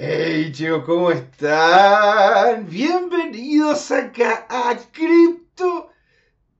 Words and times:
Hey 0.00 0.52
chicos, 0.52 0.84
¿cómo 0.84 1.10
están? 1.10 2.68
Bienvenidos 2.68 3.90
acá 3.90 4.46
a 4.48 4.78
Crypto 4.92 5.90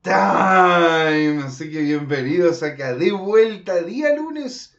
Time. 0.03 1.45
Así 1.45 1.71
que 1.71 1.83
bienvenidos 1.83 2.65
acá 2.65 2.97
de 2.97 3.13
vuelta 3.13 3.81
día 3.83 4.17
lunes. 4.17 4.77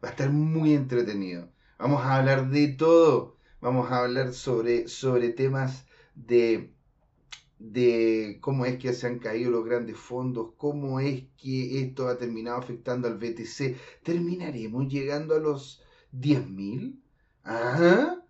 Va 0.00 0.10
a 0.10 0.10
estar 0.12 0.30
muy 0.30 0.74
entretenido. 0.74 1.50
Vamos 1.80 2.00
a 2.04 2.18
hablar 2.18 2.48
de 2.48 2.68
todo. 2.68 3.38
Vamos 3.60 3.90
a 3.90 4.04
hablar 4.04 4.32
sobre, 4.32 4.86
sobre 4.86 5.30
temas 5.30 5.84
de, 6.14 6.72
de 7.58 8.38
cómo 8.40 8.66
es 8.66 8.78
que 8.78 8.92
se 8.92 9.08
han 9.08 9.18
caído 9.18 9.50
los 9.50 9.64
grandes 9.64 9.96
fondos, 9.96 10.52
cómo 10.56 11.00
es 11.00 11.24
que 11.36 11.82
esto 11.82 12.06
ha 12.06 12.16
terminado 12.16 12.58
afectando 12.58 13.08
al 13.08 13.18
BTC. 13.18 13.76
¿Terminaremos 14.04 14.86
llegando 14.86 15.34
a 15.34 15.40
los 15.40 15.82
10.000? 16.12 17.02
Ajá. 17.46 18.22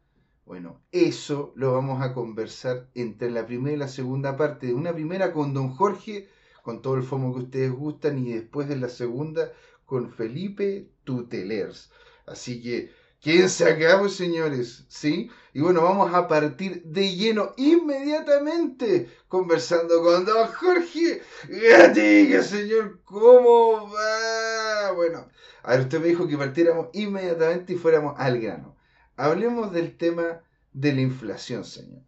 Bueno, 0.45 0.83
eso 0.93 1.53
lo 1.57 1.73
vamos 1.73 2.03
a 2.03 2.13
conversar 2.15 2.89
entre 2.95 3.31
la 3.31 3.47
primera 3.47 3.75
y 3.75 3.79
la 3.79 3.89
segunda 3.89 4.37
parte. 4.37 4.75
Una 4.75 4.93
primera 4.93 5.33
con 5.33 5.55
don 5.55 5.71
Jorge, 5.71 6.29
con 6.63 6.83
todo 6.83 6.95
el 6.97 7.03
fomo 7.03 7.35
que 7.35 7.41
ustedes 7.41 7.73
gustan, 7.73 8.19
y 8.19 8.33
después 8.35 8.69
de 8.69 8.77
la 8.77 8.89
segunda 8.89 9.53
con 9.87 10.13
Felipe 10.13 10.91
Tutelers. 11.05 11.91
Así 12.27 12.63
que 12.63 12.93
quédense 13.21 13.65
acá, 13.65 13.99
pues, 13.99 14.15
señores, 14.15 14.85
¿sí? 14.89 15.31
Y 15.55 15.61
bueno, 15.63 15.83
vamos 15.83 16.13
a 16.15 16.29
partir 16.29 16.83
de 16.85 17.15
lleno 17.17 17.53
inmediatamente 17.57 19.09
conversando 19.29 20.03
con 20.03 20.27
don 20.27 20.47
Jorge 20.49 21.23
Gatica, 21.49 22.43
señor, 22.43 23.01
¿cómo 23.05 23.91
va? 23.91 24.93
Bueno, 24.93 25.29
a 25.63 25.71
ver, 25.73 25.81
usted 25.81 26.01
me 26.01 26.09
dijo 26.09 26.29
que 26.29 26.37
partiéramos 26.37 26.89
inmediatamente 26.93 27.73
y 27.73 27.77
fuéramos 27.77 28.15
al 28.19 28.39
grano. 28.41 28.76
Hablemos 29.19 29.73
del 29.73 29.97
tema 29.97 30.43
de 30.75 30.93
la 30.93 31.01
inflación, 31.01 31.65
señor. 31.65 32.03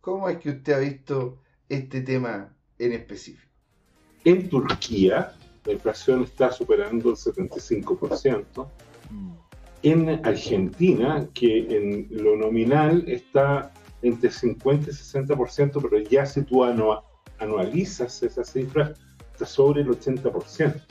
¿Cómo 0.00 0.26
es 0.30 0.38
que 0.38 0.50
usted 0.50 0.72
ha 0.72 0.78
visto 0.78 1.38
este 1.68 2.00
tema 2.00 2.56
en 2.78 2.92
específico? 2.92 3.52
En 4.24 4.48
Turquía, 4.48 5.34
la 5.66 5.72
inflación 5.72 6.22
está 6.22 6.50
superando 6.50 7.10
el 7.10 7.16
75%. 7.16 8.66
En 9.82 10.08
Argentina, 10.26 11.28
que 11.34 11.76
en 11.76 12.08
lo 12.10 12.36
nominal 12.36 13.04
está 13.06 13.70
entre 14.00 14.30
50 14.30 14.88
y 14.90 14.92
60%, 14.94 15.82
pero 15.82 15.98
ya 15.98 16.24
si 16.24 16.42
tú 16.42 16.64
anualizas 17.38 18.22
esa 18.22 18.44
cifra, 18.44 18.94
está 19.32 19.44
sobre 19.44 19.82
el 19.82 19.88
80%. 19.88 20.82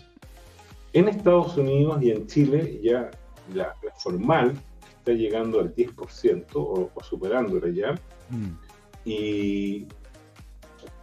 En 0.94 1.08
Estados 1.08 1.58
Unidos 1.58 2.04
y 2.04 2.12
en 2.12 2.28
Chile, 2.28 2.80
ya 2.84 3.10
la, 3.54 3.76
la 3.84 3.92
formal 3.98 4.54
está 5.00 5.14
llegando 5.14 5.60
al 5.60 5.74
10% 5.74 6.46
o, 6.56 6.92
o 6.94 7.04
superándolo 7.04 7.68
ya. 7.70 7.94
Mm. 8.30 8.58
Y, 9.06 9.88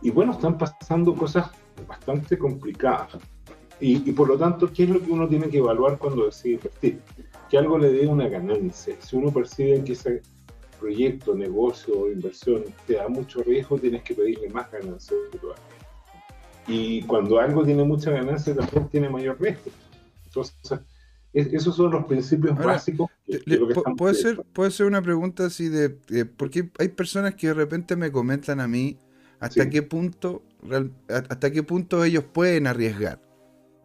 y 0.02 0.10
bueno, 0.10 0.32
están 0.32 0.56
pasando 0.58 1.14
cosas 1.14 1.50
bastante 1.86 2.38
complicadas. 2.38 3.18
Y, 3.80 4.08
y, 4.08 4.12
por 4.12 4.28
lo 4.28 4.38
tanto, 4.38 4.72
¿qué 4.72 4.84
es 4.84 4.90
lo 4.90 5.02
que 5.02 5.10
uno 5.10 5.28
tiene 5.28 5.48
que 5.48 5.58
evaluar 5.58 5.98
cuando 5.98 6.26
decide 6.26 6.54
invertir? 6.54 7.00
Que 7.50 7.58
algo 7.58 7.78
le 7.78 7.92
dé 7.92 8.06
una 8.06 8.28
ganancia. 8.28 8.96
Si 9.00 9.16
uno 9.16 9.30
percibe 9.30 9.84
que 9.84 9.92
ese 9.92 10.22
proyecto, 10.80 11.34
negocio 11.34 11.98
o 12.00 12.10
inversión 12.10 12.64
te 12.86 12.94
da 12.94 13.08
mucho 13.08 13.42
riesgo, 13.42 13.78
tienes 13.78 14.02
que 14.02 14.14
pedirle 14.14 14.48
más 14.50 14.70
ganancia. 14.70 15.16
Y 16.66 17.02
cuando 17.02 17.38
algo 17.38 17.64
tiene 17.64 17.84
mucha 17.84 18.10
ganancia, 18.10 18.54
también 18.54 18.88
tiene 18.88 19.08
mayor 19.08 19.40
riesgo. 19.40 19.70
Entonces, 20.26 20.80
esos 21.36 21.76
son 21.76 21.90
los 21.92 22.04
principios 22.06 22.56
básicos. 22.56 23.10
puede, 23.96 24.14
ser, 24.14 24.42
puede 24.52 24.70
ser 24.70 24.86
una 24.86 25.02
pregunta 25.02 25.46
así 25.46 25.68
de, 25.68 25.90
porque 26.24 26.70
hay 26.78 26.88
personas 26.88 27.34
que 27.34 27.48
de 27.48 27.54
repente 27.54 27.94
me 27.94 28.10
comentan 28.10 28.60
a 28.60 28.66
mí 28.66 28.96
hasta 29.38 29.68
qué 29.68 29.82
punto 29.82 30.42
hasta 31.08 31.52
qué 31.52 31.62
punto 31.62 32.02
ellos 32.04 32.24
pueden 32.24 32.66
arriesgar, 32.66 33.20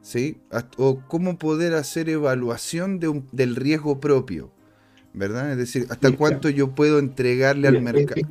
¿sí? 0.02 0.38
O 0.78 1.02
cómo 1.08 1.38
poder 1.38 1.74
hacer 1.74 2.10
evaluación 2.10 3.00
de 3.00 3.22
del 3.34 3.58
riesgo 3.58 4.00
propio, 4.00 4.52
¿verdad? 5.14 5.52
Es 5.52 5.58
decir, 5.58 5.88
hasta 5.90 6.16
cuánto 6.16 6.50
yo 6.50 6.74
puedo 6.74 7.00
entregarle 7.00 7.68
al 7.68 7.82
mercado. 7.82 8.22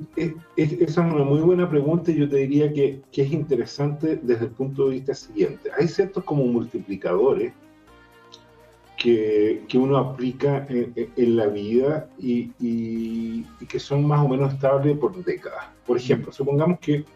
esa 0.57 0.85
es 0.85 0.97
una 0.97 1.25
muy 1.25 1.41
buena 1.41 1.69
pregunta 1.69 2.11
y 2.11 2.17
yo 2.17 2.29
te 2.29 2.37
diría 2.37 2.73
que, 2.73 3.03
que 3.13 3.23
es 3.23 3.33
interesante 3.33 4.19
desde 4.23 4.47
el 4.47 4.51
punto 4.53 4.89
de 4.89 4.95
vista 4.95 5.15
siguiente. 5.15 5.71
Hay 5.79 5.89
ciertos 5.89 6.25
como 6.25 6.45
multiplicadores 6.47 7.53
que, 9.01 9.65
que 9.67 9.79
uno 9.79 9.97
aplica 9.97 10.67
en, 10.69 11.35
la 11.37 11.47
vida 11.47 12.11
y, 12.19 12.53
y, 12.61 13.45
que 13.67 13.81
son 13.81 14.07
más 14.07 14.23
o 14.23 14.29
menos 14.29 14.53
estables 14.53 14.99
por 14.99 15.25
décadas. 15.25 15.65
Por 15.87 15.97
ejemplo, 15.97 16.31
supongamos 16.31 16.79
que, 16.81 17.07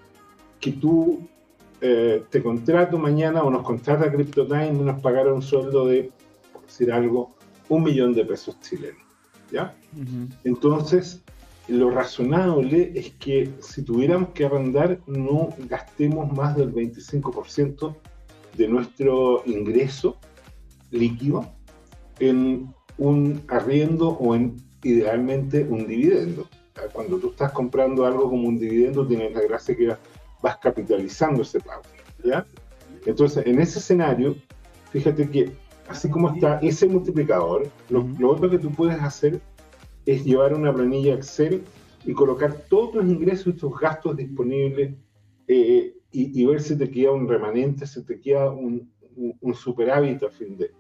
que 0.61 0.73
tú 0.73 1.29
eh, 1.83 2.25
te 2.31 2.43
contrato 2.43 2.97
mañana 2.97 3.43
o 3.43 3.51
nos 3.51 3.63
contrata 3.65 4.11
CryptoTime 4.11 4.69
y 4.69 4.83
nos 4.83 5.03
pagara 5.03 5.35
un 5.35 5.43
sueldo 5.43 5.87
de, 5.87 6.11
por 6.55 6.63
decir 6.63 6.91
algo, 6.91 7.35
un 7.69 7.83
millón 7.83 8.15
de 8.15 8.25
pesos 8.25 8.59
chilenos. 8.63 9.03
¿Ya? 9.53 9.77
Entonces, 10.43 11.23
lo 11.69 11.91
razonable 11.91 12.93
es 12.95 13.11
que 13.21 13.53
si 13.61 13.83
tuviéramos 13.83 14.31
que 14.31 14.47
arrendar, 14.47 15.01
no 15.07 15.51
gastemos 15.69 16.33
más 16.33 16.57
del 16.57 16.73
25% 16.73 17.95
de 18.57 18.69
nuestro 18.69 19.43
ingreso 19.45 20.17
líquido 20.91 21.45
en 22.19 22.73
un 22.99 23.43
arriendo 23.49 24.11
o 24.11 24.35
en 24.35 24.57
idealmente 24.83 25.65
un 25.65 25.87
dividendo. 25.87 26.49
Cuando 26.93 27.19
tú 27.19 27.31
estás 27.31 27.53
comprando 27.53 28.05
algo 28.05 28.29
como 28.29 28.49
un 28.49 28.59
dividendo, 28.59 29.07
tienes 29.07 29.33
la 29.33 29.43
gracia 29.43 29.77
que 29.77 29.97
vas 30.43 30.57
capitalizando 30.59 31.43
ese 31.43 31.61
pago. 31.61 31.83
¿ya? 32.23 32.47
Entonces, 33.07 33.47
en 33.47 33.61
ese 33.61 33.79
escenario, 33.79 34.37
fíjate 34.91 35.29
que 35.29 35.53
así 35.89 36.09
como 36.09 36.31
está 36.31 36.59
ese 36.61 36.87
multiplicador, 36.89 37.69
lo, 37.91 38.07
otro 38.29 38.51
que 38.51 38.59
tú 38.59 38.71
puedes 38.71 39.01
hacer 39.01 39.41
es 40.07 40.25
llevar 40.25 40.55
una 40.55 40.73
planilla 40.73 41.15
Excel 41.15 41.63
y 42.05 42.13
colocar 42.13 42.55
todos 42.69 42.93
tus 42.93 43.05
ingresos 43.05 43.47
y 43.49 43.53
tus 43.57 43.79
gastos 43.79 44.17
disponibles 44.17 44.95
eh, 45.49 45.95
y, 46.11 46.47
ver 46.47 46.61
si 46.61 46.79
te 46.79 46.89
queda 46.91 47.11
un 47.11 47.29
remanente, 47.29 47.87
si 47.87 48.05
te 48.05 48.21
queda 48.21 48.51
un, 48.51 48.89
un, 49.41 49.55
superávit 49.55 50.23
a 50.23 50.31
fin 50.31 50.57
de. 50.57 50.71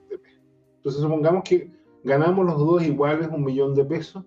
Entonces, 0.84 1.00
supongamos 1.00 1.44
que 1.44 1.70
ganamos 2.02 2.44
los 2.44 2.58
dos 2.58 2.82
iguales 2.82 3.30
un 3.32 3.42
millón 3.42 3.74
de 3.74 3.86
pesos 3.86 4.22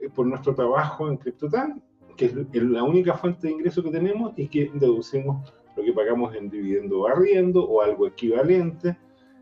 eh, 0.00 0.08
por 0.08 0.24
nuestro 0.24 0.54
trabajo 0.54 1.06
en 1.06 1.18
CryptoTan, 1.18 1.82
que 2.16 2.24
es 2.24 2.62
la 2.62 2.82
única 2.82 3.12
fuente 3.12 3.46
de 3.46 3.52
ingreso 3.52 3.82
que 3.82 3.90
tenemos 3.90 4.32
y 4.38 4.48
que 4.48 4.70
deducimos 4.72 5.52
lo 5.76 5.84
que 5.84 5.92
pagamos 5.92 6.34
en 6.34 6.48
dividendo 6.48 7.00
o 7.00 7.08
arriendo 7.08 7.62
o 7.62 7.82
algo 7.82 8.06
equivalente, 8.06 8.96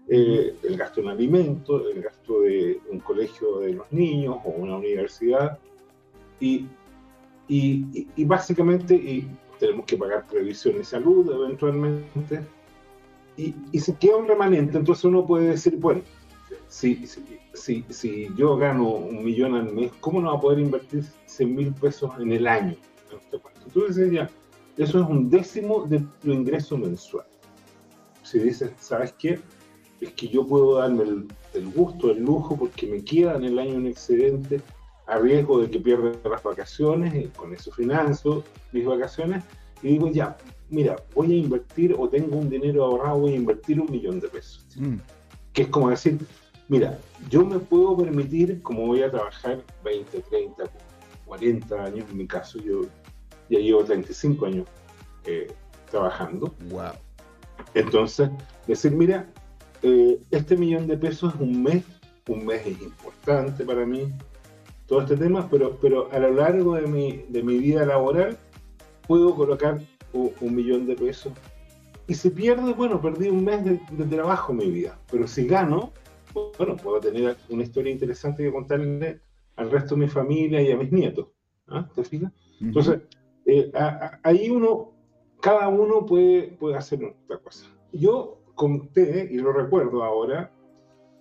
eh, 0.08 0.56
el 0.64 0.76
gasto 0.76 1.00
en 1.00 1.08
alimentos, 1.08 1.82
el 1.94 2.02
gasto 2.02 2.40
de 2.40 2.80
un 2.90 2.98
colegio 2.98 3.60
de 3.60 3.74
los 3.74 3.92
niños 3.92 4.38
o 4.44 4.50
una 4.50 4.76
universidad. 4.76 5.56
Y 6.40 6.66
básicamente 8.24 8.96
y 8.96 9.28
tenemos 9.60 9.86
que 9.86 9.96
pagar 9.96 10.26
previsión 10.26 10.80
y 10.80 10.84
salud 10.84 11.30
eventualmente. 11.30 12.40
Y, 13.36 13.54
y 13.70 13.78
se 13.78 13.94
queda 13.94 14.16
un 14.16 14.26
remanente, 14.26 14.76
entonces 14.76 15.04
uno 15.04 15.24
puede 15.24 15.50
decir, 15.50 15.76
bueno, 15.76 16.02
si, 16.70 17.04
si, 17.52 17.84
si, 17.88 18.28
yo 18.36 18.56
gano 18.56 18.88
un 18.88 19.24
millón 19.24 19.56
al 19.56 19.72
mes, 19.72 19.90
¿cómo 20.00 20.20
no 20.20 20.30
va 20.30 20.38
a 20.38 20.40
poder 20.40 20.60
invertir 20.60 21.04
100 21.26 21.54
mil 21.54 21.74
pesos 21.74 22.12
en 22.20 22.32
el 22.32 22.46
año? 22.46 22.76
Entonces 23.66 24.12
ya, 24.12 24.30
eso 24.76 25.02
es 25.02 25.08
un 25.08 25.28
décimo 25.28 25.84
de 25.86 26.00
tu 26.22 26.30
ingreso 26.30 26.78
mensual. 26.78 27.26
Si 28.22 28.38
dices, 28.38 28.70
¿sabes 28.78 29.12
qué? 29.18 29.40
Es 30.00 30.12
que 30.12 30.28
yo 30.28 30.46
puedo 30.46 30.78
darme 30.78 31.02
el, 31.54 31.68
gusto, 31.72 32.12
el 32.12 32.22
lujo, 32.22 32.56
porque 32.56 32.86
me 32.86 33.02
queda 33.02 33.34
en 33.34 33.44
el 33.44 33.58
año 33.58 33.74
un 33.74 33.88
excedente 33.88 34.60
a 35.08 35.18
riesgo 35.18 35.60
de 35.60 35.70
que 35.70 35.80
pierda 35.80 36.12
las 36.28 36.42
vacaciones, 36.42 37.12
y 37.16 37.26
con 37.28 37.52
eso 37.52 37.72
finanzo 37.72 38.44
mis 38.72 38.86
vacaciones, 38.86 39.42
y 39.82 39.88
digo, 39.88 40.08
ya, 40.08 40.36
mira, 40.68 40.96
voy 41.16 41.32
a 41.32 41.36
invertir 41.36 41.96
o 41.98 42.08
tengo 42.08 42.36
un 42.36 42.48
dinero 42.48 42.84
ahorrado, 42.84 43.18
voy 43.18 43.32
a 43.32 43.36
invertir 43.36 43.80
un 43.80 43.90
millón 43.90 44.20
de 44.20 44.28
pesos. 44.28 44.64
Mm. 44.76 44.98
Que 45.52 45.62
es 45.62 45.68
como 45.68 45.90
decir, 45.90 46.18
Mira, 46.70 46.96
yo 47.28 47.44
me 47.44 47.58
puedo 47.58 47.96
permitir, 47.96 48.62
como 48.62 48.86
voy 48.86 49.02
a 49.02 49.10
trabajar 49.10 49.60
20, 49.82 50.20
30, 50.20 50.70
40 51.26 51.84
años, 51.84 52.06
en 52.08 52.16
mi 52.16 52.28
caso, 52.28 52.60
yo 52.60 52.82
ya 53.48 53.58
llevo 53.58 53.82
35 53.82 54.46
años 54.46 54.68
eh, 55.24 55.48
trabajando. 55.90 56.54
Wow. 56.70 56.92
Entonces, 57.74 58.30
decir, 58.68 58.92
mira, 58.92 59.28
eh, 59.82 60.20
este 60.30 60.56
millón 60.56 60.86
de 60.86 60.96
pesos 60.96 61.34
es 61.34 61.40
un 61.40 61.60
mes, 61.60 61.82
un 62.28 62.46
mes 62.46 62.64
es 62.64 62.80
importante 62.80 63.64
para 63.64 63.84
mí, 63.84 64.12
todo 64.86 65.00
este 65.00 65.16
tema, 65.16 65.48
pero, 65.50 65.76
pero 65.82 66.08
a 66.12 66.20
lo 66.20 66.32
largo 66.34 66.76
de 66.76 66.86
mi, 66.86 67.24
de 67.30 67.42
mi 67.42 67.58
vida 67.58 67.84
laboral 67.84 68.38
puedo 69.08 69.34
colocar 69.34 69.80
un, 70.12 70.54
millón 70.54 70.86
de 70.86 70.94
pesos. 70.94 71.32
Y 72.06 72.14
si 72.14 72.30
pierdo, 72.30 72.72
bueno, 72.76 73.02
perdí 73.02 73.28
un 73.28 73.44
mes 73.44 73.64
de, 73.64 73.80
de 73.90 74.04
trabajo 74.04 74.52
en 74.52 74.58
mi 74.58 74.70
vida, 74.70 74.96
pero 75.10 75.26
si 75.26 75.48
gano, 75.48 75.92
bueno, 76.32 76.76
puedo 76.76 77.00
tener 77.00 77.36
una 77.48 77.62
historia 77.62 77.92
interesante 77.92 78.42
que 78.42 78.52
contarle 78.52 79.20
al 79.56 79.70
resto 79.70 79.94
de 79.94 80.02
mi 80.02 80.08
familia 80.08 80.62
y 80.62 80.72
a 80.72 80.76
mis 80.76 80.92
nietos. 80.92 81.28
¿ah? 81.68 81.88
¿Te 81.94 82.04
fijas? 82.04 82.32
Entonces, 82.60 83.00
eh, 83.46 83.72
ahí 84.22 84.50
uno, 84.50 84.92
cada 85.40 85.68
uno 85.68 86.04
puede, 86.06 86.52
puede 86.52 86.76
hacer 86.76 87.04
otra 87.04 87.38
cosa. 87.38 87.66
Yo 87.92 88.38
conté, 88.54 89.28
y 89.30 89.38
lo 89.38 89.52
recuerdo 89.52 90.04
ahora, 90.04 90.52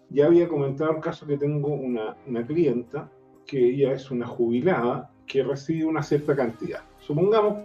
ya 0.10 0.26
había 0.26 0.48
comentado 0.48 0.92
el 0.92 1.02
caso 1.02 1.26
que 1.26 1.38
tengo 1.38 1.70
una, 1.70 2.18
una 2.28 2.46
clienta, 2.46 3.12
que 3.46 3.70
ella 3.70 3.94
es 3.94 4.12
una 4.12 4.28
jubilada, 4.28 5.12
que 5.26 5.44
recibe 5.44 5.86
una 5.86 6.04
cierta 6.04 6.36
cantidad. 6.36 6.82
Supongamos, 7.00 7.64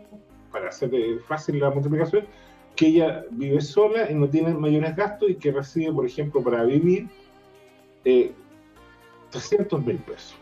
para 0.53 0.69
hacer 0.69 0.91
fácil 1.27 1.59
la 1.59 1.71
multiplicación, 1.71 2.27
que 2.77 2.87
ella 2.89 3.25
vive 3.31 3.61
sola 3.61 4.11
y 4.11 4.15
no 4.15 4.29
tiene 4.29 4.55
mayores 4.55 4.97
gastos 4.97 5.31
y 5.31 5.37
que 5.37 5.53
recibe, 5.53 5.93
por 5.93 6.07
ejemplo, 6.07 6.43
para 6.43 6.65
vivir 6.65 7.09
eh, 8.05 8.33
300 9.31 9.85
mil 9.85 9.99
pesos. 9.99 10.37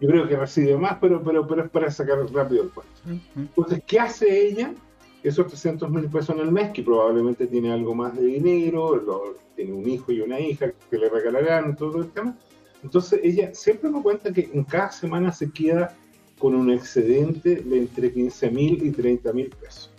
Yo 0.00 0.08
creo 0.08 0.26
que 0.26 0.36
recibe 0.36 0.76
más, 0.76 0.96
pero, 1.00 1.22
pero, 1.22 1.46
pero 1.46 1.64
es 1.64 1.70
para 1.70 1.90
sacar 1.90 2.18
rápido 2.32 2.64
el 2.64 2.70
cuento. 2.70 2.92
Entonces, 3.36 3.82
¿qué 3.86 4.00
hace 4.00 4.46
ella? 4.46 4.74
Esos 5.22 5.46
300 5.48 5.90
mil 5.90 6.08
pesos 6.08 6.30
en 6.30 6.40
el 6.40 6.50
mes, 6.50 6.70
que 6.72 6.82
probablemente 6.82 7.46
tiene 7.46 7.70
algo 7.70 7.94
más 7.94 8.16
de 8.16 8.24
dinero, 8.24 9.36
tiene 9.54 9.72
un 9.72 9.86
hijo 9.86 10.10
y 10.10 10.22
una 10.22 10.40
hija 10.40 10.72
que 10.90 10.98
le 10.98 11.10
regalarán, 11.10 11.76
todo 11.76 11.98
el 11.98 12.10
tema. 12.10 12.34
Entonces, 12.82 13.20
ella 13.22 13.52
siempre 13.52 13.90
me 13.90 14.02
cuenta 14.02 14.32
que 14.32 14.48
en 14.52 14.64
cada 14.64 14.90
semana 14.90 15.30
se 15.32 15.50
queda 15.50 15.94
con 16.38 16.54
un 16.54 16.70
excedente 16.70 17.56
de 17.56 17.78
entre 17.78 18.10
15 18.10 18.50
mil 18.50 18.86
y 18.86 18.90
30 18.90 19.32
mil 19.34 19.50
pesos. 19.50 19.90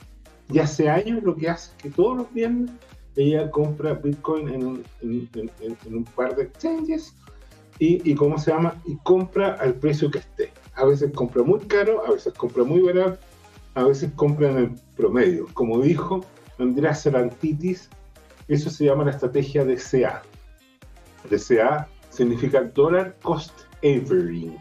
Y 0.52 0.58
hace 0.58 0.90
años 0.90 1.22
lo 1.22 1.36
que 1.36 1.48
hace 1.48 1.72
es 1.78 1.84
que 1.84 1.90
todos 1.92 2.18
los 2.18 2.34
viernes 2.34 2.72
ella 3.16 3.50
compra 3.52 3.94
Bitcoin 3.94 4.50
en 4.50 4.66
un, 4.66 4.84
en 5.02 5.96
un 5.96 6.04
par 6.16 6.36
de 6.36 6.44
exchanges 6.44 7.14
y, 7.84 8.14
cómo 8.14 8.38
se 8.38 8.52
llama, 8.52 8.80
y 8.86 8.96
compra 8.98 9.54
al 9.54 9.74
precio 9.74 10.12
que 10.12 10.20
esté. 10.20 10.52
A 10.76 10.86
veces 10.86 11.12
compra 11.16 11.42
muy 11.42 11.60
caro, 11.62 12.06
a 12.06 12.12
veces 12.12 12.32
compra 12.36 12.64
muy 12.64 12.80
barato, 12.82 13.20
a 13.74 13.84
veces 13.84 14.12
compra 14.16 14.52
en 14.52 14.58
el 14.58 14.72
promedio. 14.96 15.48
Como 15.54 15.82
dijo 15.82 16.24
Andrea 16.60 16.94
Cerantitis, 16.94 17.90
eso 18.48 18.70
se 18.70 18.86
llama 18.86 19.06
la 19.06 19.12
estrategia 19.12 19.66
de 19.66 19.78
CA. 19.78 20.22
DCA 21.28 21.88
significa 22.10 22.62
Dollar 22.62 23.18
Cost 23.24 23.62
Averaging, 23.84 24.58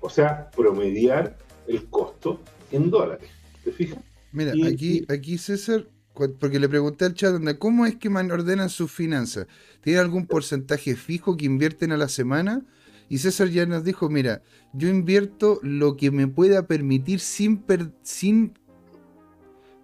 o 0.00 0.10
sea, 0.10 0.50
promediar 0.50 1.38
el 1.66 1.82
costo 1.86 2.40
en 2.72 2.90
dólares. 2.90 3.30
¿Te 3.64 3.72
fijas? 3.72 3.98
Mira, 4.32 4.52
aquí, 4.70 5.06
aquí 5.08 5.38
César 5.38 5.86
porque 6.14 6.60
le 6.60 6.68
pregunté 6.68 7.04
al 7.04 7.14
chat, 7.14 7.34
¿cómo 7.58 7.86
es 7.86 7.96
que 7.96 8.08
ordenan 8.08 8.70
sus 8.70 8.90
finanzas? 8.90 9.46
¿Tiene 9.80 9.98
algún 9.98 10.26
porcentaje 10.26 10.94
fijo 10.94 11.36
que 11.36 11.46
invierten 11.46 11.90
a 11.90 11.96
la 11.96 12.08
semana? 12.08 12.62
Y 13.08 13.18
César 13.18 13.48
ya 13.48 13.66
nos 13.66 13.84
dijo, 13.84 14.08
mira, 14.08 14.42
yo 14.72 14.88
invierto 14.88 15.58
lo 15.62 15.96
que 15.96 16.10
me 16.10 16.28
pueda 16.28 16.66
permitir 16.66 17.20
sin... 17.20 17.64
sin 18.02 18.54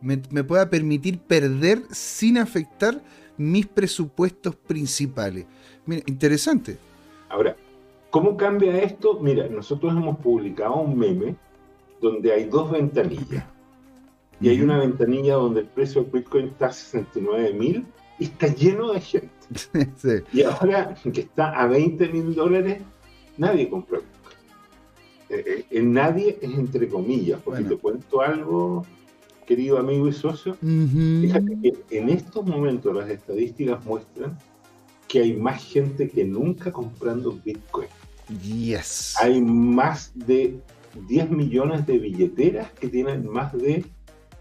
me, 0.00 0.44
pueda 0.44 0.70
permitir 0.70 1.18
perder 1.18 1.82
sin 1.90 2.38
afectar 2.38 3.02
mis 3.36 3.66
presupuestos 3.66 4.54
principales. 4.54 5.46
Mira, 5.84 6.02
interesante. 6.06 6.78
Ahora, 7.28 7.56
¿cómo 8.10 8.36
cambia 8.36 8.78
esto? 8.78 9.18
Mira, 9.20 9.48
nosotros 9.48 9.92
hemos 9.92 10.18
publicado 10.18 10.76
un 10.76 10.96
meme 10.96 11.36
donde 12.00 12.32
hay 12.32 12.44
dos 12.44 12.70
ventanillas 12.70 13.44
y 14.40 14.48
hay 14.48 14.62
una 14.62 14.78
ventanilla 14.78 15.34
donde 15.34 15.60
el 15.60 15.66
precio 15.66 16.02
del 16.02 16.12
Bitcoin 16.12 16.46
está 16.46 16.66
a 16.66 16.72
69 16.72 17.52
mil 17.54 17.86
y 18.18 18.24
está 18.24 18.46
lleno 18.48 18.92
de 18.92 19.00
gente. 19.00 19.30
Y 20.32 20.42
ahora 20.42 20.94
que 21.12 21.22
está 21.22 21.60
a 21.60 21.66
20 21.66 22.08
mil 22.08 22.34
dólares, 22.34 22.82
nadie 23.36 23.68
compra 23.68 23.98
Bitcoin. 23.98 24.36
Eh, 25.30 25.64
eh, 25.70 25.82
nadie 25.82 26.38
es 26.40 26.50
entre 26.54 26.88
comillas, 26.88 27.40
porque 27.44 27.64
te 27.64 27.76
cuento 27.76 28.20
algo, 28.20 28.86
querido 29.46 29.78
amigo 29.78 30.08
y 30.08 30.12
socio. 30.12 30.56
Fíjate 30.60 31.58
que 31.60 31.98
en 31.98 32.08
estos 32.10 32.46
momentos 32.46 32.94
las 32.94 33.10
estadísticas 33.10 33.84
muestran 33.84 34.38
que 35.08 35.20
hay 35.20 35.36
más 35.36 35.62
gente 35.64 36.08
que 36.08 36.24
nunca 36.24 36.70
comprando 36.70 37.38
Bitcoin. 37.44 37.88
Yes. 38.44 39.16
Hay 39.20 39.42
más 39.42 40.12
de 40.14 40.60
10 41.08 41.30
millones 41.30 41.84
de 41.86 41.98
billeteras 41.98 42.70
que 42.72 42.88
tienen 42.88 43.28
más 43.28 43.52
de 43.52 43.84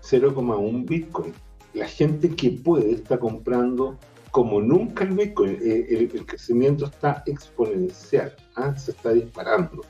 0,1 0.04 0.86
Bitcoin. 0.88 1.34
La 1.74 1.88
gente 1.88 2.30
que 2.30 2.52
puede 2.52 2.92
está 2.92 3.18
comprando 3.20 3.98
como 4.32 4.62
nunca 4.62 5.04
el 5.04 5.12
Bitcoin. 5.12 5.58
Eh, 5.62 6.10
el, 6.14 6.26
crecimiento 6.26 6.86
está 6.86 7.24
exponencial, 7.26 8.36
¿ah? 8.56 8.76
se 8.78 8.92
está 8.92 9.14
disparando. 9.14 9.84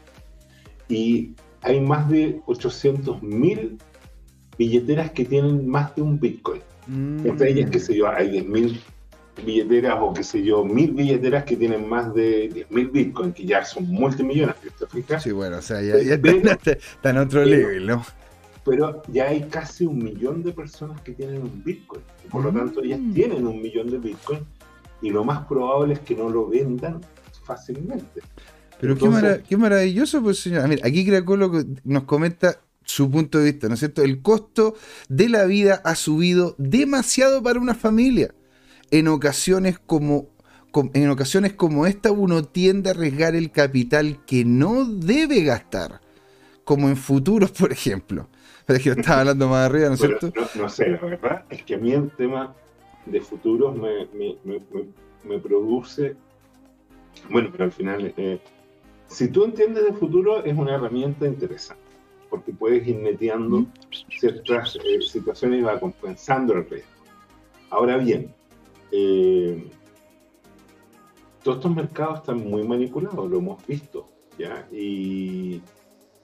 Y 0.87 1.33
hay 1.61 1.79
más 1.79 2.09
de 2.09 2.41
800 2.45 3.21
mil 3.21 3.77
billeteras 4.57 5.11
que 5.11 5.25
tienen 5.25 5.67
más 5.67 5.95
de 5.95 6.01
un 6.01 6.19
Bitcoin. 6.19 6.61
Mm. 6.87 7.27
Entre 7.27 7.51
ellas, 7.51 7.69
qué 7.69 7.79
sé 7.79 7.95
yo, 7.95 8.09
hay 8.09 8.29
10 8.29 8.47
mil 8.47 8.81
billeteras 9.45 9.97
o 10.01 10.13
qué 10.13 10.23
sé 10.23 10.43
yo, 10.43 10.65
mil 10.65 10.91
billeteras 10.91 11.43
que 11.45 11.55
tienen 11.55 11.87
más 11.87 12.13
de 12.13 12.49
10 12.53 12.71
mil 12.71 12.89
Bitcoin, 12.89 13.31
que 13.31 13.45
ya 13.45 13.63
son 13.63 13.87
multimillonarios. 13.87 14.73
Sí, 15.19 15.31
bueno, 15.31 15.57
o 15.57 15.61
sea, 15.61 15.81
ya, 15.81 15.95
está, 15.95 17.09
en 17.09 17.17
otro 17.17 17.45
nivel, 17.45 17.87
¿no? 17.87 18.03
Pero 18.63 19.01
ya 19.07 19.29
hay 19.29 19.43
casi 19.43 19.85
un 19.85 19.99
millón 19.99 20.43
de 20.43 20.51
personas 20.51 21.01
que 21.01 21.13
tienen 21.13 21.41
un 21.41 21.63
Bitcoin. 21.63 22.01
Por 22.29 22.43
lo 22.43 22.51
tanto, 22.51 22.83
ellas 22.83 22.99
mm. 22.99 23.13
tienen 23.13 23.47
un 23.47 23.61
millón 23.61 23.89
de 23.89 23.97
Bitcoin 23.97 24.41
y 25.01 25.09
lo 25.09 25.23
más 25.23 25.45
probable 25.45 25.93
es 25.93 25.99
que 26.01 26.15
no 26.15 26.29
lo 26.29 26.47
vendan 26.47 27.01
fácilmente. 27.43 28.21
Pero 28.79 28.95
qué, 29.47 29.57
maravilloso, 29.57 30.21
pues 30.21 30.39
señor. 30.39 30.67
Mira, 30.67 30.87
aquí 30.87 31.05
Cracolo 31.05 31.51
nos 31.83 32.03
comenta 32.03 32.61
su 32.83 33.09
punto 33.09 33.39
de 33.39 33.51
vista, 33.51 33.67
¿no 33.67 33.73
es 33.73 33.79
cierto? 33.79 34.03
El 34.03 34.21
costo 34.21 34.75
de 35.09 35.29
la 35.29 35.45
vida 35.45 35.81
ha 35.83 35.95
subido 35.95 36.55
demasiado 36.57 37.43
para 37.43 37.59
una 37.59 37.75
familia. 37.75 38.33
En 38.91 39.07
ocasiones 39.07 39.79
como 39.79 40.29
en 40.93 41.09
ocasiones 41.09 41.53
como 41.53 41.87
esta 41.87 42.11
uno 42.11 42.43
tiende 42.43 42.89
a 42.89 42.93
arriesgar 42.93 43.35
el 43.35 43.51
capital 43.51 44.23
que 44.25 44.45
no 44.45 44.85
debe 44.85 45.43
gastar, 45.43 45.99
como 46.63 46.89
en 46.89 46.95
futuros, 46.95 47.51
por 47.59 47.71
ejemplo 47.71 48.29
que 48.83 48.89
estaba 48.89 49.21
hablando 49.21 49.47
más 49.47 49.69
arriba, 49.69 49.87
¿no 49.87 49.95
es 49.95 49.99
cierto? 49.99 50.31
No, 50.55 50.69
sé, 50.69 50.89
la 50.89 50.99
verdad 50.99 51.45
es 51.49 51.63
que 51.63 51.75
a 51.75 51.77
mí 51.77 51.91
el 51.91 52.11
tema 52.11 52.53
de 53.05 53.21
futuros 53.21 53.75
me, 53.75 55.39
produce. 55.39 56.15
Bueno, 57.29 57.49
pero 57.51 57.63
al 57.63 57.71
final, 57.71 58.13
eh, 58.15 58.39
si 59.07 59.29
tú 59.29 59.43
entiendes 59.43 59.85
de 59.85 59.93
futuro, 59.93 60.43
es 60.43 60.55
una 60.55 60.75
herramienta 60.75 61.25
interesante, 61.25 61.81
porque 62.29 62.53
puedes 62.53 62.87
ir 62.87 62.97
neteando 62.97 63.65
ciertas 64.19 64.75
eh, 64.75 65.01
situaciones 65.01 65.59
y 65.59 65.63
va 65.63 65.79
compensando 65.79 66.53
el 66.53 66.69
riesgo. 66.69 66.89
Ahora 67.71 67.97
bien, 67.97 68.33
eh, 68.91 69.67
todos 71.43 71.57
estos 71.57 71.75
mercados 71.75 72.19
están 72.19 72.47
muy 72.47 72.67
manipulados, 72.67 73.29
lo 73.29 73.37
hemos 73.39 73.65
visto, 73.65 74.07
¿ya? 74.37 74.67
Y 74.71 75.61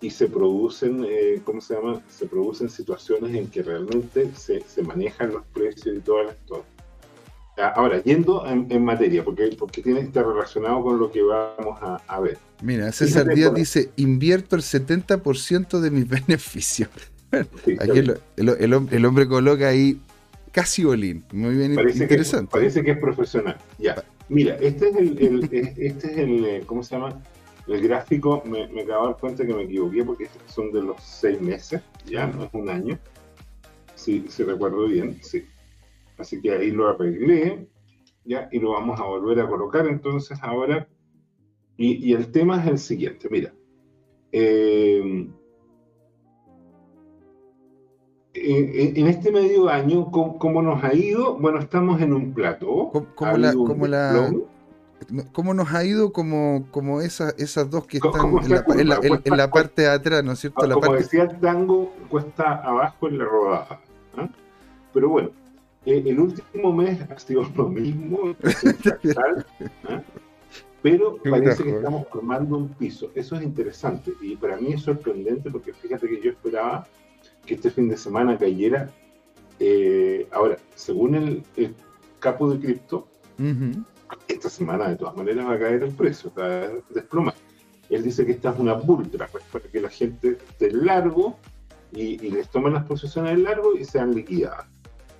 y 0.01 0.09
se 0.09 0.27
producen, 0.27 1.05
eh, 1.07 1.41
¿cómo 1.43 1.61
se 1.61 1.75
llama? 1.75 2.01
Se 2.09 2.25
producen 2.25 2.69
situaciones 2.69 3.35
en 3.35 3.47
que 3.47 3.63
realmente 3.63 4.29
se, 4.35 4.61
se 4.61 4.83
manejan 4.83 5.33
los 5.33 5.45
precios 5.47 5.97
y 5.97 5.99
todas 5.99 6.27
las 6.27 6.35
cosas. 6.47 6.65
Ahora, 7.57 8.03
yendo 8.03 8.45
en, 8.45 8.83
materia, 8.83 9.23
porque, 9.23 9.55
porque 9.57 9.81
tiene 9.81 10.01
que 10.01 10.07
estar 10.07 10.27
relacionado 10.27 10.83
con 10.83 10.99
lo 10.99 11.09
que 11.09 11.21
vamos 11.23 11.79
a, 11.81 12.19
ver. 12.19 12.37
Mira, 12.61 12.91
César 12.91 13.33
Díaz 13.33 13.53
dice, 13.53 13.91
invierto 13.95 14.57
el 14.57 14.61
70% 14.61 15.79
de 15.79 15.89
mis 15.89 16.07
beneficios. 16.27 16.89
Aquí 17.31 17.99
el, 17.99 18.19
el, 18.35 19.05
hombre 19.05 19.27
coloca 19.27 19.69
ahí 19.69 20.01
casi 20.51 20.83
bolín. 20.83 21.23
Muy 21.31 21.55
bien, 21.55 21.79
interesante. 21.79 22.51
parece 22.51 22.83
que 22.83 22.91
es 22.91 22.97
profesional. 22.97 23.57
Ya. 23.79 24.03
Mira, 24.27 24.55
este 24.55 24.89
es 24.89 24.95
el, 24.97 25.43
este 25.77 26.11
es 26.11 26.17
el, 26.17 26.45
eh, 26.45 26.63
¿cómo 26.65 26.83
se 26.83 26.95
llama? 26.95 27.21
El 27.67 27.81
gráfico 27.81 28.43
me, 28.45 28.67
me 28.67 28.81
acabo 28.83 29.07
de 29.07 29.11
dar 29.11 29.19
cuenta 29.19 29.45
que 29.45 29.53
me 29.53 29.63
equivoqué 29.63 30.03
porque 30.03 30.27
son 30.45 30.71
de 30.71 30.83
los 30.83 31.01
seis 31.01 31.41
meses, 31.41 31.81
ya 32.05 32.27
no 32.27 32.43
es 32.43 32.49
un 32.53 32.69
año. 32.69 32.99
Si, 33.95 34.25
si 34.27 34.43
recuerdo 34.43 34.87
bien, 34.87 35.17
sí. 35.21 35.45
Así 36.17 36.41
que 36.41 36.51
ahí 36.51 36.71
lo 36.71 36.89
arreglé, 36.89 37.67
ya, 38.23 38.47
y 38.51 38.59
lo 38.59 38.73
vamos 38.73 38.99
a 38.99 39.03
volver 39.03 39.39
a 39.39 39.47
colocar 39.47 39.87
entonces 39.87 40.37
ahora. 40.41 40.87
Y, 41.77 42.09
y 42.09 42.13
el 42.13 42.31
tema 42.31 42.61
es 42.61 42.67
el 42.67 42.77
siguiente, 42.77 43.27
mira. 43.29 43.53
Eh, 44.31 45.27
en 48.35 49.07
este 49.07 49.31
medio 49.31 49.69
año, 49.69 50.11
¿cómo, 50.11 50.61
nos 50.61 50.83
ha 50.83 50.93
ido? 50.93 51.37
Bueno, 51.37 51.59
estamos 51.59 52.01
en 52.01 52.13
un 52.13 52.33
plato. 52.33 52.91
¿Cómo, 53.15 53.37
la, 53.37 53.53
como 53.53 53.87
la, 53.87 54.31
¿Cómo 55.33 55.53
nos 55.53 55.73
ha 55.73 55.83
ido 55.83 56.11
como, 56.11 56.67
como 56.71 57.01
esas, 57.01 57.35
esas 57.37 57.69
dos 57.69 57.85
que 57.85 57.97
están 57.97 58.37
en 58.79 59.37
la, 59.37 59.51
parte 59.51 59.83
de 59.83 59.89
atrás, 59.89 60.23
¿no 60.23 60.31
es 60.31 60.39
cierto? 60.39 60.61
Como 60.61 60.79
parte... 60.79 61.03
decía 61.03 61.23
el 61.23 61.39
tango, 61.39 61.93
cuesta 62.09 62.55
abajo 62.55 63.07
en 63.07 63.17
la 63.19 63.25
rodada. 63.25 63.81
¿ah? 64.17 64.29
Pero 64.93 65.09
bueno, 65.09 65.29
eh, 65.85 66.01
el 66.05 66.19
último 66.19 66.73
mes 66.73 66.99
ha 67.09 67.19
sido 67.19 67.43
lo 67.55 67.69
mismo, 67.69 68.35
¿ah? 69.17 70.01
pero 70.81 71.17
parece 71.29 71.63
que 71.63 71.75
estamos 71.75 72.07
formando 72.07 72.57
un 72.57 72.69
piso. 72.69 73.11
Eso 73.15 73.35
es 73.35 73.43
interesante 73.43 74.13
y 74.21 74.35
para 74.35 74.57
mí 74.57 74.73
es 74.73 74.81
sorprendente 74.81 75.51
porque 75.51 75.73
fíjate 75.73 76.07
que 76.07 76.21
yo 76.21 76.31
esperaba 76.31 76.87
que 77.45 77.55
este 77.55 77.69
fin 77.69 77.89
de 77.89 77.97
semana 77.97 78.37
cayera. 78.37 78.89
Eh, 79.59 80.27
ahora, 80.31 80.57
según 80.75 81.15
el, 81.15 81.43
capo 82.19 82.49
de 82.49 82.59
cripto, 82.59 83.07
esta 84.27 84.49
semana 84.49 84.89
de 84.89 84.95
todas 84.95 85.15
maneras 85.15 85.45
va 85.47 85.53
a 85.53 85.59
caer 85.59 85.83
el 85.83 85.91
precio, 85.91 86.31
va 86.37 86.45
a 86.45 86.69
desplomar. 86.89 87.35
Él 87.89 88.03
dice 88.03 88.25
que 88.25 88.33
esta 88.33 88.51
es 88.51 88.59
una 88.59 88.75
ultra, 88.75 89.27
pues, 89.27 89.43
para 89.51 89.65
que 89.65 89.79
la 89.79 89.89
gente 89.89 90.37
esté 90.49 90.71
largo 90.71 91.37
y, 91.91 92.17
les 92.17 92.49
tomen 92.49 92.73
las 92.73 92.85
posiciones 92.85 93.37
largo 93.39 93.77
y 93.77 93.85
sean 93.85 94.13
liquidadas. 94.13 94.65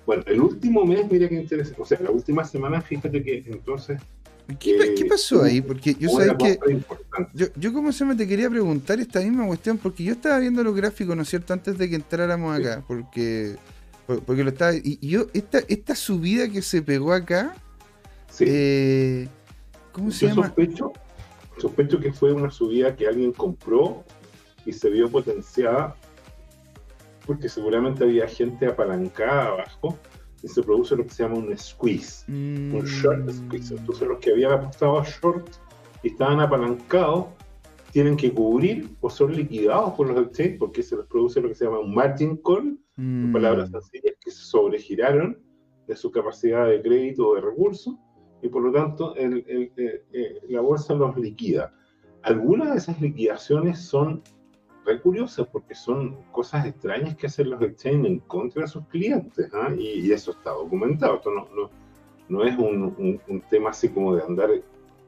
Bueno, 0.04 0.22
el 0.26 0.40
último 0.40 0.84
mes, 0.84 1.10
mira 1.10 1.28
qué 1.28 1.34
interesante, 1.36 1.80
o 1.80 1.84
sea, 1.84 2.00
la 2.00 2.10
última 2.10 2.44
semana, 2.44 2.80
fíjate 2.80 3.22
que 3.22 3.44
entonces 3.46 4.00
¿Qué, 4.60 5.06
pasó 5.08 5.42
ahí? 5.42 5.60
Porque 5.60 5.94
yo 5.94 6.08
sabía 6.08 6.36
que. 6.36 6.58
Yo, 7.34 7.46
yo, 7.56 7.72
como 7.72 7.90
se 7.90 8.04
me 8.04 8.14
te 8.14 8.28
quería 8.28 8.48
preguntar 8.48 9.00
esta 9.00 9.20
misma 9.20 9.44
cuestión, 9.46 9.76
porque 9.76 10.04
yo 10.04 10.12
estaba 10.12 10.38
viendo 10.38 10.62
los 10.62 10.74
gráficos, 10.74 11.16
¿no 11.16 11.22
es 11.22 11.28
cierto?, 11.28 11.52
antes 11.52 11.76
de 11.76 11.88
que 11.90 11.96
entráramos 11.96 12.56
acá, 12.56 12.84
porque. 12.86 13.56
Porque 14.06 14.44
lo 14.44 14.50
estaba. 14.50 14.72
Y 14.74 15.04
yo, 15.04 15.26
esta, 15.34 15.58
esta 15.66 15.96
subida 15.96 16.48
que 16.48 16.62
se 16.62 16.80
pegó 16.80 17.12
acá. 17.12 17.56
Eh, 18.40 19.28
¿Cómo 19.92 20.10
se 20.10 20.28
llama? 20.28 20.46
Sospecho, 20.46 20.92
sospecho 21.58 21.98
que 21.98 22.12
fue 22.12 22.32
una 22.32 22.50
subida 22.50 22.94
que 22.94 23.06
alguien 23.06 23.32
compró 23.32 24.04
y 24.64 24.72
se 24.72 24.90
vio 24.90 25.10
potenciada 25.10 25.96
porque 27.26 27.48
seguramente 27.48 28.04
había 28.04 28.28
gente 28.28 28.66
apalancada 28.66 29.46
abajo 29.46 29.98
y 30.42 30.48
se 30.48 30.62
produce 30.62 30.96
lo 30.96 31.04
que 31.04 31.10
se 31.10 31.22
llama 31.22 31.36
un 31.36 31.56
squeeze, 31.58 32.24
un 32.28 32.78
mm. 32.78 32.84
short 32.84 33.30
squeeze. 33.30 33.74
Entonces 33.74 34.06
los 34.06 34.18
que 34.18 34.32
habían 34.32 34.52
apostado 34.52 35.00
a 35.00 35.04
short 35.04 35.48
y 36.02 36.08
estaban 36.08 36.40
apalancados 36.40 37.26
tienen 37.90 38.16
que 38.16 38.32
cubrir 38.32 38.90
o 39.00 39.10
son 39.10 39.34
liquidados 39.34 39.94
por 39.94 40.08
los 40.08 40.26
exchanges 40.26 40.58
porque 40.58 40.82
se 40.82 40.96
les 40.96 41.06
produce 41.06 41.40
lo 41.40 41.48
que 41.48 41.54
se 41.54 41.64
llama 41.64 41.80
un 41.80 41.94
margin 41.94 42.36
call, 42.36 42.78
mm. 42.96 43.32
palabras 43.32 43.70
sencillas 43.70 44.14
que 44.20 44.30
se 44.30 44.42
sobregiraron 44.42 45.38
de 45.88 45.96
su 45.96 46.10
capacidad 46.10 46.68
de 46.68 46.82
crédito 46.82 47.28
o 47.28 47.34
de 47.36 47.40
recursos 47.40 47.94
y 48.46 48.48
por 48.48 48.62
lo 48.62 48.72
tanto 48.72 49.14
el, 49.16 49.44
el, 49.48 49.72
eh, 49.76 50.04
eh, 50.12 50.40
la 50.48 50.60
bolsa 50.60 50.94
los 50.94 51.16
liquida. 51.16 51.74
Algunas 52.22 52.70
de 52.70 52.76
esas 52.78 53.00
liquidaciones 53.00 53.80
son 53.80 54.22
re 54.84 55.00
curiosas 55.00 55.48
porque 55.48 55.74
son 55.74 56.16
cosas 56.30 56.64
extrañas 56.64 57.16
que 57.16 57.26
hacen 57.26 57.50
los 57.50 57.60
exchanges 57.60 58.06
en 58.06 58.20
contra 58.20 58.62
de 58.62 58.68
sus 58.68 58.86
clientes, 58.86 59.50
¿ah? 59.52 59.70
y, 59.76 60.12
eso 60.12 60.30
está 60.30 60.50
documentado. 60.50 61.16
Esto 61.16 61.32
no, 61.32 61.48
no, 61.56 61.70
no 62.28 62.44
es 62.44 62.56
un, 62.56 63.20
un, 63.26 63.40
tema 63.50 63.70
así 63.70 63.88
como 63.88 64.14
de 64.14 64.22
andar 64.22 64.50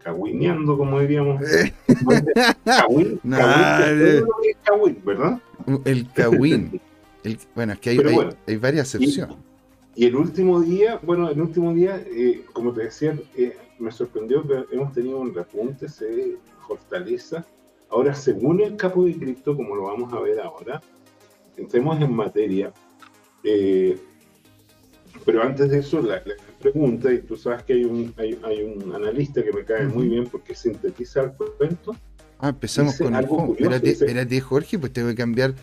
cagüineando, 0.03 0.77
como 0.77 0.99
diríamos. 0.99 1.41
Cagüín, 2.65 3.21
¿verdad? 5.05 5.41
El 5.85 6.11
cagüín. 6.13 6.81
bueno, 7.55 7.73
es 7.75 7.79
que 7.79 7.91
hay, 7.91 7.99
hay, 8.47 8.57
varias 8.57 8.95
excepciones. 8.95 9.37
Y, 9.37 9.48
el 10.07 10.17
último 10.17 10.61
día, 10.61 11.01
bueno, 11.03 11.29
el 11.29 11.41
último 11.41 11.73
día, 11.75 12.03
eh, 12.07 12.45
como 12.53 12.73
te 12.73 12.85
decía, 12.85 13.19
eh, 13.37 13.57
me 13.79 13.91
sorprendió 13.91 14.47
que 14.47 14.65
hemos 14.71 14.93
tenido 14.93 15.19
un 15.19 15.35
repunte, 15.35 15.89
se 15.89 16.37
fortaleza 16.67 17.45
Ahora, 17.91 18.15
según 18.15 18.61
el 18.61 18.77
capo 18.77 19.05
de 19.05 19.17
cripto, 19.17 19.57
como 19.57 19.75
lo 19.75 19.85
vamos 19.85 20.13
a 20.13 20.21
ver 20.21 20.41
ahora, 20.41 20.81
entremos 21.57 22.01
en 22.01 22.13
materia. 22.13 22.73
Eh, 23.43 23.99
pero 25.25 25.43
antes 25.43 25.71
de 25.71 25.79
eso, 25.79 26.03
la, 26.03 26.23
pregunta, 26.61 27.13
y 27.13 27.21
tú 27.21 27.37
sabes 27.37 27.63
que 27.63 27.75
hay 27.75 27.85
un, 27.85 28.13
hay, 28.17 28.63
un 28.63 28.95
analista 28.95 29.43
que 29.43 29.53
me 29.53 29.65
cae 29.65 29.87
muy 29.87 30.09
bien 30.09 30.27
porque 30.27 30.55
sintetiza 30.55 31.23
el 31.23 31.33
cuento. 31.33 31.97
Ah, 32.39 32.51
empezamos 32.51 32.99
con 32.99 33.15
algo 33.15 33.55
espérate, 33.59 33.91
espérate, 33.91 34.41
Jorge, 34.41 34.79
pues 34.79 34.93
tengo 34.93 35.09
que 35.09 35.15
cambiar. 35.15 35.55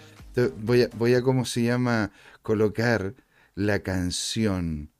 voy 0.63 0.83
a, 0.83 0.89
voy 0.97 1.13
a, 1.13 1.21
¿cómo 1.21 1.45
se 1.45 1.63
llama? 1.63 2.11
Colocar 2.41 3.13
la 3.55 3.79
canción 3.79 4.91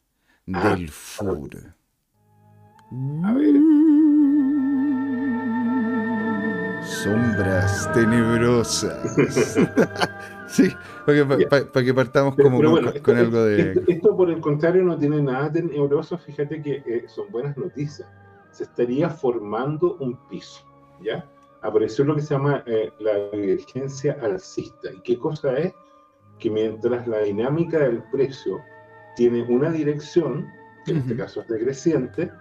ah, 0.54 0.70
del 0.70 0.90
FUR. 0.90 1.76
A 3.24 3.34
ver. 3.34 3.56
Sombras 6.84 7.92
tenebrosas. 7.94 9.16
sí, 10.48 10.72
para 11.06 11.84
que, 11.84 11.94
partamos 11.94 12.36
como 12.36 12.62
con, 12.62 13.18
algo 13.18 13.44
de... 13.44 13.84
Esto, 13.88 14.16
por 14.16 14.30
el 14.30 14.40
contrario 14.40 14.84
no 14.84 14.98
tiene 14.98 15.22
nada 15.22 15.52
tenebroso, 15.52 16.18
fíjate 16.18 16.62
que 16.62 16.84
eh, 16.86 17.06
son 17.08 17.32
buenas 17.32 17.58
noticias. 17.58 18.08
Se 18.52 18.64
estaría 18.64 19.10
formando 19.10 19.98
un 20.00 20.16
piso, 20.30 20.64
¿ya? 21.04 21.30
Apareció 21.62 22.06
lo 22.06 22.16
que 22.16 22.22
se 22.22 22.36
llama 22.36 22.64
eh, 22.68 22.92
la 23.00 23.32
divergencia 23.38 24.18
alcista. 24.22 24.94
¿Y 24.94 25.02
qué 25.02 25.18
cosa 25.18 25.58
es? 25.58 25.74
Que 26.40 26.50
mientras 26.50 27.08
la 27.08 27.20
dinámica 27.20 27.80
del 27.80 28.04
precio 28.12 28.60
tiene 29.16 29.44
una 29.44 29.72
dirección, 29.72 30.48
que 30.86 30.92
en 30.92 30.98
este 30.98 31.16
caso 31.16 31.42
es 31.42 31.48
decreciente, 31.48 32.32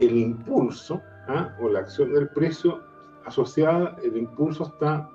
el 0.00 0.16
impulso 0.16 1.00
¿ah? 1.28 1.56
o 1.60 1.68
la 1.68 1.80
acción 1.80 2.12
del 2.12 2.28
precio 2.30 2.82
asociada, 3.24 3.96
el 4.02 4.16
impulso 4.16 4.64
está 4.64 5.08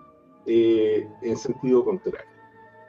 eh, 0.46 1.08
en 1.22 1.38
sentido 1.38 1.84
contrario. 1.84 2.30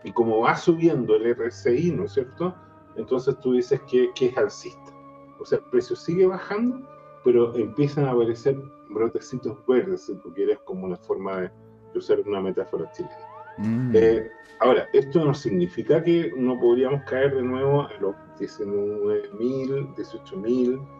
Y 0.04 0.12
como 0.12 0.40
va 0.40 0.56
subiendo 0.56 1.16
el 1.16 1.34
RSI, 1.34 1.90
¿no 1.90 2.04
es 2.04 2.12
cierto? 2.12 2.54
Entonces 2.96 3.38
tú 3.40 3.52
dices 3.52 3.80
que, 3.90 4.10
que, 4.14 4.26
es 4.26 4.38
alcista. 4.38 4.92
O 5.40 5.44
sea, 5.44 5.58
el 5.58 5.64
precio 5.64 5.96
sigue 5.96 6.26
bajando, 6.26 6.88
pero 7.24 7.54
empiezan 7.56 8.04
a 8.06 8.12
aparecer 8.12 8.56
brotecitos 8.90 9.58
verdes, 9.66 10.06
si 10.06 10.14
tú 10.16 10.32
quieres, 10.34 10.58
como 10.64 10.86
una 10.86 10.96
forma 10.96 11.40
de, 11.42 11.50
usar 11.94 12.20
una 12.20 12.40
metáfora 12.40 12.90
chilena. 12.92 13.27
Mm. 13.58 13.92
Eh, 13.94 14.30
ahora, 14.60 14.88
esto 14.92 15.24
no 15.24 15.34
significa 15.34 16.02
que 16.02 16.32
no 16.36 16.58
podríamos 16.58 17.02
caer 17.04 17.34
de 17.34 17.42
nuevo 17.42 17.82
a 17.82 17.92
los 18.00 18.14
19.000, 18.38 19.94
18.000, 19.94 20.98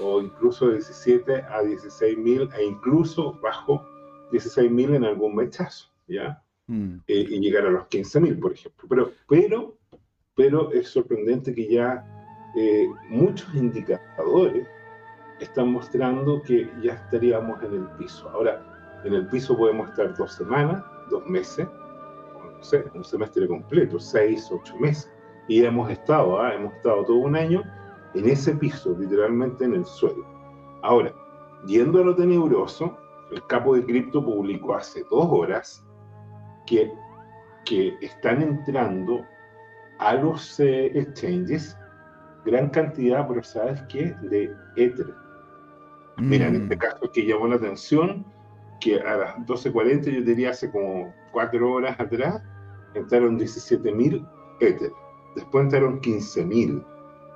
o 0.00 0.20
incluso 0.20 0.68
de 0.68 0.74
17 0.74 1.42
a 1.42 1.62
16 1.62 2.18
mil 2.18 2.48
e 2.56 2.64
incluso 2.64 3.38
bajo 3.40 3.84
16 4.30 4.70
mil 4.70 4.94
en 4.94 5.04
algún 5.04 5.34
mechazo, 5.34 5.90
¿ya? 6.06 6.42
Mm. 6.66 6.96
Eh, 7.06 7.26
y 7.28 7.40
llegar 7.40 7.66
a 7.66 7.70
los 7.70 7.86
15 7.86 8.20
mil, 8.20 8.38
por 8.38 8.52
ejemplo. 8.52 8.86
Pero, 8.88 9.12
pero, 9.28 9.78
pero 10.34 10.72
es 10.72 10.88
sorprendente 10.88 11.54
que 11.54 11.68
ya 11.68 12.04
eh, 12.56 12.88
muchos 13.08 13.52
indicadores 13.54 14.66
están 15.40 15.72
mostrando 15.72 16.42
que 16.42 16.70
ya 16.82 16.94
estaríamos 16.94 17.62
en 17.62 17.74
el 17.74 17.86
piso. 17.98 18.28
Ahora, 18.30 19.00
en 19.04 19.14
el 19.14 19.26
piso 19.28 19.56
podemos 19.56 19.88
estar 19.90 20.14
dos 20.16 20.32
semanas, 20.32 20.84
dos 21.10 21.24
meses, 21.26 21.66
un 22.94 23.04
semestre 23.04 23.46
completo, 23.46 23.98
seis, 23.98 24.48
ocho 24.50 24.76
meses. 24.78 25.10
Y 25.48 25.64
hemos 25.64 25.90
estado, 25.90 26.40
¿ah? 26.40 26.54
hemos 26.54 26.74
estado 26.74 27.04
todo 27.04 27.18
un 27.18 27.36
año 27.36 27.62
en 28.14 28.28
ese 28.28 28.54
piso, 28.54 28.96
literalmente 28.98 29.64
en 29.64 29.74
el 29.74 29.84
suelo. 29.84 30.24
Ahora, 30.82 31.12
yendo 31.66 32.00
a 32.00 32.04
lo 32.04 32.14
tenebroso, 32.14 32.96
el 33.30 33.44
capo 33.46 33.74
de 33.74 33.84
cripto 33.84 34.24
publicó 34.24 34.74
hace 34.74 35.04
dos 35.10 35.26
horas 35.30 35.84
que, 36.66 36.92
que 37.64 37.94
están 38.00 38.42
entrando 38.42 39.24
a 39.98 40.14
los 40.14 40.60
eh, 40.60 40.86
exchanges 40.98 41.76
gran 42.44 42.70
cantidad, 42.70 43.26
pero 43.28 43.42
¿sabes 43.42 43.80
qué? 43.88 44.14
De 44.22 44.54
Ether. 44.76 45.14
Mira, 46.16 46.48
en 46.48 46.62
este 46.62 46.76
mm. 46.76 46.78
caso 46.78 47.10
que 47.12 47.26
llamó 47.26 47.46
la 47.46 47.56
atención 47.56 48.24
que 48.80 49.00
a 49.00 49.16
las 49.16 49.36
12.40, 49.46 50.10
yo 50.10 50.22
diría 50.22 50.50
hace 50.50 50.70
como 50.70 51.14
cuatro 51.32 51.72
horas 51.72 51.98
atrás, 51.98 52.42
entraron 52.94 53.38
17.000 53.38 54.28
Ether. 54.60 54.92
Después 55.34 55.64
entraron 55.64 56.00
15.000 56.00 56.84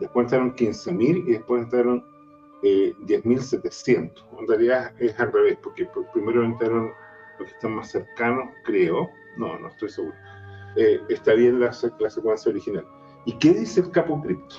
después 0.02 0.24
entraron 0.24 0.54
15.000 0.54 1.28
y 1.28 1.32
después 1.32 1.62
entraron 1.62 2.04
eh, 2.62 2.94
10.700. 3.06 4.12
En 4.38 4.48
realidad 4.48 4.92
es 4.98 5.18
al 5.18 5.32
revés, 5.32 5.58
porque 5.62 5.88
primero 6.12 6.44
entraron 6.44 6.92
los 7.38 7.48
que 7.48 7.54
están 7.54 7.72
más 7.72 7.90
cercanos, 7.90 8.50
creo. 8.64 9.08
No, 9.36 9.58
no 9.58 9.68
estoy 9.68 9.88
seguro. 9.88 10.14
Eh, 10.76 11.00
está 11.08 11.34
bien 11.34 11.60
la, 11.60 11.70
la, 11.98 12.10
secuencia 12.10 12.50
original. 12.50 12.86
¿Y 13.24 13.38
qué 13.38 13.52
dice 13.52 13.80
el 13.80 13.90
capo 13.90 14.20
cripto? 14.20 14.56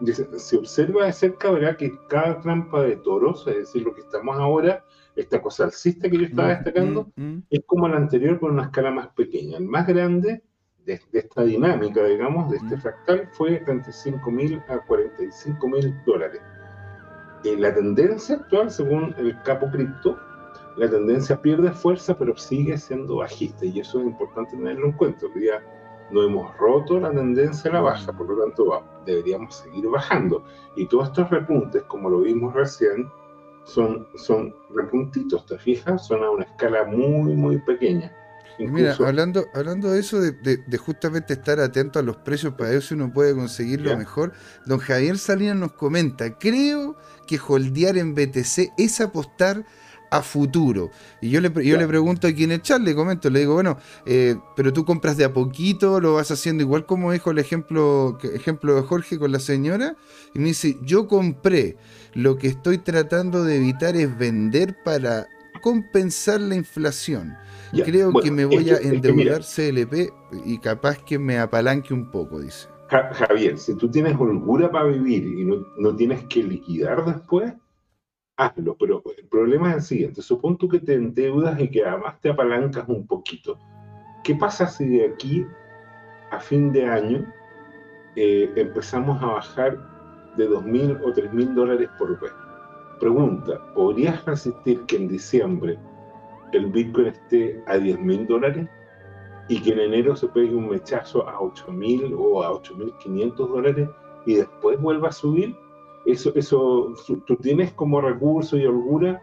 Dice, 0.00 0.26
se 0.38 0.56
observa 0.56 1.04
de 1.04 1.12
cerca, 1.12 1.50
verá 1.50 1.76
que 1.76 1.92
cada 2.08 2.40
trampa 2.40 2.82
de 2.82 2.96
toros, 2.96 3.46
es 3.46 3.56
decir, 3.56 3.82
lo 3.82 3.94
que 3.94 4.00
estamos 4.00 4.36
ahora, 4.38 4.82
esta 5.14 5.42
cosa 5.42 5.64
alcista 5.64 6.08
que 6.08 6.16
yo 6.16 6.24
estaba 6.24 6.48
mm, 6.48 6.50
destacando, 6.52 7.12
mm, 7.16 7.22
mm. 7.22 7.42
es 7.50 7.60
como 7.66 7.86
la 7.86 7.98
anterior 7.98 8.40
con 8.40 8.52
una 8.52 8.64
escala 8.64 8.90
más 8.90 9.08
pequeña. 9.08 9.58
El 9.58 9.66
más 9.66 9.86
grande 9.86 10.42
de, 10.86 11.00
esta 11.12 11.42
dinámica, 11.42 12.02
digamos, 12.04 12.50
de 12.50 12.56
este 12.56 12.78
fractal, 12.78 13.28
fue 13.32 13.58
35 13.58 14.30
mil 14.30 14.62
a 14.68 14.78
45 14.86 15.68
mil 15.68 15.94
dólares. 16.06 16.40
Eh, 17.44 17.56
la 17.58 17.74
tendencia 17.74 18.36
actual, 18.36 18.70
según 18.70 19.14
el 19.18 19.40
capo 19.42 19.70
cripto, 19.70 20.18
la 20.76 20.88
tendencia 20.88 21.40
pierde 21.42 21.72
fuerza, 21.72 22.16
pero 22.16 22.34
sigue 22.38 22.78
siendo 22.78 23.16
bajista, 23.16 23.66
y 23.66 23.80
eso 23.80 24.00
es 24.00 24.06
importante 24.06 24.56
tenerlo 24.56 24.86
en 24.86 24.92
cuenta. 24.92 25.26
Hoy 25.26 25.40
día 25.42 25.62
no 26.12 26.22
hemos 26.22 26.56
roto 26.56 26.98
la 26.98 27.10
tendencia 27.10 27.70
a 27.70 27.74
la 27.74 27.80
baja, 27.80 28.12
por 28.12 28.28
lo 28.28 28.44
tanto 28.44 28.82
deberíamos 29.06 29.56
seguir 29.56 29.86
bajando. 29.88 30.44
Y 30.76 30.86
todos 30.86 31.08
estos 31.08 31.30
repuntes, 31.30 31.82
como 31.84 32.10
lo 32.10 32.20
vimos 32.20 32.54
recién, 32.54 33.10
son, 33.64 34.06
son 34.16 34.54
repuntitos, 34.74 35.46
¿te 35.46 35.58
fijas? 35.58 36.06
Son 36.06 36.22
a 36.22 36.30
una 36.30 36.44
escala 36.44 36.84
muy, 36.84 37.34
muy 37.34 37.58
pequeña. 37.58 38.12
Mira, 38.58 38.94
hablando, 38.98 39.46
hablando 39.54 39.90
de 39.90 40.00
eso, 40.00 40.20
de, 40.20 40.78
justamente 40.78 41.32
estar 41.32 41.60
atento 41.60 41.98
a 41.98 42.02
los 42.02 42.16
precios 42.16 42.54
para 42.54 42.72
eso 42.72 42.94
uno 42.94 43.10
puede 43.10 43.34
conseguir 43.34 43.80
lo 43.80 43.96
mejor, 43.96 44.32
don 44.66 44.78
Javier 44.78 45.16
Salinas 45.16 45.56
nos 45.56 45.72
comenta, 45.72 46.36
creo 46.38 46.96
que 47.26 47.38
holdear 47.38 47.96
en 47.96 48.14
BTC 48.14 48.72
es 48.76 49.00
apostar 49.00 49.64
a 50.10 50.22
futuro. 50.22 50.90
Y 51.20 51.30
yo 51.30 51.40
le, 51.40 51.50
yo 51.64 51.76
le 51.76 51.86
pregunto 51.86 52.26
aquí 52.26 52.44
en 52.44 52.52
el 52.52 52.62
chat, 52.62 52.80
le 52.80 52.94
comento, 52.94 53.30
le 53.30 53.40
digo, 53.40 53.54
bueno, 53.54 53.78
eh, 54.04 54.36
pero 54.56 54.72
tú 54.72 54.84
compras 54.84 55.16
de 55.16 55.24
a 55.24 55.32
poquito, 55.32 56.00
lo 56.00 56.14
vas 56.14 56.30
haciendo 56.30 56.62
igual 56.62 56.84
como 56.84 57.12
dijo 57.12 57.30
el 57.30 57.38
ejemplo, 57.38 58.18
ejemplo 58.22 58.74
de 58.74 58.82
Jorge 58.82 59.18
con 59.18 59.32
la 59.32 59.38
señora. 59.38 59.96
Y 60.34 60.40
me 60.40 60.46
dice, 60.46 60.76
yo 60.82 61.06
compré, 61.06 61.76
lo 62.14 62.36
que 62.36 62.48
estoy 62.48 62.78
tratando 62.78 63.44
de 63.44 63.56
evitar 63.56 63.96
es 63.96 64.16
vender 64.18 64.76
para 64.84 65.28
compensar 65.62 66.40
la 66.40 66.56
inflación. 66.56 67.36
Creo 67.72 68.12
que 68.12 68.30
me 68.30 68.44
voy 68.44 68.70
a 68.70 68.78
endeudar 68.78 69.42
CLP 69.42 70.12
y 70.44 70.58
capaz 70.58 70.98
que 70.98 71.18
me 71.18 71.38
apalanque 71.38 71.94
un 71.94 72.10
poco, 72.10 72.40
dice. 72.40 72.66
Javier, 72.88 73.56
si 73.56 73.76
tú 73.76 73.88
tienes 73.88 74.16
holgura 74.18 74.68
para 74.68 74.86
vivir 74.86 75.24
y 75.24 75.44
no, 75.44 75.64
no 75.78 75.94
tienes 75.94 76.24
que 76.24 76.42
liquidar 76.42 77.04
después, 77.04 77.52
hazlo. 78.44 78.76
Pero 78.78 79.02
el 79.16 79.26
problema 79.28 79.70
es 79.70 79.76
el 79.76 79.82
siguiente: 79.82 80.22
supón 80.22 80.56
tú 80.58 80.68
que 80.68 80.80
te 80.80 80.94
endeudas 80.94 81.60
y 81.60 81.68
que 81.68 81.84
además 81.84 82.20
te 82.20 82.30
apalancas 82.30 82.88
un 82.88 83.06
poquito. 83.06 83.58
¿Qué 84.24 84.34
pasa 84.34 84.66
si 84.66 84.86
de 84.88 85.06
aquí 85.06 85.46
a 86.30 86.40
fin 86.40 86.72
de 86.72 86.86
año 86.86 87.32
eh, 88.16 88.50
empezamos 88.56 89.22
a 89.22 89.26
bajar 89.26 89.78
de 90.36 90.48
2.000 90.48 91.00
o 91.04 91.12
3.000 91.12 91.54
dólares 91.54 91.88
por 91.98 92.18
vez? 92.20 92.32
Pregunta: 92.98 93.60
¿podrías 93.74 94.24
resistir 94.24 94.84
que 94.86 94.96
en 94.96 95.08
diciembre 95.08 95.78
el 96.52 96.66
Bitcoin 96.66 97.08
esté 97.08 97.62
a 97.66 97.76
10.000 97.76 98.26
dólares? 98.26 98.68
y 99.50 99.60
que 99.60 99.72
en 99.72 99.80
enero 99.80 100.14
se 100.14 100.28
pegue 100.28 100.54
un 100.54 100.68
mechazo 100.68 101.28
a 101.28 101.40
8.000 101.40 102.14
o 102.16 102.42
a 102.44 102.52
8.500 102.52 103.34
dólares 103.34 103.88
y 104.24 104.36
después 104.36 104.80
vuelva 104.80 105.08
a 105.08 105.12
subir, 105.12 105.56
eso, 106.12 106.32
eso 106.34 106.94
tú 107.26 107.36
tienes 107.36 107.72
como 107.72 108.00
recurso 108.00 108.56
y 108.56 108.66
holgura 108.66 109.22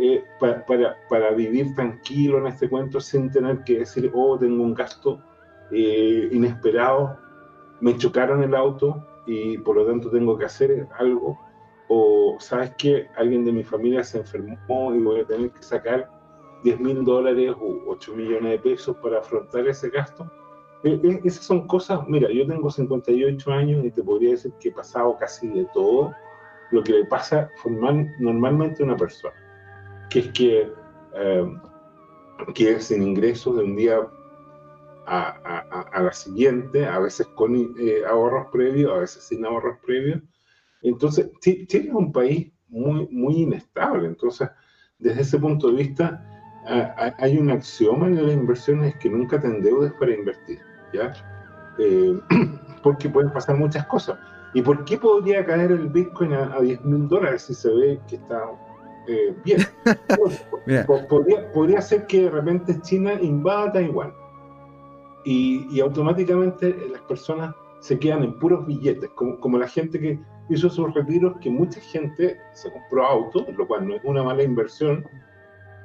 eh, 0.00 0.24
para, 0.38 0.64
para, 1.08 1.30
vivir 1.32 1.74
tranquilo 1.74 2.38
en 2.38 2.46
este 2.46 2.68
cuento 2.68 3.00
sin 3.00 3.32
tener 3.32 3.64
que 3.64 3.80
decir, 3.80 4.12
oh, 4.14 4.38
tengo 4.38 4.62
un 4.62 4.72
gasto 4.72 5.20
eh, 5.72 6.28
inesperado, 6.30 7.18
me 7.80 7.96
chocaron 7.96 8.44
el 8.44 8.54
auto 8.54 9.04
y 9.26 9.58
por 9.58 9.74
lo 9.74 9.86
tanto 9.86 10.08
tengo 10.08 10.38
que 10.38 10.44
hacer 10.44 10.86
algo, 10.98 11.36
o 11.88 12.36
sabes 12.38 12.74
que 12.76 13.08
alguien 13.16 13.44
de 13.44 13.50
mi 13.50 13.64
familia 13.64 14.04
se 14.04 14.18
enfermó 14.18 14.94
y 14.94 15.00
voy 15.00 15.20
a 15.20 15.26
tener 15.26 15.50
que 15.50 15.62
sacar 15.64 16.08
10 16.62 16.78
mil 16.78 17.04
dólares 17.04 17.54
o 17.60 17.82
8 17.88 18.14
millones 18.14 18.52
de 18.52 18.58
pesos 18.58 18.96
para 18.98 19.18
afrontar 19.18 19.66
ese 19.66 19.90
gasto. 19.90 20.30
Eh, 20.84 21.20
esas 21.24 21.44
son 21.44 21.66
cosas, 21.66 22.06
mira, 22.06 22.30
yo 22.30 22.46
tengo 22.46 22.70
58 22.70 23.50
años 23.50 23.84
y 23.84 23.90
te 23.90 24.04
podría 24.04 24.30
decir 24.30 24.52
que 24.60 24.68
he 24.68 24.72
pasado 24.72 25.16
casi 25.18 25.48
de 25.48 25.64
todo 25.74 26.14
lo 26.70 26.82
que 26.82 26.92
le 26.92 27.04
pasa 27.06 27.50
normalmente 28.18 28.82
a 28.82 28.86
una 28.86 28.96
persona, 28.96 29.34
que 30.10 30.20
es 30.20 30.28
que 30.28 30.72
eh, 31.14 31.46
queda 32.54 32.80
sin 32.80 33.02
ingresos 33.02 33.56
de 33.56 33.64
un 33.64 33.76
día 33.76 34.00
a, 35.06 36.00
la 36.02 36.12
siguiente, 36.12 36.86
a 36.86 36.98
veces 36.98 37.26
con 37.28 37.54
eh, 37.56 38.02
ahorros 38.06 38.48
previos, 38.52 38.92
a 38.92 38.98
veces 38.98 39.24
sin 39.24 39.44
ahorros 39.44 39.78
previos. 39.84 40.22
Entonces, 40.82 41.30
Chile 41.40 41.66
es 41.70 41.94
un 41.94 42.12
país 42.12 42.52
muy, 42.68 43.08
muy 43.10 43.42
inestable. 43.42 44.06
Entonces, 44.06 44.50
desde 44.98 45.22
ese 45.22 45.38
punto 45.38 45.68
de 45.68 45.82
vista, 45.82 46.24
hay 47.18 47.38
un 47.38 47.50
axioma 47.50 48.06
en 48.06 48.26
las 48.26 48.34
inversiones 48.34 48.94
que 48.96 49.08
nunca 49.08 49.40
te 49.40 49.46
endeudes 49.46 49.92
para 49.94 50.12
invertir, 50.12 50.58
¿ya? 50.92 51.12
Eh, 51.78 52.18
porque 52.82 53.08
pueden 53.08 53.32
pasar 53.32 53.56
muchas 53.56 53.86
cosas. 53.86 54.18
¿Y 54.54 54.62
por 54.62 54.84
qué 54.84 54.96
podría 54.96 55.44
caer 55.44 55.72
el 55.72 55.88
Bitcoin 55.88 56.32
a, 56.32 56.60
10 56.60 56.84
mil 56.84 57.08
dólares 57.08 57.42
si 57.42 57.54
se 57.54 57.70
ve 57.70 58.00
que 58.08 58.16
está 58.16 58.44
eh, 59.06 59.34
bien? 59.44 59.60
podría, 61.08 61.52
podría, 61.52 61.80
ser 61.80 62.06
que 62.06 62.22
de 62.22 62.30
repente 62.30 62.80
China 62.80 63.14
invada 63.20 63.72
Taiwán 63.72 64.12
y, 65.24 65.66
y, 65.70 65.80
automáticamente 65.80 66.74
las 66.90 67.02
personas 67.02 67.54
se 67.80 67.98
quedan 67.98 68.24
en 68.24 68.38
puros 68.38 68.66
billetes, 68.66 69.10
como, 69.10 69.38
como 69.38 69.58
la 69.58 69.68
gente 69.68 70.00
que 70.00 70.18
hizo 70.48 70.70
sus 70.70 70.92
retiros, 70.94 71.36
que 71.40 71.50
mucha 71.50 71.80
gente 71.80 72.38
se 72.52 72.72
compró 72.72 73.04
autos, 73.04 73.44
lo 73.56 73.66
cual 73.66 73.86
no 73.86 73.96
es 73.96 74.00
una 74.04 74.22
mala 74.22 74.42
inversión, 74.42 75.04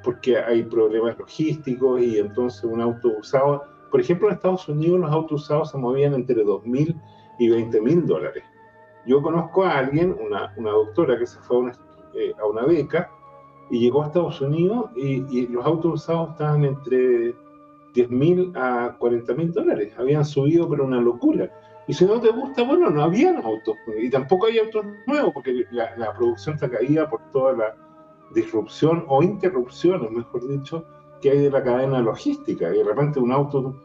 porque 0.03 0.37
hay 0.37 0.63
problemas 0.63 1.17
logísticos 1.17 2.01
y 2.01 2.19
entonces 2.19 2.63
un 2.63 2.81
auto 2.81 3.09
usado, 3.19 3.63
por 3.91 3.99
ejemplo 3.99 4.27
en 4.27 4.35
Estados 4.35 4.67
Unidos 4.67 4.99
los 4.99 5.11
autos 5.11 5.43
usados 5.43 5.71
se 5.71 5.77
movían 5.77 6.13
entre 6.13 6.43
2.000 6.43 6.99
y 7.39 7.49
20.000 7.49 8.05
dólares. 8.05 8.43
Yo 9.05 9.21
conozco 9.21 9.63
a 9.63 9.77
alguien, 9.77 10.15
una, 10.19 10.53
una 10.57 10.71
doctora 10.71 11.17
que 11.17 11.27
se 11.27 11.39
fue 11.39 11.57
a 11.57 11.59
una, 11.59 11.71
eh, 12.13 12.33
a 12.39 12.45
una, 12.45 12.65
beca 12.65 13.11
y 13.69 13.79
llegó 13.79 14.03
a 14.03 14.07
Estados 14.07 14.39
Unidos 14.41 14.91
y, 14.95 15.47
los 15.47 15.65
autos 15.65 15.93
usados 15.95 16.31
estaban 16.31 16.63
entre 16.63 17.33
10.000 17.93 18.55
a 18.55 18.97
40.000 18.97 19.51
dólares. 19.51 19.93
Habían 19.97 20.23
subido, 20.23 20.69
pero 20.69 20.85
una 20.85 21.01
locura. 21.01 21.51
Y 21.87 21.93
si 21.93 22.05
no 22.05 22.19
te 22.21 22.29
gusta, 22.29 22.63
bueno, 22.63 22.89
no 22.89 23.03
habían 23.03 23.37
autos. 23.43 23.75
Y 24.01 24.09
tampoco 24.09 24.45
hay 24.45 24.59
autos 24.59 24.85
nuevos, 25.05 25.33
porque 25.33 25.65
la, 25.71 25.95
la 25.97 26.13
producción 26.13 26.55
está 26.55 26.69
caída 26.69 27.09
por 27.09 27.19
toda 27.31 27.53
la 27.53 27.75
disrupción 28.33 29.05
o 29.07 29.21
interrupciones, 29.21 30.09
mejor 30.11 30.47
dicho, 30.47 30.85
que 31.21 31.31
hay 31.31 31.39
de 31.39 31.51
la 31.51 31.61
cadena 31.61 32.01
logística. 32.01 32.73
Y 32.73 32.77
de 32.77 32.83
repente 32.83 33.19
un 33.19 33.31
auto, 33.33 33.75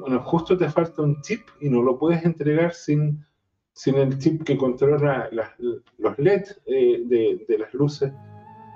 bueno, 0.00 0.20
justo 0.20 0.56
te 0.56 0.68
falta 0.68 1.02
un 1.02 1.20
chip 1.20 1.46
y 1.60 1.70
no 1.70 1.82
lo 1.82 1.96
puedes 1.96 2.24
entregar 2.24 2.72
sin, 2.72 3.24
sin 3.74 3.96
el 3.96 4.18
chip 4.18 4.44
que 4.44 4.56
controla 4.56 5.28
los 5.98 6.18
LED 6.18 6.44
eh, 6.66 7.02
de, 7.06 7.44
de, 7.46 7.58
las 7.58 7.74
luces 7.74 8.12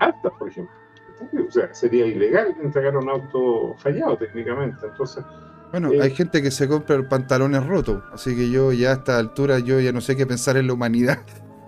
altas, 0.00 0.32
por 0.38 0.48
ejemplo. 0.48 0.74
O 1.48 1.50
sea, 1.50 1.72
sería 1.72 2.06
ilegal 2.06 2.54
entregar 2.62 2.96
un 2.96 3.08
auto 3.08 3.74
fallado 3.78 4.16
técnicamente. 4.16 4.86
Entonces, 4.86 5.24
bueno, 5.70 5.90
hay 5.90 6.08
eh, 6.08 6.10
gente 6.10 6.42
que 6.42 6.50
se 6.50 6.68
compra 6.68 7.00
pantalones 7.08 7.64
rotos, 7.66 8.02
así 8.12 8.34
que 8.34 8.50
yo 8.50 8.72
ya 8.72 8.90
a 8.90 8.92
esta 8.94 9.18
altura 9.18 9.58
yo 9.58 9.80
ya 9.80 9.92
no 9.92 10.00
sé 10.00 10.16
qué 10.16 10.26
pensar 10.26 10.56
en 10.56 10.66
la 10.66 10.72
humanidad. 10.72 11.18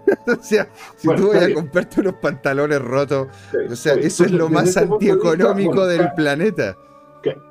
o 0.26 0.42
sea, 0.42 0.68
si 0.96 1.08
tú 1.14 1.28
vas 1.28 1.42
a 1.42 1.54
comprarte 1.54 2.00
unos 2.00 2.14
pantalones 2.14 2.80
rotos, 2.80 3.28
o 3.70 3.76
sea, 3.76 3.94
eso 3.94 4.24
es 4.24 4.32
lo 4.32 4.48
más 4.48 4.68
este 4.68 4.80
antieconómico 4.80 5.86
del 5.86 6.12
planeta. 6.14 6.76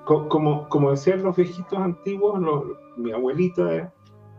como, 0.05 0.67
como 0.67 0.91
decían 0.91 1.23
los 1.23 1.35
viejitos 1.35 1.79
antiguos, 1.79 2.41
mi 2.97 3.11
abuelita, 3.11 3.75
eh, 3.75 3.89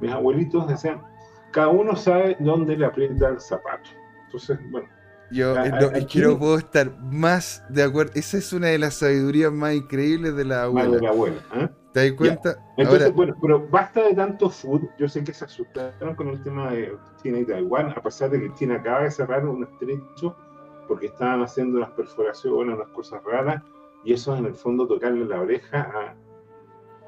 mis 0.00 0.10
abuelitos 0.10 0.66
decían, 0.66 1.02
cada 1.50 1.68
uno 1.68 1.96
sabe 1.96 2.36
dónde 2.40 2.76
le 2.76 2.86
aprieta 2.86 3.28
el 3.28 3.40
zapato. 3.40 3.90
Entonces, 4.26 4.58
bueno. 4.70 4.88
Yo 5.32 5.54
no, 5.54 6.38
puedo 6.38 6.58
estar 6.58 6.90
más 7.00 7.62
de 7.68 7.84
acuerdo. 7.84 8.12
Esa 8.16 8.38
es 8.38 8.52
una 8.52 8.68
de 8.68 8.78
las 8.78 8.94
sabidurías 8.94 9.52
más 9.52 9.74
increíbles 9.74 10.34
de 10.34 10.44
la 10.44 10.64
abuela. 10.64 10.96
De 10.96 11.00
la 11.02 11.10
abuela 11.10 11.40
¿eh? 11.54 11.68
¿Te 11.92 12.10
das 12.10 12.18
cuenta? 12.18 12.56
Entonces, 12.76 13.12
bueno, 13.12 13.36
pero 13.40 13.66
basta 13.68 14.02
de 14.02 14.14
tanto 14.14 14.50
food. 14.50 14.82
Yo 14.98 15.08
sé 15.08 15.22
que 15.22 15.32
se 15.32 15.44
asustaron 15.44 16.14
con 16.16 16.28
el 16.28 16.42
tema 16.42 16.72
de 16.72 16.96
China 17.22 17.38
y 17.38 17.44
Taiwán, 17.44 17.90
a 17.90 18.02
pesar 18.02 18.30
de 18.30 18.40
que 18.40 18.54
China 18.54 18.76
acaba 18.76 19.02
de 19.02 19.10
cerrar 19.10 19.46
un 19.46 19.64
estrecho 19.64 20.36
porque 20.88 21.06
estaban 21.06 21.42
haciendo 21.42 21.78
unas 21.78 21.90
perforaciones, 21.90 22.74
unas 22.74 22.88
cosas 22.88 23.22
raras, 23.22 23.62
y 24.04 24.12
eso 24.12 24.36
en 24.36 24.46
el 24.46 24.54
fondo 24.54 24.88
tocarle 24.88 25.24
la 25.24 25.40
oreja 25.40 25.82
a 25.82 26.14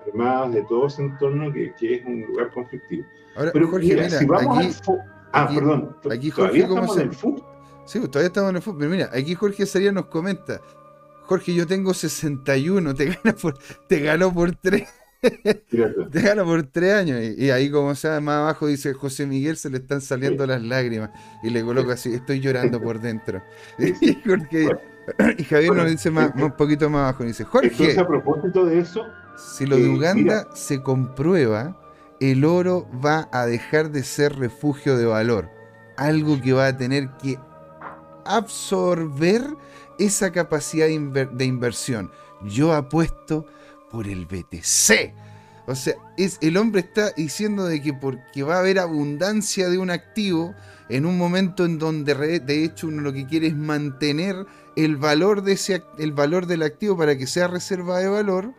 armadas 0.07 0.53
de 0.53 0.63
todo 0.63 0.87
ese 0.87 1.03
entorno 1.03 1.53
que, 1.53 1.75
que 1.75 1.97
es 1.97 2.05
un 2.05 2.23
lugar 2.23 2.53
conflictivo. 2.53 3.05
Ahora, 3.37 3.51
pero 3.53 3.69
Jorge, 3.69 3.89
mira, 3.89 4.11
si 4.11 4.27
vamos 4.27 4.59
aquí, 4.59 4.75
al 4.89 4.99
Ah, 5.33 5.49
perdón. 5.53 5.97
Aquí 6.11 6.31
Jorge, 6.31 6.67
¿cómo 6.67 6.81
estamos 6.81 6.99
en 6.99 7.09
el 7.09 7.15
food? 7.15 7.43
Sí, 7.87 7.99
pues, 7.99 8.11
todavía 8.11 8.29
estamos 8.29 8.51
en 8.51 8.57
el 8.57 8.63
food. 8.63 8.77
Pero 8.79 8.91
mira, 8.91 9.11
aquí 9.13 9.35
Jorge 9.35 9.67
Sería 9.67 9.93
nos 9.93 10.07
comenta. 10.07 10.61
Jorge, 11.25 11.55
yo 11.55 11.67
tengo 11.67 11.95
61, 11.95 12.95
te 12.95 13.07
gano 13.25 13.37
por, 13.37 13.59
te 13.87 14.01
gano 14.01 14.33
por 14.33 14.55
3. 14.55 14.89
te 16.11 16.21
gano 16.21 16.45
por 16.45 16.63
3 16.65 16.95
años. 16.95 17.21
Y, 17.39 17.51
ahí, 17.51 17.71
como 17.71 17.95
sea, 17.95 18.21
más 18.21 18.37
abajo 18.37 18.67
dice 18.67 18.93
José 18.93 19.27
Miguel, 19.27 19.57
se 19.57 19.71
le 19.71 19.79
están 19.79 20.01
saliendo 20.01 20.47
las 20.47 20.63
lágrimas. 20.63 21.11
Y 21.43 21.51
le 21.51 21.63
coloco 21.63 21.93
así, 21.93 22.13
estoy 22.13 22.41
llorando 22.41 22.81
por 22.81 23.01
dentro. 23.01 23.43
y, 25.39 25.45
Javier 25.45 25.75
nos 25.75 25.91
dice 25.91 26.11
más, 26.11 26.33
un 26.35 26.53
poquito 26.53 26.91
más 26.91 27.01
abajo, 27.01 27.25
dice, 27.25 27.45
Jorge. 27.45 27.99
a 27.99 28.07
propósito 28.07 28.67
de 28.67 28.81
eso. 28.81 29.05
Si 29.37 29.67
lo 29.67 29.77
de 29.77 29.87
eh, 29.87 29.89
Uganda 29.89 30.49
se 30.55 30.83
comprueba, 30.83 31.77
el 32.23 32.45
oro 32.45 32.89
va 33.05 33.29
a 33.33 33.47
dejar 33.47 33.91
de 33.91 34.05
ser 34.05 34.37
refugio 34.37 34.97
de 34.97 35.07
valor. 35.07 35.51
Algo 35.97 36.41
que 36.41 36.53
va 36.53 36.69
a 36.69 36.77
tener 36.77 37.11
que 37.21 37.37
absorber 38.25 39.43
esa 39.99 40.31
capacidad 40.31 40.87
de 40.87 41.45
inversión. 41.45 42.13
Yo 42.45 42.73
apuesto 42.75 43.47
por 43.91 44.07
el 44.07 44.27
BTC. 44.27 45.13
O 45.67 45.75
sea, 45.75 45.95
es, 46.17 46.39
el 46.41 46.57
hombre 46.57 46.83
está 46.83 47.11
diciendo 47.11 47.67
de 47.67 47.83
que 47.83 47.93
porque 47.93 48.45
va 48.45 48.57
a 48.57 48.61
haber 48.61 48.79
abundancia 48.79 49.69
de 49.69 49.79
un 49.79 49.91
activo 49.91 50.55
en 50.89 51.07
un 51.07 51.19
momento 51.19 51.65
en 51.65 51.79
donde 51.79 52.15
de 52.41 52.65
hecho 52.65 52.87
uno 52.87 53.03
lo 53.03 53.13
que 53.13 53.27
quiere 53.27 53.49
es 53.49 53.57
mantener 53.57 54.47
el 54.77 54.97
valor, 54.97 55.43
de 55.43 55.53
ese, 55.53 55.83
el 55.99 56.13
valor 56.13 56.47
del 56.47 56.63
activo 56.63 56.97
para 56.97 57.17
que 57.17 57.27
sea 57.27 57.49
reserva 57.49 57.99
de 57.99 58.09
valor, 58.09 58.55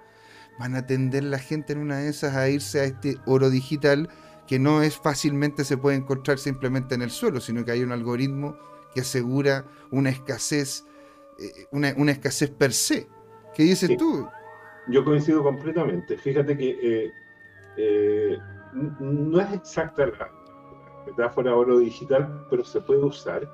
van 0.59 0.75
a 0.75 0.85
tender 0.85 1.23
la 1.23 1.39
gente 1.39 1.73
en 1.73 1.79
una 1.79 1.97
de 1.97 2.09
esas 2.09 2.35
a 2.35 2.49
irse 2.49 2.79
a 2.79 2.83
este 2.83 3.17
oro 3.25 3.49
digital 3.49 4.09
que 4.47 4.59
no 4.59 4.81
es 4.81 4.97
fácilmente 4.97 5.63
se 5.63 5.77
puede 5.77 5.97
encontrar 5.97 6.37
simplemente 6.37 6.95
en 6.95 7.01
el 7.01 7.11
suelo, 7.11 7.39
sino 7.39 7.63
que 7.63 7.71
hay 7.71 7.83
un 7.83 7.91
algoritmo 7.91 8.57
que 8.93 9.01
asegura 9.01 9.65
una 9.91 10.09
escasez, 10.09 10.85
eh, 11.39 11.65
una, 11.71 12.11
escasez 12.11 12.49
per 12.51 12.73
se. 12.73 13.07
¿Qué 13.55 13.63
dices 13.63 13.95
tú? 13.97 14.27
Yo 14.87 15.03
coincido 15.05 15.43
completamente. 15.43 16.17
Fíjate 16.17 16.57
que 16.57 16.69
eh, 16.81 17.11
eh, 17.77 18.37
no 18.99 19.39
es 19.39 19.53
exacta 19.53 20.07
la 20.07 20.31
metáfora 21.05 21.55
oro 21.55 21.79
digital, 21.79 22.45
pero 22.49 22.63
se 22.63 22.81
puede 22.81 23.03
usar. 23.03 23.49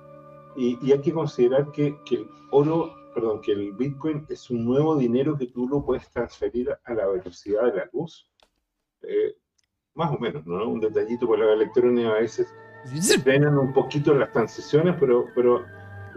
Y, 0.56 0.92
hay 0.92 1.02
que 1.02 1.14
considerar 1.14 1.72
que, 1.72 1.96
que, 2.06 2.16
el 2.16 2.30
oro, 2.52 2.96
perdón, 3.20 3.42
que 3.42 3.52
el 3.52 3.74
Bitcoin 3.74 4.26
es 4.30 4.50
un 4.50 4.66
nuevo 4.66 4.96
dinero 4.96 5.38
que 5.38 5.48
tú 5.48 5.68
lo 5.68 5.84
puedes 5.84 6.10
transferir 6.10 6.72
a 6.84 6.94
la 6.94 7.08
velocidad 7.08 7.64
de 7.66 7.78
la 7.78 7.90
luz. 7.92 8.30
más 9.94 10.12
o 10.12 10.18
menos, 10.18 10.46
¿no? 10.46 10.68
Un 10.70 10.80
detallito 10.80 11.28
con 11.28 11.40
la 11.40 11.52
electrónica 11.52 12.10
a 12.10 12.20
veces 12.20 12.48
frenan 13.24 13.58
un 13.58 13.74
poquito 13.74 14.14
las 14.14 14.32
transiciones, 14.32 14.96
pero, 15.00 15.26
pero 15.36 15.66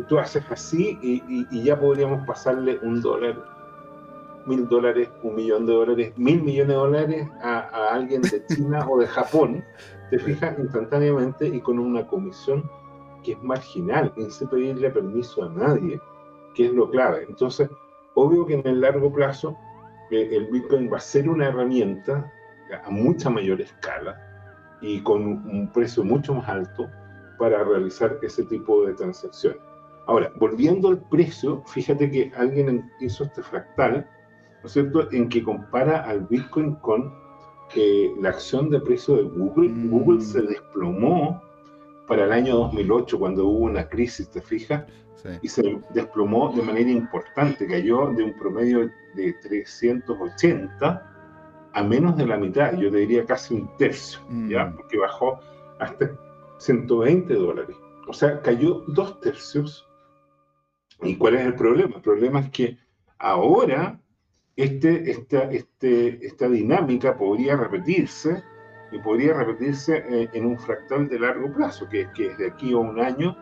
tú 0.08 0.18
haces 0.18 0.44
así 0.50 0.98
y, 1.02 1.62
ya 1.62 1.78
podríamos 1.78 2.24
pasarle 2.26 2.78
un 2.82 3.00
dólar, 3.00 3.42
mil 4.46 4.68
dólares, 4.68 5.08
un 5.22 5.34
millón 5.34 5.66
de 5.66 5.72
dólares, 5.72 6.12
mil 6.16 6.42
millones 6.42 6.68
de 6.68 6.74
dólares 6.74 7.28
a, 7.42 7.88
alguien 7.92 8.22
de 8.22 8.44
China 8.46 8.88
o 8.88 8.98
de 8.98 9.06
Japón, 9.06 9.64
te 10.10 10.18
fijas 10.18 10.58
instantáneamente 10.58 11.48
y 11.48 11.60
con 11.60 11.78
una 11.78 12.06
comisión 12.06 12.70
que 13.24 13.32
es 13.32 13.42
marginal, 13.42 14.12
sin 14.30 14.48
pedirle 14.48 14.90
permiso 14.90 15.44
a 15.44 15.48
nadie, 15.48 16.00
que 16.54 16.66
es 16.66 16.72
lo 16.72 16.90
clave. 16.90 17.26
Entonces, 17.28 17.68
obvio 18.14 18.46
que 18.46 18.54
en 18.54 18.66
el 18.66 18.80
largo 18.80 19.12
plazo 19.12 19.56
eh, 20.10 20.28
el 20.32 20.46
Bitcoin 20.46 20.92
va 20.92 20.98
a 20.98 21.00
ser 21.00 21.28
una 21.28 21.48
herramienta 21.48 22.30
a 22.84 22.90
mucha 22.90 23.28
mayor 23.28 23.60
escala, 23.60 24.18
y 24.82 25.00
con 25.00 25.22
un 25.22 25.70
precio 25.72 26.04
mucho 26.04 26.34
más 26.34 26.48
alto 26.48 26.90
para 27.38 27.64
realizar 27.64 28.18
ese 28.22 28.44
tipo 28.44 28.84
de 28.84 28.94
transacciones. 28.94 29.58
Ahora, 30.06 30.32
volviendo 30.36 30.88
al 30.88 30.98
precio, 31.08 31.62
fíjate 31.66 32.10
que 32.10 32.32
alguien 32.36 32.90
hizo 33.00 33.24
este 33.24 33.42
fractal, 33.42 34.06
¿no 34.60 34.66
es 34.66 34.72
cierto?, 34.72 35.10
en 35.12 35.28
que 35.28 35.42
compara 35.42 36.02
al 36.02 36.26
Bitcoin 36.26 36.74
con 36.76 37.14
eh, 37.76 38.12
la 38.20 38.30
acción 38.30 38.68
de 38.70 38.80
precio 38.80 39.16
de 39.16 39.22
Google. 39.22 39.68
Mm. 39.68 39.90
Google 39.90 40.20
se 40.20 40.42
desplomó 40.42 41.41
para 42.12 42.26
el 42.26 42.32
año 42.32 42.56
2008 42.56 43.18
cuando 43.18 43.46
hubo 43.46 43.64
una 43.64 43.88
crisis, 43.88 44.28
¿te 44.28 44.42
fijas? 44.42 44.84
Y 45.40 45.48
se 45.48 45.80
desplomó 45.94 46.52
de 46.54 46.60
manera 46.60 46.90
importante, 46.90 47.66
cayó 47.66 48.08
de 48.08 48.24
un 48.24 48.34
promedio 48.34 48.90
de 49.14 49.32
380 49.40 51.70
a 51.72 51.82
menos 51.82 52.14
de 52.18 52.26
la 52.26 52.36
mitad, 52.36 52.74
yo 52.74 52.90
te 52.90 52.98
diría 52.98 53.24
casi 53.24 53.54
un 53.54 53.74
tercio, 53.78 54.20
¿ya? 54.46 54.66
Mm. 54.66 54.76
Porque 54.76 54.98
bajó 54.98 55.40
hasta 55.78 56.10
120 56.58 57.32
dólares. 57.32 57.76
O 58.06 58.12
sea, 58.12 58.42
cayó 58.42 58.84
dos 58.88 59.18
tercios. 59.20 59.88
¿Y 61.00 61.16
cuál 61.16 61.36
es 61.36 61.46
el 61.46 61.54
problema? 61.54 61.96
El 61.96 62.02
problema 62.02 62.40
es 62.40 62.50
que 62.50 62.76
ahora 63.16 63.98
este, 64.54 65.10
esta, 65.10 65.50
este, 65.50 66.26
esta 66.26 66.46
dinámica 66.46 67.16
podría 67.16 67.56
repetirse 67.56 68.44
y 68.92 68.98
podría 68.98 69.34
repetirse 69.34 70.04
eh, 70.08 70.30
en 70.32 70.46
un 70.46 70.58
fractal 70.58 71.08
de 71.08 71.18
largo 71.18 71.52
plazo, 71.52 71.88
que, 71.88 72.08
que 72.14 72.28
es 72.28 72.38
de 72.38 72.48
aquí 72.48 72.72
a 72.72 72.78
un 72.78 73.00
año, 73.00 73.36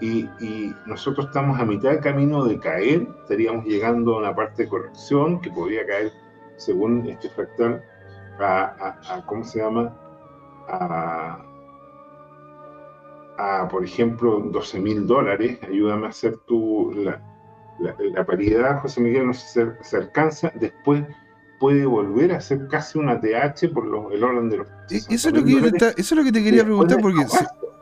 y, 0.00 0.74
nosotros 0.86 1.26
estamos 1.26 1.58
a 1.58 1.64
mitad 1.64 1.90
de 1.90 2.00
camino 2.00 2.44
de 2.44 2.58
caer, 2.58 3.08
estaríamos 3.22 3.64
llegando 3.64 4.14
a 4.14 4.18
una 4.18 4.34
parte 4.34 4.62
de 4.64 4.68
corrección 4.68 5.40
que 5.40 5.50
podría 5.50 5.84
caer 5.86 6.12
según 6.56 7.06
este 7.08 7.28
fractal, 7.30 7.82
a, 8.38 9.24
¿cómo 9.26 9.44
se 9.44 9.60
llama? 9.60 9.96
A, 10.68 11.44
por 13.70 13.84
ejemplo, 13.84 14.40
12 14.40 14.80
mil 14.80 15.06
dólares. 15.06 15.58
Ayúdame 15.62 16.06
a 16.06 16.10
hacer 16.10 16.36
tu, 16.38 16.92
la, 16.92 17.20
la, 17.78 18.24
paridad, 18.24 18.80
José 18.80 19.00
Miguel, 19.00 19.26
no 19.26 19.34
se, 19.34 19.96
alcanza. 19.96 20.52
Después 20.54 21.04
puede 21.58 21.86
volver 21.86 22.32
a 22.32 22.40
ser 22.40 22.68
casi 22.68 22.98
una 22.98 23.20
TH 23.20 23.72
por 23.72 23.86
los, 23.86 24.12
el 24.12 24.22
orden 24.22 24.48
de 24.50 24.58
los... 24.58 24.68
Eso 24.90 25.28
es, 25.28 25.34
lo 25.34 25.44
que 25.44 25.52
eso 25.56 25.92
es 25.96 26.12
lo 26.12 26.24
que 26.24 26.32
te 26.32 26.42
quería 26.42 26.64
preguntar, 26.64 27.00
porque, 27.00 27.26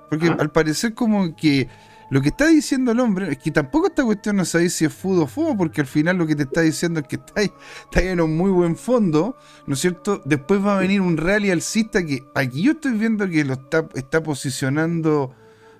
porque 0.09 0.29
¿Ah? 0.29 0.37
al 0.39 0.51
parecer 0.51 0.95
como 0.95 1.35
que 1.37 1.69
lo 2.09 2.23
que 2.23 2.29
está 2.29 2.47
diciendo 2.47 2.93
el 2.93 3.01
hombre 3.01 3.33
es 3.33 3.39
que 3.39 3.51
tampoco 3.51 3.89
esta 3.89 4.05
cuestión 4.05 4.37
no 4.37 4.45
sabe 4.45 4.71
si 4.71 4.85
es 4.85 4.95
fudo 4.95 5.25
o 5.25 5.27
fumo, 5.27 5.57
porque 5.57 5.81
al 5.81 5.87
final 5.87 6.17
lo 6.17 6.27
que 6.27 6.37
te 6.37 6.45
está 6.45 6.61
diciendo 6.61 7.01
es 7.01 7.09
que 7.09 7.17
está, 7.17 7.43
está 7.43 8.01
en 8.01 8.21
un 8.21 8.37
muy 8.37 8.51
buen 8.51 8.77
fondo, 8.77 9.37
¿no 9.67 9.75
es 9.75 9.81
cierto? 9.81 10.23
Después 10.25 10.65
va 10.65 10.77
a 10.77 10.81
venir 10.81 11.01
un 11.01 11.17
rally 11.17 11.51
alcista 11.51 12.05
que 12.05 12.25
aquí 12.35 12.63
yo 12.63 12.73
estoy 12.73 12.93
viendo 12.93 13.29
que 13.29 13.45
lo 13.45 13.55
está, 13.55 13.89
está 13.95 14.23
posicionando, 14.23 15.35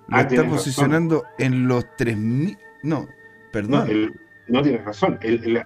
lo 0.07 0.17
ah, 0.17 0.21
está 0.21 0.45
posicionando 0.47 1.23
en 1.39 1.67
los 1.67 1.85
3.000, 1.97 2.57
no, 2.83 3.07
perdón. 3.53 3.87
No, 3.87 4.26
tienes 4.61 4.85
razón, 4.85 5.19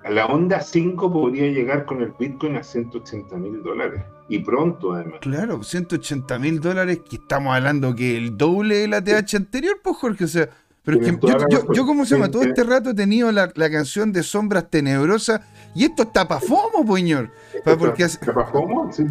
la, 0.10 0.26
onda 0.26 0.62
5 0.62 1.12
podría 1.12 1.48
llegar 1.48 1.86
con 1.86 2.02
el 2.02 2.14
Bitcoin 2.18 2.56
a 2.58 2.64
180 2.64 3.36
mil 3.38 3.62
dólares. 3.62 4.04
Y 4.28 4.40
pronto, 4.40 4.94
además. 4.94 5.20
Claro, 5.22 5.62
180 5.62 6.40
mil 6.40 6.60
dólares, 6.60 7.02
que 7.08 7.18
estamos 7.18 7.56
hablando 7.56 7.94
que 7.96 8.18
el 8.18 8.38
doble 8.38 8.78
de 8.78 8.88
la 8.88 9.04
TH 9.04 9.36
anterior, 9.36 9.80
pues 9.84 9.98
Jorge, 9.98 10.24
o 10.24 10.28
sea, 10.28 10.50
pero 10.84 11.00
es 11.00 11.12
que 11.12 11.28
yo, 11.28 11.74
yo, 11.74 11.86
como 11.86 12.06
se 12.06 12.16
llama, 12.16 12.32
todo 12.32 12.42
este 12.42 12.64
rato 12.64 12.90
he 12.90 12.94
tenido 12.96 13.32
la, 13.32 13.52
la 13.54 13.70
canción 13.70 14.12
de 14.12 14.24
Sombras 14.24 14.70
Tenebrosas 14.70 15.42
y 15.76 15.84
esto 15.86 16.04
está 16.04 16.28
pa' 16.28 16.40
fomo, 16.40 16.84
pues, 16.86 17.04
señor. 17.04 17.30
Porque 17.64 18.04
¿Está 18.04 18.34
pa' 18.34 18.48
fomo? 18.48 18.92
Sí, 18.92 19.04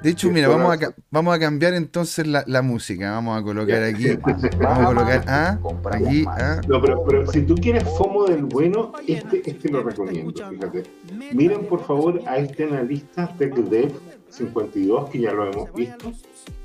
de 0.00 0.10
hecho, 0.10 0.30
mira, 0.30 0.48
vamos 0.48 0.80
a, 0.80 0.94
vamos 1.10 1.34
a 1.34 1.40
cambiar 1.40 1.74
entonces 1.74 2.26
la, 2.26 2.44
la 2.46 2.62
música. 2.62 3.10
Vamos 3.12 3.40
a 3.40 3.42
colocar 3.42 3.82
aquí. 3.82 4.06
Vamos 4.60 4.78
a 4.78 4.84
colocar 4.86 5.24
ah, 5.26 5.58
aquí. 5.90 6.24
Ah. 6.26 6.60
No, 6.68 6.80
pero, 6.80 7.04
pero 7.04 7.26
si 7.26 7.42
tú 7.42 7.56
quieres 7.56 7.82
FOMO 7.84 8.26
del 8.26 8.44
bueno, 8.44 8.92
este, 9.06 9.42
este 9.50 9.68
lo 9.70 9.82
recomiendo. 9.82 10.32
Fíjate. 10.48 10.84
Miren 11.32 11.66
por 11.66 11.84
favor 11.84 12.20
a 12.26 12.38
este 12.38 12.64
analista 12.64 13.34
TechDev52, 13.36 15.10
que 15.10 15.20
ya 15.20 15.32
lo 15.32 15.50
hemos 15.50 15.72
visto. 15.72 16.12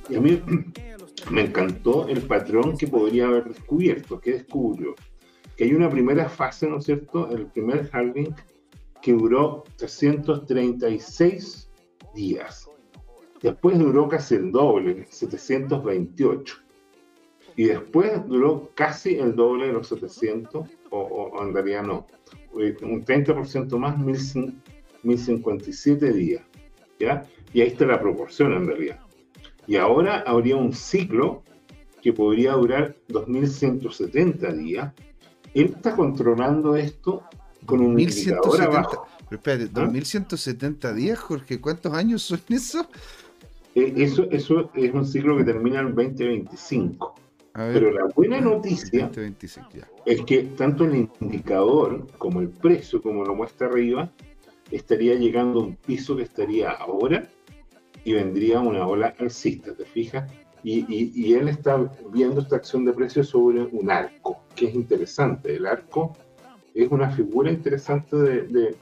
Y 0.10 0.15
a 0.15 0.22
mí 0.22 0.41
me 1.32 1.41
encantó 1.41 2.08
el 2.08 2.22
patrón 2.22 2.78
que 2.78 2.88
podría 2.88 3.26
haber 3.26 3.46
descubierto. 3.46 4.19
¿Qué 4.19 4.34
descubrió? 4.34 4.93
Que 5.58 5.63
hay 5.63 5.74
una 5.74 5.89
primera 5.89 6.30
fase, 6.30 6.67
¿no 6.67 6.78
es 6.78 6.86
cierto? 6.86 7.32
El 7.32 7.48
primer 7.48 7.89
halving 7.91 8.36
que 9.02 9.13
duró 9.13 9.63
336 9.78 11.69
días 12.15 12.69
Después 13.43 13.77
duró 13.77 14.08
casi 14.08 14.36
el 14.36 14.53
doble, 14.53 15.06
728. 15.10 16.56
Y 17.58 17.65
después 17.65 18.25
duró 18.25 18.71
casi 18.73 19.15
el 19.15 19.36
doble 19.36 19.67
de 19.67 19.73
los 19.73 19.89
700, 19.89 20.65
o, 20.89 21.41
en 21.41 21.53
realidad 21.53 21.84
no, 21.84 22.08
eh, 22.58 22.75
un 22.82 23.03
30% 23.03 23.77
más, 23.77 23.97
1057 25.03 26.13
días. 26.13 26.41
¿ya? 26.97 27.27
Y 27.53 27.60
ahí 27.60 27.67
está 27.67 27.86
la 27.86 27.99
proporción 27.99 28.53
en 28.53 28.65
realidad. 28.65 28.99
Y 29.67 29.75
ahora 29.75 30.23
habría 30.25 30.56
un 30.56 30.71
ciclo 30.71 31.43
que 32.01 32.13
podría 32.13 32.53
durar 32.53 32.95
2170 33.10 34.53
días. 34.53 34.93
Él 35.53 35.73
está 35.75 35.97
controlando 35.97 36.77
esto 36.77 37.23
con 37.65 37.82
un 37.82 37.95
1170, 37.95 38.47
indicador 38.47 38.62
abajo. 38.62 39.08
Pero 39.29 39.38
espérate, 39.38 39.67
2170 39.67 40.88
¿Ah? 40.88 40.93
días, 40.93 41.19
Jorge, 41.19 41.60
¿cuántos 41.60 41.93
años 41.93 42.21
son 42.21 42.39
esos? 42.49 42.88
Eh, 43.75 43.93
eso, 43.97 44.27
eso 44.31 44.71
es 44.75 44.93
un 44.93 45.05
ciclo 45.05 45.38
que 45.38 45.43
termina 45.43 45.79
en 45.79 45.95
2025. 45.95 47.15
Pero 47.53 47.91
la 47.91 48.05
buena 48.15 48.41
noticia 48.41 49.12
es 50.05 50.21
que 50.23 50.43
tanto 50.57 50.86
el 50.86 51.07
indicador 51.19 52.07
como 52.17 52.41
el 52.41 52.49
precio, 52.49 52.99
como 52.99 53.23
lo 53.23 53.36
muestra 53.36 53.67
arriba, 53.67 54.12
estaría 54.71 55.13
llegando 55.13 55.59
a 55.59 55.63
un 55.65 55.75
piso 55.75 56.15
que 56.15 56.23
estaría 56.23 56.71
ahora 56.71 57.29
y 58.03 58.13
vendría 58.13 58.59
una 58.59 58.88
ola 58.88 59.13
alcista, 59.19 59.75
¿te 59.75 59.86
fijas? 59.86 60.31
Y, 60.63 60.86
y, 60.89 61.33
él 61.33 61.49
está 61.49 61.91
viendo 62.12 62.39
esta 62.39 62.55
acción 62.55 62.86
de 62.86 62.93
precios 62.93 63.27
sobre 63.27 63.63
un 63.63 63.91
arco, 63.91 64.43
que 64.55 64.67
es 64.67 64.75
interesante. 64.75 65.57
El 65.57 65.65
arco 65.65 66.15
es 66.73 66.89
una 66.89 67.12
figura 67.12 67.51
interesante 67.51 68.15
de, 68.15 68.75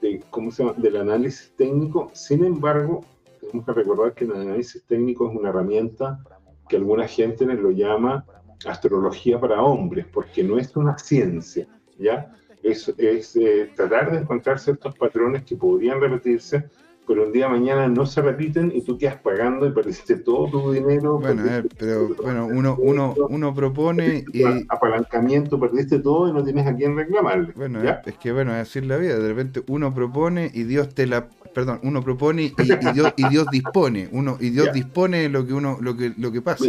de, 0.00 0.22
¿cómo 0.30 0.52
se 0.52 0.62
llama? 0.62 0.78
del 0.78 0.96
análisis 0.96 1.52
técnico. 1.56 2.10
Sin 2.14 2.44
embargo, 2.44 3.04
tenemos 3.48 3.66
que 3.66 3.72
recordar 3.72 4.14
que 4.14 4.24
el 4.24 4.32
análisis 4.32 4.84
técnico 4.84 5.28
es 5.28 5.36
una 5.36 5.48
herramienta 5.48 6.20
que 6.68 6.76
alguna 6.76 7.08
gente 7.08 7.44
lo 7.46 7.70
llama 7.70 8.24
astrología 8.66 9.40
para 9.40 9.62
hombres, 9.62 10.06
porque 10.12 10.42
no 10.42 10.58
es 10.58 10.76
una 10.76 10.98
ciencia, 10.98 11.66
¿ya? 11.98 12.34
Es, 12.62 12.92
es 12.98 13.36
eh, 13.36 13.70
tratar 13.74 14.10
de 14.10 14.18
encontrar 14.18 14.58
ciertos 14.58 14.96
patrones 14.96 15.44
que 15.44 15.56
podrían 15.56 16.00
repetirse, 16.00 16.68
pero 17.08 17.24
un 17.24 17.32
día 17.32 17.48
mañana 17.48 17.88
no 17.88 18.04
se 18.04 18.20
repiten 18.20 18.70
y 18.74 18.82
tú 18.82 18.98
quedas 18.98 19.16
pagando 19.16 19.66
y 19.66 19.72
perdiste 19.72 20.16
todo 20.16 20.48
tu 20.50 20.72
dinero. 20.72 21.18
Bueno, 21.18 21.42
pero 21.78 22.14
bueno, 22.22 22.46
uno, 22.46 22.76
uno, 22.78 23.14
uno 23.30 23.54
propone 23.54 24.26
y... 24.32 24.42
Apalancamiento, 24.68 25.58
perdiste 25.58 26.00
todo 26.00 26.28
y 26.28 26.32
no 26.34 26.44
tienes 26.44 26.66
a 26.66 26.76
quién 26.76 26.94
reclamarle. 26.94 27.54
Bueno, 27.56 27.80
es 27.82 28.18
que 28.18 28.30
bueno, 28.30 28.52
es 28.52 28.58
decir 28.58 28.84
la 28.84 28.98
vida, 28.98 29.18
de 29.18 29.26
repente 29.26 29.62
uno 29.68 29.94
propone 29.94 30.50
y 30.52 30.64
Dios 30.64 30.94
te 30.94 31.06
la... 31.06 31.28
Perdón, 31.54 31.80
uno 31.82 32.02
propone 32.02 32.42
y, 32.42 32.92
Dios, 32.92 33.14
y 33.16 33.28
Dios 33.30 33.46
dispone, 33.50 34.10
uno 34.12 34.36
y 34.38 34.50
Dios 34.50 34.70
dispone 34.72 35.30
lo 35.30 35.46
que 35.46 35.54
uno 35.54 35.78
lo 35.80 35.96
que 35.96 36.12
lo 36.16 36.30
que 36.30 36.42
pasa. 36.42 36.66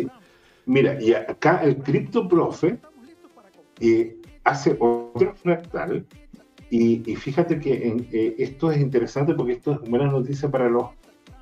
Mira, 0.65 0.99
y 1.02 1.13
acá 1.13 1.62
el 1.63 1.78
criptoprofe 1.78 2.80
eh, 3.82 4.17
hace 4.45 4.78
otro 4.80 5.36
fractal 5.36 6.06
y, 6.70 7.16
fíjate 7.16 7.60
que 7.60 7.98
eh, 8.12 8.36
esto 8.38 8.72
es 8.72 8.80
interesante 8.80 9.34
porque 9.34 9.54
esto 9.54 9.74
es 9.74 9.90
buena 9.90 10.06
noticia 10.06 10.50
para 10.50 10.70
los, 10.70 10.86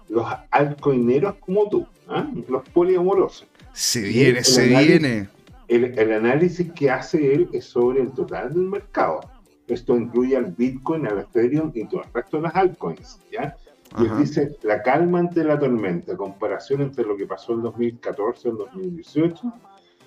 los 0.10 0.26
altcoineros 0.52 1.36
como 1.36 1.68
tú, 1.70 1.86
¿ah? 2.08 2.30
los 2.48 2.68
poliamorosos. 2.70 3.48
Se 3.74 4.02
viene, 4.02 4.44
se 4.44 4.68
viene. 4.68 5.28
El, 5.68 6.14
análisis 6.14 6.72
que 6.72 6.90
hace 6.90 7.34
él 7.34 7.50
es 7.52 7.66
sobre 7.66 8.02
el 8.02 8.12
total 8.12 8.54
del 8.54 8.64
mercado. 8.64 9.20
Esto 9.68 9.98
incluye 9.98 10.38
al 10.38 10.46
Bitcoin, 10.46 11.06
al 11.08 11.20
Ethereum 11.20 11.72
y 11.76 11.86
todo 11.86 12.04
el 12.04 12.14
resto 12.14 12.38
de 12.38 12.44
las 12.44 12.56
altcoins. 12.56 13.20
¿ya? 13.30 13.58
Y 14.00 14.06
él 14.06 14.12
dice, 14.18 14.58
la 14.64 14.82
calma 14.82 15.20
ante 15.20 15.44
la 15.44 15.60
tormenta, 15.60 16.16
comparación 16.16 16.82
entre 16.82 17.04
lo 17.04 17.18
que 17.18 17.26
pasó 17.26 17.54
en 17.54 17.64
2014 17.64 18.48
y 18.48 18.52
el 18.52 18.58
2018 18.58 19.54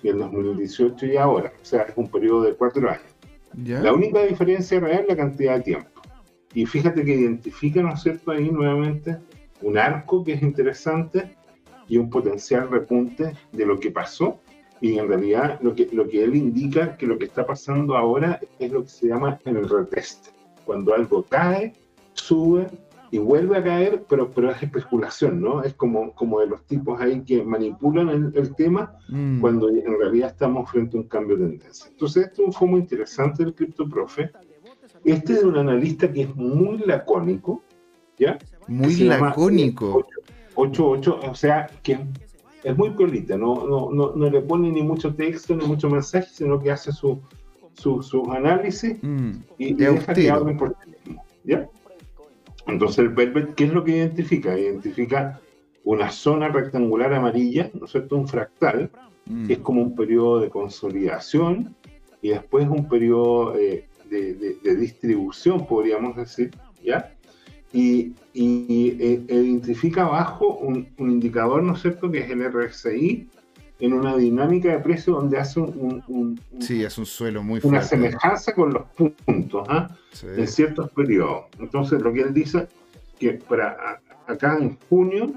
y 0.03 0.09
el 0.09 0.17
2018 0.17 1.05
y 1.05 1.17
ahora. 1.17 1.53
O 1.61 1.65
sea, 1.65 1.83
es 1.83 1.93
un 1.95 2.09
periodo 2.09 2.43
de 2.43 2.55
cuatro 2.55 2.89
años. 2.89 3.03
La 3.55 3.93
única 3.93 4.23
diferencia 4.23 4.79
real 4.79 5.01
es 5.01 5.07
la 5.07 5.15
cantidad 5.15 5.55
de 5.57 5.61
tiempo. 5.61 6.01
Y 6.53 6.65
fíjate 6.65 7.03
que 7.03 7.15
identifica, 7.15 7.81
¿no 7.81 7.93
es 7.93 8.01
cierto?, 8.01 8.31
ahí 8.31 8.49
nuevamente 8.49 9.17
un 9.61 9.77
arco 9.77 10.23
que 10.23 10.33
es 10.33 10.41
interesante 10.41 11.35
y 11.87 11.97
un 11.97 12.09
potencial 12.09 12.69
repunte 12.69 13.33
de 13.51 13.65
lo 13.65 13.79
que 13.79 13.91
pasó. 13.91 14.39
Y 14.79 14.97
en 14.97 15.07
realidad 15.07 15.59
lo 15.61 15.75
que, 15.75 15.87
lo 15.91 16.07
que 16.07 16.23
él 16.23 16.35
indica 16.35 16.97
que 16.97 17.05
lo 17.05 17.17
que 17.17 17.25
está 17.25 17.45
pasando 17.45 17.95
ahora 17.95 18.39
es 18.59 18.71
lo 18.71 18.83
que 18.83 18.89
se 18.89 19.07
llama 19.07 19.39
el 19.45 19.69
retest. 19.69 20.29
Cuando 20.65 20.93
algo 20.93 21.23
cae, 21.23 21.73
sube, 22.13 22.67
y 23.11 23.17
vuelve 23.17 23.57
a 23.57 23.63
caer, 23.63 24.05
pero, 24.07 24.31
pero 24.31 24.51
es 24.51 24.63
especulación, 24.63 25.41
¿no? 25.41 25.63
Es 25.63 25.73
como, 25.73 26.13
como 26.15 26.39
de 26.39 26.47
los 26.47 26.65
tipos 26.65 26.99
ahí 26.99 27.21
que 27.23 27.43
manipulan 27.43 28.31
el, 28.33 28.55
tema 28.55 28.95
mm. 29.09 29.41
cuando 29.41 29.67
en 29.69 29.99
realidad 29.99 30.29
estamos 30.29 30.71
frente 30.71 30.95
a 30.95 31.01
un 31.01 31.07
cambio 31.07 31.35
de 31.35 31.49
tendencia. 31.49 31.87
Entonces, 31.91 32.27
esto 32.27 32.49
fue 32.53 32.69
muy 32.69 32.79
interesante 32.79 33.43
el 33.43 33.53
CryptoProfe. 33.53 34.31
Este 35.03 35.33
es 35.33 35.43
un 35.43 35.57
analista 35.57 36.11
que 36.11 36.21
es 36.21 36.35
muy 36.35 36.77
lacónico, 36.79 37.61
¿ya? 38.17 38.37
Muy 38.67 38.95
lacónico. 38.95 40.07
8, 40.55 41.19
o 41.29 41.35
sea, 41.35 41.69
que 41.83 41.99
es 42.63 42.77
muy 42.77 42.93
colita, 42.93 43.37
no, 43.37 43.67
no, 43.67 43.91
no, 43.91 44.15
no, 44.15 44.29
le 44.29 44.41
pone 44.41 44.71
ni 44.71 44.83
mucho 44.83 45.13
texto 45.13 45.55
ni 45.55 45.65
mucho 45.65 45.89
mensaje, 45.89 46.27
sino 46.31 46.59
que 46.59 46.71
hace 46.71 46.91
su, 46.91 47.19
su, 47.73 48.01
sus 48.03 48.27
análisis 48.29 48.97
mm. 49.01 49.31
y, 49.57 49.73
deja 49.73 50.13
que 50.13 50.29
hablen 50.29 50.57
por 50.57 50.75
sí 50.83 50.91
mismo, 50.91 51.25
¿ya? 51.43 51.67
Entonces 52.67 52.99
el 52.99 53.09
Velvet, 53.09 53.55
¿qué 53.55 53.65
es 53.65 53.73
lo 53.73 53.83
que 53.83 53.97
identifica? 53.97 54.57
Identifica 54.57 55.39
una 55.83 56.09
zona 56.11 56.49
rectangular 56.49 57.13
amarilla, 57.13 57.71
¿no 57.73 57.85
es 57.85 57.91
cierto? 57.91 58.15
Un 58.15 58.27
fractal, 58.27 58.91
mm. 59.25 59.47
que 59.47 59.53
es 59.53 59.59
como 59.59 59.81
un 59.81 59.95
periodo 59.95 60.39
de 60.39 60.49
consolidación 60.49 61.75
y 62.21 62.29
después 62.29 62.67
un 62.67 62.87
periodo 62.87 63.57
eh, 63.57 63.87
de, 64.09 64.75
distribución, 64.75 65.65
podríamos 65.65 66.15
decir, 66.15 66.51
¿ya? 66.83 67.15
Y, 67.73 68.13
eh, 68.33 69.23
identifica 69.29 70.03
abajo 70.03 70.57
un, 70.57 70.89
un, 70.97 71.09
indicador, 71.09 71.63
¿no 71.63 71.73
es 71.73 71.81
cierto?, 71.81 72.11
que 72.11 72.19
es 72.19 72.29
el 72.29 72.43
RSI, 72.43 73.29
en 73.81 73.93
una 73.93 74.15
dinámica 74.15 74.69
de 74.69 74.79
precio 74.79 75.15
donde 75.15 75.39
hace 75.39 75.59
un, 75.59 76.39
sí, 76.59 76.83
es 76.83 76.97
un 76.99 77.05
suelo 77.07 77.41
muy 77.41 77.59
una 77.63 77.81
semejanza 77.81 78.53
con 78.53 78.71
los 78.73 78.83
puntos 79.25 79.65
¿ah? 79.67 79.89
en 80.23 80.47
ciertos 80.47 80.91
periodos. 80.91 81.45
Entonces, 81.59 81.99
lo 81.99 82.13
que 82.13 82.21
él 82.21 82.33
dice 82.33 82.67
que 83.19 83.33
para 83.33 83.99
acá 84.27 84.57
en 84.59 84.77
junio 84.87 85.33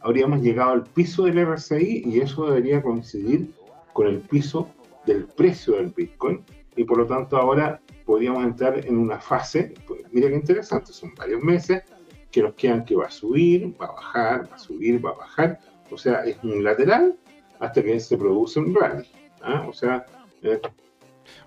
habríamos 0.00 0.42
llegado 0.42 0.70
al 0.70 0.84
piso 0.84 1.24
del 1.24 1.44
RSI 1.44 2.04
y 2.06 2.20
eso 2.20 2.46
debería 2.46 2.80
coincidir 2.80 3.50
con 3.92 4.06
el 4.06 4.20
piso 4.20 4.70
del 5.04 5.24
precio 5.24 5.74
del 5.74 5.88
Bitcoin 5.88 6.44
y 6.76 6.84
por 6.84 6.98
lo 6.98 7.06
tanto 7.06 7.36
ahora 7.36 7.80
podríamos 8.06 8.44
entrar 8.44 8.86
en 8.86 8.96
una 8.96 9.18
fase, 9.18 9.74
pues, 9.88 10.02
mira 10.12 10.28
qué 10.28 10.36
interesante, 10.36 10.92
son 10.92 11.12
varios 11.16 11.42
meses 11.42 11.82
que 12.30 12.42
nos 12.42 12.54
quedan 12.54 12.84
que 12.84 12.94
va 12.94 13.06
a 13.06 13.10
subir, 13.10 13.74
va 13.80 13.86
a 13.86 13.92
bajar, 13.92 14.48
va 14.52 14.54
a 14.54 14.58
subir, 14.58 15.04
va 15.04 15.10
a 15.10 15.14
bajar, 15.14 15.58
o 15.90 15.98
sea, 15.98 16.24
es 16.24 16.36
un 16.44 16.62
lateral 16.62 17.18
hasta 17.58 17.82
que 17.82 17.98
se 18.00 18.16
produce 18.16 18.60
un 18.60 18.74
rally. 18.74 19.08
¿ah? 19.42 19.66
O 19.68 19.72
sea, 19.72 20.04
eh, 20.42 20.60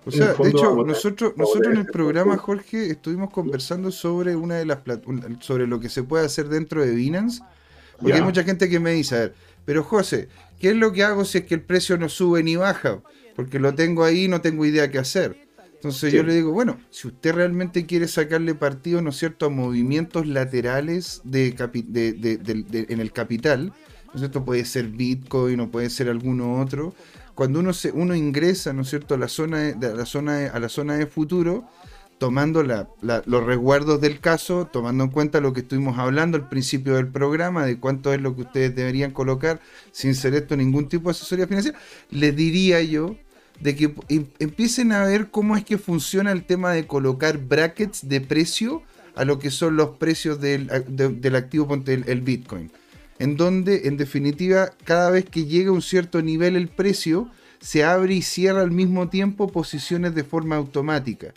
o 0.04 0.10
sea, 0.10 0.34
de 0.34 0.48
hecho, 0.50 0.84
nosotros, 0.84 1.34
nosotros 1.36 1.72
en 1.72 1.80
el 1.80 1.86
programa, 1.86 2.36
Jorge, 2.36 2.90
estuvimos 2.90 3.30
conversando 3.30 3.90
sobre 3.92 4.34
una 4.34 4.56
de 4.56 4.66
las 4.66 4.78
sobre 5.40 5.66
lo 5.66 5.78
que 5.78 5.88
se 5.88 6.02
puede 6.02 6.26
hacer 6.26 6.48
dentro 6.48 6.84
de 6.84 6.92
Binance. 6.92 7.42
Porque 7.98 8.14
hay 8.14 8.22
mucha 8.22 8.42
gente 8.42 8.68
que 8.68 8.80
me 8.80 8.92
dice, 8.92 9.14
a 9.14 9.18
ver, 9.20 9.34
pero 9.64 9.84
José, 9.84 10.28
¿qué 10.58 10.70
es 10.70 10.76
lo 10.76 10.92
que 10.92 11.04
hago 11.04 11.24
si 11.24 11.38
es 11.38 11.44
que 11.44 11.54
el 11.54 11.62
precio 11.62 11.96
no 11.98 12.08
sube 12.08 12.42
ni 12.42 12.56
baja? 12.56 13.00
Porque 13.36 13.60
lo 13.60 13.74
tengo 13.74 14.02
ahí 14.02 14.24
y 14.24 14.28
no 14.28 14.40
tengo 14.40 14.66
idea 14.66 14.90
qué 14.90 14.98
hacer. 14.98 15.36
Entonces 15.74 16.12
yo 16.12 16.22
le 16.22 16.34
digo, 16.34 16.52
bueno, 16.52 16.78
si 16.90 17.08
usted 17.08 17.32
realmente 17.34 17.86
quiere 17.86 18.08
sacarle 18.08 18.54
partido, 18.54 19.02
¿no 19.02 19.10
es 19.10 19.16
cierto?, 19.16 19.46
a 19.46 19.50
movimientos 19.50 20.26
laterales 20.26 21.20
de, 21.24 21.52
de 21.52 22.86
en 22.88 23.00
el 23.00 23.12
capital, 23.12 23.72
¿no 24.12 24.16
es 24.16 24.20
cierto? 24.20 24.44
Puede 24.44 24.64
ser 24.64 24.88
Bitcoin 24.88 25.60
o 25.60 25.70
puede 25.70 25.88
ser 25.88 26.08
alguno 26.08 26.60
otro. 26.60 26.94
Cuando 27.34 27.60
uno, 27.60 27.72
se, 27.72 27.90
uno 27.92 28.14
ingresa, 28.14 28.72
¿no 28.72 28.82
es 28.82 28.90
cierto?, 28.90 29.14
a 29.14 29.18
la 29.18 29.28
zona 29.28 29.58
de, 29.58 29.94
la 29.96 30.04
zona 30.04 30.50
a 30.52 30.60
la 30.60 30.68
zona 30.68 30.96
de 30.96 31.06
futuro, 31.06 31.64
tomando 32.18 32.62
los 32.62 33.46
resguardos 33.46 34.00
del 34.00 34.20
caso, 34.20 34.68
tomando 34.70 35.04
en 35.04 35.10
cuenta 35.10 35.40
lo 35.40 35.52
que 35.52 35.60
estuvimos 35.60 35.98
hablando 35.98 36.36
al 36.36 36.48
principio 36.48 36.94
del 36.94 37.08
programa, 37.08 37.64
de 37.64 37.80
cuánto 37.80 38.12
es 38.12 38.20
lo 38.20 38.36
que 38.36 38.42
ustedes 38.42 38.76
deberían 38.76 39.12
colocar 39.12 39.60
sin 39.92 40.14
ser 40.14 40.34
esto 40.34 40.56
ningún 40.56 40.88
tipo 40.88 41.08
de 41.08 41.12
asesoría 41.12 41.46
financiera, 41.46 41.78
les 42.10 42.36
diría 42.36 42.82
yo 42.82 43.16
de 43.60 43.74
que 43.74 43.94
em, 44.08 44.26
empiecen 44.38 44.92
a 44.92 45.04
ver 45.04 45.30
cómo 45.30 45.56
es 45.56 45.64
que 45.64 45.78
funciona 45.78 46.32
el 46.32 46.44
tema 46.44 46.72
de 46.72 46.86
colocar 46.86 47.38
brackets 47.38 48.06
de 48.08 48.20
precio 48.20 48.82
a 49.16 49.24
lo 49.24 49.38
que 49.38 49.50
son 49.50 49.76
los 49.76 49.96
precios 49.96 50.40
del, 50.40 50.70
activo, 51.34 51.66
ponte 51.66 51.94
el 51.94 52.20
Bitcoin 52.20 52.70
en 53.22 53.36
donde 53.36 53.82
en 53.84 53.96
definitiva 53.96 54.72
cada 54.82 55.08
vez 55.08 55.24
que 55.24 55.44
llega 55.44 55.70
a 55.70 55.74
un 55.74 55.80
cierto 55.80 56.20
nivel 56.22 56.56
el 56.56 56.66
precio, 56.66 57.30
se 57.60 57.84
abre 57.84 58.14
y 58.14 58.22
cierra 58.22 58.62
al 58.62 58.72
mismo 58.72 59.10
tiempo 59.10 59.46
posiciones 59.46 60.16
de 60.16 60.24
forma 60.24 60.56
automática. 60.56 61.32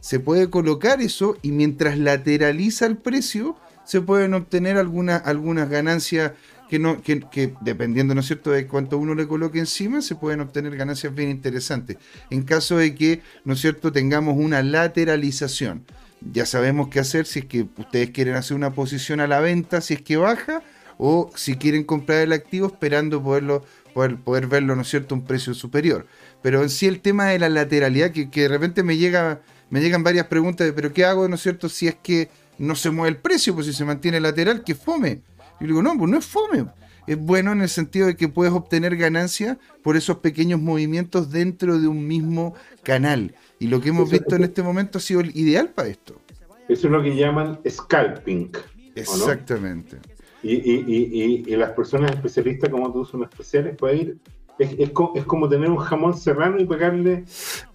Se 0.00 0.20
puede 0.20 0.48
colocar 0.48 1.00
eso 1.00 1.36
y 1.42 1.50
mientras 1.50 1.98
lateraliza 1.98 2.86
el 2.86 2.98
precio, 2.98 3.56
se 3.84 4.00
pueden 4.00 4.32
obtener 4.32 4.76
algunas 4.76 5.68
ganancias 5.68 6.34
que, 6.70 6.78
no, 6.78 7.02
que, 7.02 7.52
dependiendo, 7.62 8.14
¿no 8.14 8.20
es 8.20 8.26
cierto?, 8.28 8.52
de 8.52 8.68
cuánto 8.68 8.96
uno 8.96 9.16
le 9.16 9.26
coloque 9.26 9.58
encima, 9.58 10.02
se 10.02 10.14
pueden 10.14 10.40
obtener 10.40 10.76
ganancias 10.76 11.12
bien 11.12 11.30
interesantes. 11.30 11.96
En 12.30 12.42
caso 12.42 12.76
de 12.76 12.94
que, 12.94 13.22
¿no 13.44 13.54
es 13.54 13.60
cierto?, 13.60 13.90
tengamos 13.90 14.36
una 14.38 14.62
lateralización. 14.62 15.84
Ya 16.32 16.46
sabemos 16.46 16.90
qué 16.90 17.00
hacer 17.00 17.26
si 17.26 17.40
es 17.40 17.44
que 17.46 17.66
ustedes 17.76 18.10
quieren 18.10 18.36
hacer 18.36 18.56
una 18.56 18.72
posición 18.72 19.18
a 19.18 19.26
la 19.26 19.40
venta, 19.40 19.80
si 19.80 19.94
es 19.94 20.00
que 20.02 20.16
baja, 20.16 20.62
o 20.98 21.30
si 21.34 21.56
quieren 21.56 21.84
comprar 21.84 22.20
el 22.20 22.32
activo 22.32 22.66
esperando 22.66 23.22
poderlo, 23.22 23.64
poder, 23.92 24.16
poder 24.16 24.46
verlo, 24.46 24.76
¿no 24.76 24.82
es 24.82 24.88
cierto?, 24.88 25.14
un 25.14 25.24
precio 25.24 25.54
superior. 25.54 26.06
Pero 26.42 26.62
en 26.62 26.70
sí 26.70 26.86
el 26.86 27.00
tema 27.00 27.26
de 27.26 27.38
la 27.38 27.48
lateralidad, 27.48 28.10
que, 28.10 28.26
de 28.26 28.48
repente 28.48 28.82
me, 28.82 28.96
llega, 28.96 29.40
me 29.70 29.80
llegan 29.80 30.02
varias 30.02 30.26
preguntas 30.26 30.66
de, 30.66 30.72
pero 30.72 30.92
¿qué 30.92 31.04
hago, 31.04 31.28
¿no 31.28 31.36
es 31.36 31.42
cierto?, 31.42 31.68
si 31.68 31.88
es 31.88 31.94
que 31.96 32.28
no 32.58 32.74
se 32.74 32.90
mueve 32.90 33.16
el 33.16 33.16
precio, 33.16 33.54
pues 33.54 33.66
si 33.66 33.72
se 33.72 33.84
mantiene 33.84 34.20
lateral, 34.20 34.62
que 34.62 34.74
fome. 34.74 35.22
Yo 35.60 35.66
digo, 35.66 35.82
no, 35.82 35.96
pues 35.96 36.10
no 36.10 36.18
es 36.18 36.26
fome. 36.26 36.66
Es 37.06 37.18
bueno 37.18 37.52
en 37.52 37.60
el 37.60 37.68
sentido 37.68 38.06
de 38.06 38.16
que 38.16 38.28
puedes 38.28 38.52
obtener 38.52 38.96
ganancia 38.96 39.58
por 39.82 39.96
esos 39.96 40.18
pequeños 40.18 40.60
movimientos 40.60 41.30
dentro 41.30 41.78
de 41.78 41.86
un 41.86 42.06
mismo 42.06 42.54
canal. 42.82 43.34
Y 43.58 43.66
lo 43.66 43.80
que 43.80 43.90
hemos 43.90 44.10
visto 44.10 44.36
en 44.36 44.44
este 44.44 44.62
momento 44.62 44.98
ha 44.98 45.00
sido 45.00 45.20
el 45.20 45.36
ideal 45.36 45.68
para 45.68 45.88
esto. 45.88 46.20
Eso 46.68 46.86
es 46.86 46.92
lo 46.92 47.02
que 47.02 47.14
llaman 47.14 47.60
scalping. 47.68 48.50
Exactamente. 48.94 49.98
Y, 50.44 50.52
y, 50.52 51.44
y, 51.46 51.56
las 51.56 51.70
personas 51.70 52.10
especialistas 52.12 52.68
como 52.68 52.92
tú 52.92 53.04
son 53.04 53.22
especiales 53.24 53.76
puede 53.76 53.96
ir. 53.96 54.18
Es, 54.58 54.76
es, 54.78 54.90
como 55.24 55.48
tener 55.48 55.70
un 55.70 55.78
jamón 55.78 56.16
serrano 56.16 56.60
y 56.60 56.66
pegarle. 56.66 57.24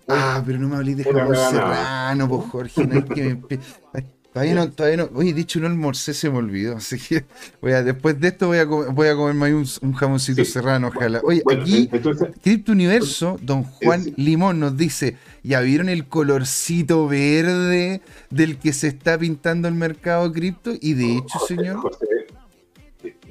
Ah, 0.07 0.41
pero 0.45 0.59
no 0.59 0.69
me 0.69 0.75
hablé 0.75 0.95
de 0.95 1.03
jamón 1.03 1.35
serrano, 1.35 2.29
pues 2.29 2.45
Jorge. 2.51 2.87
No 2.87 2.99
es 2.99 3.05
que 3.05 3.39
Todavía 4.31 4.53
no, 4.53 4.71
todavía 4.71 4.97
no. 4.97 5.09
Oye, 5.15 5.33
dicho 5.33 5.59
no 5.59 5.65
almorcé, 5.65 6.13
se 6.13 6.29
me 6.29 6.37
olvidó. 6.37 6.77
Así 6.77 6.99
que 6.99 7.25
voy 7.61 7.71
a, 7.71 7.81
después 7.81 8.19
de 8.19 8.27
esto 8.27 8.47
voy 8.47 8.59
a, 8.59 8.65
voy 8.65 9.07
a 9.07 9.15
comerme 9.15 9.55
un, 9.55 9.65
un 9.81 9.93
jamoncito 9.93 10.45
serrano, 10.45 10.89
ojalá. 10.89 11.19
Oye, 11.23 11.41
aquí, 11.51 11.89
Crypto 12.43 12.71
Universo, 12.71 13.39
don 13.41 13.63
Juan 13.63 14.13
Limón 14.17 14.59
nos 14.59 14.77
dice: 14.77 15.17
¿Ya 15.43 15.61
vieron 15.61 15.89
el 15.89 16.07
colorcito 16.07 17.07
verde 17.07 18.01
del 18.29 18.59
que 18.59 18.71
se 18.71 18.87
está 18.87 19.17
pintando 19.17 19.67
el 19.67 19.73
mercado 19.73 20.31
cripto? 20.31 20.73
Y 20.79 20.93
de 20.93 21.17
hecho, 21.17 21.39
señor. 21.47 21.79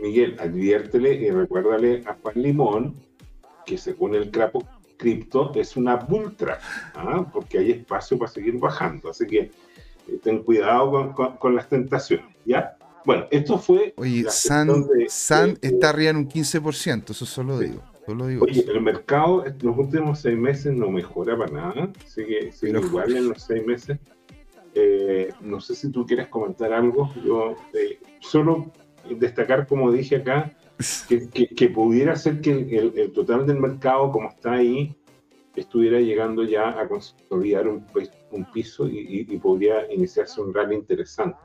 Miguel, 0.00 0.36
adviértele 0.38 1.14
y 1.14 1.30
recuérdale 1.30 2.02
a 2.06 2.14
Juan 2.14 2.42
Limón 2.42 2.94
que 3.66 3.76
según 3.76 4.14
el 4.14 4.30
crapo 4.30 4.64
cripto 4.96 5.52
es 5.54 5.76
una 5.76 6.04
ultra, 6.08 6.58
¿ah? 6.94 7.24
porque 7.32 7.58
hay 7.58 7.70
espacio 7.72 8.18
para 8.18 8.30
seguir 8.30 8.58
bajando. 8.58 9.10
Así 9.10 9.26
que 9.26 9.38
eh, 9.38 10.18
ten 10.22 10.42
cuidado 10.42 11.14
con, 11.38 11.54
las 11.54 11.68
tentaciones, 11.68 12.26
¿ya? 12.44 12.76
Bueno, 13.04 13.26
esto 13.30 13.58
fue... 13.58 13.94
Oye, 13.96 14.26
San, 14.28 15.58
está 15.62 15.90
arriba 15.90 16.10
en 16.10 16.16
un 16.16 16.28
15%, 16.28 17.10
eso 17.10 17.26
solo 17.26 17.58
digo. 17.58 17.82
Solo 18.04 18.26
digo 18.26 18.44
Oye, 18.44 18.64
el 18.66 18.80
mercado 18.80 19.46
en 19.46 19.56
los 19.60 19.76
últimos 19.76 20.20
seis 20.20 20.36
meses 20.36 20.74
no 20.74 20.90
mejora 20.90 21.36
para 21.36 21.52
nada, 21.52 21.92
sigue, 22.06 22.52
sigue 22.52 22.80
igual 22.80 23.14
en 23.16 23.28
los 23.28 23.42
seis 23.42 23.64
meses. 23.66 23.98
Eh, 24.74 25.32
no 25.40 25.60
sé 25.60 25.74
si 25.74 25.90
tú 25.90 26.06
quieres 26.06 26.28
comentar 26.28 26.72
algo, 26.72 27.12
yo 27.24 27.54
eh, 27.74 27.98
solo 28.20 28.72
destacar, 29.16 29.66
como 29.66 29.90
dije 29.92 30.16
acá, 30.16 30.52
que, 31.08 31.68
pudiera 31.70 32.16
ser 32.16 32.40
que 32.40 32.52
el, 32.52 33.12
total 33.12 33.46
del 33.46 33.58
mercado, 33.58 34.12
como 34.12 34.28
está 34.28 34.52
ahí, 34.52 34.94
estuviera 35.56 36.00
llegando 36.00 36.44
ya 36.44 36.80
a 36.80 36.86
consolidar 36.86 37.66
un, 37.66 37.84
piso 38.52 38.88
y, 38.88 39.24
podría 39.38 39.92
iniciarse 39.92 40.40
un 40.40 40.54
rally 40.54 40.76
interesante. 40.76 41.38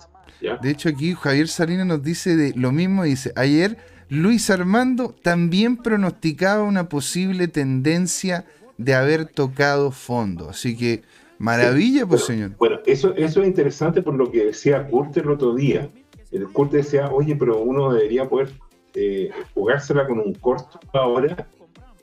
De 0.62 0.69
hecho, 0.69 0.89
aquí 0.89 1.13
Javier 1.13 1.47
Salinas 1.47 1.86
nos 1.86 2.04
dice 2.04 2.36
de 2.36 2.54
lo 2.56 2.71
mismo, 2.71 3.04
dice, 3.04 3.32
ayer 3.36 3.78
Luis 4.10 4.49
Armando 4.49 5.15
también 5.21 5.78
pronosticaba 5.78 6.63
una 6.63 6.89
posible 6.89 7.47
tendencia 7.47 8.45
de 8.78 8.93
haber 8.93 9.26
tocado 9.26 9.91
fondo. 9.91 10.49
Así 10.49 10.78
que, 10.78 11.02
maravilla, 11.39 12.06
pues 12.06 12.26
señor. 12.26 12.52
Bueno, 12.58 12.80
eso, 12.86 13.15
eso 13.15 13.41
es 13.41 13.47
interesante 13.47 14.02
por 14.02 14.13
lo 14.15 14.30
que 14.30 14.45
decía 14.45 14.86
Kurt 14.88 15.17
el 15.17 15.30
otro 15.30 15.56
día. 15.56 15.89
El 16.34 16.48
Kurt 16.52 16.72
decía, 16.72 17.12
oye, 17.12 17.36
pero 17.36 17.60
uno 17.60 17.93
debería 17.93 18.28
poder 18.28 18.50
eh, 18.96 19.30
jugársela 19.54 20.08
con 20.08 20.19
un 20.19 20.34
corto 20.34 20.80
ahora. 20.91 21.48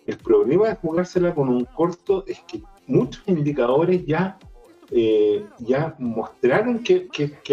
El 0.06 0.16
problema 0.18 0.68
de 0.68 0.76
jugársela 0.76 1.34
con 1.34 1.48
un 1.48 1.64
corto 1.64 2.24
es 2.26 2.40
que 2.40 2.62
muchos 2.86 3.22
indicadores 3.26 4.06
ya, 4.06 4.38
eh, 4.92 5.44
ya 5.58 5.96
mostraron 5.98 6.82
que, 6.84 7.08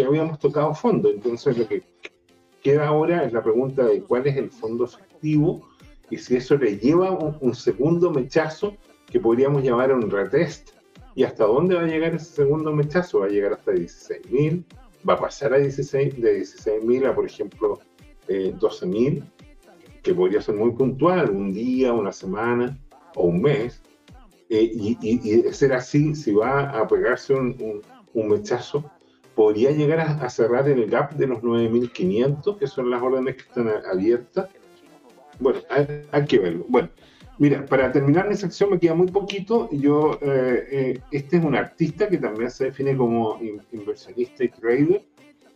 habíamos 0.06 0.38
tocado 0.38 0.72
fondo. 0.72 1.10
Entonces 1.10 1.58
lo 1.58 1.66
que 1.66 1.82
queda 2.62 2.86
ahora 2.86 3.24
es 3.24 3.32
la 3.32 3.42
pregunta 3.42 3.84
de 3.84 4.00
cuál 4.02 4.28
es 4.28 4.36
el 4.36 4.50
fondo 4.50 4.84
efectivo 4.84 5.68
y 6.10 6.16
si 6.16 6.36
eso 6.36 6.56
le 6.56 6.78
lleva 6.78 7.10
un, 7.10 7.54
segundo 7.54 8.10
mechazo 8.10 8.76
que 9.06 9.18
podríamos 9.18 9.64
llamar 9.64 9.92
un 9.92 10.08
retest. 10.10 10.70
¿Y 11.16 11.24
hasta 11.24 11.44
dónde 11.44 11.74
va 11.74 11.82
a 11.82 11.86
llegar 11.86 12.14
ese 12.14 12.26
segundo 12.26 12.72
mechazo? 12.72 13.20
Va 13.20 13.26
a 13.26 13.30
llegar 13.30 13.52
hasta 13.52 13.72
16.000, 13.72 14.62
va 15.08 15.14
a 15.14 15.18
pasar 15.18 15.54
a 15.54 15.58
16, 15.58 16.20
de 16.20 16.40
16.000 16.40 17.06
a, 17.06 17.14
por 17.14 17.26
ejemplo, 17.26 17.80
eh, 18.28 18.54
12.000, 18.58 19.24
que 20.02 20.14
podría 20.14 20.40
ser 20.40 20.54
muy 20.54 20.72
puntual, 20.72 21.30
un 21.30 21.52
día, 21.52 21.92
una 21.92 22.12
semana 22.12 22.78
o 23.14 23.24
un 23.24 23.42
mes, 23.42 23.82
eh, 24.50 24.70
y, 24.72 25.42
ser 25.52 25.74
así, 25.74 26.14
si 26.14 26.32
va 26.32 26.70
a 26.70 26.88
pegarse 26.88 27.34
un, 27.34 27.82
un, 28.14 28.28
mechazo, 28.28 28.90
podría 29.34 29.70
llegar 29.72 30.00
a, 30.00 30.30
cerrar 30.30 30.68
el 30.68 30.88
gap 30.88 31.12
de 31.12 31.26
los 31.26 31.40
9.500, 31.42 32.58
que 32.58 32.66
son 32.66 32.90
las 32.90 33.02
órdenes 33.02 33.36
que 33.36 33.42
están 33.42 33.68
abiertas. 33.90 34.48
Bueno, 35.38 35.60
hay, 35.68 36.24
que 36.24 36.38
verlo. 36.38 36.64
Bueno, 36.68 36.88
mira, 37.38 37.64
para 37.66 37.90
terminar 37.92 38.28
mi 38.28 38.34
sección 38.34 38.70
me 38.70 38.78
queda 38.78 38.94
muy 38.94 39.08
poquito. 39.08 39.68
Yo, 39.72 40.18
eh, 40.20 40.68
eh, 40.70 41.00
este 41.10 41.38
es 41.38 41.44
un 41.44 41.54
artista 41.54 42.08
que 42.08 42.18
también 42.18 42.50
se 42.50 42.66
define 42.66 42.96
como 42.96 43.38
inversionista 43.72 44.44
y 44.44 44.48
trader. 44.48 45.02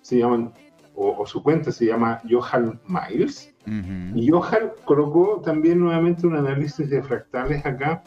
Se 0.00 0.18
llaman 0.18 0.52
o, 0.94 1.26
su 1.26 1.42
cuenta 1.42 1.72
se 1.72 1.86
llama 1.86 2.20
Johan 2.28 2.80
Miles. 2.86 3.54
Y 4.14 4.28
Johan 4.28 4.72
colocó 4.84 5.40
también 5.44 5.78
nuevamente 5.78 6.26
un 6.26 6.34
análisis 6.34 6.90
de 6.90 7.02
fractales 7.02 7.64
acá, 7.64 8.02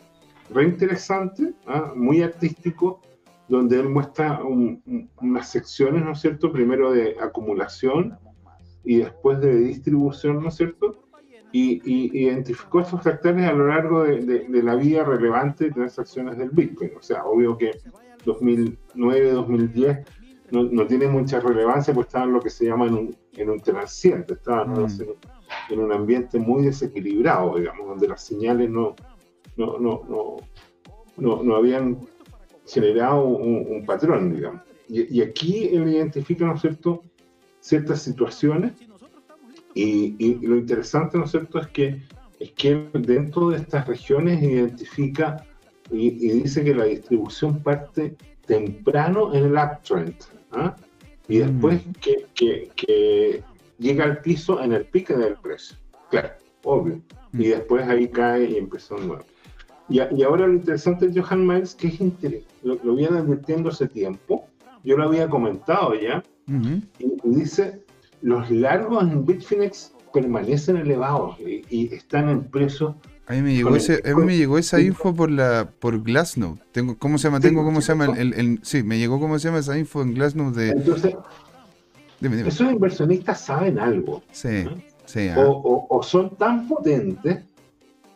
re 0.50 0.66
interesante, 0.66 1.54
¿ah? 1.66 1.94
muy 1.96 2.22
artístico, 2.22 3.00
donde 3.48 3.80
él 3.80 3.90
muestra 3.90 4.42
unas 4.44 5.50
secciones, 5.50 6.04
¿no 6.04 6.12
es 6.12 6.20
cierto? 6.20 6.52
Primero 6.52 6.92
de 6.92 7.16
acumulación 7.22 8.18
y 8.84 8.98
después 8.98 9.40
de 9.40 9.56
distribución, 9.56 10.42
¿no 10.42 10.50
es 10.50 10.56
cierto? 10.56 11.05
Y, 11.58 12.12
identificó 12.22 12.82
estos 12.82 13.02
fractales 13.02 13.46
a 13.46 13.54
lo 13.54 13.68
largo 13.68 14.04
de, 14.04 14.20
de, 14.26 14.64
la 14.64 14.76
vida 14.76 15.06
relevante 15.06 15.66
de 15.66 15.72
transacciones 15.72 16.38
del 16.38 16.50
Bitcoin. 16.50 16.92
O 16.98 17.02
sea, 17.02 17.24
obvio 17.24 17.58
que 17.58 17.72
2009, 18.26 19.32
2010 19.32 20.00
no, 20.52 20.64
no, 20.64 20.86
tiene 20.86 21.08
mucha 21.08 21.40
relevancia, 21.40 21.94
pues 21.94 22.08
estaban 22.08 22.34
lo 22.34 22.42
que 22.42 22.50
se 22.50 22.66
llama 22.66 22.88
en 22.88 22.94
un, 22.96 23.18
en 23.38 23.50
un 23.50 23.62
transiente, 23.62 24.34
estaban 24.34 24.74
mm. 24.74 24.88
en, 25.70 25.80
un 25.80 25.94
ambiente 25.94 26.40
muy 26.40 26.66
desequilibrado, 26.66 27.58
digamos, 27.58 27.88
donde 27.88 28.10
las 28.10 28.22
señales 28.22 28.70
no, 28.70 28.94
no, 29.56 29.80
no, 29.80 30.02
no, 31.16 31.42
no 31.42 31.56
habían 31.56 32.00
generado 32.68 33.26
un, 33.26 33.86
patrón, 33.86 34.36
digamos. 34.36 34.62
Y, 34.90 35.22
aquí 35.22 35.70
él 35.72 35.88
identifica, 35.88 36.46
¿no 36.46 36.56
es 36.56 36.62
cierto?, 36.62 37.02
ciertas 37.62 38.02
situaciones 38.02 38.74
y, 39.76 40.16
y, 40.18 40.36
lo 40.36 40.58
interesante, 40.58 41.18
¿no 41.18 41.26
es 41.26 41.32
cierto?, 41.32 41.60
es 41.60 41.68
que, 41.68 42.02
es 42.40 42.52
que 42.54 42.88
dentro 42.94 43.50
de 43.50 43.58
estas 43.58 43.88
regiones 43.88 44.42
identifica 44.42 45.46
y, 45.92 46.08
y 46.08 46.42
dice 46.42 46.64
que 46.64 46.74
la 46.74 46.86
distribución 46.86 47.62
parte 47.62 48.16
temprano 48.48 49.34
en 49.34 49.46
el 49.46 49.54
uptrend, 49.54 50.16
¿ah? 50.52 50.76
y 51.28 51.40
después 51.40 51.86
mm. 51.86 51.92
que, 52.34 52.70
que, 52.76 53.44
llega 53.78 54.06
al 54.06 54.22
piso 54.22 54.62
en 54.64 54.72
el 54.72 54.86
pique 54.86 55.14
del 55.14 55.36
precio. 55.36 55.78
Claro, 56.10 56.30
obvio. 56.64 57.02
Y 57.34 57.38
mm. 57.38 57.42
después 57.42 57.88
ahí 57.88 58.08
cae 58.08 58.46
y 58.46 58.58
empezó 58.58 58.98
nuevo. 58.98 59.26
Y, 59.90 60.00
y 60.16 60.24
ahora 60.24 60.48
lo 60.48 60.54
interesante 60.54 61.08
de 61.08 61.22
Johan 61.22 61.46
Miles, 61.46 61.76
que 61.76 61.88
es 61.88 62.00
lo, 62.64 62.76
lo 62.82 62.96
viene 62.96 63.18
advirtiendo 63.18 63.70
hace 63.70 63.88
tiempo, 63.88 64.48
yo 64.84 64.98
lo 64.98 65.04
había 65.04 65.28
comentado 65.28 65.94
ya, 65.96 66.24
y, 66.48 67.12
dice, 67.24 67.84
los 68.26 68.50
largos 68.50 69.04
en 69.04 69.24
Bitfinex 69.24 69.94
permanecen 70.12 70.78
elevados 70.78 71.38
y, 71.40 71.94
están 71.94 72.30
en 72.30 72.44
precio 72.46 72.96
a 73.28 73.34
mí 73.34 73.42
me 73.42 73.56
llegó, 73.56 73.76
ese, 73.76 74.02
a 74.06 74.16
mí 74.16 74.24
me 74.24 74.38
llegó 74.38 74.58
esa 74.60 74.80
info 74.80 75.16
por 75.16 75.32
la 75.32 75.68
por 75.80 76.04
Glassnode. 76.04 76.60
Tengo, 76.72 76.96
¿Cómo 77.00 77.18
se 77.18 77.28
llama? 77.28 77.40
Tengo 77.40 77.64
cómo 77.64 77.82
se 77.82 77.88
llama 77.88 78.06
el, 78.16 78.34
el, 78.36 78.60
Sí, 78.62 78.84
me 78.84 79.00
llegó 79.00 79.20
cómo 79.20 79.40
se 79.40 79.48
llama 79.48 79.60
esa 79.60 79.76
info 79.80 80.04
en 80.04 80.14
Glassnode 80.14 80.64
de... 80.64 80.72
Entonces, 80.74 81.16
esos 82.22 82.72
inversionistas 82.72 83.42
saben 83.42 83.80
algo. 83.80 84.22
Sí, 84.32 84.66
sí. 85.06 85.30
Ah. 85.30 85.40
O, 85.40 85.88
o, 85.90 86.04
son 86.04 86.36
tan 86.38 86.68
potentes 86.68 87.44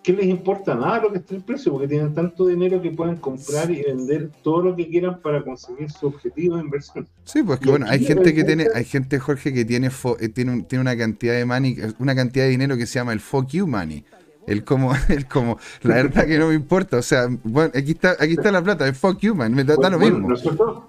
que 0.10 0.24
les 0.24 0.26
importa 0.28 0.74
nada 0.74 1.02
lo 1.02 1.12
que 1.12 1.20
esté 1.20 1.36
el 1.36 1.44
precio, 1.44 1.72
porque 1.72 1.88
tienen 1.88 2.14
tanto 2.14 2.48
dinero 2.48 2.82
que 2.82 2.92
pueden 2.92 3.18
comprar 3.18 3.70
y 3.70 3.84
vender 3.84 4.32
todo 4.42 4.64
lo 4.64 4.76
que 4.76 4.88
quieran 4.88 5.20
para 5.22 5.44
conseguir 5.44 5.92
su 5.92 6.08
objetivo 6.08 6.56
de 6.58 6.64
inversión. 6.64 7.08
Sí, 7.26 7.44
pues 7.44 7.60
que 7.60 7.70
bueno, 7.70 7.86
hay 7.88 8.04
gente 8.04 8.34
que 8.34 8.44
tiene, 8.44 8.68
hay 8.74 8.86
gente, 8.86 9.20
Jorge, 9.20 9.54
que 9.54 9.66
tiene, 9.66 9.90
eh, 10.20 10.30
tiene, 10.30 10.64
tiene 10.64 10.82
una 10.82 10.98
cantidad 10.98 11.34
de 11.34 11.46
money, 11.46 11.78
una 12.00 12.16
cantidad 12.16 12.46
de 12.46 12.52
dinero 12.52 12.76
que 12.78 12.86
se 12.86 12.96
llama 12.96 13.14
el 13.14 13.20
fuck 13.20 13.48
you 13.50 13.68
money 13.68 14.04
el 14.48 14.64
como, 14.64 14.94
el 15.10 15.28
como, 15.28 15.60
la 15.84 15.96
verdad 15.96 16.26
que 16.26 16.40
no 16.40 16.48
me 16.48 16.56
importa. 16.56 16.98
O 16.98 17.02
sea, 17.02 17.28
bueno, 17.44 17.72
aquí 17.76 17.92
está, 17.92 18.16
aquí 18.20 18.34
está 18.34 18.52
la 18.52 18.64
plata, 18.64 18.88
es 18.88 18.98
fuck 18.98 19.20
you, 19.20 19.36
man, 19.36 19.54
me 19.54 19.64
da, 19.64 19.90
lo 19.90 20.00
mismo. 20.00 20.28
Nosotros, 20.28 20.84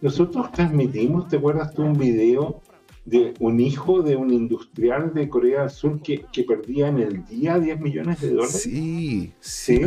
nosotros 0.00 0.52
transmitimos, 0.52 1.28
¿te 1.28 1.36
acuerdas 1.36 1.74
tú 1.74 1.82
un 1.82 1.98
video 1.98 2.60
de 3.04 3.34
un 3.40 3.60
hijo 3.60 4.02
de 4.02 4.16
un 4.16 4.32
industrial 4.32 5.12
de 5.14 5.28
Corea 5.28 5.62
del 5.62 5.70
Sur 5.70 6.00
que, 6.02 6.24
que 6.32 6.44
perdía 6.44 6.88
en 6.88 6.98
el 6.98 7.24
día 7.26 7.58
10 7.58 7.80
millones 7.80 8.20
de 8.20 8.30
dólares? 8.30 8.62
Sí, 8.62 9.32
sí. 9.40 9.80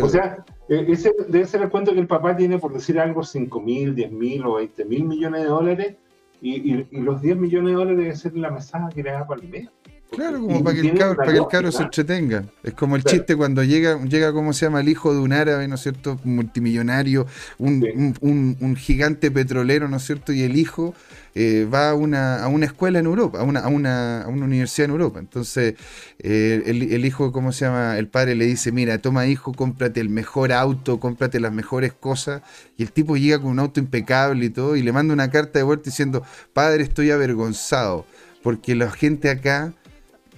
O 0.00 0.08
sea, 0.08 0.44
e, 0.68 0.86
ese 0.88 1.12
debe 1.28 1.46
ser 1.46 1.62
el 1.62 1.70
cuento 1.70 1.92
que 1.92 2.00
el 2.00 2.06
papá 2.06 2.36
tiene, 2.36 2.58
por 2.58 2.72
decir 2.72 2.98
algo, 2.98 3.22
5 3.22 3.60
mil, 3.60 3.94
10 3.94 4.12
mil 4.12 4.46
o 4.46 4.54
20 4.54 4.84
mil 4.84 5.04
millones 5.04 5.42
de 5.42 5.48
dólares 5.48 5.96
y, 6.40 6.72
y, 6.72 6.86
los 6.92 7.20
10 7.20 7.36
millones 7.36 7.70
de 7.70 7.76
dólares 7.76 7.98
debe 7.98 8.16
ser 8.16 8.36
la 8.36 8.50
mesada 8.50 8.88
que 8.88 9.02
le 9.02 9.10
da 9.10 9.26
para 9.26 9.42
el 9.42 9.48
mes. 9.48 9.68
Claro, 10.12 10.40
como 10.40 10.62
para 10.62 10.76
que, 10.78 10.88
el 10.88 10.98
cabro, 10.98 11.16
para 11.16 11.32
que 11.32 11.38
el 11.38 11.46
cabro 11.46 11.72
se 11.72 11.82
entretenga. 11.82 12.44
Es 12.62 12.74
como 12.74 12.96
el 12.96 13.04
chiste 13.04 13.34
cuando 13.34 13.64
llega, 13.64 13.98
llega, 14.04 14.32
¿cómo 14.32 14.52
se 14.52 14.66
llama? 14.66 14.80
El 14.80 14.90
hijo 14.90 15.14
de 15.14 15.20
un 15.20 15.32
árabe, 15.32 15.66
¿no 15.68 15.76
es 15.76 15.80
cierto? 15.80 16.18
Multimillonario, 16.24 17.26
un, 17.58 18.14
un, 18.20 18.56
un, 18.60 18.76
gigante 18.76 19.30
petrolero, 19.30 19.88
¿no 19.88 19.96
es 19.96 20.02
cierto? 20.02 20.32
Y 20.34 20.42
el 20.42 20.56
hijo 20.56 20.94
eh, 21.34 21.66
va 21.72 21.90
a 21.90 21.94
una, 21.94 22.42
a 22.42 22.48
una 22.48 22.66
escuela 22.66 22.98
en 22.98 23.06
Europa, 23.06 23.40
a 23.40 23.42
una, 23.42 23.60
a 23.60 23.68
una, 23.68 24.22
a 24.22 24.28
una 24.28 24.44
universidad 24.44 24.86
en 24.86 24.90
Europa. 24.90 25.18
Entonces, 25.18 25.74
eh, 26.18 26.62
el, 26.66 26.92
el, 26.92 27.04
hijo, 27.04 27.32
¿cómo 27.32 27.52
se 27.52 27.64
llama? 27.64 27.96
El 27.98 28.08
padre 28.08 28.34
le 28.34 28.44
dice, 28.44 28.72
mira, 28.72 28.98
toma 28.98 29.26
hijo, 29.26 29.52
cómprate 29.52 30.00
el 30.00 30.08
mejor 30.08 30.52
auto, 30.52 31.00
cómprate 31.00 31.40
las 31.40 31.52
mejores 31.52 31.92
cosas. 31.92 32.42
Y 32.76 32.82
el 32.82 32.92
tipo 32.92 33.16
llega 33.16 33.40
con 33.40 33.50
un 33.50 33.58
auto 33.60 33.80
impecable 33.80 34.44
y 34.46 34.50
todo, 34.50 34.76
y 34.76 34.82
le 34.82 34.92
manda 34.92 35.14
una 35.14 35.30
carta 35.30 35.58
de 35.58 35.62
vuelta 35.62 35.84
diciendo, 35.84 36.22
padre, 36.52 36.82
estoy 36.82 37.10
avergonzado, 37.10 38.06
porque 38.42 38.74
la 38.74 38.90
gente 38.90 39.30
acá 39.30 39.72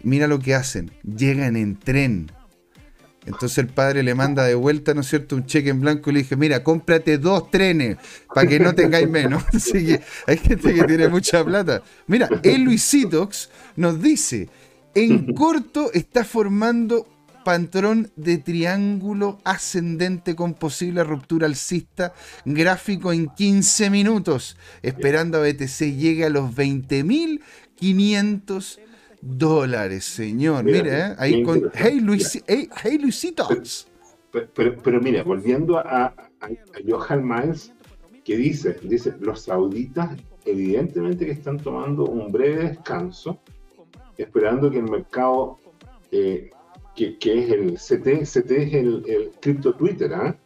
mira 0.05 0.27
lo 0.27 0.39
que 0.39 0.55
hacen, 0.55 0.93
llegan 1.03 1.57
en 1.57 1.77
tren. 1.77 2.31
Entonces 3.27 3.59
el 3.59 3.69
padre 3.69 4.03
le 4.03 4.15
manda 4.15 4.45
de 4.45 4.55
vuelta, 4.55 4.95
¿no 4.95 5.01
es 5.01 5.09
cierto?, 5.09 5.37
un 5.37 5.47
cheque 5.47 5.71
en 5.71 5.81
blanco 5.81 6.11
y 6.11 6.15
le 6.15 6.19
dije, 6.21 6.37
mira, 6.37 6.63
cómprate 6.63 7.19
dos 7.19 7.51
trenes 7.51 7.97
para 8.35 8.47
que 8.47 8.61
no 8.61 8.75
tengáis 8.75 9.09
menos. 9.09 9.43
Así 9.53 9.87
que 9.87 10.01
hay 10.27 10.37
gente 10.37 10.75
que 10.75 10.85
tiene 10.85 11.09
mucha 11.09 11.43
plata. 11.45 11.83
Mira, 12.07 12.29
el 12.43 12.65
Luisitox 12.65 13.49
nos 13.77 14.03
dice, 14.03 14.49
en 14.95 15.33
corto 15.35 15.91
está 15.93 16.25
formando 16.25 17.09
patrón 17.45 18.11
de 18.17 18.39
triángulo 18.39 19.39
ascendente 19.45 20.35
con 20.35 20.55
posible 20.55 21.05
ruptura 21.05 21.47
alcista, 21.47 22.13
gráfico 22.45 23.13
en 23.13 23.29
15 23.29 23.91
minutos, 23.91 24.57
esperando 24.83 25.39
a 25.39 25.43
BTC 25.43 25.95
llegue 25.97 26.25
a 26.25 26.31
los 26.31 26.51
20.500 26.53 28.81
dólares, 29.25 30.05
señor. 30.05 30.65
Mira, 30.65 31.11
¿eh? 31.11 31.15
ahí 31.19 31.43
con. 31.43 31.71
Hey, 31.75 32.01
Luis, 32.01 32.43
hey, 32.47 32.99
Luisitos. 33.01 33.89
Pero, 34.31 34.77
pero, 34.83 35.01
mira, 35.01 35.23
volviendo 35.23 35.79
a, 35.79 36.07
a, 36.07 36.49
Johan 36.87 37.27
Miles, 37.27 37.73
que 38.25 38.37
dice, 38.37 38.77
dice, 38.83 39.15
los 39.21 39.43
sauditas 39.43 40.17
evidentemente 40.45 41.25
que 41.25 41.33
están 41.33 41.59
tomando 41.59 42.05
un 42.05 42.31
breve 42.31 42.69
descanso, 42.69 43.39
esperando 44.17 44.71
que 44.71 44.79
el 44.79 44.91
mercado, 44.91 45.59
eh, 46.11 46.51
que, 46.95 47.19
que, 47.19 47.45
es 47.45 47.51
el 47.51 47.75
CT, 47.75 48.25
CT 48.25 48.51
es 48.51 48.75
el, 48.75 49.05
el 49.07 49.31
cripto 49.41 49.75
Twitter, 49.75 50.13
¿ah? 50.15 50.37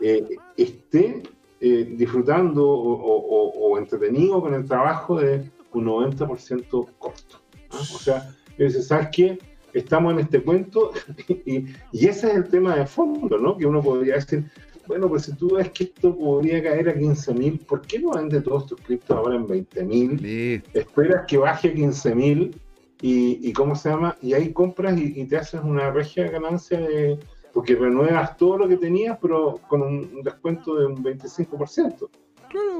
eh, 0.00 0.36
esté 0.56 1.22
eh, 1.60 1.94
disfrutando 1.96 2.66
o, 2.68 2.92
o, 2.92 3.70
o, 3.70 3.78
entretenido 3.78 4.40
con 4.40 4.54
el 4.54 4.64
trabajo 4.64 5.20
de 5.20 5.50
un 5.72 5.86
90% 5.86 6.88
corto. 6.98 7.40
O 7.72 7.98
sea, 7.98 8.34
dice, 8.58 8.82
¿sabes 8.82 9.08
qué? 9.12 9.38
Estamos 9.72 10.12
en 10.14 10.20
este 10.20 10.42
cuento 10.42 10.92
y, 11.28 11.66
ese 11.92 12.28
es 12.28 12.34
el 12.34 12.48
tema 12.48 12.76
de 12.76 12.86
fondo, 12.86 13.38
¿no? 13.38 13.56
Que 13.56 13.66
uno 13.66 13.82
podría 13.82 14.16
decir, 14.16 14.44
bueno, 14.86 15.08
pues 15.08 15.24
si 15.24 15.34
tú 15.34 15.54
ves 15.54 15.70
que 15.70 15.84
esto 15.84 16.16
podría 16.16 16.62
caer 16.62 16.88
a 16.88 16.98
15 16.98 17.34
mil, 17.34 17.58
¿por 17.60 17.82
qué 17.82 18.00
no 18.00 18.10
vende 18.10 18.40
todos 18.40 18.66
tus 18.66 18.80
criptos 18.80 19.16
ahora 19.16 19.36
en 19.36 19.46
20 19.46 19.84
mil? 19.84 20.62
Esperas 20.74 21.26
que 21.26 21.38
baje 21.38 21.68
a 21.68 21.74
15 21.74 22.14
mil 22.14 22.60
y, 23.00 23.52
¿cómo 23.52 23.76
se 23.76 23.88
llama? 23.88 24.16
Y 24.20 24.34
ahí 24.34 24.52
compras 24.52 24.98
y, 24.98 25.24
te 25.24 25.36
haces 25.36 25.60
una 25.62 25.90
regia 25.90 26.30
ganancia 26.30 26.78
de, 26.80 27.18
porque 27.54 27.76
renuevas 27.76 28.36
todo 28.36 28.58
lo 28.58 28.68
que 28.68 28.76
tenías, 28.76 29.16
pero 29.22 29.60
con 29.68 29.82
un 29.82 30.22
descuento 30.22 30.74
de 30.74 30.86
un 30.86 31.02
25%. 31.02 32.08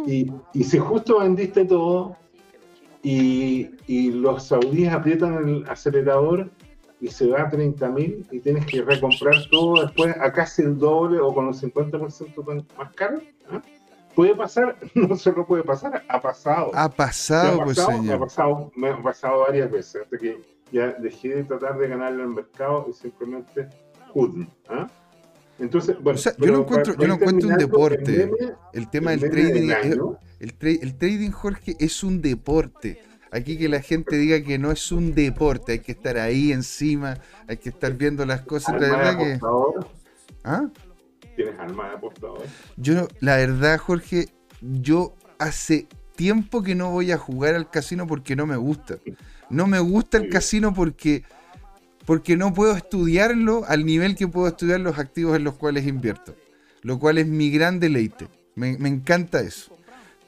Y, 0.07 0.33
y 0.53 0.65
si 0.65 0.79
justo 0.79 1.21
vendiste 1.21 1.65
todo, 1.65 2.17
y, 3.03 4.11
los 4.11 4.45
saudíes 4.45 4.93
aprietan 4.93 5.49
el 5.49 5.69
acelerador 5.69 6.51
y 7.01 7.09
se 7.09 7.27
va 7.29 7.43
a 7.43 7.51
30.000 7.51 8.27
y 8.31 8.41
tienes 8.41 8.67
que 8.67 8.83
recomprar 8.83 9.35
todo 9.51 9.83
después 9.83 10.15
a 10.21 10.33
casi 10.33 10.63
el 10.63 10.79
doble 10.79 11.19
o 11.19 11.33
con 11.33 11.47
un 11.47 11.55
50% 11.55 12.67
más 12.77 12.93
caro. 12.95 13.21
¿ah? 13.51 13.63
Puede 14.15 14.35
pasar, 14.35 14.77
no 14.95 15.17
solo 15.17 15.47
puede 15.47 15.63
pasar, 15.63 16.05
ha 16.07 16.21
pasado. 16.21 16.71
Ha 16.75 16.89
pasado, 16.91 17.65
pues 17.65 17.79
señor. 17.79 18.17
Ha 18.17 18.21
pasado, 18.21 18.73
me 18.77 18.89
ha 18.91 19.03
pasado 19.03 19.41
varias 19.41 19.71
veces, 19.71 20.03
hasta 20.03 20.19
que 20.19 20.43
ya 20.71 20.89
dejé 20.93 21.37
de 21.37 21.45
tratar 21.45 21.79
de 21.79 21.89
ganarle 21.89 22.23
al 22.23 22.29
mercado 22.29 22.87
y 22.89 22.93
simplemente 22.93 23.69
¿ah? 24.69 24.87
Entonces, 25.59 25.97
bueno, 26.01 26.19
yo 26.39 26.53
no 26.53 26.61
encuentro, 26.61 26.95
yo 26.97 27.09
no 27.09 27.15
encuentro 27.15 27.49
un 27.49 27.57
deporte. 27.57 28.31
El, 28.73 28.89
tema 28.89 29.11
del 29.11 29.31
trading, 29.31 29.71
el, 30.41 30.55
el, 30.61 30.95
trading, 30.97 31.31
Jorge, 31.31 31.77
es 31.79 32.03
un 32.03 32.21
deporte. 32.21 33.03
Aquí 33.31 33.57
que 33.57 33.69
la 33.69 33.81
gente 33.81 34.17
diga 34.17 34.43
que 34.43 34.59
no 34.59 34.73
es 34.73 34.91
un 34.91 35.15
deporte, 35.15 35.73
hay 35.73 35.79
que 35.79 35.93
estar 35.93 36.19
ahí 36.19 36.51
encima, 36.51 37.19
hay 37.47 37.59
que 37.59 37.69
estar 37.69 37.93
viendo 37.95 38.27
las 38.27 38.41
cosas. 38.43 38.81
La 38.81 38.89
verdad 38.89 39.19
que... 39.19 39.39
¿Ah? 40.43 40.69
¿Tienes 41.37 41.59
alma 41.61 41.91
de 41.91 41.97
apostador? 41.97 42.43
Yo, 42.77 43.07
la 43.21 43.37
verdad, 43.37 43.79
Jorge, 43.79 44.27
yo 44.61 45.15
hace 45.39 45.87
tiempo 46.17 46.63
que 46.63 46.75
no 46.75 46.91
voy 46.91 47.13
a 47.13 47.19
jugar 47.19 47.55
al 47.55 47.71
casino 47.71 48.07
porque 48.07 48.35
no 48.35 48.47
me 48.47 48.57
gusta. 48.57 48.97
No 49.49 49.67
me 49.67 49.79
gusta 49.79 50.19
el 50.19 50.29
casino 50.29 50.75
porque 50.75 51.25
porque 52.07 52.37
no 52.37 52.53
puedo 52.53 52.75
estudiarlo 52.77 53.63
al 53.69 53.87
nivel 53.87 54.17
que 54.17 54.27
puedo 54.27 54.49
estudiar 54.49 54.81
los 54.81 54.99
activos 54.99 55.37
en 55.37 55.45
los 55.45 55.55
cuales 55.55 55.87
invierto, 55.87 56.35
lo 56.83 56.99
cual 56.99 57.19
es 57.19 57.29
mi 57.29 57.51
gran 57.51 57.79
deleite. 57.79 58.27
Me, 58.57 58.71
encanta 58.89 59.41
eso. 59.41 59.70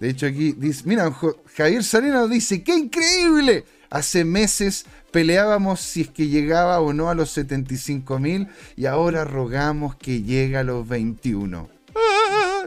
De 0.03 0.09
hecho, 0.09 0.27
aquí 0.27 0.51
dice, 0.51 0.83
mira, 0.85 1.13
Javier 1.55 1.85
Salena 1.85 2.27
dice, 2.27 2.65
¡qué 2.65 2.75
increíble! 2.75 3.65
Hace 3.89 4.25
meses 4.25 4.85
peleábamos 5.13 5.79
si 5.79 6.01
es 6.01 6.09
que 6.09 6.27
llegaba 6.27 6.81
o 6.81 6.93
no 6.93 7.09
a 7.09 7.15
los 7.15 7.31
75 7.31 8.19
mil 8.19 8.49
y 8.75 8.87
ahora 8.87 9.25
rogamos 9.25 9.95
que 9.95 10.23
llegue 10.23 10.57
a 10.57 10.65
los 10.65 10.89
21. 10.89 11.69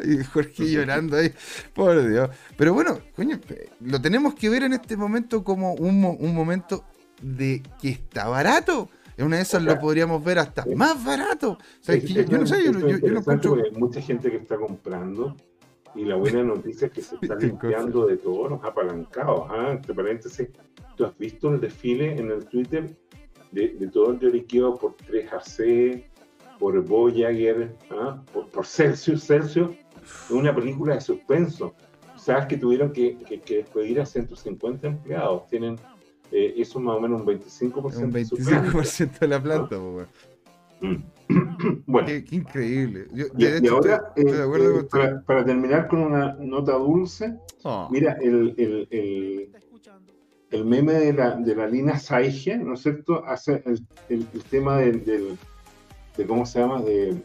Y 0.06 0.24
Jorge 0.24 0.64
llorando 0.72 1.18
ahí, 1.18 1.34
por 1.74 2.10
Dios. 2.10 2.30
Pero 2.56 2.74
bueno, 2.74 3.02
coño, 3.18 3.38
lo 3.82 4.00
tenemos 4.00 4.34
que 4.34 4.48
ver 4.48 4.64
en 4.64 4.72
este 4.72 4.96
momento 4.96 5.44
como 5.44 5.74
un, 5.74 6.06
un 6.18 6.34
momento 6.34 6.86
de 7.22 7.62
que 7.82 7.90
está 7.90 8.30
barato. 8.30 8.90
En 9.18 9.26
una 9.26 9.36
de 9.36 9.42
esas 9.42 9.62
lo 9.62 9.78
podríamos 9.78 10.24
ver 10.24 10.40
hasta 10.40 10.66
más 10.74 11.04
barato. 11.04 11.58
yo, 11.86 12.38
no 12.38 12.48
sé, 12.48 12.64
yo, 12.64 12.72
no 12.72 13.20
encuentro... 13.20 13.58
Mucha 13.74 14.00
gente 14.00 14.32
que 14.32 14.38
está 14.38 14.56
comprando 14.56 15.36
y 15.96 16.06
la 16.06 16.16
buena 16.16 16.44
noticia 16.44 16.88
es 16.88 16.94
que 16.94 17.02
se 17.02 17.16
está 17.22 17.36
limpiando 17.36 18.08
de 18.08 18.18
todos 18.18 18.52
los 18.52 18.64
apalancados. 18.64 19.48
¿ah? 19.50 19.72
Entre 19.72 19.94
paréntesis, 19.94 20.50
¿tú 20.96 21.06
has 21.06 21.18
visto 21.18 21.54
el 21.54 21.62
desfile 21.62 22.18
en 22.18 22.32
el 22.32 22.46
Twitter 22.46 22.96
de, 23.52 23.70
de 23.70 23.88
todo 23.88 24.12
el 24.12 24.20
lloriqueo 24.20 24.76
por 24.76 24.96
3AC, 24.98 26.06
por 26.60 26.82
Voyager, 26.84 27.76
¿ah? 27.92 28.22
por, 28.34 28.50
por 28.50 28.66
Celsius? 28.66 29.24
Celsius 29.24 29.70
es 30.02 30.32
una 30.32 30.54
película 30.54 30.96
de 30.96 31.02
suspenso. 31.02 31.74
Sabes 32.18 32.48
que 32.48 32.58
tuvieron 32.58 32.92
que, 32.92 33.18
que, 33.18 33.40
que 33.40 33.58
despedir 33.58 34.02
a 34.02 34.06
150 34.06 34.88
empleados. 34.88 35.48
Tienen 35.48 35.78
eh, 36.32 36.54
eso 36.58 36.80
más 36.80 36.98
o 36.98 37.00
menos 37.00 37.22
un 37.22 37.28
25%. 37.28 37.96
Un 37.98 38.12
25% 38.12 39.20
de, 39.20 39.28
la 39.28 39.42
planta, 39.42 39.78
bueno. 41.86 42.08
Qué, 42.08 42.26
increíble. 42.32 43.08
y, 43.14 43.68
ahora, 43.68 44.14
eh, 44.16 44.24
eh, 44.28 45.20
para, 45.26 45.46
terminar 45.46 45.88
con 45.88 46.02
una 46.02 46.34
nota 46.40 46.74
dulce, 46.74 47.36
oh. 47.64 47.88
mira, 47.92 48.18
el, 48.22 48.54
el, 48.58 49.50
el, 50.52 50.66
meme 50.66 50.94
de 50.94 51.14
la, 51.14 51.36
de 51.36 51.56
la 51.56 51.68
Lina 51.68 52.00
Saige, 52.00 52.58
¿no 52.58 52.74
es 52.74 52.82
cierto? 52.82 53.26
Hace 53.26 53.64
el, 54.10 54.26
tema 54.50 54.78
del, 54.78 55.04
de, 55.04 56.26
¿cómo 56.26 56.46
se 56.46 56.60
llama? 56.60 56.82
De, 56.82 57.16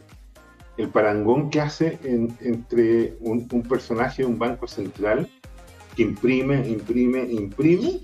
el 0.77 0.89
parangón 0.89 1.49
que 1.49 1.61
hace 1.61 1.99
entre 2.03 3.15
un, 3.19 3.47
un 3.51 3.63
personaje 3.63 4.23
de 4.23 4.27
un 4.27 4.39
banco 4.39 4.67
central 4.67 5.29
que 5.95 6.03
imprime, 6.03 6.67
imprime, 6.67 7.23
imprime 7.29 8.01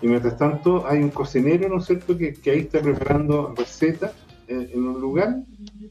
y 0.00 0.06
mientras 0.06 0.36
tanto 0.36 0.86
hay 0.86 1.00
un 1.00 1.10
cocinero, 1.10 1.68
¿no 1.68 1.78
es 1.78 1.86
cierto?, 1.86 2.16
que, 2.16 2.34
que 2.34 2.50
ahí 2.50 2.58
está 2.60 2.80
preparando 2.80 3.54
recetas 3.56 4.12
en, 4.48 4.86
un 4.86 5.00
lugar 5.00 5.42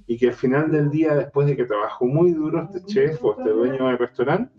y 0.08 0.18
que 0.18 0.30
al 0.30 0.34
final 0.34 0.72
del 0.72 0.90
día, 0.90 1.16
después 1.16 1.48
de 1.48 1.56
que 1.56 1.66
trabajó 1.66 2.06
muy 2.06 2.32
duro 2.32 2.64
este 2.64 2.84
chef 2.86 3.24
o 3.24 3.38
este 3.38 3.50
dueño 3.50 3.88
del 3.88 3.98
restaurante, 3.98 4.54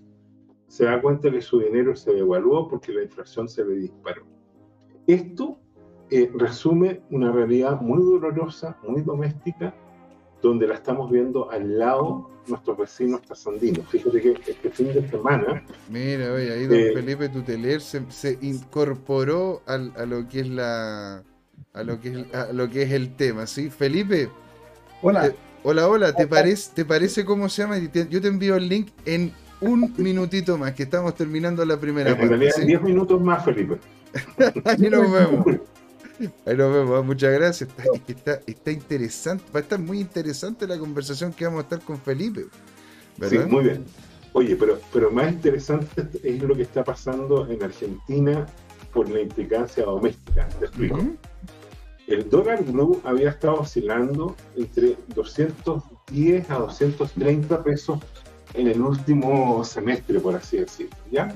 se 0.68 0.84
da 0.84 1.00
cuenta 1.00 1.30
que 1.30 1.40
su 1.40 1.60
dinero 1.60 1.94
se 1.94 2.12
devaluó 2.12 2.68
porque 2.68 2.92
la 2.92 3.02
inflación 3.02 3.48
se 3.48 3.64
le 3.64 3.76
disparó. 3.76 4.24
Esto 5.06 5.58
eh, 6.10 6.30
resume 6.34 7.02
una 7.10 7.32
realidad 7.32 7.80
muy 7.80 8.02
dolorosa, 8.02 8.76
muy 8.86 9.02
doméstica, 9.02 9.74
donde 10.42 10.66
la 10.66 10.74
estamos 10.74 11.10
viendo 11.10 11.50
al 11.50 11.78
lado 11.78 12.30
nuestros 12.46 12.76
vecinos 12.76 13.22
tasandinos. 13.22 13.86
Fíjate 13.88 14.20
que 14.20 14.32
este 14.46 14.70
fin 14.70 14.92
de 14.92 15.08
semana. 15.08 15.64
Mira, 15.90 16.32
oye, 16.32 16.52
ahí 16.52 16.66
don 16.66 16.78
eh, 16.78 16.92
Felipe 16.94 17.28
Tuteler 17.28 17.80
se, 17.80 18.08
se 18.10 18.38
incorporó 18.42 19.62
al, 19.66 19.92
a 19.96 20.06
lo 20.06 20.28
que 20.28 20.40
es 20.40 20.48
la. 20.48 21.24
A 21.72 21.82
lo 21.82 22.00
que 22.00 22.08
es, 22.08 22.34
a 22.34 22.52
lo 22.52 22.70
que 22.70 22.82
es 22.82 22.92
el 22.92 23.14
tema, 23.14 23.46
¿sí? 23.46 23.70
Felipe. 23.70 24.30
Hola. 25.02 25.32
hola, 25.62 25.88
hola, 25.88 26.12
¿te 26.14 26.26
parece, 26.26 26.70
¿te 26.74 26.84
parece 26.84 27.24
cómo 27.24 27.48
se 27.48 27.62
llama? 27.62 27.78
yo 27.78 28.20
te 28.20 28.28
envío 28.28 28.56
el 28.56 28.68
link 28.68 28.88
en 29.04 29.32
un 29.60 29.94
minutito 29.96 30.58
más, 30.58 30.72
que 30.72 30.84
estamos 30.84 31.14
terminando 31.14 31.64
la 31.64 31.78
primera 31.78 32.10
en 32.10 32.16
parte. 32.16 32.34
En 32.34 32.40
realidad, 32.40 32.66
10 32.66 32.82
minutos 32.82 33.20
más, 33.20 33.44
Felipe. 33.44 33.78
Ahí 34.64 34.90
nos 34.90 35.10
vemos. 35.10 35.46
Ahí 36.46 36.56
nos 36.56 36.72
vemos, 36.72 37.04
muchas 37.04 37.32
gracias. 37.32 37.70
Está, 38.08 38.40
está, 38.46 38.70
interesante, 38.70 39.44
va 39.54 39.60
a 39.60 39.62
estar 39.62 39.78
muy 39.78 40.00
interesante 40.00 40.66
la 40.66 40.78
conversación 40.78 41.32
que 41.32 41.44
vamos 41.44 41.60
a 41.60 41.62
estar 41.62 41.80
con 41.80 41.98
Felipe. 41.98 42.46
Sí, 43.28 43.38
muy 43.38 43.64
bien. 43.64 43.84
Oye, 44.32 44.56
pero, 44.56 44.78
pero 44.92 45.10
más 45.10 45.32
interesante 45.32 46.06
es 46.22 46.42
lo 46.42 46.54
que 46.54 46.62
está 46.62 46.84
pasando 46.84 47.50
en 47.50 47.62
Argentina 47.62 48.46
por 48.96 49.10
la 49.10 49.20
implicancia 49.20 49.84
doméstica. 49.84 50.48
Te 50.58 50.64
explico. 50.64 50.98
El 52.06 52.30
dólar 52.30 52.64
blue 52.64 53.00
había 53.04 53.28
estado 53.30 53.60
oscilando 53.60 54.34
entre 54.56 54.96
210 55.14 56.50
a 56.50 56.54
230 56.60 57.62
pesos 57.62 57.98
en 58.54 58.68
el 58.68 58.80
último 58.80 59.62
semestre, 59.64 60.18
por 60.18 60.34
así 60.34 60.56
decirlo. 60.56 60.96
¿ya? 61.10 61.34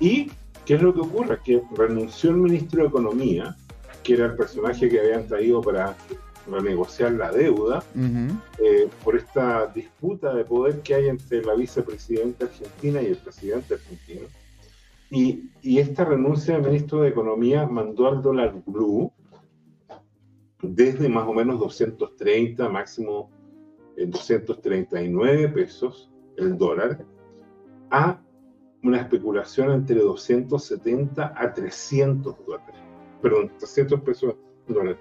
Y, 0.00 0.32
¿qué 0.66 0.74
es 0.74 0.82
lo 0.82 0.92
que 0.92 1.00
ocurre? 1.00 1.38
Que 1.44 1.62
renunció 1.76 2.30
el 2.30 2.36
ministro 2.38 2.82
de 2.82 2.88
Economía, 2.88 3.56
que 4.02 4.14
era 4.14 4.26
el 4.26 4.34
personaje 4.34 4.88
que 4.88 4.98
habían 4.98 5.28
traído 5.28 5.60
para 5.60 5.94
renegociar 6.50 7.12
la 7.12 7.30
deuda, 7.30 7.84
eh, 7.94 8.88
por 9.04 9.14
esta 9.14 9.66
disputa 9.68 10.34
de 10.34 10.44
poder 10.44 10.80
que 10.80 10.94
hay 10.96 11.08
entre 11.08 11.44
la 11.44 11.54
vicepresidenta 11.54 12.46
argentina 12.46 13.00
y 13.00 13.06
el 13.06 13.16
presidente 13.16 13.74
argentino. 13.74 14.26
Y, 15.10 15.50
esta 15.62 16.04
renuncia 16.04 16.54
del 16.54 16.64
ministro 16.64 17.02
de 17.02 17.10
Economía 17.10 17.66
mandó 17.66 18.08
al 18.08 18.22
dólar 18.22 18.62
blue 18.64 19.12
desde 20.62 21.08
más 21.08 21.28
o 21.28 21.34
menos 21.34 21.58
230, 21.58 22.68
máximo 22.68 23.30
en 23.96 24.10
239 24.10 25.48
pesos 25.48 26.10
el 26.38 26.56
dólar, 26.56 27.04
a 27.90 28.22
una 28.82 29.00
especulación 29.00 29.72
entre 29.72 29.96
270 29.96 31.34
a 31.36 31.52
300 31.52 32.36
dólares. 32.46 32.76
Perdón, 33.20 33.50
300 33.58 34.00
pesos 34.00 34.34
dólares. 34.66 34.96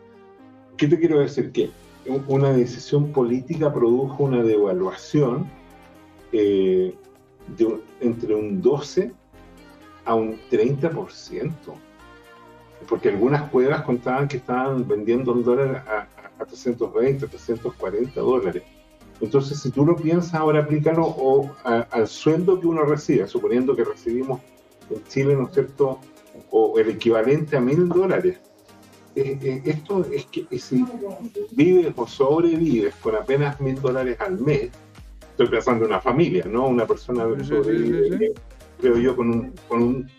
¿Qué 0.76 0.88
te 0.88 1.00
quiero 1.00 1.20
decir? 1.20 1.52
Que 1.52 1.70
una 2.28 2.52
decisión 2.52 3.12
política 3.14 3.72
produjo 3.72 4.24
una 4.24 4.44
devaluación 4.44 5.50
eh, 6.32 6.96
de 7.58 7.80
entre 8.02 8.36
un 8.36 8.62
12 8.62 9.14
a 10.10 10.16
un 10.16 10.40
30% 10.50 11.52
porque 12.88 13.10
algunas 13.10 13.50
cuevas 13.52 13.84
contaban 13.84 14.28
que 14.28 14.38
estaban 14.38 14.88
vendiendo 14.88 15.34
el 15.34 15.44
dólar 15.44 15.86
a, 15.88 16.08
320, 16.46 17.28
340 17.28 18.22
dólares. 18.22 18.64
Entonces, 19.20 19.60
si 19.60 19.70
tú 19.72 19.86
lo 19.86 19.96
piensas, 19.96 20.34
ahora 20.36 20.62
aplícalo 20.62 21.06
o 21.06 21.54
al 21.64 22.08
sueldo 22.08 22.60
que 22.60 22.66
uno 22.66 22.84
recibe, 22.84 23.28
suponiendo 23.28 23.76
que 23.76 23.84
recibimos 23.84 24.40
en 24.90 25.04
Chile, 25.04 25.36
¿no 25.36 25.48
es 25.48 25.54
cierto?, 25.54 26.00
o 26.50 26.80
el 26.80 26.90
equivalente 26.90 27.58
a 27.58 27.60
mil 27.60 27.90
dólares. 27.90 28.40
Eh, 29.16 29.38
eh, 29.42 29.62
esto 29.66 30.06
es 30.14 30.26
que 30.28 30.48
si 30.58 30.86
vives 31.52 31.94
o 31.98 32.08
sobrevives 32.08 32.96
con 32.96 33.16
apenas 33.16 33.60
mil 33.60 33.80
dólares 33.82 34.16
al 34.22 34.40
mes, 34.40 34.70
estoy 35.32 35.48
pensando 35.48 35.84
en 35.84 35.92
una 35.92 36.00
familia, 36.00 36.46
¿no? 36.46 36.68
Una 36.68 36.88
persona 36.88 37.24
sobrevive, 37.44 38.34
creo 38.80 38.98
yo, 38.98 39.16
con 39.16 39.30
un, 39.30 39.54
con 39.68 39.82
un 39.82 40.10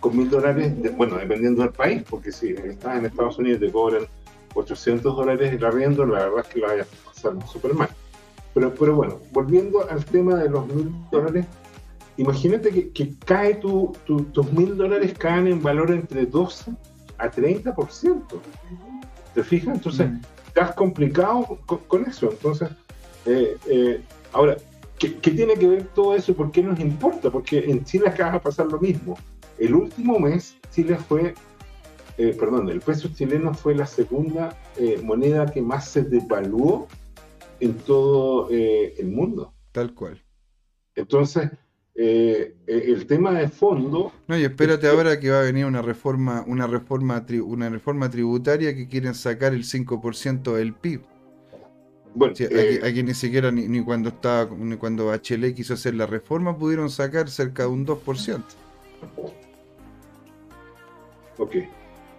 con 0.00 0.16
mil 0.16 0.28
dólares, 0.30 0.72
bueno, 0.96 1.16
dependiendo 1.16 1.62
del 1.62 1.72
país, 1.72 2.02
porque 2.08 2.30
si 2.30 2.50
estás 2.50 2.98
en 2.98 3.06
Estados 3.06 3.38
Unidos 3.38 3.60
y 3.62 3.66
te 3.66 3.72
cobran 3.72 4.04
800 4.54 5.16
dólares 5.16 5.52
el 5.52 5.64
arriendo, 5.64 6.04
la 6.06 6.26
verdad 6.26 6.40
es 6.40 6.46
que 6.46 6.60
la 6.60 6.68
vayas 6.68 6.88
a 6.88 7.10
pasar 7.10 7.48
súper 7.48 7.74
mal. 7.74 7.88
Pero, 8.54 8.74
pero 8.74 8.94
bueno, 8.94 9.20
volviendo 9.32 9.88
al 9.88 10.04
tema 10.04 10.36
de 10.36 10.48
los 10.48 10.66
mil 10.68 10.92
dólares, 11.10 11.46
imagínate 12.16 12.70
que, 12.70 12.90
que 12.90 13.14
cae 13.24 13.56
tu, 13.56 13.96
tus 14.06 14.52
mil 14.52 14.76
dólares 14.76 15.14
caen 15.18 15.46
en 15.46 15.62
valor 15.62 15.90
entre 15.90 16.24
12 16.26 16.72
a 17.18 17.30
30%. 17.30 18.22
¿Te 19.34 19.44
fijas? 19.44 19.74
Entonces, 19.74 20.10
mm. 20.10 20.20
estás 20.46 20.74
complicado 20.74 21.58
con, 21.66 22.06
eso. 22.06 22.30
Entonces, 22.30 22.70
eh, 23.26 23.56
eh, 23.66 24.00
ahora, 24.32 24.56
¿qué, 24.98 25.16
¿qué, 25.16 25.30
tiene 25.30 25.54
que 25.54 25.66
ver 25.66 25.84
todo 25.94 26.14
eso? 26.14 26.34
¿Por 26.34 26.50
qué 26.50 26.62
nos 26.62 26.78
importa? 26.80 27.30
Porque 27.30 27.58
en 27.58 27.84
Chile 27.84 28.08
acaba 28.08 28.32
de 28.32 28.40
pasar 28.40 28.66
lo 28.66 28.78
mismo. 28.78 29.16
El 29.58 29.74
último 29.74 30.18
mes, 30.18 30.56
Chile 30.70 30.96
fue, 30.96 31.34
eh, 32.18 32.36
perdón, 32.38 32.68
el 32.68 32.80
peso 32.80 33.08
chileno 33.08 33.54
fue 33.54 33.74
la 33.74 33.86
segunda 33.86 34.56
eh, 34.76 35.00
moneda 35.02 35.50
que 35.50 35.62
más 35.62 35.88
se 35.88 36.02
devaluó 36.02 36.88
en 37.60 37.74
todo 37.74 38.48
eh, 38.50 38.94
el 38.98 39.08
mundo. 39.08 39.54
Tal 39.72 39.94
cual. 39.94 40.22
Entonces, 40.94 41.50
el 41.94 43.06
tema 43.06 43.32
de 43.32 43.48
fondo. 43.48 44.12
No, 44.28 44.36
y 44.36 44.44
espérate 44.44 44.86
ahora 44.86 45.18
que 45.18 45.30
va 45.30 45.40
a 45.40 45.44
venir 45.44 45.64
una 45.64 45.80
reforma, 45.80 46.44
una 46.46 46.66
reforma, 46.66 47.24
una 47.46 47.70
reforma 47.70 48.10
tributaria 48.10 48.74
que 48.74 48.86
quieren 48.86 49.14
sacar 49.14 49.54
el 49.54 49.64
5% 49.64 50.52
del 50.54 50.74
PIB. 50.74 51.00
Bueno, 52.16 52.34
aquí, 52.82 53.02
ni 53.02 53.12
siquiera 53.12 53.52
ni, 53.52 53.84
cuando 53.84 54.08
estaba 54.08 54.48
ni 54.56 54.76
cuando 54.76 55.04
Bachelet 55.04 55.54
quiso 55.54 55.74
hacer 55.74 55.94
la 55.94 56.06
reforma 56.06 56.56
pudieron 56.56 56.88
sacar 56.88 57.28
cerca 57.28 57.64
de 57.64 57.68
un 57.68 57.86
2%. 57.86 58.42
Ok. 61.36 61.56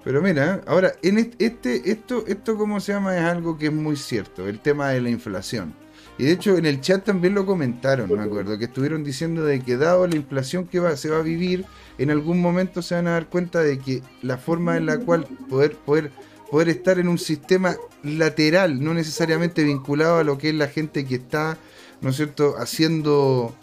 Pero 0.03 0.21
mira, 0.21 0.61
ahora, 0.67 0.93
en 1.01 1.17
este, 1.17 1.89
esto, 1.89 2.23
esto, 2.27 2.55
¿cómo 2.55 2.79
se 2.79 2.93
llama? 2.93 3.17
Es 3.17 3.23
algo 3.23 3.57
que 3.57 3.65
es 3.65 3.73
muy 3.73 3.95
cierto, 3.95 4.47
el 4.47 4.59
tema 4.59 4.89
de 4.89 5.01
la 5.01 5.09
inflación. 5.09 5.73
Y 6.19 6.25
de 6.25 6.31
hecho 6.31 6.57
en 6.57 6.67
el 6.67 6.79
chat 6.79 7.03
también 7.03 7.33
lo 7.33 7.47
comentaron, 7.47 8.07
me 8.11 8.21
acuerdo, 8.21 8.55
que 8.59 8.65
estuvieron 8.65 9.03
diciendo 9.03 9.43
de 9.45 9.61
que 9.61 9.77
dado 9.77 10.05
la 10.05 10.15
inflación 10.15 10.67
que 10.67 10.79
va, 10.79 10.95
se 10.95 11.09
va 11.09 11.17
a 11.17 11.23
vivir, 11.23 11.65
en 11.97 12.11
algún 12.11 12.39
momento 12.39 12.83
se 12.83 12.93
van 12.93 13.07
a 13.07 13.13
dar 13.13 13.29
cuenta 13.29 13.61
de 13.61 13.79
que 13.79 14.03
la 14.21 14.37
forma 14.37 14.77
en 14.77 14.85
la 14.85 14.99
cual 14.99 15.25
poder, 15.49 15.75
poder, 15.75 16.11
poder 16.51 16.69
estar 16.69 16.99
en 16.99 17.07
un 17.07 17.17
sistema 17.17 17.75
lateral, 18.03 18.83
no 18.83 18.93
necesariamente 18.93 19.63
vinculado 19.63 20.17
a 20.19 20.23
lo 20.23 20.37
que 20.37 20.49
es 20.49 20.55
la 20.55 20.67
gente 20.67 21.05
que 21.05 21.15
está, 21.15 21.57
¿no 22.01 22.09
es 22.09 22.15
cierto?, 22.15 22.55
haciendo, 22.57 23.53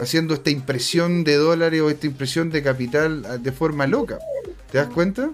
haciendo 0.00 0.34
esta 0.34 0.50
impresión 0.50 1.24
de 1.24 1.36
dólares 1.36 1.80
o 1.80 1.90
esta 1.90 2.06
impresión 2.06 2.50
de 2.50 2.62
capital 2.62 3.42
de 3.42 3.52
forma 3.52 3.86
loca. 3.86 4.18
¿Te 4.70 4.78
das 4.78 4.88
cuenta? 4.88 5.30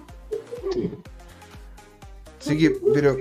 Sí. 0.71 0.89
Así 2.39 2.57
que, 2.57 2.75
pero. 2.93 3.17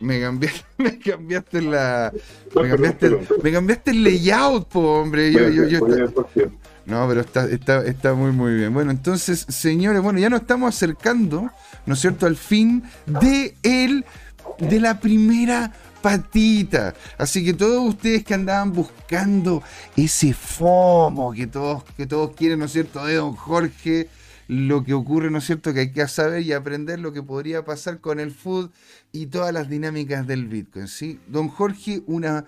Me 0.00 0.20
cambiaste, 0.20 0.64
me 0.78 0.98
cambiaste 0.98 1.62
la. 1.62 2.12
Me 2.56 2.68
cambiaste, 2.68 3.18
me 3.42 3.52
cambiaste 3.52 3.90
el 3.92 4.04
layout, 4.04 4.68
po, 4.68 5.00
hombre. 5.00 5.32
Yo, 5.32 5.48
yo, 5.48 5.80
no, 6.84 7.06
pero 7.08 7.20
está, 7.20 7.48
está, 7.48 7.84
está 7.86 8.14
muy, 8.14 8.32
muy 8.32 8.54
bien. 8.54 8.74
Bueno, 8.74 8.90
entonces, 8.90 9.46
señores, 9.48 10.02
bueno, 10.02 10.18
ya 10.18 10.28
nos 10.28 10.40
estamos 10.40 10.74
acercando, 10.74 11.50
¿no 11.86 11.94
es 11.94 12.00
cierto?, 12.00 12.26
al 12.26 12.36
fin 12.36 12.82
de 13.06 13.54
el, 13.62 14.04
de 14.58 14.80
la 14.80 15.00
primera 15.00 15.72
patita. 16.02 16.94
Así 17.16 17.44
que 17.44 17.54
todos 17.54 17.88
ustedes 17.88 18.24
que 18.24 18.34
andaban 18.34 18.72
buscando 18.72 19.62
ese 19.96 20.32
FOMO 20.34 21.32
que 21.32 21.46
todos, 21.46 21.84
que 21.96 22.06
todos 22.06 22.34
quieren, 22.34 22.58
¿no 22.58 22.64
es 22.66 22.72
cierto?, 22.72 23.04
de 23.06 23.14
don 23.14 23.34
Jorge 23.34 24.08
lo 24.48 24.84
que 24.84 24.92
ocurre, 24.92 25.30
¿no 25.30 25.38
es 25.38 25.44
cierto?, 25.44 25.72
que 25.72 25.80
hay 25.80 25.92
que 25.92 26.06
saber 26.08 26.42
y 26.42 26.52
aprender 26.52 26.98
lo 26.98 27.12
que 27.12 27.22
podría 27.22 27.64
pasar 27.64 28.00
con 28.00 28.20
el 28.20 28.32
food 28.32 28.70
y 29.12 29.26
todas 29.26 29.52
las 29.54 29.68
dinámicas 29.68 30.26
del 30.26 30.46
Bitcoin, 30.46 30.88
¿sí? 30.88 31.20
Don 31.28 31.48
Jorge, 31.48 32.02
una, 32.06 32.44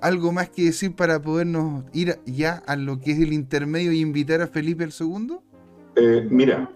algo, 0.00 0.32
más 0.32 0.48
que 0.48 0.64
decir 0.64 0.96
para 0.96 1.20
podernos 1.20 1.84
ir 1.92 2.18
ya 2.24 2.62
a 2.66 2.76
lo 2.76 2.98
que 2.98 3.12
es 3.12 3.18
el 3.18 3.32
intermedio 3.32 3.92
y 3.92 4.00
invitar 4.00 4.40
a 4.40 4.48
Felipe 4.48 4.84
el 4.84 4.92
segundo? 4.92 5.42
Eh, 5.96 6.26
mira, 6.30 6.70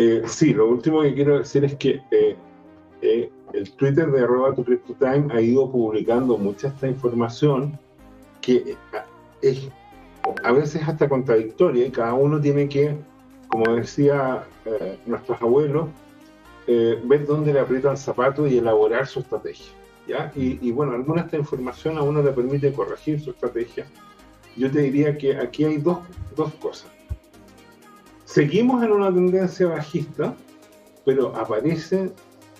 eh, 0.00 0.22
sí, 0.26 0.54
lo 0.54 0.68
último 0.68 1.02
que 1.02 1.14
quiero 1.14 1.38
decir 1.38 1.64
es 1.64 1.74
que 1.76 2.00
eh, 2.10 3.30
el 3.52 3.72
Twitter 3.72 4.10
de 4.10 4.20
arroba 4.20 4.54
tu 4.54 4.64
time 4.94 5.26
ha 5.32 5.40
ido 5.40 5.70
publicando 5.70 6.38
mucha 6.38 6.68
esta 6.68 6.88
información 6.88 7.78
que 8.40 8.76
es 9.42 9.68
a 10.44 10.52
veces 10.52 10.82
hasta 10.86 11.08
contradictoria 11.08 11.86
y 11.86 11.90
cada 11.90 12.14
uno 12.14 12.40
tiene 12.40 12.68
que 12.68 12.94
como 13.50 13.74
decía 13.74 14.44
eh, 14.64 14.96
nuestros 15.06 15.42
abuelos, 15.42 15.88
eh, 16.68 17.00
ver 17.04 17.26
dónde 17.26 17.52
le 17.52 17.58
aprieta 17.58 17.90
el 17.90 17.98
zapato 17.98 18.46
y 18.46 18.58
elaborar 18.58 19.06
su 19.06 19.20
estrategia. 19.20 19.72
¿ya? 20.06 20.32
Y, 20.36 20.70
bueno, 20.70 20.92
alguna 20.92 21.22
de 21.22 21.26
esta 21.26 21.36
información 21.36 21.98
a 21.98 22.02
uno 22.02 22.22
le 22.22 22.30
permite 22.30 22.72
corregir 22.72 23.20
su 23.20 23.30
estrategia. 23.30 23.86
Yo 24.56 24.70
te 24.70 24.80
diría 24.80 25.18
que 25.18 25.36
aquí 25.36 25.64
hay 25.64 25.78
dos, 25.78 25.98
dos 26.36 26.52
cosas. 26.54 26.90
Seguimos 28.32 28.80
en 28.84 28.92
una 28.92 29.12
tendencia 29.12 29.66
bajista, 29.66 30.36
pero 31.04 31.34
aparecen 31.34 32.12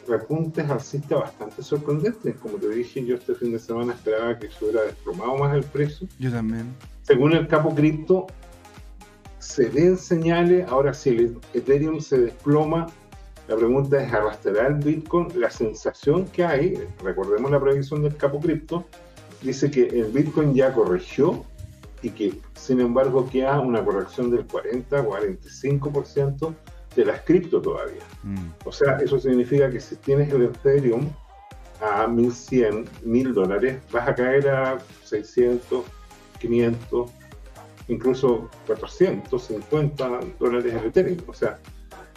repuntes 0.08 0.68
alcistas 0.68 1.20
bastante 1.20 1.62
sorprendentes. 1.62 2.34
Como 2.38 2.56
te 2.56 2.70
dije, 2.70 3.06
yo 3.06 3.14
este 3.14 3.36
fin 3.36 3.52
de 3.52 3.60
semana 3.60 3.92
esperaba 3.92 4.36
que 4.36 4.50
se 4.50 4.64
hubiera 4.64 4.82
desplomado 4.82 5.36
más 5.36 5.54
el 5.54 5.62
precio. 5.62 6.08
Yo 6.18 6.32
también. 6.32 6.74
Según 7.02 7.34
el 7.34 7.46
capo 7.46 7.72
cripto, 7.72 8.26
se 9.38 9.68
ven 9.68 9.96
señales, 9.96 10.66
ahora 10.68 10.92
si 10.92 11.10
el 11.10 11.38
Ethereum 11.54 12.00
se 12.00 12.18
desploma, 12.18 12.88
la 13.46 13.54
pregunta 13.54 14.02
es, 14.02 14.12
¿arrastrará 14.12 14.66
el 14.66 14.74
Bitcoin? 14.74 15.28
La 15.40 15.50
sensación 15.50 16.24
que 16.24 16.44
hay, 16.44 16.84
recordemos 17.04 17.48
la 17.48 17.60
previsión 17.60 18.02
del 18.02 18.16
Capo 18.16 18.40
Cripto, 18.40 18.86
dice 19.40 19.70
que 19.70 19.86
el 19.86 20.06
Bitcoin 20.06 20.52
ya 20.52 20.72
corrigió 20.72 21.44
y 22.02 22.10
que 22.10 22.34
sin 22.54 22.80
embargo 22.80 23.28
queda 23.28 23.60
una 23.60 23.84
corrección 23.84 24.30
del 24.30 24.48
40-45% 24.48 26.54
de 26.96 27.04
las 27.04 27.20
cripto 27.22 27.60
todavía. 27.60 28.02
Mm. 28.22 28.52
O 28.64 28.72
sea, 28.72 28.96
eso 28.96 29.18
significa 29.18 29.70
que 29.70 29.80
si 29.80 29.96
tienes 29.96 30.32
el 30.32 30.44
Ethereum 30.44 31.10
a 31.80 32.06
1100, 32.06 32.88
1000 33.04 33.34
dólares, 33.34 33.78
vas 33.92 34.08
a 34.08 34.14
caer 34.14 34.48
a 34.48 34.78
600, 35.04 35.84
500, 36.38 37.10
incluso 37.88 38.48
450 38.66 40.20
dólares 40.38 40.74
el 40.74 40.86
Ethereum. 40.86 41.18
O 41.26 41.34
sea, 41.34 41.58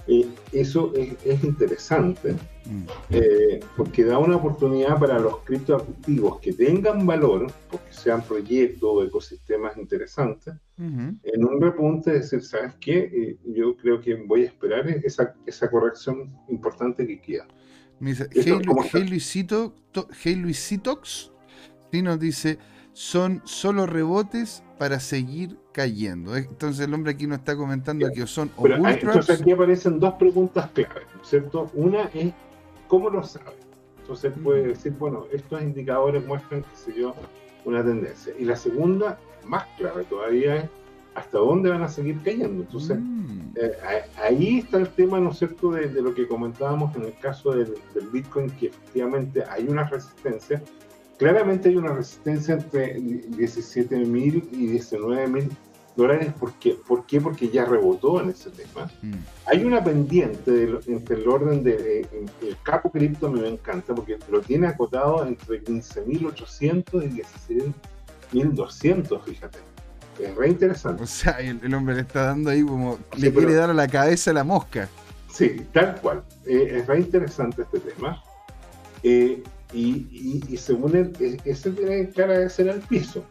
eh, 0.08 0.28
eso 0.51 0.91
es, 0.95 1.43
interesante 1.43 2.34
mm. 2.66 2.84
eh, 3.10 3.60
porque 3.78 4.04
da 4.04 4.18
una 4.18 4.36
oportunidad 4.36 4.99
para 4.99 5.18
los 5.18 5.38
criptoactivos 5.39 6.39
que 6.41 6.51
tengan 6.51 7.06
valor, 7.06 7.51
porque 7.72 7.93
sean 7.93 8.22
proyectos 8.22 8.84
o 8.84 9.04
ecosistemas 9.04 9.78
interesantes, 9.78 10.56
en 10.78 11.45
un 11.45 11.62
repunte 11.62 12.12
decir, 12.12 12.43
¿sabes 12.43 12.74
qué? 12.82 12.97
Eh, 12.97 13.38
yo 13.45 13.78
creo 13.78 14.01
que 14.01 14.16
voy 14.16 14.41
a 14.41 14.47
esperar 14.47 14.89
esa, 14.89 15.34
esa 15.45 15.70
corrección 15.70 16.36
importante 16.49 17.08
que 17.08 17.22
queda. 17.22 17.47
Hey, 18.01 19.06
Luisito, 19.08 19.74
hey 20.22 20.36
Luisitox, 20.36 21.32
sí 21.91 22.01
nos 22.01 22.20
dice, 22.20 22.58
son 22.91 23.41
solo 23.45 23.86
rebotes 23.86 24.64
para 24.78 24.99
seguir 24.99 25.58
cayendo. 25.74 26.38
Entonces 26.38 26.88
el 26.88 26.93
hombre 26.93 27.11
aquí 27.11 27.28
nos 27.28 27.39
está 27.39 27.57
comentando 27.57 28.09
que 28.13 28.26
son 28.26 28.49
Pero, 28.61 28.76
Entonces 28.88 29.41
aquí 29.41 29.51
aparecen 29.51 29.99
dos 29.99 30.13
preguntas 30.13 30.69
claves, 30.71 31.03
¿cierto? 31.24 31.69
Una 31.74 32.03
es, 32.13 32.34
¿cómo 32.88 33.09
lo 33.09 33.24
sabe? 33.24 33.57
Entonces 33.99 34.34
puede 34.41 34.63
mm. 34.63 34.67
decir, 34.67 34.93
bueno, 34.93 35.26
estos 35.34 35.61
indicadores 35.61 36.26
muestran, 36.26 36.61
qué 36.61 36.76
sé 36.76 36.99
yo, 36.99 37.15
una 37.65 37.84
tendencia. 37.84 38.34
Y 38.38 38.45
la 38.45 38.55
segunda, 38.55 39.17
más 39.45 39.65
clave 39.78 40.03
todavía, 40.05 40.57
es 40.57 40.69
hasta 41.15 41.38
dónde 41.38 41.69
van 41.69 41.84
a 41.84 41.88
seguir 41.88 42.21
cayendo. 42.24 42.63
Entonces, 42.63 42.99
mm. 42.99 43.53
eh, 43.55 43.71
ahí 44.17 44.59
está 44.59 44.78
el 44.78 44.89
tema, 44.89 45.19
¿no 45.19 45.32
es 45.32 45.39
cierto?, 45.39 45.71
de, 45.71 45.89
lo 46.01 46.13
que 46.13 46.28
comentábamos 46.28 46.95
en 46.95 47.03
el 47.03 47.17
caso 47.19 47.51
del, 47.51 47.74
Bitcoin, 48.11 48.49
que 48.51 48.67
efectivamente 48.67 49.43
hay 49.49 49.67
una 49.67 49.86
resistencia. 49.86 50.61
Claramente 51.24 51.69
hay 51.69 51.78
una 51.78 51.93
resistencia 51.93 52.55
entre 52.55 52.95
17 52.95 53.95
mil 53.99 54.45
y 54.51 54.67
19 54.67 55.28
mil 55.28 55.49
dólares. 55.95 56.34
¿Por 56.38 56.51
qué? 56.55 56.78
¿Por 56.86 57.05
qué? 57.05 57.21
Porque 57.21 57.47
ya 57.47 57.63
rebotó 57.63 58.19
en 58.19 58.32
ese 58.32 58.49
tema. 58.49 58.91
Mm. 59.01 59.13
Hay 59.45 59.63
una 59.63 59.82
pendiente 59.82 60.69
entre 60.86 61.15
el 61.15 61.28
orden 61.30 61.63
de, 61.63 62.05
el 62.41 62.57
capo 62.63 62.91
cripto, 62.91 63.32
me 63.32 63.47
encanta, 63.47 63.95
porque 63.95 64.19
lo 64.30 64.41
tiene 64.41 64.67
acotado 64.67 65.26
entre 65.26 65.63
15.800 65.63 67.05
y 67.05 68.34
16.200, 68.34 69.24
fíjate. 69.24 69.59
Es 70.19 70.36
re 70.36 70.49
interesante. 70.49 71.03
O 71.03 71.07
sea, 71.07 71.39
el, 71.39 71.74
hombre 71.74 71.95
le 71.95 72.01
está 72.01 72.26
dando 72.26 72.49
ahí 72.49 72.63
como. 72.63 72.99
le 73.15 73.32
quiere 73.32 73.53
dar 73.53 73.69
a 73.69 73.74
la 73.74 73.88
cabeza 73.88 74.32
a 74.32 74.34
la 74.34 74.43
mosca. 74.43 74.89
Sí, 75.32 75.65
tal 75.71 75.95
cual. 76.01 76.21
Eh, 76.45 76.80
es 76.80 76.86
re 76.86 76.99
interesante 76.99 77.61
este 77.61 77.80
tema. 77.80 78.21
Eh, 79.03 79.41
y, 79.74 80.41
y, 80.49 80.57
según 80.57 80.95
él, 80.95 81.13
e, 81.19 81.38
ese 81.45 81.71
tiene 81.71 82.09
cara 82.09 82.38
de 82.38 82.49
ser 82.49 82.69
al 82.69 82.82
piso. 82.82 83.24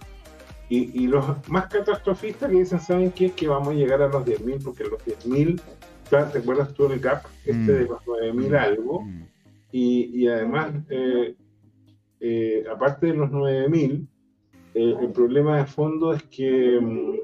Y, 0.68 1.07
los 1.07 1.47
más 1.51 1.66
catastrofistas 1.66 2.51
que 2.51 2.57
dicen, 2.57 2.80
¿saben 2.80 3.11
qué? 3.11 3.30
Que 3.32 3.47
vamos 3.47 3.68
a 3.68 3.72
llegar 3.74 4.01
a 4.01 4.09
los 4.09 4.24
10.000, 4.24 4.64
porque 4.64 4.84
los 4.84 5.05
10.000, 5.05 5.61
¿te 6.09 6.38
acuerdas 6.38 6.72
tú 6.72 6.88
del 6.88 6.99
gap 6.99 7.26
este 7.45 7.55
mm. 7.55 7.66
de 7.66 7.84
los 7.84 8.01
9.000 8.05 8.32
mm. 8.32 8.55
algo? 8.55 9.03
Mm. 9.03 9.22
Y, 9.70 10.26
además, 10.28 10.72
eh, 10.88 12.64
aparte 12.72 13.09
de 13.09 13.14
los 13.14 13.30
9.000, 13.30 14.07
eh, 14.74 14.95
el 15.01 15.12
problema 15.12 15.59
de 15.59 15.66
fondo 15.66 16.14
es 16.14 16.22
que... 16.24 16.78
Mm, 16.80 17.16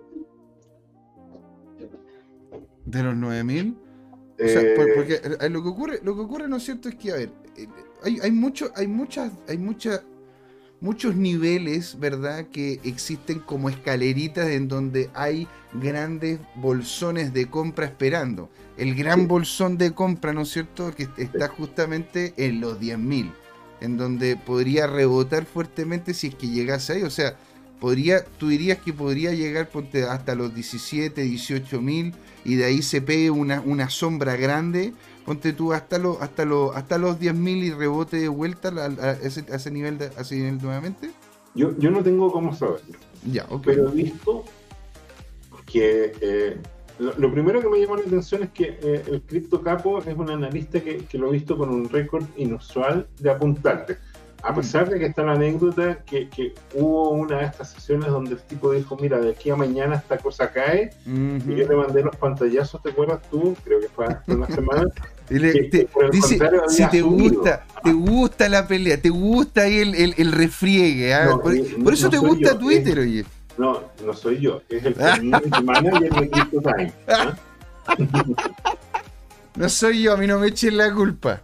¿De 2.84 3.02
los 3.02 3.16
9000? 3.16 3.76
o 4.40 4.48
sea, 4.48 4.62
eh, 4.62 4.74
porque 4.94 5.20
eh, 5.40 5.48
lo 5.50 5.62
que 5.62 5.68
ocurre, 5.68 6.00
lo 6.02 6.14
que 6.14 6.20
ocurre, 6.20 6.48
¿no 6.48 6.56
es 6.56 6.62
cierto? 6.62 6.88
Es 6.88 6.94
que, 6.94 7.12
a 7.12 7.16
ver, 7.16 7.30
hay, 8.04 8.18
hay 8.22 8.30
mucho, 8.30 8.70
hay 8.76 8.86
muchas, 8.86 9.32
hay 9.48 9.58
muchas, 9.58 10.02
muchos 10.80 11.16
niveles, 11.16 11.98
¿verdad? 11.98 12.46
Que 12.46 12.80
existen 12.84 13.40
como 13.40 13.68
escaleritas 13.68 14.48
en 14.48 14.68
donde 14.68 15.10
hay 15.14 15.48
grandes 15.74 16.40
bolsones 16.56 17.32
de 17.32 17.46
compra 17.46 17.86
esperando. 17.86 18.48
El 18.76 18.94
gran 18.94 19.26
bolsón 19.26 19.76
de 19.76 19.92
compra, 19.92 20.32
¿no 20.32 20.42
es 20.42 20.50
cierto? 20.50 20.94
Que 20.94 21.08
está 21.16 21.48
justamente 21.48 22.34
en 22.36 22.60
los 22.60 22.80
10.000 22.80 23.32
en 23.80 23.96
donde 23.96 24.36
podría 24.36 24.86
rebotar 24.86 25.44
fuertemente 25.44 26.14
si 26.14 26.28
es 26.28 26.34
que 26.34 26.48
llegase 26.48 26.94
ahí. 26.94 27.02
O 27.02 27.10
sea, 27.10 27.36
podría, 27.80 28.24
tú 28.24 28.48
dirías 28.48 28.78
que 28.78 28.92
podría 28.92 29.32
llegar 29.32 29.68
hasta 30.08 30.34
los 30.34 30.54
17, 30.54 31.22
18 31.22 31.80
mil 31.80 32.14
y 32.44 32.56
de 32.56 32.64
ahí 32.64 32.82
se 32.82 33.00
pegue 33.00 33.30
una, 33.30 33.60
una 33.60 33.90
sombra 33.90 34.36
grande. 34.36 34.92
Ponte 35.28 35.52
tú 35.52 35.74
hasta, 35.74 35.98
los 35.98 36.22
hasta, 36.22 36.46
los 36.46 36.74
hasta 36.74 36.96
los 36.96 37.20
10 37.20 37.34
mil 37.34 37.62
y 37.62 37.70
rebote 37.70 38.16
de 38.16 38.28
vuelta 38.28 38.70
a, 38.70 39.12
ese, 39.12 39.70
nivel 39.70 39.98
de, 39.98 40.10
nivel 40.30 40.56
nuevamente. 40.56 41.10
Yo, 41.54 41.76
yo 41.76 41.90
no 41.90 42.02
tengo 42.02 42.32
cómo 42.32 42.54
saberlo. 42.54 42.96
Ya, 43.30 43.46
Pero 43.62 43.90
he 43.90 43.92
visto 43.92 44.46
que 45.66 46.14
eh, 46.22 46.56
lo, 46.98 47.30
primero 47.30 47.60
que 47.60 47.68
me 47.68 47.78
llamó 47.78 47.96
la 47.96 48.04
atención 48.04 48.44
es 48.44 48.48
que 48.52 48.78
eh, 48.82 49.02
el 49.06 49.20
Crypto 49.20 49.60
Capo 49.60 49.98
es 49.98 50.16
un 50.16 50.30
analista 50.30 50.80
que, 50.80 51.06
lo 51.18 51.28
he 51.28 51.32
visto 51.32 51.58
con 51.58 51.68
un 51.68 51.90
récord 51.90 52.24
inusual 52.38 53.06
de 53.18 53.30
apuntarte. 53.30 53.98
A 54.42 54.54
pesar 54.54 54.88
de 54.88 54.98
que 54.98 55.04
está 55.04 55.24
la 55.24 55.32
anécdota 55.32 56.02
que, 56.04 56.54
hubo 56.72 57.10
una 57.10 57.40
de 57.40 57.44
estas 57.44 57.72
sesiones 57.72 58.08
donde 58.08 58.30
el 58.30 58.40
tipo 58.44 58.72
dijo, 58.72 58.96
mira, 58.98 59.18
de 59.18 59.32
aquí 59.32 59.50
a 59.50 59.56
mañana 59.56 59.96
esta 59.96 60.16
cosa 60.16 60.50
cae, 60.50 60.88
y 61.04 61.54
yo 61.54 61.68
le 61.68 61.76
mandé 61.76 62.02
los 62.02 62.16
pantallazos, 62.16 62.82
¿te 62.82 62.92
acuerdas 62.92 63.20
tú? 63.30 63.54
Creo 63.62 63.78
que 63.78 63.88
fue 63.90 64.06
hace 64.06 64.32
una 64.32 64.46
semana. 64.46 64.84
dice, 65.30 65.88
si 66.68 66.86
te 66.88 67.02
gusta, 67.02 67.66
te 67.82 67.92
gusta 67.92 68.48
la 68.48 68.66
pelea, 68.66 69.00
te 69.00 69.10
gusta 69.10 69.62
ahí 69.62 69.78
el, 69.78 70.14
el, 70.16 70.32
refriegue, 70.32 71.14
¿ah? 71.14 71.38
por, 71.42 71.92
eso 71.92 72.08
te 72.08 72.18
gusta 72.18 72.58
Twitter, 72.58 72.98
oye. 72.98 73.24
No, 73.56 73.82
no 74.04 74.14
soy 74.14 74.40
yo, 74.40 74.62
es 74.68 74.84
el 74.84 74.94
manager 75.64 76.12
de 76.12 76.30
Crypto 76.30 76.62
Time. 76.62 76.92
No 79.58 79.68
soy 79.68 80.02
yo, 80.02 80.12
a 80.12 80.16
mí 80.16 80.28
no 80.28 80.38
me 80.38 80.46
echen 80.46 80.76
la 80.76 80.94
culpa. 80.94 81.42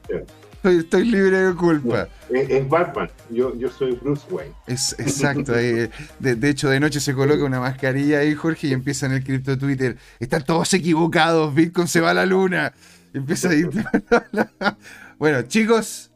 Estoy, 0.63 1.05
libre 1.05 1.43
de 1.43 1.55
culpa. 1.55 2.09
es, 2.31 2.69
Batman, 2.69 3.11
yo, 3.29 3.55
yo 3.59 3.69
soy 3.69 3.97
Bruce 3.97 4.25
Wayne. 4.31 4.55
Es, 4.69 4.95
exacto, 5.01 5.59
eh, 5.59 5.91
de, 6.21 6.49
hecho 6.49 6.71
de 6.71 6.79
noche 6.79 7.01
se 7.01 7.13
coloca 7.13 7.45
una 7.45 7.59
mascarilla 7.59 8.21
ahí, 8.21 8.35
Jorge, 8.35 8.69
y 8.69 8.73
empieza 8.73 9.07
en 9.07 9.13
el 9.13 9.25
cripto 9.25 9.59
Twitter. 9.59 9.99
Están 10.21 10.45
todos 10.45 10.73
equivocados, 10.75 11.53
Bitcoin 11.55 11.89
se 11.89 12.01
va 12.01 12.13
a 12.13 12.15
la 12.15 12.25
luna. 12.25 12.73
Empieza 13.15 13.49
a 13.49 13.55
ir. 13.55 13.71
bueno, 15.19 15.43
chicos, 15.43 16.11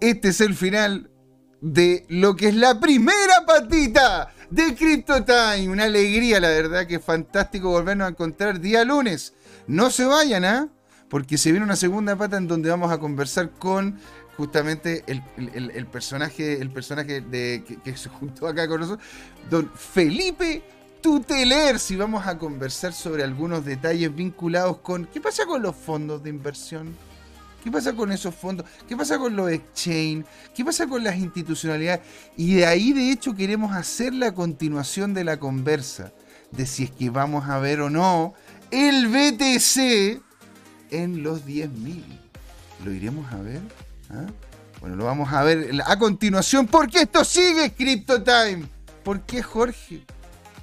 este 0.00 0.28
es 0.28 0.40
el 0.40 0.54
final 0.54 1.10
de 1.60 2.06
lo 2.08 2.36
que 2.36 2.48
es 2.48 2.54
la 2.54 2.80
primera 2.80 3.44
patita 3.46 4.32
de 4.48 4.74
Crypto 4.74 5.24
Time. 5.24 5.68
Una 5.68 5.84
alegría, 5.84 6.40
la 6.40 6.48
verdad, 6.48 6.86
que 6.86 6.96
es 6.96 7.04
fantástico 7.04 7.68
volvernos 7.70 8.06
a 8.06 8.10
encontrar 8.10 8.60
día 8.60 8.84
lunes. 8.84 9.34
No 9.66 9.90
se 9.90 10.06
vayan, 10.06 10.44
¿ah? 10.44 10.68
Porque 11.08 11.36
se 11.36 11.50
viene 11.50 11.64
una 11.64 11.76
segunda 11.76 12.16
pata 12.16 12.36
en 12.36 12.46
donde 12.46 12.70
vamos 12.70 12.90
a 12.90 12.98
conversar 12.98 13.50
con 13.50 13.98
justamente 14.36 15.04
el, 15.06 15.86
personaje, 15.86 16.62
el 16.62 16.70
personaje 16.70 17.20
de, 17.20 17.62
que, 17.84 17.96
se 17.96 18.08
juntó 18.08 18.46
acá 18.48 18.66
con 18.68 18.80
nosotros, 18.80 19.06
don 19.50 19.70
Felipe 19.74 20.62
Tuteler. 21.00 21.78
Si 21.78 21.96
vamos 21.96 22.26
a 22.26 22.38
conversar 22.38 22.92
sobre 22.92 23.22
algunos 23.22 23.64
detalles 23.64 24.14
vinculados 24.14 24.78
con 24.78 25.06
qué 25.06 25.20
pasa 25.20 25.46
con 25.46 25.62
los 25.62 25.76
fondos 25.76 26.22
de 26.22 26.30
inversión 26.30 26.96
¿Qué 27.62 27.70
pasa 27.70 27.92
con 27.92 28.10
esos 28.10 28.34
fondos? 28.34 28.66
¿Qué 28.88 28.96
pasa 28.96 29.18
con 29.18 29.36
los 29.36 29.50
exchange? 29.50 30.24
¿Qué 30.54 30.64
pasa 30.64 30.86
con 30.86 31.04
las 31.04 31.16
institucionalidades? 31.16 32.00
Y 32.36 32.54
de 32.54 32.66
ahí, 32.66 32.92
de 32.92 33.10
hecho, 33.10 33.34
queremos 33.34 33.72
hacer 33.76 34.14
la 34.14 34.32
continuación 34.32 35.12
de 35.12 35.24
la 35.24 35.38
conversa 35.38 36.12
de 36.50 36.66
si 36.66 36.84
es 36.84 36.90
que 36.90 37.10
vamos 37.10 37.48
a 37.48 37.58
ver 37.58 37.80
o 37.82 37.90
no 37.90 38.34
el 38.70 39.08
BTC 39.08 40.22
en 40.90 41.22
los 41.22 41.44
10.000. 41.44 42.02
¿Lo 42.84 42.92
iremos 42.92 43.30
a 43.32 43.36
ver? 43.36 43.60
¿Ah? 44.08 44.26
Bueno, 44.80 44.96
lo 44.96 45.04
vamos 45.04 45.30
a 45.30 45.42
ver 45.42 45.70
a 45.84 45.98
continuación 45.98 46.66
porque 46.66 47.02
esto 47.02 47.24
sigue 47.24 47.74
Crypto 47.74 48.22
Time. 48.22 48.64
¿Por 49.04 49.20
qué, 49.22 49.42
Jorge? 49.42 50.02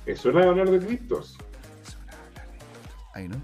Es 0.08 0.26
hora 0.26 0.42
de 0.42 0.48
hablar 0.48 0.70
de 0.72 0.80
criptos. 0.80 1.38
Es 1.86 1.96
hora 1.98 2.16
de 2.16 2.24
hablar 2.28 2.48
de 2.50 2.58
criptos. 2.58 2.98
Ahí 3.14 3.28
no. 3.28 3.36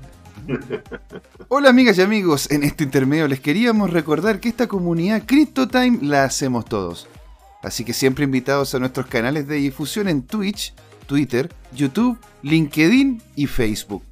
Hola 1.49 1.69
amigas 1.69 1.97
y 1.97 2.01
amigos, 2.01 2.49
en 2.51 2.63
este 2.63 2.85
intermedio 2.85 3.27
les 3.27 3.41
queríamos 3.41 3.91
recordar 3.91 4.39
que 4.39 4.47
esta 4.47 4.67
comunidad 4.67 5.23
CryptoTime 5.25 5.99
la 6.03 6.23
hacemos 6.23 6.63
todos. 6.63 7.09
Así 7.61 7.83
que 7.83 7.91
siempre 7.91 8.23
invitados 8.23 8.73
a 8.73 8.79
nuestros 8.79 9.07
canales 9.07 9.45
de 9.45 9.55
difusión 9.55 10.07
en 10.07 10.23
Twitch, 10.23 10.73
Twitter, 11.05 11.53
YouTube, 11.73 12.17
LinkedIn 12.43 13.21
y 13.35 13.47
Facebook. 13.47 14.03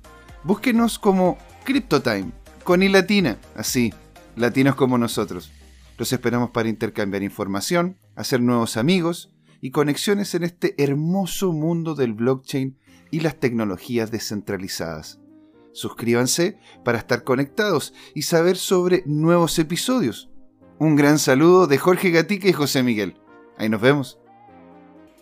Búsquenos 0.43 0.99
como 0.99 1.37
CryptoTime, 1.63 2.31
con 2.65 2.83
y 2.83 2.89
latina, 2.89 3.37
así, 3.55 3.93
latinos 4.35 4.75
como 4.75 4.97
nosotros. 4.97 5.53
Los 5.97 6.11
esperamos 6.11 6.49
para 6.49 6.67
intercambiar 6.67 7.23
información, 7.23 7.95
hacer 8.17 8.41
nuevos 8.41 8.75
amigos 8.75 9.31
y 9.61 9.71
conexiones 9.71 10.33
en 10.35 10.43
este 10.43 10.75
hermoso 10.83 11.53
mundo 11.53 11.95
del 11.95 12.13
blockchain 12.13 12.77
y 13.11 13.19
las 13.19 13.39
tecnologías 13.39 14.11
descentralizadas. 14.11 15.19
Suscríbanse 15.71 16.57
para 16.83 16.97
estar 16.97 17.23
conectados 17.23 17.93
y 18.13 18.23
saber 18.23 18.57
sobre 18.57 19.03
nuevos 19.05 19.57
episodios. 19.59 20.29
Un 20.79 20.95
gran 20.95 21.19
saludo 21.19 21.67
de 21.67 21.77
Jorge 21.77 22.09
Gatica 22.09 22.49
y 22.49 22.53
José 22.53 22.83
Miguel. 22.83 23.15
Ahí 23.57 23.69
nos 23.69 23.79
vemos. 23.79 24.17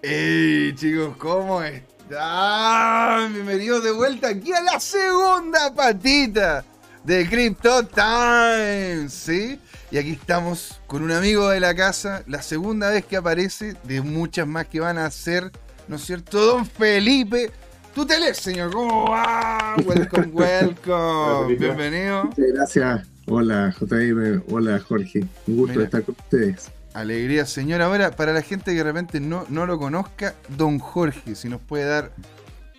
¡Hey 0.01 0.73
chicos! 0.75 1.17
¿Cómo 1.17 1.61
están? 1.61 3.33
Bienvenidos 3.33 3.83
de 3.83 3.91
vuelta 3.91 4.29
aquí 4.29 4.53
a 4.53 4.61
la 4.61 4.79
segunda 4.79 5.73
patita 5.75 6.65
de 7.09 7.27
Crypto 7.27 7.87
Times, 7.87 9.11
¿sí? 9.11 9.59
Y 9.89 9.97
aquí 9.97 10.11
estamos 10.11 10.79
con 10.85 11.01
un 11.01 11.11
amigo 11.11 11.49
de 11.49 11.59
la 11.59 11.73
casa, 11.73 12.21
la 12.27 12.43
segunda 12.43 12.91
vez 12.91 13.03
que 13.03 13.17
aparece, 13.17 13.75
de 13.83 14.03
muchas 14.03 14.45
más 14.45 14.67
que 14.67 14.79
van 14.79 14.99
a 14.99 15.09
ser, 15.09 15.51
¿no 15.87 15.95
es 15.95 16.03
cierto? 16.03 16.39
Don 16.39 16.67
Felipe 16.67 17.49
Tuteles, 17.95 18.37
señor, 18.37 18.71
¿cómo 18.71 19.09
va? 19.09 19.75
Welcome, 19.83 20.27
welcome. 20.33 21.55
Bienvenido. 21.55 22.25
Muchas 22.25 22.45
gracias. 22.53 23.07
Hola, 23.25 23.73
JM. 23.79 24.43
Hola, 24.51 24.79
Jorge. 24.79 25.25
Un 25.47 25.57
gusto 25.57 25.81
estar 25.81 26.03
con 26.03 26.15
ustedes. 26.15 26.69
Alegría, 26.93 27.47
señor. 27.47 27.81
Ahora, 27.81 28.11
para 28.11 28.33
la 28.33 28.43
gente 28.43 28.69
que 28.69 28.77
de 28.77 28.83
repente 28.83 29.19
no, 29.19 29.47
no 29.49 29.65
lo 29.65 29.79
conozca, 29.79 30.35
don 30.49 30.77
Jorge, 30.77 31.33
si 31.33 31.49
nos 31.49 31.59
puede 31.59 31.85
dar 31.85 32.11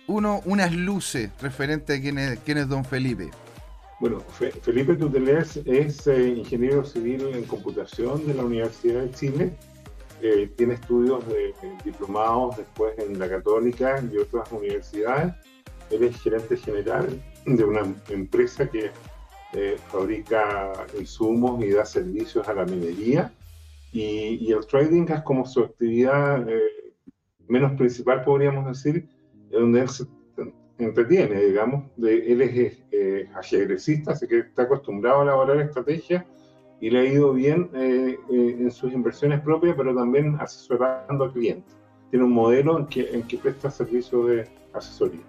uno, 0.07 0.41
unas 0.45 0.71
luces 0.71 1.31
referente 1.41 1.95
a 1.95 1.99
quién 1.99 2.17
es, 2.17 2.39
quién 2.45 2.59
es 2.59 2.69
don 2.69 2.85
Felipe. 2.85 3.29
Bueno, 4.01 4.19
Felipe 4.61 4.95
Tuteles 4.95 5.57
es 5.65 6.07
eh, 6.07 6.29
ingeniero 6.29 6.83
civil 6.83 7.21
en 7.33 7.45
computación 7.45 8.27
de 8.27 8.33
la 8.33 8.43
Universidad 8.43 9.03
de 9.03 9.11
Chile 9.11 9.53
eh, 10.23 10.51
tiene 10.55 10.75
estudios 10.75 11.27
de, 11.27 11.51
diplomados 11.83 12.57
después 12.57 12.93
en 12.99 13.17
la 13.17 13.27
Católica 13.27 14.03
y 14.11 14.17
otras 14.17 14.51
universidades. 14.51 15.33
Él 15.89 16.03
es 16.03 16.21
gerente 16.21 16.55
general 16.57 17.19
de 17.47 17.63
una 17.63 17.81
empresa 18.09 18.69
que 18.69 18.91
eh, 19.53 19.77
fabrica 19.87 20.73
insumos 20.99 21.63
y 21.63 21.71
da 21.71 21.85
servicios 21.85 22.47
a 22.47 22.53
la 22.53 22.65
minería. 22.65 23.33
Y, 23.91 24.51
el 24.51 24.65
trading 24.67 25.07
es 25.09 25.21
como 25.21 25.45
su 25.45 25.61
actividad 25.61 26.47
eh, 26.47 26.93
menos 27.47 27.73
principal, 27.73 28.23
podríamos 28.23 28.67
decir, 28.67 29.09
donde 29.49 29.81
él 29.81 29.89
se 29.89 30.05
entretiene, 30.83 31.41
digamos. 31.41 31.85
De, 31.97 32.31
él 32.31 32.41
es 32.41 32.79
ajedrecista, 33.35 34.11
así 34.11 34.27
que 34.27 34.39
está 34.39 34.63
acostumbrado 34.63 35.21
a 35.21 35.23
elaborar 35.23 35.61
estrategias 35.61 36.25
y 36.81 36.89
le 36.89 36.99
ha 36.99 37.05
ido 37.05 37.31
bien 37.33 37.69
eh, 37.75 38.17
eh, 38.31 38.57
en 38.59 38.71
sus 38.71 38.91
inversiones 38.91 39.39
propias, 39.41 39.75
pero 39.77 39.95
también 39.95 40.35
asesorando 40.39 41.25
al 41.25 41.31
cliente. 41.31 41.71
Tiene 42.09 42.25
un 42.25 42.33
modelo 42.33 42.79
en 42.79 42.87
que, 42.87 43.09
en 43.11 43.21
que 43.23 43.37
presta 43.37 43.69
servicio 43.69 44.25
de 44.25 44.49
asesoría. 44.73 45.21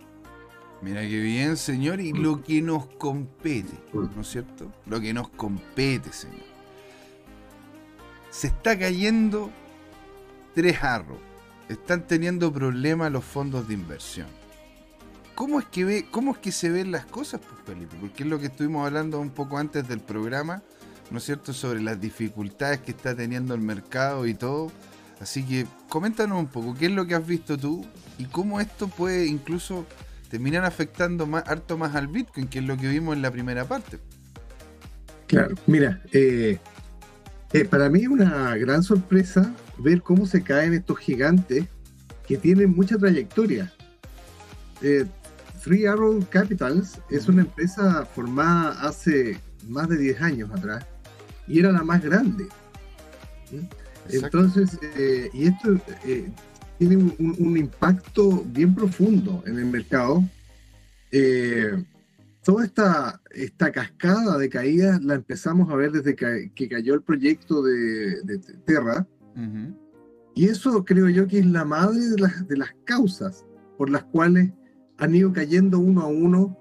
Mira 0.81 1.03
qué 1.03 1.21
bien, 1.21 1.57
señor, 1.57 2.01
y 2.01 2.13
lo 2.13 2.43
que 2.43 2.61
nos 2.63 2.87
compete, 2.87 3.75
¿no 3.93 4.23
es 4.23 4.27
cierto? 4.27 4.73
Lo 4.87 5.01
que 5.01 5.13
nos 5.13 5.29
compete, 5.29 6.11
señor. 6.13 6.41
Se 8.31 8.49
está 8.49 8.77
cayendo 8.77 9.51
tres 10.55 10.83
arros. 10.83 11.19
Están 11.69 12.07
teniendo 12.07 12.53
problemas 12.53 13.13
los 13.13 13.25
fondos 13.25 13.69
de 13.69 13.75
inversión. 13.75 14.27
¿Cómo 15.43 15.59
es 15.59 15.67
que 15.67 15.85
ve, 15.85 16.07
cómo 16.09 16.31
es 16.31 16.39
que 16.39 16.53
se 16.53 16.71
ven 16.71 16.93
las 16.93 17.05
cosas, 17.05 17.41
pues, 17.41 17.61
Felipe? 17.67 17.97
Porque 18.01 18.23
es 18.23 18.29
lo 18.29 18.39
que 18.39 18.47
estuvimos 18.47 18.87
hablando 18.87 19.19
un 19.19 19.31
poco 19.31 19.59
antes 19.59 19.89
del 19.89 19.99
programa 19.99 20.63
¿no 21.11 21.19
es 21.19 21.25
cierto?, 21.25 21.53
sobre 21.53 21.83
las 21.83 22.01
dificultades 22.01 22.79
que 22.79 22.93
está 22.93 23.17
teniendo 23.17 23.53
el 23.53 23.61
mercado 23.61 24.25
y 24.29 24.35
todo. 24.35 24.71
Así 25.21 25.43
que 25.43 25.67
coméntanos 25.89 26.39
un 26.39 26.47
poco, 26.47 26.77
¿qué 26.77 26.87
es 26.87 26.93
lo 26.93 27.09
que 27.09 27.17
has 27.17 27.27
visto 27.27 27.59
tú 27.59 27.85
y 28.19 28.27
cómo 28.27 28.61
esto 28.61 28.87
puede 28.87 29.27
incluso 29.27 29.85
terminar 30.31 30.65
afectando 30.65 31.27
más, 31.27 31.43
harto 31.49 31.77
más 31.77 31.97
al 31.97 32.07
Bitcoin, 32.07 32.47
que 32.47 32.61
es 32.61 32.65
lo 32.65 32.77
que 32.77 32.87
vimos 32.87 33.17
en 33.17 33.23
la 33.23 33.33
primera 33.33 33.65
parte? 33.65 33.99
Claro, 35.27 35.57
mira, 35.67 36.05
eh, 36.13 36.61
eh, 37.53 37.65
para 37.65 37.89
mí 37.89 38.03
es 38.03 38.09
una 38.09 38.57
gran 38.59 38.85
sorpresa 38.85 39.53
ver 39.77 40.03
cómo 40.03 40.25
se 40.25 40.45
caen 40.45 40.73
estos 40.73 40.99
gigantes 40.99 41.65
que 42.29 42.37
tienen 42.37 42.71
mucha 42.77 42.97
trayectoria. 42.97 43.73
Eh, 44.83 45.05
Three 45.63 45.87
Arrow 45.87 46.25
Capitals 46.29 47.01
es 47.09 47.29
una 47.29 47.43
empresa 47.43 48.05
formada 48.05 48.73
hace 48.83 49.39
más 49.69 49.89
de 49.89 49.97
10 49.97 50.21
años 50.21 50.51
atrás 50.51 50.85
y 51.47 51.61
era 51.61 51.71
la 51.71 51.85
más 51.85 52.03
grande. 52.03 52.49
Entonces, 54.09 54.79
eh, 54.97 55.31
y 55.33 55.47
esto 55.47 55.81
eh, 56.05 56.29
tiene 56.79 56.97
un, 56.97 57.57
impacto 57.57 58.45
bien 58.49 58.75
profundo 58.75 59.43
en 59.47 59.59
el 59.59 59.67
mercado. 59.67 60.25
Eh, 61.13 61.85
toda 62.43 62.65
esta, 62.65 63.21
esta 63.31 63.71
cascada 63.71 64.39
de 64.39 64.49
caídas 64.49 65.03
la 65.05 65.15
empezamos 65.15 65.71
a 65.71 65.77
ver 65.77 65.93
desde 65.93 66.17
que, 66.17 66.69
cayó 66.69 66.95
el 66.95 67.03
proyecto 67.03 67.63
de, 67.63 68.41
Terra. 68.67 69.07
Y 70.35 70.47
eso 70.47 70.85
creo 70.85 71.09
yo 71.09 71.29
que 71.29 71.39
es 71.39 71.47
la 71.47 71.65
madre 71.65 72.01
de 72.01 72.19
las, 72.19 72.49
de 72.49 72.57
las 72.57 72.71
causas 72.85 73.45
por 73.77 73.91
las 73.91 74.03
cuales 74.05 74.51
han 75.03 75.17
ido 75.17 75.33
cayendo 75.33 75.81
uno 75.81 76.03
a 76.03 76.07
uno 76.07 76.57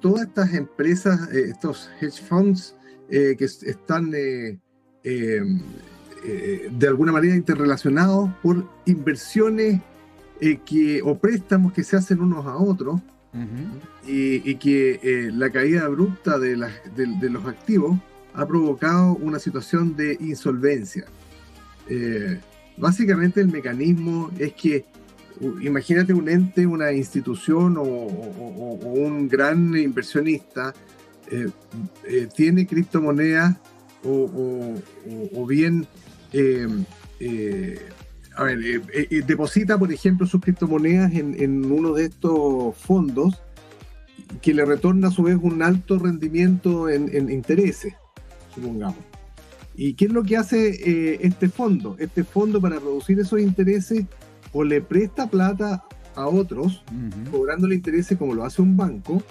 todas 0.00 0.26
estas 0.26 0.52
empresas, 0.54 1.30
estos 1.30 1.88
hedge 2.00 2.20
funds 2.20 2.74
eh, 3.08 3.36
que 3.38 3.44
están 3.44 4.12
eh, 4.12 4.58
eh, 5.04 6.68
de 6.68 6.88
alguna 6.88 7.12
manera 7.12 7.36
interrelacionados 7.36 8.28
por 8.42 8.68
inversiones 8.86 9.80
que, 10.40 11.00
o 11.02 11.16
préstamos 11.16 11.72
que 11.72 11.84
se 11.84 11.96
hacen 11.96 12.20
unos 12.20 12.44
a 12.44 12.56
otros 12.56 13.00
y, 14.06 14.54
que 14.56 15.30
la 15.32 15.50
caída 15.50 15.84
abrupta 15.84 16.38
de, 16.38 16.56
de, 16.96 17.30
los 17.30 17.46
activos 17.46 17.96
ha 18.34 18.46
provocado 18.46 19.12
una 19.12 19.38
situación 19.38 19.94
de 19.94 20.18
insolvencia. 20.20 21.06
básicamente 22.76 23.40
el 23.40 23.48
mecanismo 23.48 24.30
es 24.38 24.52
que 24.54 24.84
imagínate 25.40 26.14
un 26.14 26.28
ente, 26.28 26.66
una 26.66 26.92
institución 26.92 27.76
o, 27.78 27.82
un 27.82 29.28
gran 29.28 29.76
inversionista 29.76 30.72
eh, 31.30 31.48
eh, 32.08 32.28
tiene 32.34 32.66
criptomonedas 32.66 33.56
o, 34.04 35.46
bien 35.48 35.86
eh, 36.32 36.68
a 38.36 38.44
ver, 38.44 38.58
deposita, 39.26 39.78
por 39.78 39.92
ejemplo, 39.92 40.26
sus 40.26 40.40
criptomonedas 40.40 41.12
en, 41.14 41.64
uno 41.72 41.94
de 41.94 42.04
estos 42.04 42.76
fondos 42.76 43.42
que 44.42 44.54
le 44.54 44.64
retorna 44.64 45.08
a 45.08 45.10
su 45.10 45.22
vez 45.24 45.38
un 45.40 45.62
alto 45.62 45.98
rendimiento 45.98 46.88
en, 46.88 47.30
intereses, 47.30 47.94
supongamos. 48.54 48.98
¿Y 49.74 49.94
qué 49.94 50.06
es 50.06 50.12
lo 50.12 50.22
que 50.22 50.36
hace 50.36 51.18
este 51.26 51.48
fondo? 51.48 51.96
Este 51.98 52.22
fondo 52.24 52.60
para 52.60 52.78
producir 52.78 53.18
esos 53.18 53.40
intereses 53.40 54.06
o 54.56 54.64
le 54.64 54.80
presta 54.80 55.26
plata 55.26 55.84
a 56.14 56.26
otros, 56.26 56.82
cobrando 57.30 57.68
-huh. 57.68 57.74
intereses 57.74 58.16
como 58.16 58.34
lo 58.34 58.42
hace 58.42 58.62
un 58.62 58.74
banco, 58.74 59.22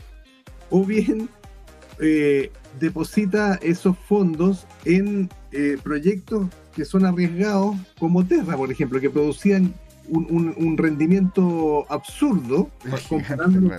o 0.69 0.85
bien 0.85 1.29
eh, 1.99 2.51
deposita 2.79 3.55
esos 3.55 3.97
fondos 3.97 4.67
en 4.85 5.29
eh, 5.51 5.77
proyectos 5.81 6.47
que 6.75 6.85
son 6.85 7.05
arriesgados, 7.05 7.75
como 7.97 8.23
Terra, 8.23 8.55
por 8.55 8.71
ejemplo, 8.71 8.99
que 8.99 9.09
producían 9.09 9.73
un, 10.07 10.77
rendimiento 10.77 11.87
absurdo 11.89 12.69
comparándolo 13.09 13.71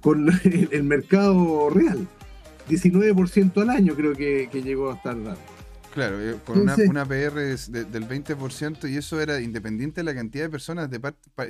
con, 0.00 0.30
el, 0.70 0.84
mercado 0.84 1.68
real. 1.70 2.06
19% 2.68 3.60
al 3.60 3.70
año 3.70 3.94
creo 3.96 4.12
que, 4.12 4.48
llegó 4.62 4.92
a 4.92 4.94
estar 4.94 5.16
dando. 5.16 5.53
Claro, 5.94 6.20
eh, 6.20 6.36
con 6.44 6.60
una, 6.60 6.74
una, 6.88 7.06
PR 7.06 7.34
del 7.34 8.08
20% 8.08 8.90
y 8.90 8.96
eso 8.96 9.20
era 9.20 9.40
independiente 9.40 10.00
de 10.00 10.04
la 10.04 10.12
cantidad 10.12 10.44
de 10.44 10.50
personas 10.50 10.90
de 10.90 11.00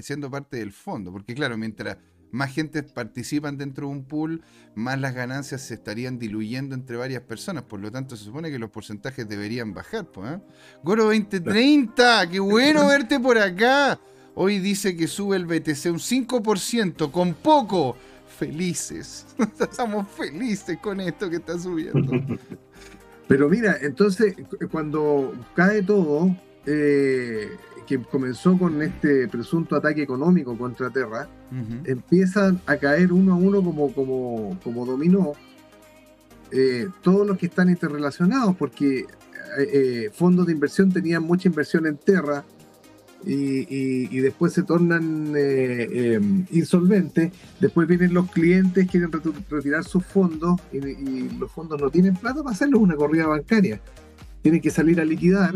siendo 0.03 0.31
parte 0.31 0.59
del 0.59 0.71
fondo, 0.71 1.11
porque 1.11 1.35
claro, 1.35 1.57
mientras 1.57 1.97
más 2.31 2.53
gente 2.53 2.83
participan 2.83 3.57
dentro 3.57 3.87
de 3.87 3.93
un 3.93 4.05
pool, 4.05 4.43
más 4.75 5.01
las 5.01 5.15
ganancias 5.15 5.63
se 5.63 5.75
estarían 5.75 6.19
diluyendo 6.19 6.75
entre 6.75 6.97
varias 6.99 7.23
personas. 7.23 7.63
Por 7.63 7.81
lo 7.81 7.91
tanto, 7.91 8.17
se 8.17 8.25
supone 8.25 8.51
que 8.51 8.59
los 8.59 8.71
porcentajes 8.71 9.27
deberían 9.27 9.73
bajar. 9.73 10.11
Pues, 10.11 10.41
Goro 10.83 11.05
2030, 11.05 12.29
qué 12.29 12.41
bueno 12.41 12.89
verte 12.89 13.19
por 13.19 13.39
acá. 13.39 13.99
Hoy 14.35 14.59
dice 14.59 14.97
que 14.97 15.07
sube 15.07 15.37
el 15.37 15.47
BTC 15.47 15.87
un 15.87 16.01
5%, 16.01 17.11
con 17.11 17.35
poco. 17.35 17.97
Felices. 18.37 19.27
Estamos 19.61 20.09
felices 20.09 20.77
con 20.83 21.01
esto 21.01 21.31
que 21.31 21.37
está 21.37 21.57
subiendo. 21.57 22.13
Pero 23.27 23.49
mira, 23.49 23.77
entonces, 23.81 24.35
cuando 24.70 25.33
cae 25.55 25.83
todo, 25.83 26.37
eh, 26.66 27.49
que 27.87 27.99
comenzó 28.03 28.59
con 28.59 28.83
este 28.83 29.29
presunto 29.29 29.77
ataque 29.77 30.03
económico 30.03 30.57
contra 30.57 30.91
Terra, 30.91 31.29
empiezan 31.85 32.61
a 32.66 32.77
caer 32.77 33.12
uno 33.12 33.35
a 33.35 33.37
uno 33.37 33.62
como, 33.62 33.93
como, 33.93 34.59
como 34.64 34.87
dominó 34.87 35.35
eh, 36.51 36.89
todos 37.03 37.27
los 37.27 37.39
que 37.39 37.47
están 37.47 37.68
interrelacionados, 37.68 38.57
porque 38.57 39.01
eh, 39.01 39.07
eh, 39.59 40.11
fondos 40.12 40.47
de 40.47 40.53
inversión 40.53 40.93
tenían 40.93 41.22
mucha 41.22 41.49
inversión 41.49 41.87
en 41.87 41.97
Terra, 41.97 42.45
y, 43.27 44.20
después 44.20 44.53
se 44.53 44.62
tornan 44.62 45.35
eh, 45.37 46.14
em, 46.14 46.47
insolventes. 46.51 47.33
Después 47.61 47.89
vienen 47.89 48.14
los 48.14 48.31
clientes, 48.31 48.89
quieren 48.91 49.11
retirar 49.51 49.85
sus 49.85 50.05
fondos 50.05 50.61
y, 50.72 51.29
los 51.39 51.51
fondos 51.51 51.81
no 51.81 51.91
tienen 51.91 52.14
plata 52.14 52.43
para 52.43 52.55
hacerlo 52.55 52.79
una 52.79 52.97
corrida 52.97 53.27
bancaria. 53.27 53.81
Tienen 54.43 54.61
que 54.61 54.70
salir 54.70 55.01
a 55.01 55.05
liquidar 55.05 55.55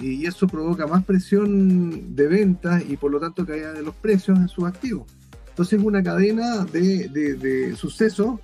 y 0.00 0.24
eso 0.26 0.46
provoca 0.46 0.86
más 0.86 1.04
presión 1.04 2.14
de 2.14 2.28
ventas 2.28 2.82
y 2.88 2.96
por 2.96 3.10
lo 3.10 3.18
tanto 3.18 3.44
caída 3.44 3.72
de 3.72 3.82
los 3.82 3.94
precios 3.94 4.38
en 4.38 4.48
sus 4.48 4.64
activos. 4.64 5.06
Entonces 5.48 5.80
es 5.80 5.84
una 5.84 6.02
cadena 6.02 6.64
de, 6.64 7.74
sucesos 7.76 8.38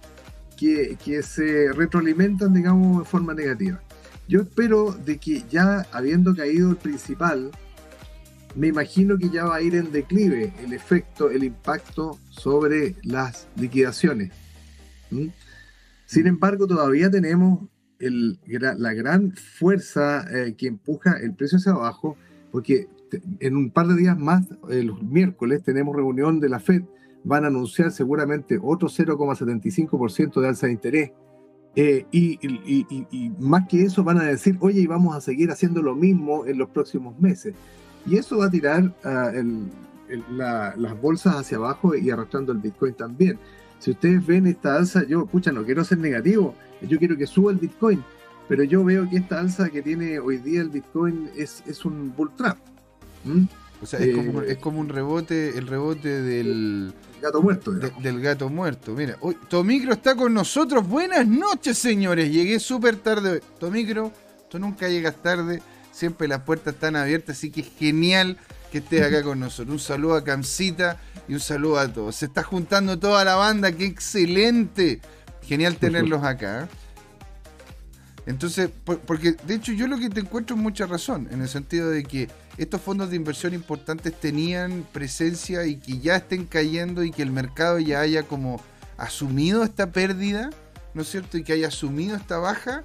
que, 0.56 0.96
que 1.04 1.22
se 1.22 1.72
retroalimentan, 1.72 2.52
digamos, 2.52 3.00
de 3.00 3.04
forma 3.04 3.32
negativa. 3.32 3.80
Yo 4.28 4.40
espero 4.40 4.90
de 4.92 5.18
que 5.18 5.44
ya 5.48 5.86
habiendo 5.92 6.34
caído 6.34 6.70
el 6.70 6.76
principal, 6.76 7.52
me 8.56 8.68
imagino 8.68 9.18
que 9.18 9.28
ya 9.28 9.44
va 9.44 9.56
a 9.56 9.62
ir 9.62 9.74
en 9.74 9.92
declive 9.92 10.52
el 10.64 10.72
efecto, 10.72 11.30
el 11.30 11.44
impacto 11.44 12.18
sobre 12.30 12.96
las 13.02 13.48
liquidaciones. 13.56 14.32
Sin 15.10 16.24
mm. 16.24 16.26
embargo, 16.26 16.66
todavía 16.66 17.10
tenemos 17.10 17.60
la 17.98 18.92
gran 18.94 19.32
fuerza 19.32 20.26
eh, 20.30 20.54
que 20.56 20.66
empuja 20.68 21.18
el 21.18 21.34
precio 21.34 21.58
hacia 21.58 21.72
abajo, 21.72 22.16
porque 22.50 22.88
en 23.40 23.56
un 23.56 23.70
par 23.70 23.88
de 23.88 23.96
días 23.96 24.18
más, 24.18 24.46
el 24.70 24.92
miércoles, 25.02 25.62
tenemos 25.62 25.94
reunión 25.94 26.40
de 26.40 26.48
la 26.48 26.58
Fed, 26.58 26.82
van 27.24 27.44
a 27.44 27.48
anunciar 27.48 27.90
seguramente 27.92 28.58
otro 28.62 28.88
0,75% 28.88 30.40
de 30.40 30.48
alza 30.48 30.66
de 30.66 30.72
interés. 30.72 31.12
Eh, 31.78 32.06
y, 32.10 32.38
más 33.38 33.68
que 33.68 33.82
eso 33.82 34.02
van 34.02 34.18
a 34.18 34.24
decir, 34.24 34.56
oye, 34.60 34.80
y 34.80 34.86
vamos 34.86 35.14
a 35.14 35.20
seguir 35.20 35.50
haciendo 35.50 35.82
lo 35.82 35.94
mismo 35.94 36.46
en 36.46 36.56
los 36.56 36.70
próximos 36.70 37.18
meses. 37.20 37.54
Y 38.06 38.16
eso 38.16 38.38
va 38.38 38.46
a 38.46 38.50
tirar 38.50 38.92
ah, 39.04 39.32
las 40.36 41.00
bolsas 41.00 41.36
hacia 41.36 41.56
abajo 41.58 41.94
y 41.94 42.10
arrastrando 42.10 42.52
el 42.52 42.58
Bitcoin 42.58 42.94
también. 42.94 43.38
Si 43.78 43.90
ustedes 43.90 44.24
ven 44.24 44.46
esta 44.46 44.76
alza, 44.76 45.04
yo, 45.04 45.26
pucha, 45.26 45.52
no 45.52 45.64
quiero 45.64 45.84
ser 45.84 45.98
negativo, 45.98 46.54
yo 46.82 46.98
quiero 46.98 47.16
que 47.16 47.26
suba 47.26 47.52
el 47.52 47.58
Bitcoin, 47.58 48.02
pero 48.48 48.64
yo 48.64 48.84
veo 48.84 49.08
que 49.08 49.16
esta 49.16 49.40
alza 49.40 49.68
que 49.68 49.82
tiene 49.82 50.18
hoy 50.18 50.38
día 50.38 50.60
el 50.60 50.70
Bitcoin 50.70 51.30
es, 51.36 51.62
es 51.66 51.84
un 51.84 52.14
bull 52.16 52.30
trap. 52.36 52.56
O 53.82 53.86
sea, 53.86 54.00
es, 54.00 54.14
como, 54.14 54.42
eh, 54.42 54.52
es, 54.52 54.58
como, 54.58 54.80
un 54.80 54.88
rebote, 54.88 55.58
el 55.58 55.66
rebote 55.66 56.08
del 56.08 56.94
gato 57.20 57.42
muerto. 57.42 57.72
del 57.72 58.20
gato 58.20 58.48
muerto. 58.48 58.92
Mira, 58.92 59.16
hoy 59.20 59.36
Tomicro 59.48 59.92
está 59.92 60.14
con 60.14 60.32
nosotros. 60.32 60.88
Buenas 60.88 61.26
noches, 61.26 61.76
señores. 61.76 62.30
Llegué 62.30 62.58
súper 62.58 62.96
tarde. 62.96 63.42
Tomicro, 63.58 64.12
tú 64.48 64.58
nunca 64.58 64.88
llegas 64.88 65.16
tarde. 65.16 65.60
Siempre 65.96 66.28
las 66.28 66.42
puertas 66.42 66.74
están 66.74 66.94
abiertas, 66.94 67.38
así 67.38 67.50
que 67.50 67.62
es 67.62 67.68
genial 67.78 68.36
que 68.70 68.78
estés 68.78 69.02
acá 69.02 69.22
con 69.22 69.40
nosotros. 69.40 69.72
Un 69.72 69.78
saludo 69.78 70.16
a 70.16 70.24
Camcita 70.24 71.00
y 71.26 71.32
un 71.32 71.40
saludo 71.40 71.78
a 71.78 71.90
todos. 71.90 72.16
Se 72.16 72.26
está 72.26 72.42
juntando 72.42 72.98
toda 72.98 73.24
la 73.24 73.36
banda, 73.36 73.72
qué 73.72 73.86
excelente. 73.86 75.00
Genial 75.42 75.76
tenerlos 75.76 76.22
acá. 76.22 76.64
¿eh? 76.64 76.66
Entonces, 78.26 78.68
porque 78.84 79.36
de 79.46 79.54
hecho 79.54 79.72
yo 79.72 79.86
lo 79.86 79.98
que 79.98 80.10
te 80.10 80.20
encuentro 80.20 80.54
es 80.54 80.60
mucha 80.60 80.84
razón, 80.84 81.28
en 81.30 81.40
el 81.40 81.48
sentido 81.48 81.88
de 81.88 82.04
que 82.04 82.28
estos 82.58 82.82
fondos 82.82 83.08
de 83.08 83.16
inversión 83.16 83.54
importantes 83.54 84.12
tenían 84.20 84.84
presencia 84.92 85.64
y 85.64 85.76
que 85.76 85.98
ya 86.00 86.16
estén 86.16 86.44
cayendo 86.44 87.04
y 87.04 87.10
que 87.10 87.22
el 87.22 87.30
mercado 87.30 87.78
ya 87.78 88.00
haya 88.00 88.24
como 88.24 88.60
asumido 88.98 89.64
esta 89.64 89.92
pérdida, 89.92 90.50
¿no 90.92 91.00
es 91.00 91.08
cierto? 91.08 91.38
Y 91.38 91.42
que 91.42 91.54
haya 91.54 91.68
asumido 91.68 92.16
esta 92.16 92.36
baja, 92.36 92.84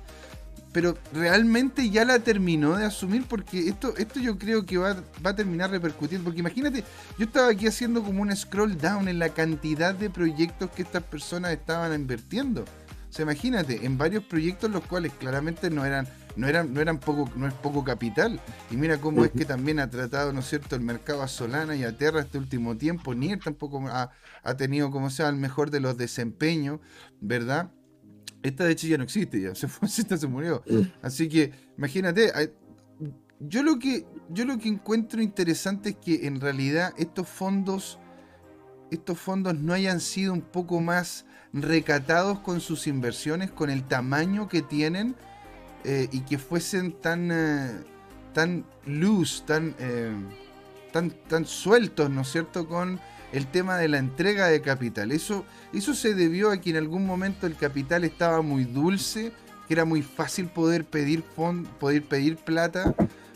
pero 0.72 0.98
realmente 1.14 1.90
ya 1.90 2.06
la 2.06 2.20
terminó 2.20 2.78
de 2.78 2.86
asumir 2.86 3.26
porque 3.28 3.68
esto, 3.68 3.94
esto 3.98 4.20
yo 4.20 4.38
creo 4.38 4.66
que 4.66 4.78
va, 4.78 4.96
va, 5.26 5.32
a 5.32 5.36
terminar 5.36 5.70
repercutiendo. 5.70 6.26
Porque 6.26 6.40
imagínate, 6.40 6.84
yo 7.18 7.26
estaba 7.26 7.50
aquí 7.50 7.68
haciendo 7.68 8.04
como 8.04 8.22
un 8.22 8.36
scroll 8.36 8.78
down 8.78 9.08
en 9.08 9.20
la 9.20 9.30
cantidad 9.30 9.94
de 9.94 10.10
proyectos 10.10 10.72
que 10.72 10.84
estas 10.84 11.04
personas 11.04 11.52
estaban 11.52 11.94
invirtiendo. 11.94 12.64
O 12.64 13.14
sea, 13.14 13.24
imagínate, 13.24 13.86
en 13.86 13.98
varios 13.98 14.24
proyectos 14.24 14.72
los 14.72 14.86
cuales 14.86 15.12
claramente 15.12 15.70
no 15.70 15.84
eran, 15.84 16.08
no 16.38 16.48
eran, 16.48 16.74
no 16.74 16.80
eran 16.80 16.98
poco, 16.98 17.30
no 17.36 17.46
es 17.46 17.54
poco 17.54 17.84
capital. 17.84 18.40
Y 18.70 18.78
mira 18.78 19.00
cómo 19.00 19.26
es 19.26 19.32
que 19.32 19.44
también 19.44 19.82
ha 19.82 19.90
tratado, 19.90 20.32
¿no 20.32 20.40
es 20.40 20.48
cierto?, 20.48 20.78
el 20.78 20.82
mercado 20.82 21.22
a 21.22 21.28
Solana 21.28 21.76
y 21.76 21.84
a 21.84 21.98
Terra 21.98 22.22
este 22.22 22.38
último 22.38 22.78
tiempo. 22.78 23.14
Ni 23.14 23.34
él 23.34 23.42
tampoco 23.44 23.86
ha, 23.90 24.12
ha 24.44 24.56
tenido, 24.56 24.92
como 24.92 25.10
sea, 25.10 25.28
el 25.28 25.36
mejor 25.36 25.72
de 25.72 25.82
los 25.82 25.98
desempeños, 25.98 26.80
¿verdad? 27.20 27.72
Esta 28.44 28.66
de 28.66 28.72
hecho 28.72 28.88
ya 28.88 28.98
no 28.98 29.04
existe, 29.04 29.42
ya 29.42 29.56
se 29.56 29.68
fue, 29.68 29.88
esta 29.98 30.18
se 30.18 30.28
murió. 30.28 30.64
Así 31.02 31.30
que 31.30 31.52
imagínate, 31.78 32.32
yo 33.40 33.64
lo 33.64 33.80
que 33.80 34.06
yo 34.30 34.46
lo 34.46 34.58
que 34.58 34.70
encuentro 34.70 35.22
interesante 35.22 35.90
es 35.90 35.96
que 35.96 36.28
en 36.28 36.40
realidad 36.40 36.94
estos 36.98 37.28
fondos 37.28 38.00
estos 38.92 39.18
fondos 39.18 39.56
no 39.56 39.74
hayan 39.74 40.00
sido 40.02 40.34
un 40.34 40.42
poco 40.42 40.82
más 40.82 41.26
recatados 41.54 42.40
con 42.40 42.60
sus 42.60 42.88
inversiones, 42.88 43.50
con 43.50 43.70
el 43.70 43.84
tamaño 43.88 44.48
que 44.48 44.62
tienen 44.62 45.16
eh, 45.84 46.08
y 46.12 46.22
que 46.22 46.38
fuesen 46.38 46.92
tan 46.92 47.32
eh, 47.32 47.72
tan 48.34 48.66
loose, 48.86 49.44
tan, 49.46 49.76
eh, 49.80 50.14
tan 50.92 51.12
tan 51.28 51.46
sueltos, 51.46 52.10
¿no 52.10 52.22
es 52.22 52.32
cierto? 52.32 52.68
Con 52.68 53.00
el 53.32 53.48
tema 53.48 53.78
de 53.78 53.88
la 53.88 53.98
entrega 53.98 54.48
de 54.48 54.62
capital. 54.62 55.12
Eso, 55.12 55.46
eso 55.74 55.94
se 55.94 56.14
debió 56.14 56.52
a 56.52 56.60
que 56.60 56.72
en 56.72 56.78
algún 56.78 57.06
momento 57.06 57.48
el 57.48 57.56
capital 57.56 58.04
estaba 58.04 58.42
muy 58.42 58.66
dulce, 58.66 59.32
que 59.68 59.74
era 59.74 59.86
muy 59.86 60.02
fácil 60.02 60.48
poder 60.48 60.86
pedir, 60.86 61.24
poder 61.24 62.04
pedir 62.04 62.38
plata, 62.38 62.94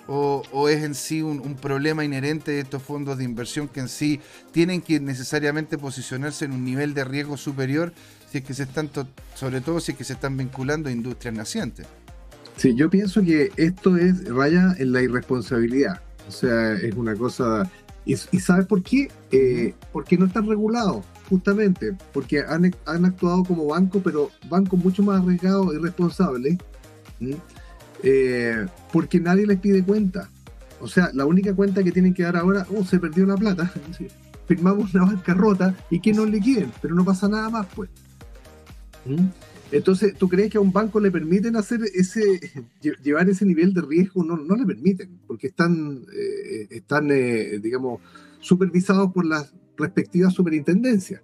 o, 0.08 0.70
es 0.70 0.84
en 0.84 0.94
sí 0.94 1.22
un, 1.22 1.56
problema 1.56 2.06
inherente 2.06 2.52
de 2.52 2.60
estos 2.60 2.84
fondos 2.84 3.18
de 3.18 3.24
inversión 3.24 3.68
que 3.68 3.80
en 3.80 3.90
sí 3.90 4.20
tienen 4.52 4.82
que 4.82 5.00
necesariamente 5.00 5.78
posicionarse 5.78 6.46
en 6.46 6.52
un 6.52 6.64
nivel 6.64 6.94
de 6.94 7.04
riesgo 7.04 7.38
superior, 7.38 7.92
si 8.32 8.40
es 8.40 8.44
que 8.44 8.54
se 8.54 8.64
están, 8.64 8.90
sobre 9.34 9.62
todo 9.62 9.80
si 9.80 9.94
es 9.94 9.98
que 9.98 10.04
se 10.04 10.14
están 10.14 10.38
vinculando 10.38 10.90
a 10.90 10.92
industrias 10.92 11.34
nacientes. 11.34 11.88
Sí, 12.58 12.74
yo 12.76 12.90
pienso 12.90 13.22
que 13.22 13.52
esto 13.58 13.98
es 13.98 14.30
raya 14.30 14.76
en 14.78 14.94
la 14.94 15.02
irresponsabilidad. 15.02 16.02
O 16.28 16.32
sea, 16.32 16.74
es 16.74 16.96
una 16.96 17.16
cosa 17.16 17.70
¿Y, 18.06 18.16
sabes 18.16 18.68
por 18.68 18.84
qué? 18.84 19.10
Eh, 19.32 19.74
porque 19.92 20.18
no 20.18 20.26
están 20.26 20.48
regulados, 20.48 21.04
justamente, 21.28 21.96
porque 22.14 22.42
han, 22.42 22.66
actuado 23.06 23.44
como 23.44 23.66
banco, 23.66 24.00
pero 24.04 24.30
bancos 24.48 24.80
mucho 24.84 25.02
más 25.02 25.22
arriesgados 25.22 25.74
y 25.74 25.80
responsables, 25.80 26.58
eh, 28.04 28.68
porque 28.94 29.20
nadie 29.20 29.48
les 29.48 29.60
pide 29.60 29.84
cuenta. 29.84 30.30
O 30.80 30.88
sea, 30.88 31.10
la 31.14 31.26
única 31.26 31.56
cuenta 31.56 31.84
que 31.84 31.92
tienen 31.92 32.14
que 32.14 32.24
dar 32.24 32.38
ahora, 32.38 32.68
oh, 32.78 32.84
se 32.86 33.00
perdió 33.00 33.26
la 33.26 33.38
plata, 33.38 33.72
firmamos 34.48 34.94
una 34.94 35.06
bancarrota 35.06 35.76
y 35.90 36.00
que 36.00 36.14
nos 36.14 36.30
liquiden, 36.30 36.72
pero 36.82 36.94
no 36.94 37.04
pasa 37.04 37.28
nada 37.28 37.50
más, 37.50 37.66
pues. 37.76 37.90
Entonces, 39.76 40.16
¿tú 40.16 40.30
crees 40.30 40.50
que 40.50 40.58
a 40.58 40.62
un 40.62 40.72
banco 40.72 41.02
le 41.02 41.12
permiten 41.12 41.58
hacer 41.58 41.82
ese, 41.94 42.22
llevar 43.04 43.30
ese 43.30 43.46
nivel 43.46 43.74
de 43.74 43.82
riesgo? 43.82 44.24
No, 44.24 44.38
no 44.38 44.56
le 44.56 44.66
permiten, 44.66 45.20
porque 45.28 45.48
están, 45.48 46.06
eh, 46.14 46.68
están 46.70 47.12
eh, 47.12 47.60
digamos, 47.62 48.02
supervisados 48.40 49.12
por 49.12 49.26
las 49.26 49.54
respectivas 49.76 50.34
superintendencias. 50.34 51.22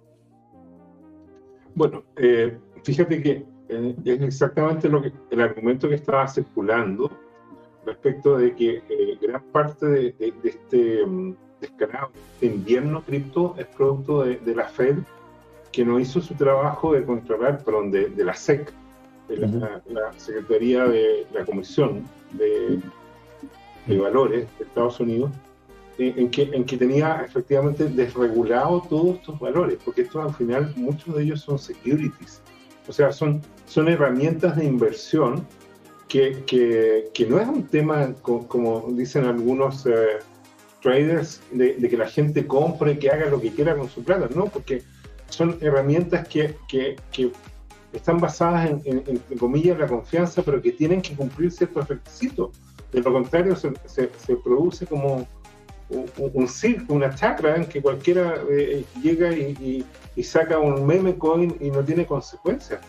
Bueno, 1.74 2.04
eh, 2.16 2.58
fíjate 2.84 3.22
que 3.22 3.46
es 4.04 4.20
exactamente 4.20 4.86
lo 4.90 5.00
que, 5.00 5.10
el 5.30 5.40
argumento 5.40 5.88
que 5.88 5.94
estaba 5.94 6.28
circulando 6.28 7.10
respecto 7.86 8.36
de 8.36 8.54
que 8.54 8.82
gran 9.22 9.42
parte 9.44 9.86
de, 9.86 10.34
este 10.44 11.02
um, 11.02 11.34
descarado, 11.58 12.10
este 12.34 12.46
invierno 12.54 13.02
cripto 13.02 13.54
es 13.56 13.64
producto 13.68 14.24
de 14.24 14.54
la 14.54 14.64
Fed 14.64 14.98
que 15.72 15.84
no 15.84 15.98
hizo 15.98 16.20
su 16.20 16.34
trabajo 16.34 16.92
de 16.92 17.04
controlar, 17.04 17.64
perdón, 17.64 17.90
de, 17.90 18.10
de 18.10 18.24
la 18.24 18.34
SEC, 18.34 18.72
de 19.28 19.36
la, 19.38 20.12
Secretaría 20.16 20.84
de 20.84 21.26
la 21.32 21.44
Comisión 21.44 22.04
de, 22.32 22.78
de 23.86 23.98
Valores 23.98 24.46
de 24.58 24.64
Estados 24.64 25.00
Unidos, 25.00 25.30
eh, 25.98 26.14
en, 26.16 26.30
que, 26.30 26.42
en 26.52 26.64
que 26.64 26.76
tenía 26.76 27.22
efectivamente 27.24 27.84
desregulado 27.84 28.82
todos 28.88 29.16
estos 29.16 29.38
valores, 29.40 29.78
porque 29.84 30.02
estos 30.02 30.24
al 30.24 30.34
final, 30.34 30.72
muchos 30.76 31.14
de 31.14 31.22
ellos 31.22 31.40
son 31.40 31.58
securities, 31.58 32.42
o 32.88 32.92
sea, 32.92 33.12
son, 33.12 33.40
son 33.66 33.88
herramientas 33.88 34.56
de 34.56 34.64
inversión 34.64 35.46
que, 36.08 36.42
que, 36.46 37.10
que 37.14 37.26
no 37.26 37.38
es 37.38 37.48
un 37.48 37.66
tema, 37.66 38.14
como, 38.20 38.86
dicen 38.90 39.24
algunos 39.24 39.86
eh, 39.86 40.18
traders, 40.82 41.40
de, 41.52 41.74
de, 41.74 41.88
que 41.88 41.96
la 41.96 42.08
gente 42.08 42.46
compre, 42.46 42.98
que 42.98 43.08
haga 43.08 43.26
lo 43.26 43.40
que 43.40 43.52
quiera 43.52 43.76
con 43.76 43.88
su 43.88 44.02
plata, 44.04 44.28
no, 44.34 44.46
porque 44.46 44.82
son 45.32 45.56
herramientas 45.60 46.28
que, 46.28 46.56
que, 46.68 46.96
que 47.10 47.32
están 47.92 48.18
basadas 48.18 48.70
en, 48.70 48.82
en, 48.84 49.38
comillas, 49.38 49.78
la 49.78 49.86
confianza, 49.86 50.42
pero 50.42 50.60
que 50.60 50.72
tienen 50.72 51.00
que 51.00 51.14
cumplir 51.14 51.50
ciertos 51.50 51.88
requisitos. 51.88 52.50
De 52.92 53.00
lo 53.00 53.12
contrario, 53.12 53.56
se, 53.56 53.72
se, 53.86 54.36
produce 54.36 54.86
como 54.86 55.26
un, 55.88 56.06
un, 56.34 56.48
circo, 56.48 56.94
una 56.94 57.14
chacra 57.14 57.56
en 57.56 57.64
que 57.64 57.80
cualquiera 57.80 58.42
eh, 58.50 58.84
llega 59.02 59.32
y, 59.32 59.84
y, 60.14 60.22
saca 60.22 60.58
un 60.58 60.86
meme 60.86 61.16
coin 61.16 61.56
y 61.60 61.70
no 61.70 61.82
tiene 61.82 62.04
consecuencias. 62.06 62.80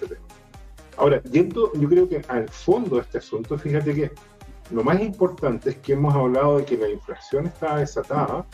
Ahora, 0.98 1.24
yendo, 1.24 1.72
yo 1.74 1.90
creo 1.90 2.10
que 2.10 2.22
al 2.28 2.50
fondo 2.50 2.98
de 2.98 3.04
este 3.04 3.18
asunto, 3.20 3.58
fíjate 3.58 3.96
que 3.96 4.12
lo 4.72 4.84
más 4.84 5.02
importante 5.02 5.72
es 5.72 5.78
que 5.78 5.94
hemos 5.94 6.14
hablado 6.14 6.58
de 6.58 6.66
que 6.66 6.78
la 6.78 6.90
inflación 6.90 7.48
está 7.48 7.78
desatada, 7.78 8.46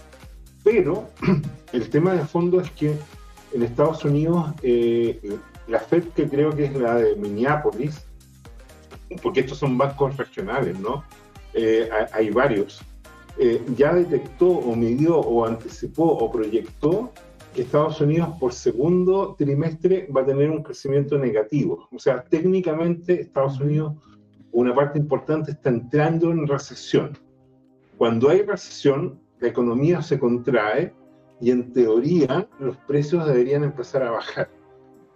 pero 0.64 1.10
el 1.74 1.90
tema 1.90 2.14
de 2.14 2.26
fondo 2.26 2.62
es 2.62 2.70
que 2.72 2.96
en 3.54 3.64
Estados 3.64 4.04
Unidos 4.06 4.54
eh, 4.64 5.38
la 5.68 5.80
Fed, 5.80 6.04
que 6.16 6.28
creo 6.28 6.56
que 6.56 6.66
es 6.66 6.76
la 6.76 6.96
de 6.96 7.16
Minneapolis, 7.16 8.06
porque 9.22 9.42
estos 9.42 9.58
son 9.58 9.78
bancos 9.78 10.18
regionales, 10.18 10.80
¿no? 10.80 11.04
Eh, 11.54 11.90
hay 12.14 12.30
varios, 12.30 12.82
eh, 13.38 13.64
ya 13.76 13.94
detectó 13.94 14.48
o 14.48 14.76
midió 14.76 15.18
o 15.18 15.46
anticipó 15.46 16.04
o 16.04 16.32
proyectó 16.32 17.12
que 17.54 17.64
Estados 17.64 18.00
Unidos 18.02 18.30
por 18.40 18.54
segundo 18.54 19.36
trimestre 19.38 20.08
va 20.16 20.22
a 20.22 20.26
tener 20.26 20.52
un 20.52 20.62
crecimiento 20.62 21.18
negativo. 21.18 21.88
O 21.92 21.98
sea, 21.98 22.24
técnicamente 22.24 23.22
Estados 23.22 23.60
Unidos, 23.60 23.96
una 24.52 24.76
parte 24.76 25.00
importante, 25.00 25.52
está 25.52 25.70
entrando 25.70 26.32
en 26.32 26.48
recesión. 26.48 27.18
Cuando 27.98 28.30
hay 28.30 28.44
recesión, 28.44 29.20
la 29.40 29.48
economía 29.48 30.02
se 30.02 30.20
contrae 30.20 30.94
y 31.42 31.52
en 31.52 31.74
teoría 31.74 32.48
los 32.60 32.78
precios 32.78 33.26
deberían 33.26 33.64
empezar 33.64 34.04
a 34.04 34.12
bajar. 34.12 34.50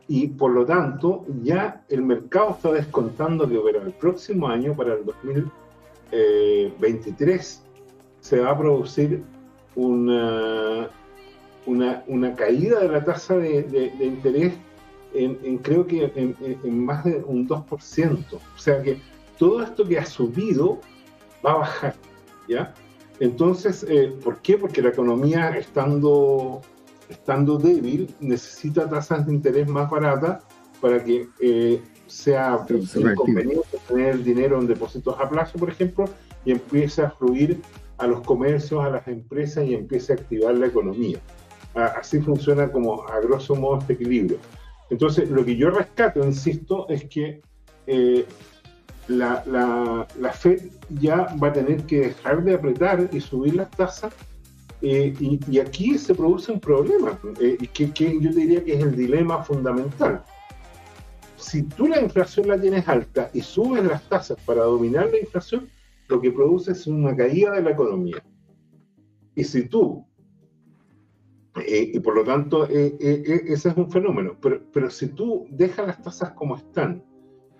Y 0.07 0.27
por 0.27 0.51
lo 0.51 0.65
tanto, 0.65 1.25
ya 1.43 1.83
el 1.89 2.03
mercado 2.03 2.51
está 2.51 2.71
descontando 2.71 3.45
que 3.47 3.59
para 3.59 3.81
el 3.81 3.91
próximo 3.93 4.47
año, 4.47 4.75
para 4.75 4.95
el 4.95 5.05
2023, 5.05 7.63
se 8.19 8.39
va 8.39 8.51
a 8.51 8.57
producir 8.57 9.23
una, 9.75 10.89
una, 11.65 12.35
caída 12.35 12.81
de 12.81 12.89
la 12.89 13.03
tasa 13.03 13.37
de, 13.37 13.91
interés 14.01 14.53
en, 15.13 15.57
creo 15.59 15.87
que 15.87 16.11
en, 16.15 16.85
más 16.85 17.05
de 17.05 17.23
un 17.25 17.47
2%. 17.47 18.25
O 18.33 18.41
sea 18.57 18.81
que 18.81 18.99
todo 19.37 19.63
esto 19.63 19.85
que 19.85 19.99
ha 19.99 20.05
subido 20.05 20.79
va 21.45 21.53
a 21.53 21.57
bajar, 21.57 21.95
¿ya? 22.47 22.73
Entonces, 23.19 23.85
eh, 23.89 24.13
¿por 24.23 24.41
qué? 24.41 24.57
Porque 24.57 24.81
la 24.81 24.89
economía 24.89 25.49
estando, 25.57 26.61
estando 27.09 27.57
débil 27.57 28.13
necesita 28.19 28.89
tasas 28.89 29.25
de 29.25 29.33
interés 29.33 29.67
más 29.67 29.89
baratas 29.89 30.43
para 30.81 31.03
que 31.03 31.29
eh, 31.39 31.81
sea 32.07 32.65
conveniente 33.15 33.77
tener 33.87 34.23
dinero 34.23 34.59
en 34.59 34.67
depósitos 34.67 35.15
a 35.19 35.29
plazo, 35.29 35.57
por 35.57 35.69
ejemplo, 35.69 36.05
y 36.43 36.51
empiece 36.51 37.01
a 37.01 37.11
fluir 37.11 37.61
a 37.97 38.07
los 38.07 38.21
comercios, 38.21 38.83
a 38.83 38.89
las 38.89 39.07
empresas 39.07 39.65
y 39.65 39.75
empiece 39.75 40.13
a 40.13 40.15
activar 40.15 40.55
la 40.55 40.67
economía. 40.67 41.19
Así 41.73 42.19
funciona 42.19 42.71
como 42.71 43.07
a 43.07 43.19
grosso 43.21 43.55
modo 43.55 43.79
este 43.79 43.93
equilibrio. 43.93 44.37
Entonces, 44.89 45.29
lo 45.29 45.43
que 45.43 45.55
yo 45.55 45.71
rescato, 45.71 46.23
insisto, 46.23 46.87
es 46.89 47.05
que 47.05 47.41
eh, 47.87 48.25
la, 49.07 50.07
la, 50.19 50.31
Fed 50.31 50.69
ya 51.01 51.35
va 51.41 51.49
a 51.49 51.53
tener 51.53 51.83
que 51.83 51.99
dejar 52.01 52.43
de 52.43 52.55
apretar 52.55 53.09
y 53.11 53.19
subir 53.19 53.55
las 53.55 53.69
tasas. 53.71 54.13
Eh, 54.81 55.13
y, 55.19 55.59
aquí 55.59 55.97
se 55.97 56.13
produce 56.13 56.51
un 56.51 56.59
problema, 56.59 57.17
eh, 57.39 57.57
que, 57.73 57.91
que 57.91 58.19
yo 58.19 58.31
diría 58.31 58.63
que 58.63 58.73
es 58.73 58.83
el 58.83 58.95
dilema 58.95 59.43
fundamental. 59.43 60.23
Si 61.37 61.63
tú 61.63 61.87
la 61.87 62.01
inflación 62.01 62.47
la 62.47 62.59
tienes 62.59 62.87
alta 62.87 63.29
y 63.33 63.41
subes 63.41 63.83
las 63.85 64.07
tasas 64.09 64.37
para 64.45 64.63
dominar 64.63 65.09
la 65.09 65.19
inflación, 65.19 65.69
lo 66.09 66.19
que 66.19 66.31
produce 66.31 66.71
es 66.71 66.85
una 66.87 67.15
caída 67.15 67.51
de 67.51 67.61
la 67.61 67.71
economía. 67.71 68.23
Y 69.35 69.43
si 69.43 69.67
tú, 69.67 70.05
eh, 71.65 71.91
y 71.93 71.99
por 71.99 72.15
lo 72.15 72.23
tanto, 72.23 72.67
ese 72.67 73.69
es 73.69 73.77
un 73.77 73.89
fenómeno, 73.89 74.37
pero, 74.41 74.61
pero 74.71 74.89
si 74.89 75.07
tú 75.07 75.45
dejas 75.49 75.87
las 75.87 76.01
tasas 76.01 76.31
como 76.31 76.57
están 76.57 77.03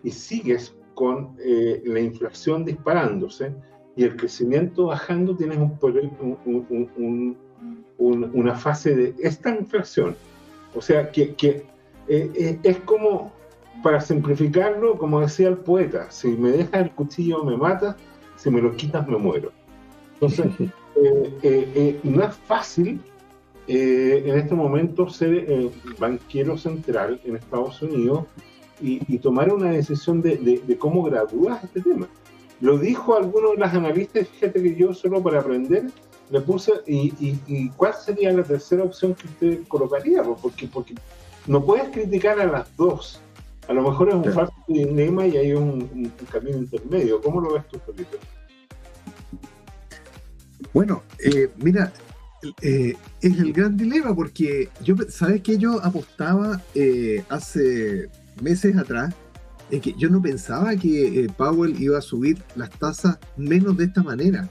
y 0.04 0.12
sigues 0.12 0.76
con 0.94 1.36
la 1.38 2.00
inflación 2.00 2.66
disparándose 2.66 3.54
y 3.96 4.04
el 4.04 4.16
crecimiento 4.16 4.88
bajando, 4.88 5.36
tienes 5.36 5.58
un, 5.58 7.38
una 7.98 8.56
fase 8.56 8.96
de 8.96 9.16
esta 9.20 9.56
inflación. 9.56 10.16
O 10.76 10.82
sea, 10.82 11.12
que, 11.12 11.36
que 11.36 11.66
es 12.08 12.78
como, 12.80 13.32
para 13.82 14.02
simplificarlo, 14.02 14.98
como 14.98 15.22
decía 15.22 15.50
el 15.50 15.58
poeta, 15.58 16.10
si 16.10 16.30
me 16.30 16.50
dejas 16.50 16.82
el 16.82 16.92
cuchillo 16.92 17.44
me 17.44 17.58
matas, 17.58 17.96
si 18.36 18.50
me 18.50 18.62
lo 18.62 18.76
quitas 18.76 19.08
me 19.08 19.18
muero. 19.18 19.52
Entonces, 20.14 20.48
eh, 20.60 21.34
eh, 21.44 21.72
eh, 21.76 22.00
no 22.04 22.24
es 22.24 22.36
fácil 22.36 23.02
en 23.66 24.38
este 24.38 24.54
momento 24.54 25.08
ser 25.08 25.72
banquero 25.98 26.58
central 26.58 27.22
en 27.24 27.38
Estados 27.38 27.82
Unidos 27.82 28.26
y, 28.82 29.18
tomar 29.20 29.54
una 29.54 29.72
decisión 29.72 30.22
de, 30.22 30.78
cómo 30.80 31.04
gradúas 31.04 31.64
este 31.64 31.82
tema. 31.82 32.08
Lo 32.60 32.78
dijo 32.78 33.16
alguno 33.16 33.52
de 33.52 33.58
las 33.58 33.74
analistas, 33.74 34.28
fíjate 34.28 34.62
que 34.62 34.76
yo 34.76 34.94
solo 34.94 35.22
para 35.22 35.40
aprender 35.40 35.86
le 36.30 36.42
puse, 36.42 36.72
y, 36.88 37.70
cuál 37.70 37.94
sería 37.94 38.32
la 38.32 38.44
tercera 38.44 38.84
opción 38.84 39.14
que 39.14 39.28
usted 39.28 39.68
colocaría? 39.68 40.24
Pues, 40.24 40.40
porque, 40.42 40.68
porque 40.68 40.96
no 41.48 41.64
puedes 41.64 41.90
criticar 41.90 42.40
a 42.40 42.46
las 42.46 42.76
dos. 42.76 43.20
A 43.68 43.74
lo 43.74 43.82
mejor 43.82 44.10
es 44.10 44.16
un 44.16 44.26
falso 44.26 44.54
dilema 44.68 45.26
y 45.28 45.38
hay 45.38 45.54
un, 45.54 46.12
camino 46.32 46.58
intermedio. 46.58 47.22
¿Cómo 47.22 47.40
lo 47.40 47.54
ves 47.54 47.68
tú, 47.68 47.80
Felipe? 47.86 48.18
Bueno, 50.74 51.04
eh, 51.24 51.50
mira, 51.58 51.94
eh, 52.62 52.94
es 53.22 53.40
el 53.40 53.54
gran 53.54 53.78
dilema 53.78 54.16
porque 54.16 54.70
yo, 54.82 54.96
¿sabes 55.10 55.42
que 55.42 55.58
Yo 55.58 55.80
apostaba 55.84 56.62
eh, 56.76 57.24
hace 57.30 58.10
meses 58.42 58.78
atrás 58.78 59.14
en 59.72 59.82
que 59.82 59.94
yo 59.98 60.10
no 60.10 60.22
pensaba 60.22 60.76
que 60.76 61.30
Powell 61.38 61.82
iba 61.82 61.98
a 61.98 62.02
subir 62.02 62.38
las 62.56 62.70
tasas 62.70 63.18
menos 63.38 63.78
de 63.78 63.86
esta 63.86 64.04
manera, 64.04 64.50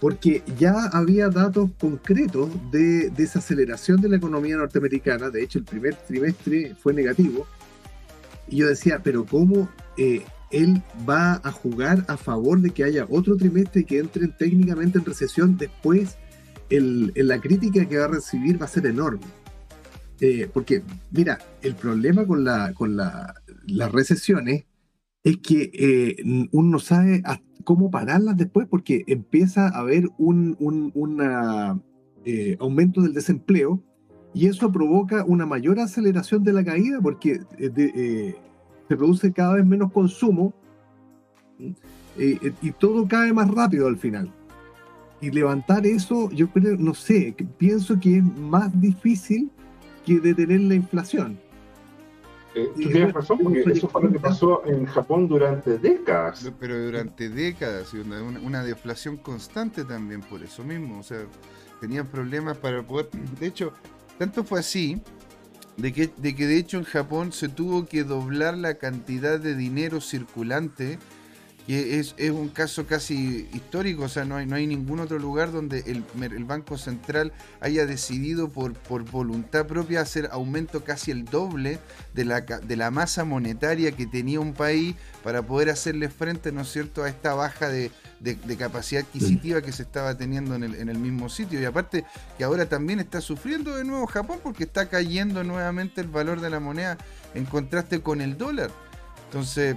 porque 0.00 0.42
ya 0.58 0.86
había 0.92 1.28
datos 1.28 1.70
concretos 1.80 2.50
de 2.70 3.10
desaceleración 3.10 4.00
de 4.00 4.08
la 4.08 4.16
economía 4.16 4.56
norteamericana, 4.56 5.30
de 5.30 5.42
hecho 5.42 5.58
el 5.58 5.64
primer 5.64 5.94
trimestre 5.94 6.74
fue 6.80 6.92
negativo, 6.92 7.46
y 8.48 8.58
yo 8.58 8.68
decía, 8.68 9.00
pero 9.02 9.24
¿cómo 9.24 9.68
eh, 9.96 10.24
él 10.50 10.82
va 11.08 11.40
a 11.44 11.52
jugar 11.52 12.04
a 12.08 12.16
favor 12.16 12.60
de 12.60 12.70
que 12.70 12.84
haya 12.84 13.06
otro 13.10 13.36
trimestre 13.36 13.84
que 13.84 13.98
entren 13.98 14.34
técnicamente 14.36 14.98
en 14.98 15.04
recesión? 15.04 15.56
Después, 15.56 16.16
el, 16.70 17.12
la 17.14 17.40
crítica 17.40 17.86
que 17.86 17.98
va 17.98 18.06
a 18.06 18.08
recibir 18.08 18.60
va 18.60 18.64
a 18.66 18.68
ser 18.68 18.86
enorme. 18.86 19.26
Eh, 20.20 20.48
porque, 20.52 20.82
mira, 21.10 21.38
el 21.62 21.74
problema 21.74 22.26
con, 22.26 22.44
la, 22.44 22.72
con 22.74 22.96
la, 22.96 23.34
las 23.66 23.92
recesiones 23.92 24.64
es 25.22 25.38
que 25.38 25.70
eh, 25.72 26.48
uno 26.52 26.70
no 26.70 26.78
sabe 26.78 27.22
cómo 27.64 27.90
pararlas 27.90 28.36
después 28.36 28.66
porque 28.68 29.04
empieza 29.06 29.68
a 29.68 29.80
haber 29.80 30.08
un, 30.18 30.56
un 30.58 31.82
aumento 32.58 33.02
del 33.02 33.14
desempleo 33.14 33.82
y 34.34 34.46
eso 34.46 34.70
provoca 34.70 35.24
una 35.24 35.46
mayor 35.46 35.80
aceleración 35.80 36.44
de 36.44 36.52
la 36.52 36.64
caída 36.64 37.00
porque 37.00 37.40
eh, 37.58 37.72
eh, 37.76 38.36
se 38.88 38.96
produce 38.96 39.32
cada 39.32 39.54
vez 39.54 39.66
menos 39.66 39.92
consumo 39.92 40.54
eh, 42.16 42.52
y 42.62 42.72
todo 42.72 43.08
cae 43.08 43.32
más 43.32 43.50
rápido 43.50 43.88
al 43.88 43.96
final. 43.96 44.32
Y 45.20 45.30
levantar 45.32 45.86
eso, 45.86 46.30
yo 46.30 46.48
creo, 46.50 46.76
no 46.76 46.94
sé, 46.94 47.34
pienso 47.56 47.98
que 47.98 48.18
es 48.18 48.24
más 48.24 48.80
difícil 48.80 49.50
que 50.08 50.20
detener 50.20 50.60
la 50.62 50.74
inflación. 50.74 51.38
tú 52.54 52.72
tienes 52.74 53.12
razón, 53.12 53.38
porque 53.42 53.62
eso 53.66 53.88
fue 53.88 54.02
lo 54.04 54.12
que 54.12 54.18
pasó 54.18 54.62
en 54.66 54.86
Japón 54.86 55.28
durante 55.28 55.78
décadas. 55.78 56.50
Pero 56.58 56.82
durante 56.82 57.28
décadas, 57.28 57.92
una, 57.94 58.22
una 58.22 58.64
deflación 58.64 59.16
constante 59.16 59.84
también 59.84 60.22
por 60.22 60.42
eso 60.42 60.64
mismo. 60.64 60.98
O 60.98 61.02
sea, 61.02 61.18
tenían 61.80 62.06
problemas 62.06 62.56
para 62.56 62.82
poder. 62.82 63.08
De 63.38 63.46
hecho, 63.46 63.72
tanto 64.18 64.44
fue 64.44 64.60
así 64.60 65.00
de 65.78 65.92
que, 65.92 66.10
de 66.16 66.34
que 66.34 66.46
de 66.46 66.58
hecho 66.58 66.76
en 66.76 66.84
Japón 66.84 67.32
se 67.32 67.48
tuvo 67.48 67.86
que 67.86 68.04
doblar 68.04 68.58
la 68.58 68.74
cantidad 68.74 69.38
de 69.38 69.54
dinero 69.54 70.00
circulante, 70.00 70.98
que 71.68 72.00
es, 72.00 72.14
un 72.30 72.48
caso 72.48 72.86
casi 72.86 73.46
histórico, 73.52 74.04
o 74.04 74.08
sea, 74.08 74.24
no 74.24 74.36
hay, 74.36 74.46
no 74.46 74.56
hay 74.56 74.66
ningún 74.66 75.00
otro 75.00 75.18
lugar 75.18 75.52
donde 75.52 75.84
el, 75.86 76.44
Banco 76.44 76.78
Central 76.78 77.30
haya 77.60 77.84
decidido 77.84 78.48
por, 78.48 78.72
por, 78.72 79.04
voluntad 79.04 79.66
propia 79.66 80.00
hacer 80.00 80.30
aumento 80.32 80.82
casi 80.82 81.10
el 81.10 81.26
doble 81.26 81.78
de 82.14 82.24
la, 82.24 82.40
de 82.40 82.76
la 82.76 82.90
masa 82.90 83.26
monetaria 83.26 83.92
que 83.92 84.06
tenía 84.06 84.40
un 84.40 84.54
país 84.54 84.96
para 85.22 85.42
poder 85.42 85.68
hacerle 85.68 86.08
frente, 86.08 86.52
¿no 86.52 86.62
es 86.62 86.72
cierto?, 86.72 87.04
a 87.04 87.10
esta 87.10 87.34
baja 87.34 87.68
de, 87.68 87.90
de, 88.20 88.56
capacidad 88.56 89.02
adquisitiva 89.02 89.60
que 89.60 89.72
se 89.72 89.82
estaba 89.82 90.16
teniendo 90.16 90.54
en 90.54 90.62
el, 90.62 90.74
en 90.74 90.88
el, 90.88 90.98
mismo 90.98 91.28
sitio. 91.28 91.60
Y 91.60 91.66
aparte 91.66 92.06
que 92.38 92.44
ahora 92.44 92.66
también 92.66 92.98
está 92.98 93.20
sufriendo 93.20 93.76
de 93.76 93.84
nuevo 93.84 94.06
Japón 94.06 94.40
porque 94.42 94.64
está 94.64 94.88
cayendo 94.88 95.44
nuevamente 95.44 96.00
el 96.00 96.08
valor 96.08 96.40
de 96.40 96.48
la 96.48 96.60
moneda 96.60 96.96
en 97.34 97.44
contraste 97.44 98.00
con 98.00 98.22
el 98.22 98.38
dólar. 98.38 98.70
Entonces, 99.26 99.76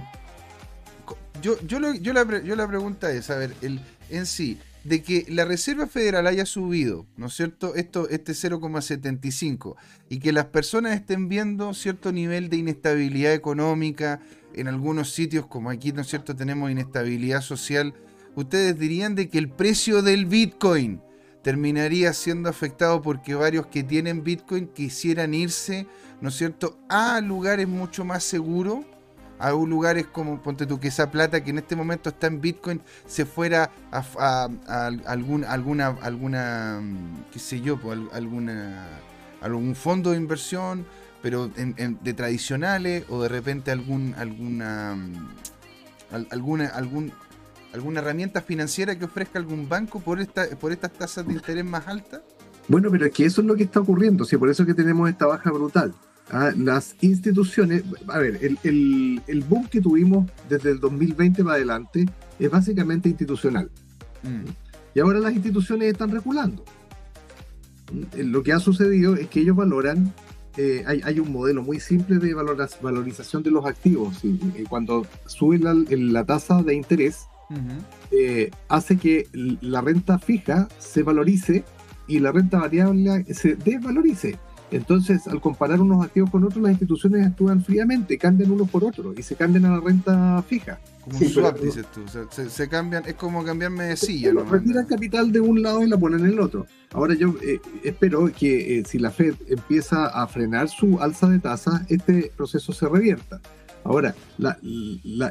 yo, 1.42 1.60
yo, 1.66 1.78
yo, 1.94 2.12
la, 2.12 2.42
yo 2.42 2.56
la 2.56 2.68
pregunta 2.68 3.10
es, 3.12 3.28
a 3.30 3.36
ver, 3.36 3.54
el, 3.60 3.80
en 4.08 4.26
sí, 4.26 4.58
de 4.84 5.02
que 5.02 5.26
la 5.28 5.44
Reserva 5.44 5.86
Federal 5.86 6.26
haya 6.26 6.46
subido, 6.46 7.06
¿no 7.16 7.26
es 7.26 7.34
cierto?, 7.34 7.74
Esto, 7.74 8.08
este 8.08 8.32
0,75 8.32 9.76
y 10.08 10.18
que 10.18 10.32
las 10.32 10.46
personas 10.46 10.94
estén 10.94 11.28
viendo 11.28 11.74
cierto 11.74 12.12
nivel 12.12 12.48
de 12.48 12.56
inestabilidad 12.56 13.34
económica 13.34 14.20
en 14.54 14.68
algunos 14.68 15.12
sitios, 15.12 15.46
como 15.46 15.70
aquí, 15.70 15.92
¿no 15.92 16.00
es 16.00 16.08
cierto?, 16.08 16.34
tenemos 16.34 16.70
inestabilidad 16.70 17.42
social 17.42 17.94
ustedes 18.34 18.78
dirían 18.78 19.14
de 19.14 19.28
que 19.28 19.38
el 19.38 19.48
precio 19.48 20.02
del 20.02 20.26
Bitcoin 20.26 21.00
terminaría 21.42 22.12
siendo 22.12 22.48
afectado 22.48 23.02
porque 23.02 23.34
varios 23.34 23.66
que 23.66 23.82
tienen 23.82 24.22
Bitcoin 24.22 24.68
quisieran 24.68 25.34
irse, 25.34 25.86
¿no 26.20 26.28
es 26.28 26.36
cierto?, 26.36 26.78
a 26.88 27.20
lugares 27.20 27.68
mucho 27.68 28.04
más 28.04 28.24
seguros, 28.24 28.84
a 29.42 29.50
lugares 29.50 30.06
como, 30.06 30.40
ponte 30.40 30.66
tú, 30.66 30.78
que 30.78 30.88
esa 30.88 31.10
plata 31.10 31.42
que 31.42 31.50
en 31.50 31.58
este 31.58 31.74
momento 31.74 32.10
está 32.10 32.28
en 32.28 32.40
Bitcoin 32.40 32.80
se 33.06 33.26
fuera 33.26 33.70
a, 33.90 34.48
algún, 35.06 35.44
alguna, 35.44 35.88
alguna, 36.00 36.80
qué 37.32 37.38
sé 37.38 37.60
yo, 37.60 37.78
alguna, 38.12 38.86
algún 39.40 39.74
fondo 39.74 40.12
de 40.12 40.16
inversión, 40.16 40.86
pero 41.22 41.48
de 41.48 42.14
tradicionales 42.14 43.04
o 43.08 43.22
de 43.22 43.28
repente 43.28 43.72
algún, 43.72 44.14
alguna, 44.16 44.96
alguna, 46.30 46.68
algún 46.68 47.12
¿Alguna 47.72 48.00
herramienta 48.00 48.42
financiera 48.42 48.98
que 48.98 49.06
ofrezca 49.06 49.38
algún 49.38 49.66
banco 49.66 49.98
por, 49.98 50.20
esta, 50.20 50.44
por 50.60 50.72
estas 50.72 50.92
tasas 50.92 51.26
de 51.26 51.32
interés 51.32 51.64
más 51.64 51.88
altas? 51.88 52.20
Bueno, 52.68 52.90
pero 52.90 53.06
es 53.06 53.12
que 53.12 53.24
eso 53.24 53.40
es 53.40 53.46
lo 53.46 53.54
que 53.54 53.62
está 53.62 53.80
ocurriendo, 53.80 54.26
sí, 54.26 54.36
por 54.36 54.50
eso 54.50 54.66
que 54.66 54.74
tenemos 54.74 55.08
esta 55.08 55.26
baja 55.26 55.50
brutal. 55.50 55.94
¿Ah? 56.32 56.52
las 56.56 56.96
instituciones, 57.00 57.84
a 58.08 58.18
ver, 58.18 58.40
el, 58.42 59.44
boom 59.48 59.68
que 59.68 59.80
tuvimos 59.80 60.28
desde 60.48 60.70
el 60.70 60.80
2020 60.80 61.44
para 61.44 61.56
adelante 61.56 62.06
es 62.38 62.50
básicamente 62.50 63.08
institucional. 63.08 63.70
Mm. 64.22 64.50
Y 64.94 65.00
ahora 65.00 65.20
las 65.20 65.34
instituciones 65.34 65.92
están 65.92 66.10
reculando. 66.10 66.64
Mm, 67.92 68.30
lo 68.30 68.42
que 68.42 68.52
ha 68.52 68.58
sucedido 68.58 69.14
es 69.14 69.28
que 69.28 69.40
ellos 69.40 69.56
valoran, 69.56 70.12
eh, 70.56 70.84
hay, 70.86 71.18
un 71.18 71.32
modelo 71.32 71.62
muy 71.62 71.80
simple 71.80 72.18
de 72.18 72.34
valorización 72.34 73.42
de 73.42 73.50
los 73.50 73.64
activos. 73.64 74.24
Y, 74.24 74.38
cuando 74.68 75.06
sube 75.26 75.58
la, 75.58 75.74
la, 75.74 76.24
tasa 76.24 76.62
de 76.62 76.74
interés, 76.74 77.26
eh, 78.10 78.50
hace 78.68 78.96
que 78.96 79.28
la 79.32 79.80
renta 79.80 80.18
fija 80.18 80.68
se 80.78 81.02
valorice 81.02 81.64
y 82.06 82.18
la 82.18 82.32
renta 82.32 82.58
variable 82.58 83.24
se 83.32 83.56
desvalorice. 83.56 84.38
Entonces, 84.72 85.26
al 85.28 85.40
comparar 85.40 85.80
unos 85.80 86.04
activos 86.04 86.30
con 86.30 86.44
otros, 86.44 86.62
las 86.62 86.72
instituciones 86.72 87.26
actúan 87.26 87.62
fríamente, 87.62 88.16
cambian 88.16 88.50
uno 88.50 88.64
por 88.64 88.84
otro 88.84 89.12
y 89.16 89.22
se 89.22 89.36
cambian 89.36 89.66
a 89.66 89.76
la 89.76 89.80
renta 89.80 90.42
fija. 90.42 90.80
Como 91.04 91.18
un 91.18 91.28
swap, 91.28 91.58
dices 91.58 91.84
tú. 91.92 92.00
se, 92.48 92.68
cambian, 92.68 93.02
es 93.06 93.14
como 93.14 93.44
cambiarme 93.44 93.84
de 93.84 93.96
silla. 93.96 94.32
¿no? 94.32 94.44
Retiran 94.44 94.86
capital 94.86 95.30
de 95.30 95.40
un 95.40 95.62
lado 95.62 95.82
y 95.82 95.88
la 95.88 95.98
ponen 95.98 96.20
en 96.20 96.32
el 96.32 96.40
otro. 96.40 96.66
Ahora 96.92 97.14
yo 97.14 97.34
eh, 97.42 97.60
espero 97.84 98.30
que 98.32 98.78
eh, 98.78 98.84
si 98.86 98.98
la 98.98 99.10
Fed 99.10 99.34
empieza 99.48 100.06
a 100.06 100.26
frenar 100.26 100.68
su 100.68 101.00
alza 101.00 101.28
de 101.28 101.38
tasas, 101.38 101.82
este 101.88 102.32
proceso 102.34 102.72
se 102.72 102.88
revierta. 102.88 103.40
Ahora, 103.84 104.14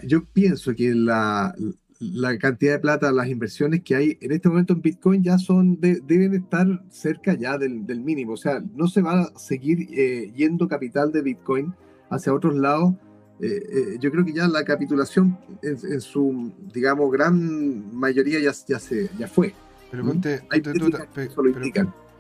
yo 0.04 0.26
pienso 0.26 0.76
que 0.76 0.94
la, 0.94 1.56
la 2.02 2.36
cantidad 2.40 2.74
de 2.74 2.80
plata, 2.80 3.12
las 3.12 3.28
inversiones 3.28 3.84
que 3.84 3.96
hay 3.96 4.18
en 4.22 4.32
este 4.32 4.50
momento 4.50 4.74
en 4.74 4.82
Bitcoin 4.82 5.24
ya 5.24 5.38
son 5.38 5.80
deben 5.80 6.34
estar 6.34 6.84
cerca 6.90 7.36
ya 7.36 7.60
del, 7.60 8.02
mínimo. 8.02 8.34
O 8.34 8.38
sea, 8.38 8.62
no 8.74 8.88
se 8.88 9.04
va 9.04 9.22
a 9.22 9.40
seguir 9.40 9.88
eh, 9.92 10.32
yendo 10.36 10.68
capital 10.68 11.12
de 11.12 11.22
Bitcoin 11.22 11.76
hacia 12.10 12.34
otros 12.34 12.56
lados. 12.56 12.96
Eh, 13.40 13.48
eh, 13.48 13.98
yo 14.00 14.12
creo 14.12 14.26
que 14.26 14.34
ya 14.34 14.48
la 14.48 14.64
capitulación 14.64 15.38
en, 15.62 16.02
su, 16.02 16.52
digamos, 16.74 17.12
gran 17.12 17.96
mayoría 17.96 18.40
ya, 18.40 18.52
ya, 18.68 18.80
se, 18.80 19.10
ya 19.20 19.28
fue. 19.28 19.54
Pero 19.92 20.04
ponte, 20.04 20.40
tú, 20.40 20.90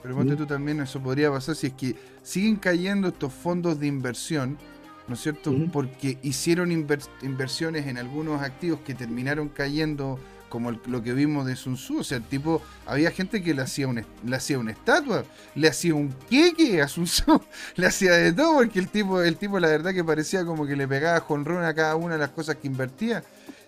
pero, 0.03 0.15
ponte 0.15 0.36
tú 0.36 0.45
también, 0.45 0.79
eso 0.79 1.01
podría 1.01 1.32
pasar 1.32 1.55
si 1.55 1.67
es 1.67 1.73
que 1.73 1.95
siguen 2.21 2.57
cayendo 2.57 3.07
estos 3.07 3.34
fondos 3.34 3.79
de 3.79 3.88
inversión 3.88 4.59
¿no 5.08 5.16
es 5.16 5.22
cierto? 5.22 5.54
Porque 5.72 6.18
hicieron 6.24 6.72
inversiones 6.72 7.88
en 7.88 7.97
algunos 7.97 8.41
activos 8.41 8.80
que 8.86 8.93
terminaron 8.93 9.49
cayendo 9.49 10.20
como 10.52 10.72
lo 10.72 11.02
que 11.02 11.14
vimos 11.14 11.47
de 11.47 11.56
Sun 11.56 11.76
Tzu, 11.76 11.99
o 11.99 12.04
sea, 12.04 12.18
el 12.18 12.24
tipo, 12.24 12.62
había 12.86 13.10
gente 13.10 13.41
que 13.41 13.54
le 13.54 13.62
hacía, 13.62 13.88
un, 13.88 14.06
le 14.26 14.36
hacía 14.36 14.60
una 14.60 14.72
estatua, 14.72 15.24
le 15.56 15.68
hacía 15.70 15.95
un 15.95 16.14
queque 16.30 16.82
a 16.82 16.89
Sun 16.89 17.06
Tzu, 17.06 17.41
le 17.78 17.88
hacía 17.88 18.12
de 18.12 18.34
todo, 18.34 18.56
porque 18.56 18.78
el 18.78 18.89
tipo, 18.89 19.22
el 19.22 19.38
tipo 19.38 19.60
la 19.60 19.70
verdad 19.70 19.93
que 19.93 20.04
parecía 20.04 20.45
como 20.45 20.68
que 20.68 20.76
le 20.76 20.88
pegaba 20.88 21.22
jonrón 21.22 21.64
a 21.64 21.74
cada 21.74 21.95
una 21.95 22.16
de 22.16 22.20
las 22.20 22.32
cosas 22.32 22.58
que 22.58 22.68
invertía. 22.68 23.24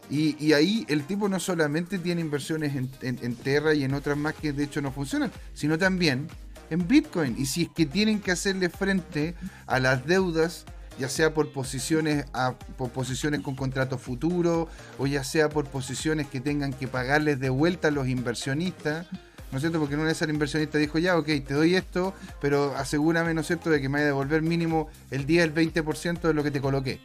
Y, 0.09 0.51
ahí 0.51 0.85
el 0.89 1.05
tipo 1.05 1.29
no 1.29 1.39
solamente 1.39 1.97
tiene 1.97 2.19
inversiones 2.21 2.75
en, 2.75 2.91
en, 3.01 3.17
en 3.21 3.35
Terra 3.35 3.73
y 3.73 3.85
en 3.85 3.93
otras 3.93 4.17
más 4.17 4.35
que 4.35 4.51
de 4.51 4.65
hecho 4.65 4.81
no 4.81 4.91
funcionan, 4.91 5.31
sino 5.53 5.77
también 5.77 6.27
en 6.69 6.87
Bitcoin. 6.87 7.35
Y 7.37 7.45
si 7.45 7.63
es 7.63 7.69
que 7.69 7.85
tienen 7.85 8.19
que 8.19 8.31
hacerle 8.31 8.69
frente 8.69 9.33
a 9.65 9.79
las 9.79 10.05
deudas 10.05 10.65
ya 10.99 11.09
sea 11.09 11.33
por 11.33 11.51
posiciones, 11.51 12.25
a, 12.33 12.53
por 12.77 12.89
posiciones 12.89 13.41
con 13.41 13.55
contrato 13.55 13.97
futuro 13.97 14.67
o 14.97 15.07
ya 15.07 15.23
sea 15.23 15.49
por 15.49 15.65
posiciones 15.65 16.27
que 16.27 16.39
tengan 16.39 16.73
que 16.73 16.87
pagarles 16.87 17.39
de 17.39 17.49
vuelta 17.49 17.89
a 17.89 17.91
los 17.91 18.07
inversionistas. 18.07 19.07
¿no 19.53 19.57
es 19.57 19.61
cierto? 19.61 19.79
Porque 19.79 19.93
una 19.93 20.05
vez 20.05 20.19
el 20.23 20.31
inversionista 20.31 20.79
dijo, 20.79 20.97
ya, 20.97 21.15
ok, 21.15 21.27
te 21.27 21.53
doy 21.53 21.75
esto, 21.75 22.15
pero 22.41 22.75
asegúrame, 22.75 23.35
¿no 23.35 23.41
es 23.41 23.47
cierto?, 23.47 23.69
de 23.69 23.79
que 23.79 23.87
me 23.87 23.93
vaya 23.93 24.05
a 24.05 24.07
devolver 24.07 24.41
mínimo 24.41 24.89
el 25.11 25.27
10, 25.27 25.43
el 25.43 25.53
20% 25.53 26.21
de 26.21 26.33
lo 26.33 26.43
que 26.43 26.49
te 26.49 26.59
coloqué. 26.59 26.99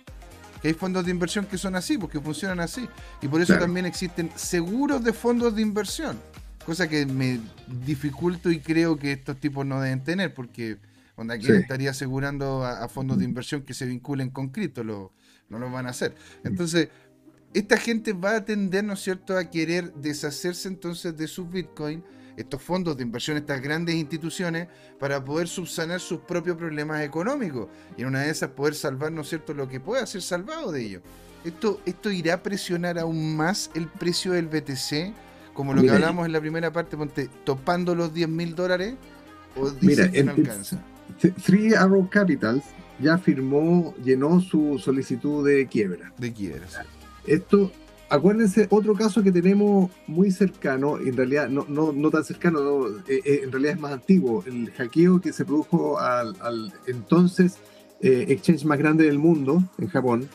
Que 0.63 0.69
hay 0.69 0.75
fondos 0.75 1.05
de 1.05 1.11
inversión 1.11 1.45
que 1.45 1.59
son 1.59 1.77
así, 1.77 1.99
porque 1.99 2.19
funcionan 2.21 2.61
así. 2.61 2.89
Y 3.21 3.29
por 3.29 3.43
eso 3.43 3.59
también 3.59 3.85
existen 3.85 4.31
seguros 4.35 5.05
de 5.05 5.13
fondos 5.13 5.55
de 5.55 5.61
inversión. 5.61 6.19
Cosa 6.65 6.89
que 6.89 7.05
me 7.05 7.39
dificulto 7.85 8.51
y 8.51 8.61
creo 8.61 8.99
que 8.99 9.13
estos 9.13 9.39
tipos 9.39 9.67
no 9.67 9.83
deben 9.83 10.03
tener, 10.03 10.33
porque 10.33 10.79
Onda, 11.19 11.37
¿quién 11.37 11.57
estaría 11.57 11.91
asegurando 11.91 12.65
a, 12.65 12.89
fondos 12.89 13.19
de 13.19 13.25
inversión 13.25 13.63
que 13.63 13.75
se 13.75 13.85
vinculen 13.87 14.31
con 14.31 14.51
cripto? 14.51 14.85
Lo, 14.85 15.13
no 15.49 15.59
lo 15.59 15.69
van 15.69 15.87
a 15.87 15.91
hacer. 15.91 16.15
Entonces, 16.45 16.91
esta 17.53 17.77
gente 17.77 18.13
va 18.13 18.37
a 18.37 18.45
tender, 18.45 18.85
¿no 18.85 18.93
es 18.93 19.01
cierto?, 19.01 19.37
a 19.37 19.51
querer 19.51 19.93
deshacerse 19.95 20.69
entonces 20.69 21.17
de 21.17 21.27
sus 21.27 21.51
bitcoins, 21.51 22.05
estos 22.37 22.63
fondos 22.63 22.97
de 22.97 23.03
inversión, 23.03 23.37
estas 23.37 23.61
grandes 23.61 23.97
instituciones, 23.97 24.69
para 25.01 25.25
poder 25.25 25.49
subsanar 25.49 25.99
sus 25.99 26.21
propios 26.21 26.57
problemas 26.57 27.03
económicos. 27.03 27.67
Y 27.97 28.03
en 28.03 28.09
una 28.09 28.21
de 28.21 28.31
esas 28.31 28.51
poder 28.51 28.77
salvar, 28.77 29.11
¿no 29.11 29.23
es 29.23 29.29
cierto?, 29.29 29.55
lo 29.55 29.67
que 29.67 29.81
pueda 29.81 30.07
ser 30.07 30.23
salvado 30.23 30.71
de 30.71 30.85
ellos. 30.85 31.03
Esto, 31.45 31.81
esto 31.85 32.13
irá 32.13 32.35
a 32.35 32.43
presionar 32.45 32.97
aún 32.97 33.37
más 33.37 33.73
el 33.75 33.89
precio 33.89 34.35
del 34.35 34.47
BTC, 34.47 35.13
como 35.53 35.75
lo 35.75 35.83
que 35.83 35.91
hablamos 35.91 36.27
en 36.27 36.33
la 36.33 36.41
primera 36.41 36.73
parte, 36.73 36.97
ponte, 36.97 37.29
topando 37.43 37.97
los 37.97 38.15
10 38.15 38.29
mil 38.29 38.55
dólares, 38.55 38.95
o 39.57 39.69
dice 39.71 40.13
que 40.13 40.23
no 40.23 40.31
alcanza. 40.31 40.81
Three 41.45 41.75
Arrow 41.75 42.09
Capitals 42.09 42.65
ya 43.01 43.19
firmó, 43.19 43.95
llenó 44.05 44.41
su 44.41 44.79
solicitud 44.79 45.47
de 45.47 45.67
quiebra. 45.67 46.13
De 46.19 46.33
quiebra. 46.33 46.67
Esto, 47.27 47.71
acuérdense, 48.09 48.67
otro 48.71 48.95
caso 48.95 49.23
que 49.23 49.33
tenemos 49.33 49.91
muy 50.07 50.31
cercano, 50.31 50.99
en 50.99 51.17
realidad 51.17 51.49
no, 51.49 51.65
no, 51.69 51.93
no 51.93 52.11
tan 52.11 52.25
cercano, 52.25 52.89
eh, 53.09 53.21
eh, 53.25 53.41
en 53.45 53.53
realidad 53.53 53.75
es 53.75 53.81
más 53.81 53.93
antiguo, 53.93 54.43
el 54.47 54.71
hackeo 54.73 55.21
que 55.21 55.33
se 55.33 55.45
produjo 55.45 55.99
al, 55.99 56.73
entonces 56.87 57.59
eh, 58.01 58.27
exchange 58.29 58.65
más 58.65 58.79
grande 58.79 59.05
del 59.05 59.19
mundo, 59.19 59.63
en 59.79 59.89
Japón, 59.89 60.29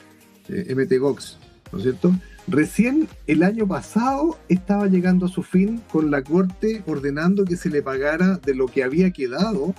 MTGOX, 0.49 1.39
¿no 1.71 1.78
es 1.78 1.84
cierto? 1.84 2.13
Recién 2.47 3.07
el 3.26 3.41
año 3.41 3.65
pasado 3.65 4.38
estaba 4.49 4.88
llegando 4.88 5.28
a 5.28 5.30
su 5.30 5.43
fin 5.43 5.82
con 5.91 6.11
la 6.11 6.21
corte 6.24 6.84
ordenando 6.86 7.45
que 7.45 7.55
se 7.55 7.69
le 7.69 7.82
pagara 7.82 8.36
de 8.36 8.53
lo 8.53 8.67
que 8.67 8.84
había 8.84 9.11
quedado 9.11 9.74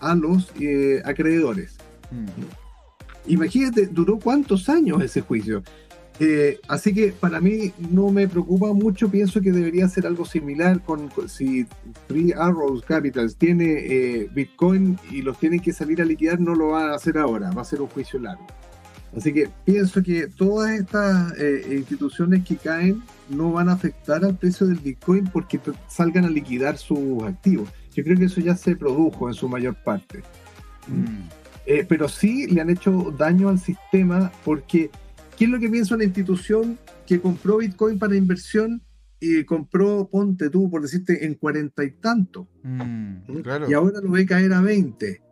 a 0.00 0.14
los 0.14 0.52
eh, 0.60 1.02
acreedores. 1.04 1.76
Mm. 2.10 3.30
Imagínate, 3.32 3.86
duró 3.86 4.18
cuántos 4.18 4.68
años 4.68 5.02
ese 5.02 5.20
juicio. 5.20 5.62
Eh, 6.18 6.58
así 6.68 6.94
que 6.94 7.12
para 7.12 7.40
mí 7.40 7.72
no 7.90 8.10
me 8.10 8.26
preocupa 8.26 8.72
mucho, 8.72 9.10
pienso 9.10 9.40
que 9.42 9.52
debería 9.52 9.86
ser 9.86 10.06
algo 10.06 10.24
similar 10.24 10.82
con, 10.82 11.10
si 11.28 11.66
Free 12.08 12.32
Arrows 12.32 12.82
Capitals 12.82 13.36
tiene 13.36 13.64
eh, 13.66 14.30
Bitcoin 14.32 14.98
y 15.10 15.20
los 15.20 15.38
tienen 15.38 15.60
que 15.60 15.74
salir 15.74 16.00
a 16.00 16.06
liquidar, 16.06 16.40
no 16.40 16.54
lo 16.54 16.68
van 16.68 16.90
a 16.90 16.94
hacer 16.94 17.18
ahora, 17.18 17.50
va 17.50 17.60
a 17.60 17.66
ser 17.66 17.82
un 17.82 17.88
juicio 17.88 18.18
largo. 18.18 18.46
Así 19.14 19.32
que 19.32 19.50
pienso 19.64 20.02
que 20.02 20.26
todas 20.26 20.70
estas 20.72 21.34
instituciones 21.70 22.44
que 22.44 22.56
caen 22.56 23.02
no 23.28 23.52
van 23.52 23.68
a 23.68 23.72
afectar 23.72 24.24
al 24.24 24.36
precio 24.36 24.66
del 24.66 24.78
Bitcoin 24.78 25.24
porque 25.24 25.60
salgan 25.88 26.24
a 26.24 26.30
liquidar 26.30 26.76
sus 26.76 27.22
activos. 27.22 27.68
Yo 27.96 28.04
creo 28.04 28.18
que 28.18 28.26
eso 28.26 28.42
ya 28.42 28.54
se 28.54 28.76
produjo 28.76 29.26
en 29.28 29.34
su 29.34 29.48
mayor 29.48 29.74
parte. 29.82 30.22
Mm. 30.86 31.28
Eh, 31.64 31.86
pero 31.88 32.08
sí 32.08 32.46
le 32.46 32.60
han 32.60 32.68
hecho 32.68 33.12
daño 33.18 33.48
al 33.48 33.58
sistema 33.58 34.30
porque, 34.44 34.90
¿qué 35.36 35.46
es 35.46 35.50
lo 35.50 35.58
que 35.58 35.70
piensa 35.70 35.94
una 35.94 36.04
institución 36.04 36.78
que 37.06 37.20
compró 37.20 37.56
Bitcoin 37.56 37.98
para 37.98 38.14
inversión 38.14 38.82
y 39.18 39.44
compró, 39.44 40.08
ponte 40.10 40.50
tú, 40.50 40.70
por 40.70 40.82
decirte, 40.82 41.24
en 41.24 41.36
cuarenta 41.36 41.84
y 41.84 41.92
tanto? 41.92 42.46
Mm, 42.62 43.14
y 43.66 43.72
ahora 43.72 44.00
lo 44.02 44.10
ve 44.10 44.26
caer 44.26 44.52
a 44.52 44.60
20. 44.60 45.22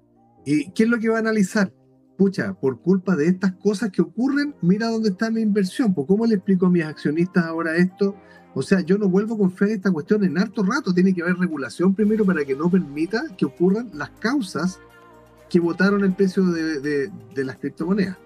¿Y 0.46 0.70
qué 0.72 0.84
es 0.84 0.88
lo 0.88 0.98
que 0.98 1.10
va 1.10 1.16
a 1.16 1.20
analizar? 1.20 1.70
Pucha, 2.16 2.54
por 2.54 2.80
culpa 2.80 3.14
de 3.14 3.26
estas 3.26 3.52
cosas 3.56 3.90
que 3.90 4.00
ocurren, 4.00 4.54
mira 4.62 4.88
dónde 4.88 5.10
está 5.10 5.30
mi 5.30 5.42
inversión. 5.42 5.92
Pues, 5.92 6.06
¿Cómo 6.06 6.24
le 6.24 6.36
explico 6.36 6.66
a 6.66 6.70
mis 6.70 6.84
accionistas 6.84 7.44
ahora 7.44 7.76
esto? 7.76 8.16
O 8.54 8.62
sea, 8.62 8.80
yo 8.80 8.96
no 8.98 9.08
vuelvo 9.08 9.36
con 9.36 9.50
fe 9.50 9.66
en 9.66 9.70
esta 9.72 9.90
cuestión 9.90 10.24
en 10.24 10.38
harto 10.38 10.62
rato. 10.62 10.94
Tiene 10.94 11.12
que 11.12 11.22
haber 11.22 11.36
regulación 11.36 11.94
primero 11.94 12.24
para 12.24 12.44
que 12.44 12.54
no 12.54 12.70
permita 12.70 13.24
que 13.36 13.44
ocurran 13.44 13.90
las 13.92 14.10
causas 14.10 14.78
que 15.50 15.58
votaron 15.58 16.04
el 16.04 16.12
precio 16.12 16.44
de, 16.44 17.10
las 17.36 17.56
criptomonedas. 17.56 18.16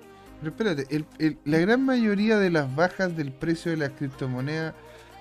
Pero 0.41 0.51
espérate, 0.51 1.05
la 1.45 1.59
gran 1.59 1.85
mayoría 1.85 2.39
de 2.39 2.51
las 2.51 2.75
bajas 2.77 3.17
del 3.17 3.33
precio 3.33 3.73
de 3.73 3.77
las 3.77 3.91
criptomonedas 3.91 4.73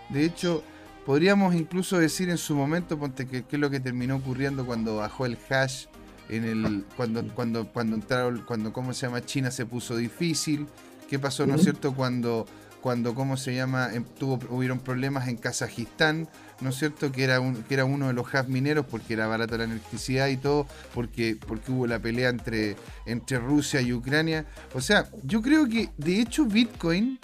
De 0.10 0.24
hecho, 0.24 0.64
podríamos 1.06 1.56
incluso 1.56 1.98
decir 1.98 2.30
en 2.30 2.38
su 2.38 2.56
momento, 2.56 3.00
ponte 3.00 3.26
que, 3.28 3.46
es 3.50 3.60
lo 3.60 3.70
que 3.70 3.80
terminó 3.80 4.18
ocurriendo 4.18 4.66
cuando 4.66 4.98
bajó 4.98 5.26
el 5.26 5.38
hash 5.50 5.86
en 6.30 6.44
el 6.44 6.86
cuando 6.98 7.26
cuando 7.34 7.72
cuando 7.72 7.96
entraron 7.96 8.44
cuando 8.46 8.74
cómo 8.74 8.94
se 8.94 9.06
llama 9.06 9.22
China 9.24 9.50
se 9.50 9.66
puso 9.66 9.96
difícil 9.96 10.68
qué 11.10 11.18
pasó 11.18 11.46
no 11.46 11.56
es 11.56 11.62
cierto 11.62 11.96
cuando 11.96 12.46
cuando 12.82 13.16
cómo 13.16 13.38
se 13.38 13.56
llama 13.56 13.94
em, 13.94 14.04
tuvo 14.04 14.40
hubieron 14.56 14.80
problemas 14.80 15.28
en 15.28 15.38
Kazajistán 15.38 16.28
no 16.60 16.70
es 16.70 16.78
cierto 16.78 17.12
que 17.12 17.24
era 17.24 17.40
un, 17.40 17.64
que 17.64 17.76
era 17.76 17.86
uno 17.86 18.08
de 18.08 18.14
los 18.14 18.26
hubs 18.34 18.48
mineros 18.48 18.86
porque 18.90 19.14
era 19.14 19.28
barata 19.28 19.58
la 19.58 19.66
electricidad 19.66 20.28
y 20.28 20.38
todo 20.38 20.68
porque 20.94 21.38
porque 21.48 21.72
hubo 21.72 21.86
la 21.86 21.99
pelea 21.99 22.30
entre 22.30 22.76
entre 23.06 23.38
Rusia 23.38 23.82
y 23.82 23.94
Ucrania. 23.94 24.45
O 24.74 24.82
sea 24.82 25.08
yo 25.24 25.41
creo 25.41 25.68
que 25.68 25.90
de 25.98 26.20
hecho 26.20 26.45
Bitcoin 26.45 27.20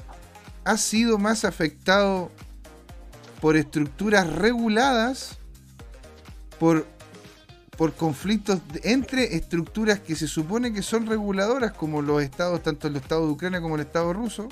ha 0.65 0.77
sido 0.77 1.17
más 1.17 1.45
afectado 1.45 2.31
por 3.41 3.57
estructuras 3.57 4.31
reguladas 4.31 5.37
por 6.59 6.85
por 7.75 7.93
conflictos 7.95 8.59
entre 8.83 9.35
estructuras 9.35 9.99
que 9.99 10.15
se 10.15 10.27
supone 10.27 10.71
que 10.71 10.83
son 10.83 11.07
reguladoras, 11.07 11.73
como 11.73 12.03
los 12.03 12.21
estados, 12.21 12.61
tanto 12.61 12.87
el 12.87 12.95
estado 12.95 13.25
de 13.25 13.31
Ucrania 13.31 13.61
como 13.61 13.75
el 13.75 13.81
estado 13.81 14.13
ruso, 14.13 14.47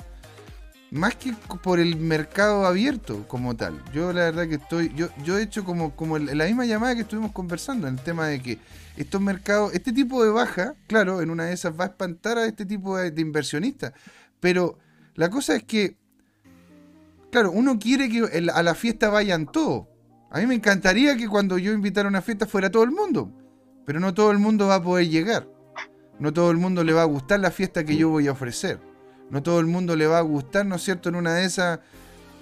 más 0.92 1.16
que 1.16 1.32
por 1.62 1.80
el 1.80 1.96
mercado 1.96 2.66
abierto 2.66 3.26
como 3.26 3.56
tal. 3.56 3.82
Yo 3.92 4.12
la 4.12 4.24
verdad 4.30 4.46
que 4.46 4.54
estoy, 4.56 4.94
yo, 4.94 5.38
he 5.38 5.42
hecho 5.42 5.64
como, 5.64 5.96
como 5.96 6.18
la 6.18 6.44
misma 6.44 6.66
llamada 6.66 6.94
que 6.94 7.00
estuvimos 7.00 7.32
conversando, 7.32 7.88
en 7.88 7.94
el 7.94 8.00
tema 8.00 8.28
de 8.28 8.40
que 8.40 8.58
estos 8.96 9.20
mercados, 9.20 9.74
este 9.74 9.92
tipo 9.92 10.22
de 10.22 10.30
baja, 10.30 10.74
claro, 10.86 11.22
en 11.22 11.30
una 11.30 11.46
de 11.46 11.54
esas 11.54 11.78
va 11.78 11.84
a 11.84 11.88
espantar 11.88 12.38
a 12.38 12.46
este 12.46 12.64
tipo 12.64 12.96
de, 12.96 13.10
de 13.10 13.20
inversionistas, 13.20 13.92
pero 14.38 14.78
la 15.14 15.30
cosa 15.30 15.56
es 15.56 15.64
que, 15.64 15.96
claro, 17.30 17.50
uno 17.50 17.78
quiere 17.78 18.08
que 18.08 18.50
a 18.52 18.62
la 18.62 18.74
fiesta 18.74 19.08
vayan 19.08 19.50
todos 19.50 19.86
a 20.32 20.38
mí 20.38 20.46
me 20.46 20.54
encantaría 20.54 21.14
que 21.14 21.28
cuando 21.28 21.58
yo 21.58 21.74
invitara 21.74 22.08
a 22.08 22.10
una 22.10 22.22
fiesta 22.22 22.46
fuera 22.46 22.70
todo 22.70 22.84
el 22.84 22.90
mundo, 22.90 23.30
pero 23.84 24.00
no 24.00 24.14
todo 24.14 24.30
el 24.30 24.38
mundo 24.38 24.66
va 24.66 24.76
a 24.76 24.82
poder 24.82 25.06
llegar. 25.10 25.46
No 26.18 26.32
todo 26.32 26.50
el 26.50 26.56
mundo 26.56 26.82
le 26.84 26.94
va 26.94 27.02
a 27.02 27.04
gustar 27.04 27.38
la 27.38 27.50
fiesta 27.50 27.84
que 27.84 27.98
yo 27.98 28.08
voy 28.08 28.28
a 28.28 28.32
ofrecer. 28.32 28.80
No 29.32 29.42
todo 29.42 29.60
el 29.60 29.66
mundo 29.66 29.96
le 29.96 30.06
va 30.06 30.18
a 30.18 30.20
gustar, 30.20 30.66
¿no 30.66 30.76
es 30.76 30.82
cierto?, 30.82 31.08
en 31.08 31.14
una 31.14 31.32
de 31.34 31.46
esas 31.46 31.80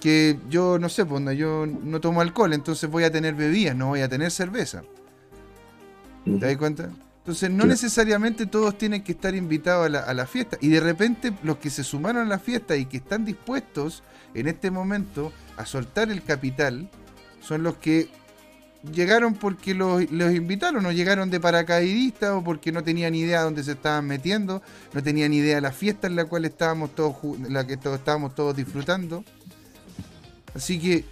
que 0.00 0.40
yo, 0.48 0.78
no 0.80 0.88
sé, 0.88 1.06
pues 1.06 1.38
yo 1.38 1.64
no 1.66 2.00
tomo 2.00 2.20
alcohol, 2.20 2.52
entonces 2.52 2.90
voy 2.90 3.04
a 3.04 3.12
tener 3.12 3.34
bebidas, 3.34 3.76
no 3.76 3.86
voy 3.86 4.00
a 4.00 4.08
tener 4.08 4.32
cerveza. 4.32 4.82
¿Te 6.24 6.46
das 6.46 6.56
cuenta? 6.56 6.90
Entonces 7.18 7.48
no 7.48 7.64
necesariamente 7.64 8.46
todos 8.46 8.76
tienen 8.76 9.04
que 9.04 9.12
estar 9.12 9.36
invitados 9.36 9.86
a 9.86 9.88
la, 9.88 10.00
a 10.00 10.14
la, 10.14 10.26
fiesta. 10.26 10.58
Y 10.60 10.68
de 10.68 10.80
repente 10.80 11.32
los 11.44 11.58
que 11.58 11.70
se 11.70 11.84
sumaron 11.84 12.26
a 12.26 12.28
la 12.28 12.40
fiesta 12.40 12.76
y 12.76 12.86
que 12.86 12.96
están 12.96 13.24
dispuestos 13.24 14.02
en 14.34 14.48
este 14.48 14.72
momento 14.72 15.32
a 15.56 15.66
soltar 15.66 16.10
el 16.10 16.24
capital, 16.24 16.90
son 17.40 17.62
los 17.62 17.76
que 17.76 18.08
llegaron 18.82 19.34
porque 19.34 19.74
los, 19.74 20.02
invitaron, 20.02 20.84
o 20.86 20.92
llegaron 20.92 21.30
de 21.30 21.40
paracaidistas 21.40 22.30
o 22.30 22.42
porque 22.42 22.72
no 22.72 22.82
tenían 22.82 23.14
idea 23.14 23.42
dónde 23.42 23.62
se 23.62 23.72
estaban 23.72 24.06
metiendo, 24.06 24.62
no 24.92 25.02
tenían 25.02 25.32
idea 25.32 25.56
de 25.56 25.60
la 25.60 25.72
fiesta 25.72 26.06
en 26.06 26.16
la 26.16 26.24
cual 26.24 26.44
estábamos 26.44 26.94
todos, 26.94 27.16
la 27.48 27.66
que 27.66 27.76
todos, 27.76 27.98
estábamos 27.98 28.34
todos 28.34 28.56
disfrutando. 28.56 29.24
Así 30.54 30.80
que 30.80 31.04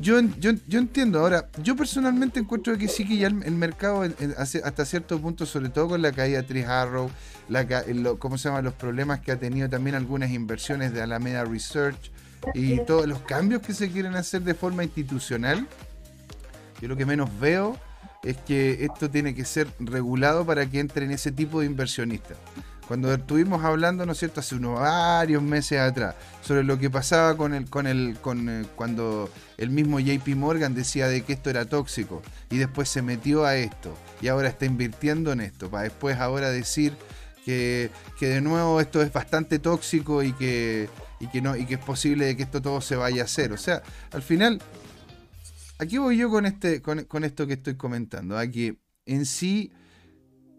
yo, 0.00 0.20
yo, 0.38 0.52
yo, 0.68 0.78
entiendo. 0.78 1.20
Ahora, 1.20 1.48
yo 1.62 1.76
personalmente 1.76 2.40
encuentro 2.40 2.76
que 2.78 2.88
sí 2.88 3.06
que 3.06 3.16
ya 3.16 3.26
el, 3.26 3.34
mercado 3.34 4.04
hasta 4.36 4.84
cierto 4.84 5.20
punto, 5.20 5.46
sobre 5.46 5.68
todo 5.68 5.88
con 5.88 6.02
la 6.02 6.12
caída 6.12 6.42
de 6.42 6.48
Tris 6.48 6.66
Arrow, 6.66 7.10
la, 7.48 7.66
¿cómo 8.18 8.38
se 8.38 8.48
llama? 8.48 8.62
los 8.62 8.74
problemas 8.74 9.20
que 9.20 9.32
ha 9.32 9.36
tenido 9.36 9.68
también 9.68 9.96
algunas 9.96 10.30
inversiones 10.30 10.92
de 10.92 11.02
Alameda 11.02 11.44
Research, 11.44 12.10
y 12.54 12.78
todos 12.84 13.06
los 13.06 13.20
cambios 13.20 13.62
que 13.62 13.74
se 13.74 13.90
quieren 13.90 14.14
hacer 14.14 14.42
de 14.42 14.54
forma 14.54 14.84
institucional, 14.84 15.66
yo 16.80 16.88
lo 16.88 16.96
que 16.96 17.06
menos 17.06 17.30
veo 17.40 17.76
es 18.22 18.36
que 18.38 18.84
esto 18.84 19.10
tiene 19.10 19.34
que 19.34 19.44
ser 19.44 19.68
regulado 19.78 20.44
para 20.44 20.66
que 20.66 20.80
entren 20.80 21.10
ese 21.10 21.32
tipo 21.32 21.60
de 21.60 21.66
inversionistas. 21.66 22.36
Cuando 22.86 23.14
estuvimos 23.14 23.64
hablando, 23.64 24.04
¿no 24.04 24.12
es 24.12 24.18
cierto?, 24.18 24.40
hace 24.40 24.56
unos 24.56 24.80
varios 24.80 25.42
meses 25.42 25.78
atrás, 25.78 26.16
sobre 26.42 26.64
lo 26.64 26.76
que 26.76 26.90
pasaba 26.90 27.36
con 27.36 27.54
el, 27.54 27.70
con 27.70 27.86
el, 27.86 28.18
con 28.20 28.48
eh, 28.48 28.66
cuando 28.74 29.30
el 29.58 29.70
mismo 29.70 30.00
JP 30.00 30.26
Morgan 30.34 30.74
decía 30.74 31.06
de 31.06 31.22
que 31.22 31.32
esto 31.32 31.50
era 31.50 31.66
tóxico 31.66 32.20
y 32.50 32.58
después 32.58 32.88
se 32.88 33.00
metió 33.00 33.44
a 33.44 33.54
esto 33.54 33.94
y 34.20 34.26
ahora 34.26 34.48
está 34.48 34.66
invirtiendo 34.66 35.30
en 35.30 35.40
esto, 35.40 35.70
para 35.70 35.84
después 35.84 36.18
ahora 36.18 36.50
decir 36.50 36.92
que, 37.44 37.90
que 38.18 38.26
de 38.26 38.40
nuevo 38.40 38.80
esto 38.80 39.02
es 39.02 39.12
bastante 39.12 39.60
tóxico 39.60 40.24
y 40.24 40.32
que 40.32 40.88
y 41.20 41.28
que 41.28 41.42
no 41.42 41.54
y 41.54 41.66
que 41.66 41.74
es 41.74 41.80
posible 41.80 42.34
que 42.36 42.42
esto 42.42 42.60
todo 42.60 42.80
se 42.80 42.96
vaya 42.96 43.22
a 43.22 43.24
hacer. 43.26 43.52
O 43.52 43.58
sea, 43.58 43.82
al 44.10 44.22
final, 44.22 44.60
aquí 45.80 45.98
voy 45.98 46.16
yo 46.16 46.30
con 46.30 46.46
este 46.46 46.82
con, 46.82 47.24
esto 47.24 47.46
que 47.46 47.54
estoy 47.54 47.76
comentando, 47.76 48.36
aquí 48.36 48.78
en 49.06 49.24
sí 49.24 49.72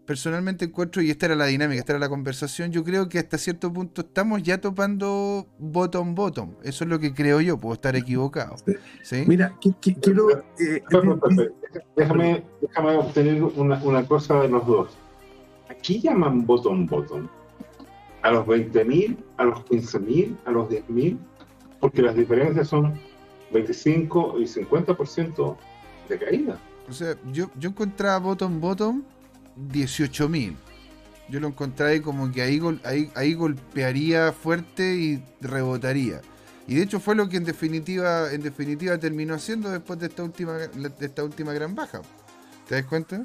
personalmente 0.04 0.64
encuentro, 0.64 1.00
y 1.00 1.10
esta 1.10 1.26
era 1.26 1.36
la 1.36 1.46
dinámica, 1.46 1.78
esta 1.78 1.92
era 1.92 2.00
la 2.00 2.08
conversación, 2.08 2.72
yo 2.72 2.82
creo 2.82 3.08
que 3.08 3.20
hasta 3.20 3.38
cierto 3.38 3.72
punto 3.72 4.00
estamos 4.02 4.42
ya 4.42 4.60
topando 4.60 5.46
bottom 5.58 6.14
bottom. 6.16 6.54
Eso 6.64 6.84
es 6.84 6.90
lo 6.90 6.98
que 6.98 7.14
creo 7.14 7.40
yo, 7.40 7.56
puedo 7.56 7.74
estar 7.74 7.94
equivocado. 7.94 8.56
Mira, 9.26 9.56
quiero... 9.80 10.44
Eh, 10.58 10.82
déjame, 11.96 12.42
déjame 12.60 12.96
obtener 12.96 13.42
una, 13.42 13.82
una 13.84 14.04
cosa 14.04 14.40
de 14.40 14.48
los 14.48 14.66
dos. 14.66 14.90
Aquí 15.70 16.00
llaman 16.00 16.44
bottom 16.44 16.86
bottom 16.86 17.28
a 18.22 18.32
los 18.32 18.44
20.000, 18.44 19.16
a 19.36 19.44
los 19.44 19.60
15.000, 19.66 20.36
a 20.44 20.50
los 20.50 20.68
10.000, 20.68 21.16
porque 21.80 22.02
las 22.02 22.16
diferencias 22.16 22.68
son 22.68 22.98
25 23.52 24.38
y 24.38 24.44
50% 24.44 25.56
de 26.08 26.18
caída. 26.18 26.58
O 26.88 26.92
sea, 26.92 27.16
yo, 27.32 27.50
yo 27.58 27.70
encontraba 27.70 28.18
bottom 28.18 28.60
bottom 28.60 29.02
18.000. 29.70 30.54
Yo 31.28 31.40
lo 31.40 31.48
encontré 31.48 32.02
como 32.02 32.30
que 32.30 32.42
ahí, 32.42 32.60
ahí, 32.84 33.10
ahí 33.14 33.34
golpearía 33.34 34.32
fuerte 34.32 34.96
y 34.96 35.22
rebotaría. 35.40 36.20
Y 36.66 36.76
de 36.76 36.82
hecho 36.82 37.00
fue 37.00 37.14
lo 37.14 37.28
que 37.28 37.36
en 37.36 37.44
definitiva, 37.44 38.32
en 38.32 38.42
definitiva 38.42 38.98
terminó 38.98 39.34
haciendo 39.34 39.70
después 39.70 39.98
de 39.98 40.06
esta 40.06 40.22
última, 40.22 40.52
de 40.52 41.06
esta 41.06 41.24
última 41.24 41.52
gran 41.52 41.74
baja. 41.74 42.02
¿Te 42.68 42.76
das 42.76 42.84
cuenta? 42.84 43.22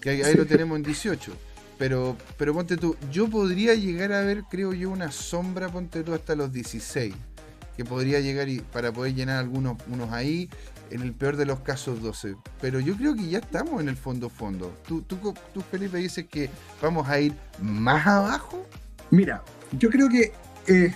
Que 0.00 0.10
ahí, 0.10 0.22
ahí 0.22 0.34
lo 0.34 0.46
tenemos 0.46 0.76
en 0.76 0.82
18. 0.82 1.32
Pero, 1.78 2.16
pero 2.36 2.52
ponte 2.52 2.76
tú, 2.76 2.96
yo 3.10 3.28
podría 3.28 3.74
llegar 3.74 4.12
a 4.12 4.22
ver, 4.22 4.42
creo 4.50 4.72
yo, 4.72 4.90
una 4.90 5.12
sombra, 5.12 5.68
ponte 5.68 6.02
tú, 6.02 6.12
hasta 6.12 6.34
los 6.34 6.52
16. 6.52 7.14
Que 7.78 7.84
podría 7.84 8.18
llegar 8.18 8.48
y 8.48 8.58
para 8.58 8.92
poder 8.92 9.14
llenar 9.14 9.38
algunos 9.38 9.76
unos 9.88 10.12
ahí, 10.12 10.50
en 10.90 11.00
el 11.00 11.12
peor 11.12 11.36
de 11.36 11.46
los 11.46 11.60
casos 11.60 12.02
12. 12.02 12.34
Pero 12.60 12.80
yo 12.80 12.96
creo 12.96 13.14
que 13.14 13.28
ya 13.28 13.38
estamos 13.38 13.80
en 13.80 13.88
el 13.88 13.96
fondo 13.96 14.28
fondo. 14.28 14.74
¿Tú, 14.86 15.02
tú, 15.02 15.16
tú 15.54 15.60
Felipe, 15.60 15.98
dices 15.98 16.26
que 16.26 16.50
vamos 16.82 17.08
a 17.08 17.20
ir 17.20 17.34
más 17.62 18.04
abajo? 18.04 18.66
Mira, 19.10 19.44
yo 19.78 19.90
creo 19.90 20.08
que 20.08 20.32
eh, 20.66 20.92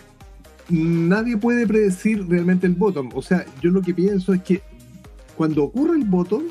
nadie 0.69 1.37
puede 1.37 1.69
predecir 1.69 2.27
realmente 2.29 2.67
el 2.67 2.75
bottom. 2.75 3.11
O 3.15 3.23
sea, 3.23 3.47
yo 3.61 3.71
lo 3.71 3.81
que 3.81 3.95
pienso 3.95 4.35
es 4.35 4.43
que 4.43 4.61
cuando 5.37 5.63
ocurre 5.63 5.97
el 5.97 6.05
bottom, 6.05 6.43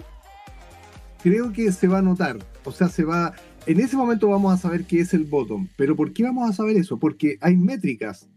creo 1.21 1.51
que 1.51 1.71
se 1.73 1.87
va 1.87 1.97
a 1.97 2.01
notar. 2.01 2.37
O 2.63 2.71
sea, 2.71 2.87
se 2.87 3.03
va 3.03 3.33
en 3.65 3.79
ese 3.79 3.95
momento 3.95 4.27
vamos 4.27 4.53
a 4.53 4.57
saber 4.57 4.85
qué 4.85 5.01
es 5.01 5.13
el 5.13 5.25
bottom. 5.25 5.67
Pero 5.75 5.95
¿por 5.95 6.13
qué 6.13 6.23
vamos 6.23 6.49
a 6.49 6.53
saber 6.53 6.77
eso? 6.77 6.97
Porque 6.97 7.37
hay 7.41 7.55
métricas 7.55 8.27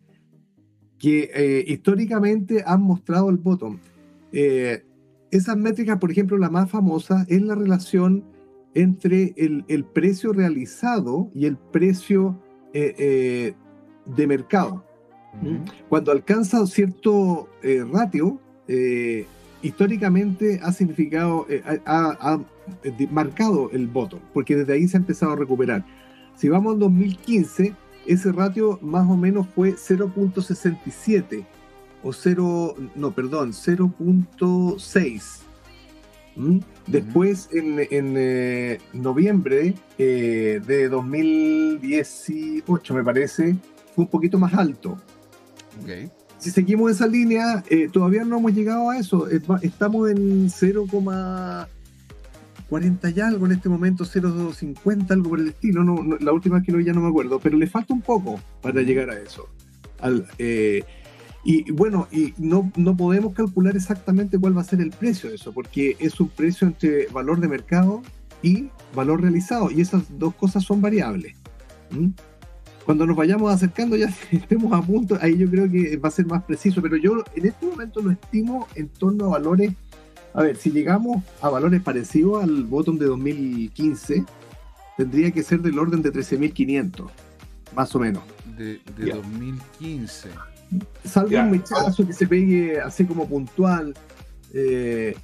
que 1.04 1.30
eh, 1.34 1.62
históricamente 1.66 2.64
han 2.66 2.80
mostrado 2.80 3.28
el 3.28 3.36
bottom. 3.36 3.78
Eh, 4.32 4.82
esas 5.30 5.54
métricas, 5.54 5.98
por 5.98 6.10
ejemplo, 6.10 6.38
la 6.38 6.48
más 6.48 6.70
famosa 6.70 7.26
es 7.28 7.42
la 7.42 7.54
relación 7.54 8.24
entre 8.72 9.34
el, 9.36 9.84
precio 9.84 10.32
realizado 10.32 11.30
y 11.34 11.44
el 11.44 11.58
precio 11.58 12.40
eh, 12.72 13.52
de 14.16 14.26
mercado. 14.26 14.82
Cuando 15.90 16.10
alcanza 16.10 16.66
cierto 16.66 17.50
ratio, 17.92 18.40
históricamente 19.62 20.58
ha 20.62 20.72
significado, 20.72 21.46
ha, 21.84 22.40
eh, 22.82 23.08
marcado 23.10 23.70
el 23.72 23.88
voto, 23.88 24.20
porque 24.32 24.56
desde 24.56 24.72
ahí 24.72 24.88
se 24.88 24.96
ha 24.96 25.00
empezado 25.00 25.32
a 25.32 25.36
recuperar. 25.36 25.84
Si 26.34 26.48
vamos 26.48 26.72
al 26.72 26.78
2015, 26.78 27.74
ese 28.06 28.32
ratio 28.32 28.78
más 28.82 29.08
o 29.08 29.16
menos 29.16 29.46
fue 29.54 29.74
0.67 29.74 31.46
o 32.02 32.12
0, 32.12 32.74
no, 32.94 33.14
perdón, 33.14 33.52
0.6. 33.52 35.40
¿Mm? 36.36 36.58
Después, 36.86 37.48
en, 37.52 37.76
eh, 37.88 38.78
noviembre 38.92 39.74
eh, 39.98 40.60
de 40.66 40.88
2018, 40.88 42.94
me 42.94 43.04
parece, 43.04 43.56
fue 43.94 44.04
un 44.04 44.10
poquito 44.10 44.38
más 44.38 44.54
alto. 44.54 44.98
Si 46.38 46.50
seguimos 46.50 46.90
esa 46.90 47.06
línea, 47.06 47.62
todavía 47.92 48.24
no 48.24 48.38
hemos 48.38 48.52
llegado 48.52 48.90
a 48.90 48.98
eso. 48.98 49.28
Estamos 49.62 50.10
en 50.10 50.50
0, 50.50 50.86
40 52.68 53.10
y 53.10 53.20
algo 53.20 53.46
en 53.46 53.52
este 53.52 53.68
momento, 53.68 54.04
0,50, 54.04 55.10
algo 55.10 55.30
por 55.30 55.40
el 55.40 55.48
estilo. 55.48 55.84
No, 55.84 56.16
la 56.18 56.32
última 56.32 56.62
que 56.62 56.72
lo 56.72 56.78
vi 56.78 56.84
ya 56.84 56.92
no 56.92 57.00
me 57.00 57.08
acuerdo, 57.08 57.38
pero 57.38 57.56
le 57.56 57.66
falta 57.66 57.94
un 57.94 58.02
poco 58.02 58.40
para 58.62 58.82
llegar 58.82 59.10
a 59.10 59.18
eso. 59.18 59.48
Eh, 60.38 60.82
Y 61.46 61.70
bueno, 61.72 62.08
y 62.10 62.32
no, 62.38 62.72
no 62.74 62.96
podemos 62.96 63.34
calcular 63.34 63.76
exactamente 63.76 64.38
cuál 64.38 64.56
va 64.56 64.62
a 64.62 64.64
ser 64.64 64.80
el 64.80 64.90
precio 64.90 65.28
de 65.28 65.34
eso, 65.36 65.52
porque 65.52 65.94
es 65.98 66.18
un 66.18 66.28
precio 66.28 66.66
entre 66.66 67.06
valor 67.08 67.38
de 67.38 67.48
mercado 67.48 68.00
y 68.42 68.70
valor 68.94 69.20
realizado, 69.20 69.70
y 69.70 69.82
esas 69.82 70.04
dos 70.18 70.34
cosas 70.34 70.64
son 70.64 70.80
variables. 70.80 71.36
Cuando 72.86 73.06
nos 73.06 73.14
vayamos 73.16 73.52
acercando, 73.52 73.94
ya 73.96 74.08
estemos 74.32 74.72
a 74.72 74.80
punto, 74.80 75.18
ahí 75.20 75.36
yo 75.36 75.50
creo 75.50 75.70
que 75.70 75.98
va 75.98 76.08
a 76.08 76.12
ser 76.12 76.26
más 76.26 76.42
preciso, 76.44 76.80
pero 76.80 76.96
yo 76.96 77.22
en 77.34 77.46
este 77.46 77.66
momento 77.66 78.00
lo 78.00 78.10
estimo 78.10 78.66
en 78.74 78.88
torno 78.88 79.26
a 79.26 79.28
valores. 79.38 79.72
A 80.34 80.42
ver, 80.42 80.56
si 80.56 80.70
llegamos 80.70 81.22
a 81.40 81.48
valores 81.48 81.80
parecidos 81.80 82.42
al 82.42 82.64
botón 82.64 82.98
de 82.98 83.06
2015, 83.06 84.24
tendría 84.96 85.30
que 85.30 85.44
ser 85.44 85.60
del 85.60 85.78
orden 85.78 86.02
de 86.02 86.12
13.500, 86.12 87.08
más 87.74 87.94
o 87.94 88.00
menos. 88.00 88.22
De, 88.56 88.80
2015. 88.96 90.30
Salvo 91.04 91.38
un 91.38 91.50
mechazo 91.52 92.04
que 92.04 92.12
se 92.12 92.26
pegue 92.26 92.80
así 92.80 93.04
como 93.04 93.28
puntual. 93.28 93.94
Eh, 94.52 95.16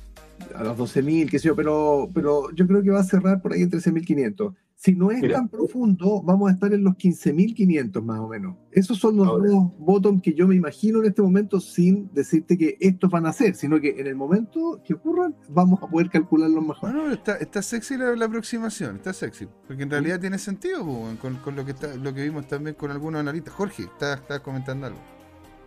a 0.55 0.63
los 0.63 0.79
12.000, 0.79 1.29
qué 1.29 1.39
sé 1.39 1.49
yo, 1.49 1.57
pero, 1.57 2.09
pero 2.15 2.51
yo 2.53 2.67
creo 2.67 2.83
que 2.83 2.91
va 2.91 3.01
a 3.01 3.05
cerrar 3.05 3.43
por 3.43 3.53
ahí 3.53 3.63
en 3.63 3.71
13.500. 3.71 4.55
Si 4.83 4.95
no 4.95 5.11
es 5.11 5.21
tan 5.31 5.47
profundo, 5.51 6.23
vamos 6.23 6.49
a 6.49 6.55
estar 6.55 6.73
en 6.73 6.83
los 6.85 6.95
15.500 6.95 8.01
más 8.03 8.19
o 8.19 8.29
menos. 8.29 8.57
Esos 8.73 8.97
son 8.97 9.15
los 9.19 9.27
dos 9.27 9.73
bottoms 9.79 10.23
que 10.23 10.33
yo 10.33 10.49
me 10.49 10.55
imagino 10.55 11.01
en 11.01 11.09
este 11.09 11.21
momento 11.21 11.61
sin 11.61 12.11
decirte 12.15 12.57
que 12.57 12.79
estos 12.81 13.11
van 13.11 13.27
a 13.27 13.33
ser, 13.35 13.55
sino 13.57 13.79
que 13.79 14.01
en 14.01 14.07
el 14.07 14.15
momento 14.15 14.81
que 14.83 14.95
ocurran 14.95 15.37
vamos 15.51 15.83
a 15.83 15.87
poder 15.87 16.09
calcularlos 16.09 16.67
mejor. 16.67 16.95
No, 16.95 17.09
no, 17.09 17.13
está, 17.13 17.37
está 17.37 17.61
sexy 17.61 17.99
la, 17.99 18.25
aproximación, 18.25 18.97
está 18.97 19.13
sexy. 19.13 19.49
Porque 19.67 19.83
en 19.83 19.91
realidad 19.91 20.19
tiene 20.19 20.39
sentido 20.39 20.83
con, 21.21 21.37
con, 21.37 21.57
lo, 21.57 21.67
que 21.67 21.73
está, 21.73 21.95
lo 21.97 22.15
que 22.15 22.23
vimos 22.23 22.49
también 22.49 22.75
con 22.75 22.91
algunos 22.91 23.21
analistas. 23.21 23.53
Jorge, 23.53 23.83
estás 23.83 24.41
comentando 24.41 24.87
algo. 24.87 24.99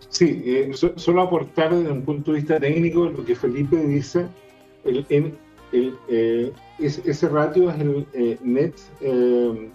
Sí, 0.10 0.42
eh, 0.44 0.72
solo 0.74 1.22
aportar 1.22 1.72
desde 1.72 1.92
un 1.92 2.02
punto 2.02 2.32
de 2.32 2.38
vista 2.38 2.60
técnico 2.60 3.06
lo 3.06 3.24
que 3.24 3.36
Felipe 3.36 3.78
dice. 3.78 4.26
El, 4.84 5.06
el, 5.74 5.98
eh, 6.08 6.54
ese 6.80 7.28
ratio 7.28 7.70
es 7.70 7.80
el 7.80 8.08
eh, 8.14 8.38
net 8.42 8.76
uh, 9.02 9.70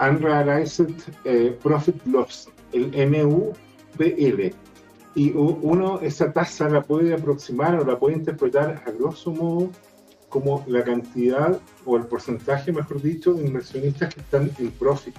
unrealized 0.00 0.92
profit 1.62 2.04
loss, 2.06 2.50
el 2.72 2.90
NUPL. 2.90 4.52
Y 5.14 5.32
uno 5.32 6.00
esa 6.00 6.32
tasa 6.32 6.68
la 6.68 6.82
puede 6.82 7.14
aproximar 7.14 7.74
o 7.80 7.84
la 7.84 7.98
puede 7.98 8.16
interpretar 8.16 8.82
a 8.86 8.90
grosso 8.90 9.32
modo 9.32 9.70
como 10.28 10.64
la 10.66 10.84
cantidad 10.84 11.58
o 11.84 11.96
el 11.96 12.04
porcentaje, 12.04 12.72
mejor 12.72 13.00
dicho, 13.00 13.34
de 13.34 13.46
inversionistas 13.46 14.14
que 14.14 14.20
están 14.20 14.50
en 14.58 14.70
profit. 14.72 15.16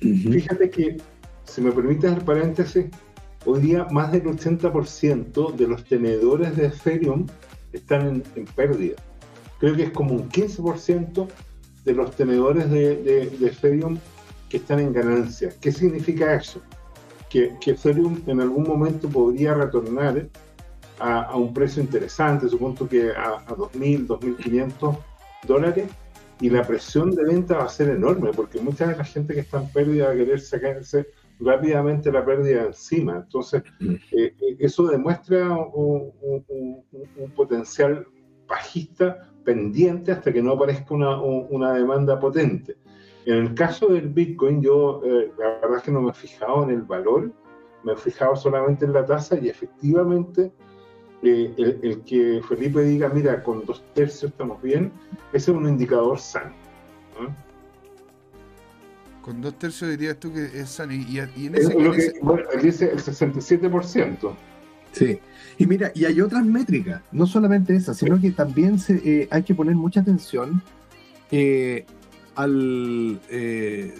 Fíjate 0.00 0.68
que, 0.70 0.96
si 1.44 1.60
me 1.60 1.70
permites 1.70 2.12
el 2.12 2.22
paréntesis, 2.22 2.86
hoy 3.44 3.60
día 3.60 3.86
más 3.90 4.10
del 4.12 4.24
80% 4.24 5.54
de 5.54 5.68
los 5.68 5.84
tenedores 5.84 6.56
de 6.56 6.66
Ethereum 6.66 7.26
están 7.72 8.22
en, 8.34 8.44
pérdida. 8.46 8.96
Creo 9.58 9.76
que 9.76 9.84
es 9.84 9.90
como 9.90 10.14
un 10.14 10.28
15% 10.28 11.28
de 11.84 11.92
los 11.92 12.14
tenedores 12.16 12.70
de, 12.70 13.22
Ethereum 13.40 13.98
que 14.48 14.58
están 14.58 14.80
en 14.80 14.92
ganancia. 14.92 15.52
¿Qué 15.60 15.72
significa 15.72 16.34
eso? 16.34 16.60
Que, 17.30 17.56
que 17.60 17.72
Ethereum 17.72 18.22
en 18.26 18.40
algún 18.40 18.64
momento 18.64 19.08
podría 19.08 19.54
retornar 19.54 20.28
a, 20.98 21.36
un 21.36 21.52
precio 21.52 21.82
interesante, 21.82 22.48
supongo 22.48 22.88
que 22.88 23.10
a, 23.10 23.42
a 23.46 23.56
2.000, 23.56 24.06
2.500 24.06 24.98
dólares, 25.46 25.88
y 26.40 26.50
la 26.50 26.66
presión 26.66 27.12
de 27.12 27.24
venta 27.24 27.58
va 27.58 27.64
a 27.64 27.68
ser 27.68 27.88
enorme, 27.88 28.32
porque 28.32 28.60
mucha 28.60 28.86
de 28.88 28.96
la 28.96 29.04
gente 29.04 29.32
que 29.32 29.40
está 29.40 29.58
en 29.58 29.68
pérdida 29.68 30.06
va 30.06 30.12
a 30.12 30.16
querer 30.16 30.40
sacarse 30.40 31.06
rápidamente 31.44 32.12
la 32.12 32.24
pérdida 32.24 32.64
encima. 32.64 33.16
Entonces, 33.16 33.62
eh, 33.80 33.98
eh, 34.12 34.56
eso 34.58 34.86
demuestra 34.86 35.50
un, 35.50 36.12
potencial 37.34 38.06
bajista 38.46 39.30
pendiente 39.44 40.12
hasta 40.12 40.32
que 40.32 40.42
no 40.42 40.52
aparezca 40.52 40.94
una, 40.94 41.72
demanda 41.72 42.18
potente. 42.18 42.76
En 43.24 43.36
el 43.36 43.54
caso 43.54 43.86
del 43.88 44.08
Bitcoin, 44.08 44.60
yo 44.62 45.00
eh, 45.04 45.32
la 45.38 45.60
verdad 45.60 45.78
es 45.78 45.82
que 45.84 45.92
no 45.92 46.02
me 46.02 46.10
he 46.10 46.14
fijado 46.14 46.64
en 46.64 46.70
el 46.70 46.82
valor, 46.82 47.32
me 47.84 47.92
he 47.92 47.96
fijado 47.96 48.36
solamente 48.36 48.84
en 48.84 48.92
la 48.92 49.04
tasa 49.04 49.38
y 49.38 49.48
efectivamente 49.48 50.52
el, 51.22 52.02
que 52.04 52.40
Felipe 52.48 52.82
diga, 52.82 53.08
mira, 53.08 53.42
con 53.44 53.64
dos 53.64 53.84
tercios 53.94 54.32
estamos 54.32 54.60
bien, 54.60 54.92
ese 55.32 55.52
es 55.52 55.56
un 55.56 55.68
indicador 55.68 56.18
sano. 56.18 56.52
Con 59.22 59.40
dos 59.40 59.56
tercios 59.58 59.90
dirías 59.90 60.18
tú 60.18 60.32
que 60.32 60.44
es 60.44 60.68
sano. 60.68 60.92
Y, 60.92 61.18
en 61.18 61.54
ese, 61.54 61.78
lo 61.78 61.92
que, 61.92 62.12
bueno, 62.20 62.42
dice 62.60 62.90
el 62.90 62.98
67%. 62.98 64.34
Sí. 64.92 65.18
Y 65.58 65.66
mira, 65.66 65.92
y 65.94 66.04
hay 66.04 66.20
otras 66.20 66.44
métricas, 66.44 67.02
no 67.12 67.26
solamente 67.26 67.74
esas, 67.74 67.96
sino 67.96 68.20
que 68.20 68.30
también 68.32 68.78
se, 68.78 68.94
eh, 69.04 69.28
hay 69.30 69.42
que 69.42 69.54
poner 69.54 69.74
mucha 69.74 70.00
atención 70.00 70.62
eh, 71.30 71.86
al 72.34 73.20
eh, 73.30 73.94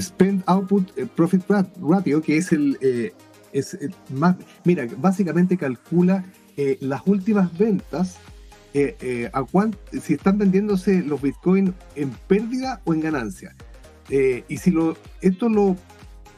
Spend 0.00 0.42
Output 0.46 0.92
Profit 1.14 1.42
Ratio, 1.80 2.22
que 2.22 2.38
es 2.38 2.52
el, 2.52 3.12
es 3.52 3.78
más, 4.10 4.36
mira, 4.64 4.86
básicamente 4.96 5.56
calcula 5.56 6.24
las 6.80 7.02
últimas 7.06 7.56
ventas 7.56 8.18
eh, 8.74 8.96
eh, 9.02 9.30
a 9.34 9.44
si 10.00 10.14
están 10.14 10.38
vendiéndose 10.38 11.02
los 11.02 11.20
Bitcoin 11.20 11.74
en 11.94 12.10
pérdida 12.26 12.80
o 12.84 12.94
en 12.94 13.00
ganancia. 13.00 13.54
Eh, 14.08 14.44
y 14.48 14.56
si 14.56 14.70
lo, 14.70 14.96
esto 15.20 15.48
lo 15.48 15.76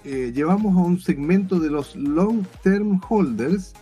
llevamos 0.04 0.76
a 0.76 0.80
un 0.80 1.00
segmento 1.00 1.58
de 1.58 1.70
los 1.70 1.96
long 1.96 2.44
term 2.62 3.00
holders, 3.08 3.72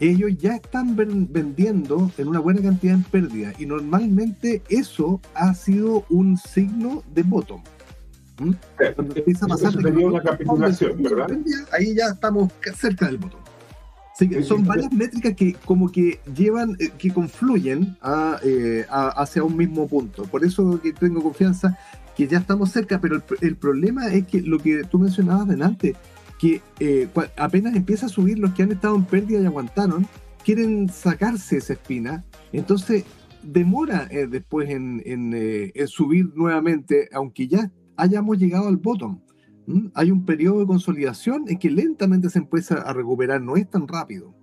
ellos 0.00 0.36
ya 0.36 0.56
están 0.56 0.94
vendiendo 0.96 2.10
en 2.18 2.28
una 2.28 2.40
buena 2.40 2.60
cantidad 2.60 2.94
en 2.94 3.04
pérdida. 3.04 3.54
Y 3.58 3.64
normalmente 3.64 4.62
eso 4.68 5.18
ha 5.34 5.54
sido 5.54 6.04
un 6.10 6.36
signo 6.36 7.02
de 7.14 7.22
bottom. 7.22 7.62
¿Mm? 8.38 8.50
Cuando 8.94 9.16
empieza 9.16 9.46
a 9.46 9.48
pasar 9.48 9.74
una 9.76 10.22
capitulación, 10.22 11.02
¿verdad? 11.02 11.38
Ahí 11.72 11.94
ya 11.94 12.08
estamos 12.08 12.52
cerca 12.74 13.06
del 13.06 13.16
bottom 13.16 13.41
son 14.42 14.64
varias 14.66 14.92
métricas 14.92 15.34
que 15.34 15.54
como 15.54 15.90
que 15.90 16.20
llevan, 16.34 16.76
eh, 16.78 16.90
que 16.98 17.12
confluyen 17.12 17.96
eh, 18.44 18.84
a, 18.88 19.08
hacia 19.08 19.42
un 19.42 19.56
mismo 19.56 19.88
punto. 19.88 20.24
Por 20.24 20.44
eso 20.44 20.80
que 20.80 20.92
tengo 20.92 21.22
confianza 21.22 21.78
que 22.16 22.26
ya 22.28 22.38
estamos 22.38 22.70
cerca, 22.70 23.00
pero 23.00 23.22
el, 23.40 23.56
problema 23.56 24.12
es 24.12 24.26
que 24.26 24.42
lo 24.42 24.58
que 24.58 24.84
tú 24.84 24.98
mencionabas 24.98 25.48
delante, 25.48 25.96
que 26.38 26.60
eh, 26.78 27.08
apenas 27.36 27.74
empieza 27.74 28.06
a 28.06 28.08
subir 28.10 28.38
los 28.38 28.52
que 28.52 28.62
han 28.62 28.72
estado 28.72 28.96
en 28.96 29.04
pérdida 29.04 29.40
y 29.40 29.46
aguantaron, 29.46 30.06
quieren 30.44 30.90
sacarse 30.90 31.56
esa 31.56 31.72
espina, 31.72 32.24
entonces 32.52 33.04
demora 33.42 34.08
después 34.28 34.68
en, 34.68 35.02
en 35.06 35.88
subir 35.88 36.30
nuevamente, 36.34 37.08
aunque 37.12 37.48
ya 37.48 37.72
hayamos 37.96 38.38
llegado 38.38 38.68
al 38.68 38.76
bottom. 38.76 39.20
¿Mm? 39.66 39.88
Hay 39.94 40.10
un 40.10 40.24
periodo 40.24 40.60
de 40.60 40.66
consolidación 40.66 41.44
en 41.48 41.58
que 41.58 41.70
lentamente 41.70 42.30
se 42.30 42.38
empieza 42.38 42.76
a 42.76 42.92
recuperar, 42.92 43.40
no 43.40 43.56
es 43.56 43.68
tan 43.68 43.86
rápido. 43.86 44.34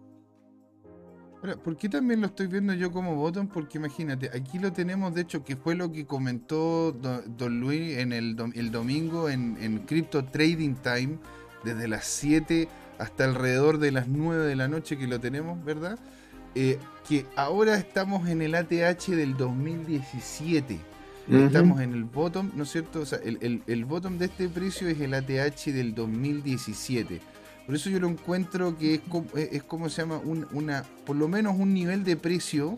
¿Por 1.63 1.77
qué 1.77 1.87
también 1.87 2.19
lo 2.19 2.27
estoy 2.27 2.47
viendo 2.47 2.73
yo 2.73 2.91
como 2.91 3.15
bottom? 3.15 3.47
Porque 3.47 3.77
imagínate, 3.77 4.29
aquí 4.35 4.59
lo 4.59 4.73
tenemos, 4.73 5.15
de 5.15 5.21
hecho, 5.21 5.45
que 5.45 5.55
fue 5.55 5.73
lo 5.73 5.89
que 5.89 6.05
comentó 6.05 6.91
Don, 6.91 7.61
Luis 7.61 7.97
en 7.97 8.11
el, 8.11 8.35
el 8.55 8.71
domingo 8.71 9.29
en, 9.29 9.55
en, 9.61 9.79
Crypto 9.79 10.25
Trading 10.25 10.75
Time, 10.75 11.17
desde 11.63 11.87
las 11.87 12.05
7 12.05 12.67
hasta 12.97 13.23
alrededor 13.23 13.79
de 13.79 13.93
las 13.93 14.09
9 14.09 14.45
de 14.45 14.55
la 14.57 14.67
noche 14.67 14.97
que 14.97 15.07
lo 15.07 15.21
tenemos, 15.21 15.63
¿verdad? 15.63 15.97
Eh, 16.55 16.77
que 17.07 17.25
ahora 17.35 17.77
estamos 17.77 18.27
en 18.27 18.41
el 18.41 18.55
ATH 18.55 19.07
del 19.07 19.37
2017. 19.37 20.79
Estamos 21.29 21.81
en 21.81 21.93
el 21.93 22.05
bottom, 22.05 22.51
¿no 22.55 22.63
es 22.63 22.71
cierto? 22.71 23.01
O 23.01 23.05
sea, 23.05 23.19
el, 23.23 23.61
el, 23.65 23.85
bottom 23.85 24.17
de 24.17 24.25
este 24.25 24.49
precio 24.49 24.87
es 24.87 24.99
el 24.99 25.13
ATH 25.13 25.65
del 25.65 25.93
2017. 25.93 27.21
Por 27.65 27.75
eso 27.75 27.89
yo 27.91 27.99
lo 27.99 28.07
encuentro 28.07 28.77
que 28.77 28.95
es 28.95 29.01
como, 29.01 29.27
es 29.35 29.61
como 29.63 29.89
se 29.89 30.01
llama, 30.01 30.17
un, 30.17 30.47
una, 30.53 30.83
por 31.05 31.15
lo 31.15 31.27
menos 31.27 31.55
un 31.57 31.73
nivel 31.73 32.03
de 32.03 32.15
precio, 32.15 32.75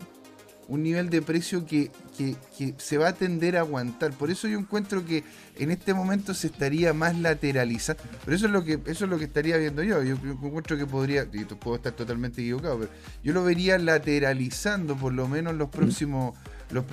un 0.68 0.82
nivel 0.82 1.10
de 1.10 1.22
precio 1.22 1.66
que, 1.66 1.90
que, 2.16 2.74
se 2.78 2.98
va 2.98 3.08
a 3.08 3.12
tender 3.12 3.56
a 3.56 3.60
aguantar. 3.60 4.12
Por 4.12 4.30
eso 4.30 4.48
yo 4.48 4.58
encuentro 4.58 5.04
que 5.04 5.24
en 5.58 5.70
este 5.70 5.94
momento 5.94 6.34
se 6.34 6.46
estaría 6.46 6.92
más 6.92 7.18
lateralizando. 7.18 8.02
Pero 8.24 8.36
eso 8.36 8.46
es 8.46 8.52
lo 8.52 8.64
que, 8.64 8.80
eso 8.86 9.04
es 9.04 9.10
lo 9.10 9.18
que 9.18 9.24
estaría 9.24 9.56
viendo 9.56 9.82
yo. 9.82 10.02
Yo, 10.02 10.14
encuentro 10.14 10.76
que 10.76 10.86
podría, 10.86 11.26
y 11.32 11.44
puedo 11.44 11.76
estar 11.76 11.92
totalmente 11.92 12.40
equivocado, 12.40 12.80
pero 12.80 12.90
yo 13.24 13.32
lo 13.32 13.44
vería 13.44 13.78
lateralizando 13.78 14.96
por 14.96 15.12
lo 15.12 15.28
menos 15.28 15.54
los 15.54 15.68
próximos, 15.68 16.36
los, 16.72 16.84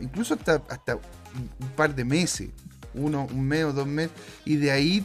incluso 0.00 0.34
hasta, 0.34 0.62
hasta 0.68 0.96
un 0.96 1.68
par 1.76 1.94
de 1.94 2.04
meses, 2.04 2.50
uno, 2.94 3.26
un 3.32 3.46
mes 3.46 3.64
o 3.64 3.72
dos 3.72 3.86
meses, 3.86 4.12
y 4.44 4.56
de 4.56 4.70
ahí 4.70 5.04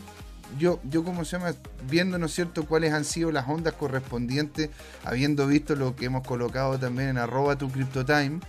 yo, 0.59 0.79
yo 0.89 1.03
como 1.03 1.25
se 1.25 1.37
llama, 1.37 1.53
viendo, 1.89 2.17
¿no 2.17 2.25
es 2.25 2.33
cierto?, 2.33 2.65
cuáles 2.65 2.93
han 2.93 3.05
sido 3.05 3.31
las 3.31 3.47
ondas 3.47 3.73
correspondientes, 3.73 4.69
habiendo 5.03 5.47
visto 5.47 5.75
lo 5.75 5.95
que 5.95 6.05
hemos 6.05 6.25
colocado 6.25 6.79
también 6.79 7.09
en 7.09 7.17
arroba 7.17 7.57
tu 7.57 7.69
CryptoTime, 7.69 8.39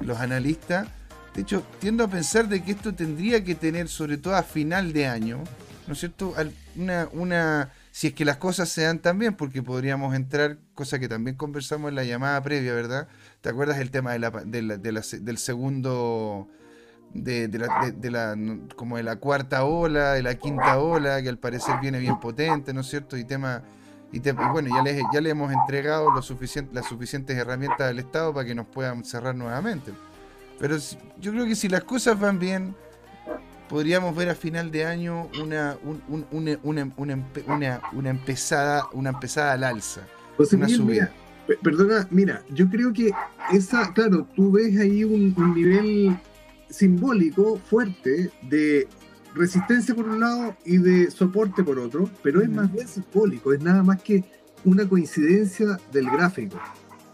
los 0.00 0.18
analistas, 0.18 0.88
de 1.34 1.42
hecho, 1.42 1.62
tiendo 1.80 2.02
a 2.04 2.08
pensar 2.08 2.48
de 2.48 2.62
que 2.62 2.72
esto 2.72 2.94
tendría 2.94 3.44
que 3.44 3.54
tener, 3.54 3.88
sobre 3.88 4.16
todo 4.16 4.34
a 4.34 4.42
final 4.42 4.94
de 4.94 5.06
año, 5.06 5.44
¿no 5.86 5.92
es 5.92 6.00
cierto? 6.00 6.34
Una, 6.76 7.08
una, 7.12 7.72
si 7.92 8.08
es 8.08 8.14
que 8.14 8.24
las 8.24 8.38
cosas 8.38 8.70
se 8.70 8.82
dan 8.82 9.00
tan 9.00 9.18
bien, 9.18 9.34
porque 9.34 9.62
podríamos 9.62 10.14
entrar, 10.14 10.56
cosa 10.74 10.98
que 10.98 11.08
también 11.08 11.36
conversamos 11.36 11.90
en 11.90 11.94
la 11.94 12.04
llamada 12.04 12.42
previa, 12.42 12.72
¿verdad? 12.72 13.06
¿Te 13.46 13.50
acuerdas 13.50 13.78
el 13.78 13.92
tema 13.92 14.10
de 14.10 14.18
la, 14.18 14.30
del 14.32 15.38
segundo, 15.38 16.48
de, 17.14 17.46
la, 17.46 17.92
de, 17.94 18.10
la, 18.10 18.36
como 18.74 18.96
de 18.96 19.04
la 19.04 19.20
cuarta 19.20 19.64
ola, 19.64 20.14
de 20.14 20.24
la 20.24 20.34
quinta 20.34 20.80
ola, 20.80 21.22
que 21.22 21.28
al 21.28 21.38
parecer 21.38 21.76
viene 21.80 22.00
bien 22.00 22.18
potente, 22.18 22.74
¿no 22.74 22.80
es 22.80 22.88
cierto? 22.88 23.16
Y 23.16 23.22
tema... 23.22 23.62
Y, 24.10 24.18
bueno, 24.18 24.68
ya 24.74 24.82
les, 24.82 25.00
ya 25.12 25.20
le 25.20 25.30
hemos 25.30 25.52
entregado 25.52 26.10
lo 26.10 26.22
suficiente, 26.22 26.74
las 26.74 26.86
suficientes 26.86 27.38
herramientas 27.38 27.88
al 27.88 28.00
Estado 28.00 28.34
para 28.34 28.44
que 28.44 28.56
nos 28.56 28.66
puedan 28.66 29.04
cerrar 29.04 29.36
nuevamente. 29.36 29.92
Pero 30.58 30.76
yo 31.20 31.30
creo 31.30 31.44
que 31.44 31.54
si 31.54 31.68
las 31.68 31.84
cosas 31.84 32.18
van 32.18 32.40
bien, 32.40 32.74
podríamos 33.68 34.16
ver 34.16 34.28
a 34.28 34.34
final 34.34 34.72
de 34.72 34.86
año 34.86 35.28
una, 35.40 35.76
una, 36.10 36.58
una, 36.64 36.90
una, 36.96 37.80
una, 37.92 38.10
empezada, 38.10 38.88
una 38.92 39.10
empezada 39.10 39.52
al 39.52 39.62
alza. 39.62 40.00
una 40.50 40.68
subida. 40.68 41.12
Perdona, 41.62 42.06
mira, 42.10 42.42
yo 42.50 42.68
creo 42.68 42.92
que 42.92 43.10
esa, 43.52 43.92
claro, 43.92 44.26
tú 44.34 44.52
ves 44.52 44.78
ahí 44.78 45.04
un, 45.04 45.34
nivel 45.54 46.16
simbólico 46.68 47.58
fuerte 47.58 48.30
de 48.42 48.88
resistencia 49.34 49.94
por 49.94 50.08
un 50.08 50.20
lado 50.20 50.56
y 50.64 50.78
de 50.78 51.10
soporte 51.10 51.62
por 51.62 51.78
otro, 51.78 52.10
pero 52.22 52.40
es 52.42 52.48
más 52.48 52.72
bien 52.72 52.88
simbólico, 52.88 53.52
es 53.52 53.60
nada 53.60 53.82
más 53.82 54.02
que 54.02 54.24
una 54.64 54.88
coincidencia 54.88 55.78
del 55.92 56.10
gráfico. 56.10 56.58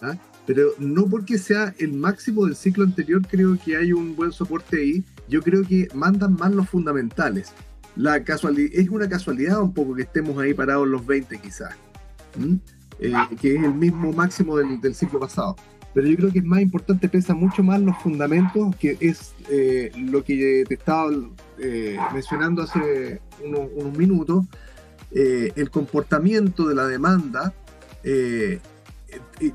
¿ah? 0.00 0.16
Pero 0.46 0.70
no 0.78 1.06
porque 1.06 1.38
sea 1.38 1.74
el 1.78 1.92
máximo 1.92 2.46
del 2.46 2.56
ciclo 2.56 2.84
anterior, 2.84 3.22
creo 3.28 3.58
que 3.62 3.76
hay 3.76 3.92
un 3.92 4.16
buen 4.16 4.32
soporte 4.32 4.78
ahí, 4.78 5.04
yo 5.28 5.42
creo 5.42 5.62
que 5.62 5.88
mandan 5.94 6.34
más 6.34 6.52
los 6.52 6.68
fundamentales. 6.68 7.52
La 7.94 8.24
casualidad, 8.24 8.70
es 8.72 8.88
una 8.88 9.08
casualidad 9.08 9.60
un 9.60 9.74
poco 9.74 9.94
que 9.94 10.02
estemos 10.02 10.38
ahí 10.38 10.54
parados 10.54 10.88
los 10.88 11.04
20 11.06 11.38
quizás, 11.38 11.74
eh, 13.02 13.12
que 13.40 13.56
es 13.56 13.64
el 13.64 13.74
mismo 13.74 14.12
máximo 14.12 14.56
del, 14.56 14.94
ciclo 14.94 15.18
pasado. 15.18 15.56
Pero 15.92 16.06
yo 16.06 16.16
creo 16.16 16.32
que 16.32 16.38
es 16.38 16.44
más 16.44 16.62
importante, 16.62 17.08
pesa 17.08 17.34
mucho 17.34 17.62
más 17.62 17.80
los 17.80 17.96
fundamentos, 17.98 18.74
que 18.76 18.96
es 19.00 19.34
eh, 19.50 19.90
lo 19.96 20.22
que 20.24 20.64
te 20.66 20.74
estaba 20.74 21.10
eh, 21.58 21.98
mencionando 22.14 22.62
hace 22.62 23.20
unos, 23.44 23.98
minutos, 23.98 24.44
el 25.10 25.70
comportamiento 25.70 26.66
de 26.66 26.74
la 26.74 26.86
demanda 26.86 27.52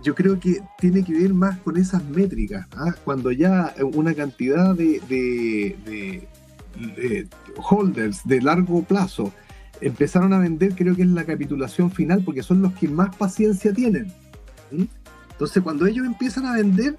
yo 0.03 0.13
creo 0.13 0.39
que 0.39 0.61
tiene 0.77 1.03
que 1.03 1.13
ver 1.13 1.33
más 1.33 1.57
con 1.59 1.77
esas 1.77 2.03
métricas. 2.05 2.67
¿ah? 2.75 2.93
Cuando 3.03 3.31
ya 3.31 3.73
una 3.93 4.13
cantidad 4.13 4.75
de, 4.75 6.27
holders 7.55 8.21
de 8.23 8.41
largo 8.41 8.83
plazo 8.83 9.33
empezaron 9.81 10.33
a 10.33 10.39
vender, 10.39 10.73
creo 10.75 10.95
que 10.95 11.03
es 11.03 11.07
la 11.07 11.25
capitulación 11.25 11.91
final, 11.91 12.23
porque 12.23 12.43
son 12.43 12.61
los 12.61 12.73
que 12.73 12.87
más 12.87 13.15
paciencia 13.15 13.73
tienen. 13.73 14.11
Entonces, 15.31 15.61
cuando 15.63 15.85
ellos 15.85 16.05
empiezan 16.05 16.45
a 16.45 16.55
vender, 16.55 16.95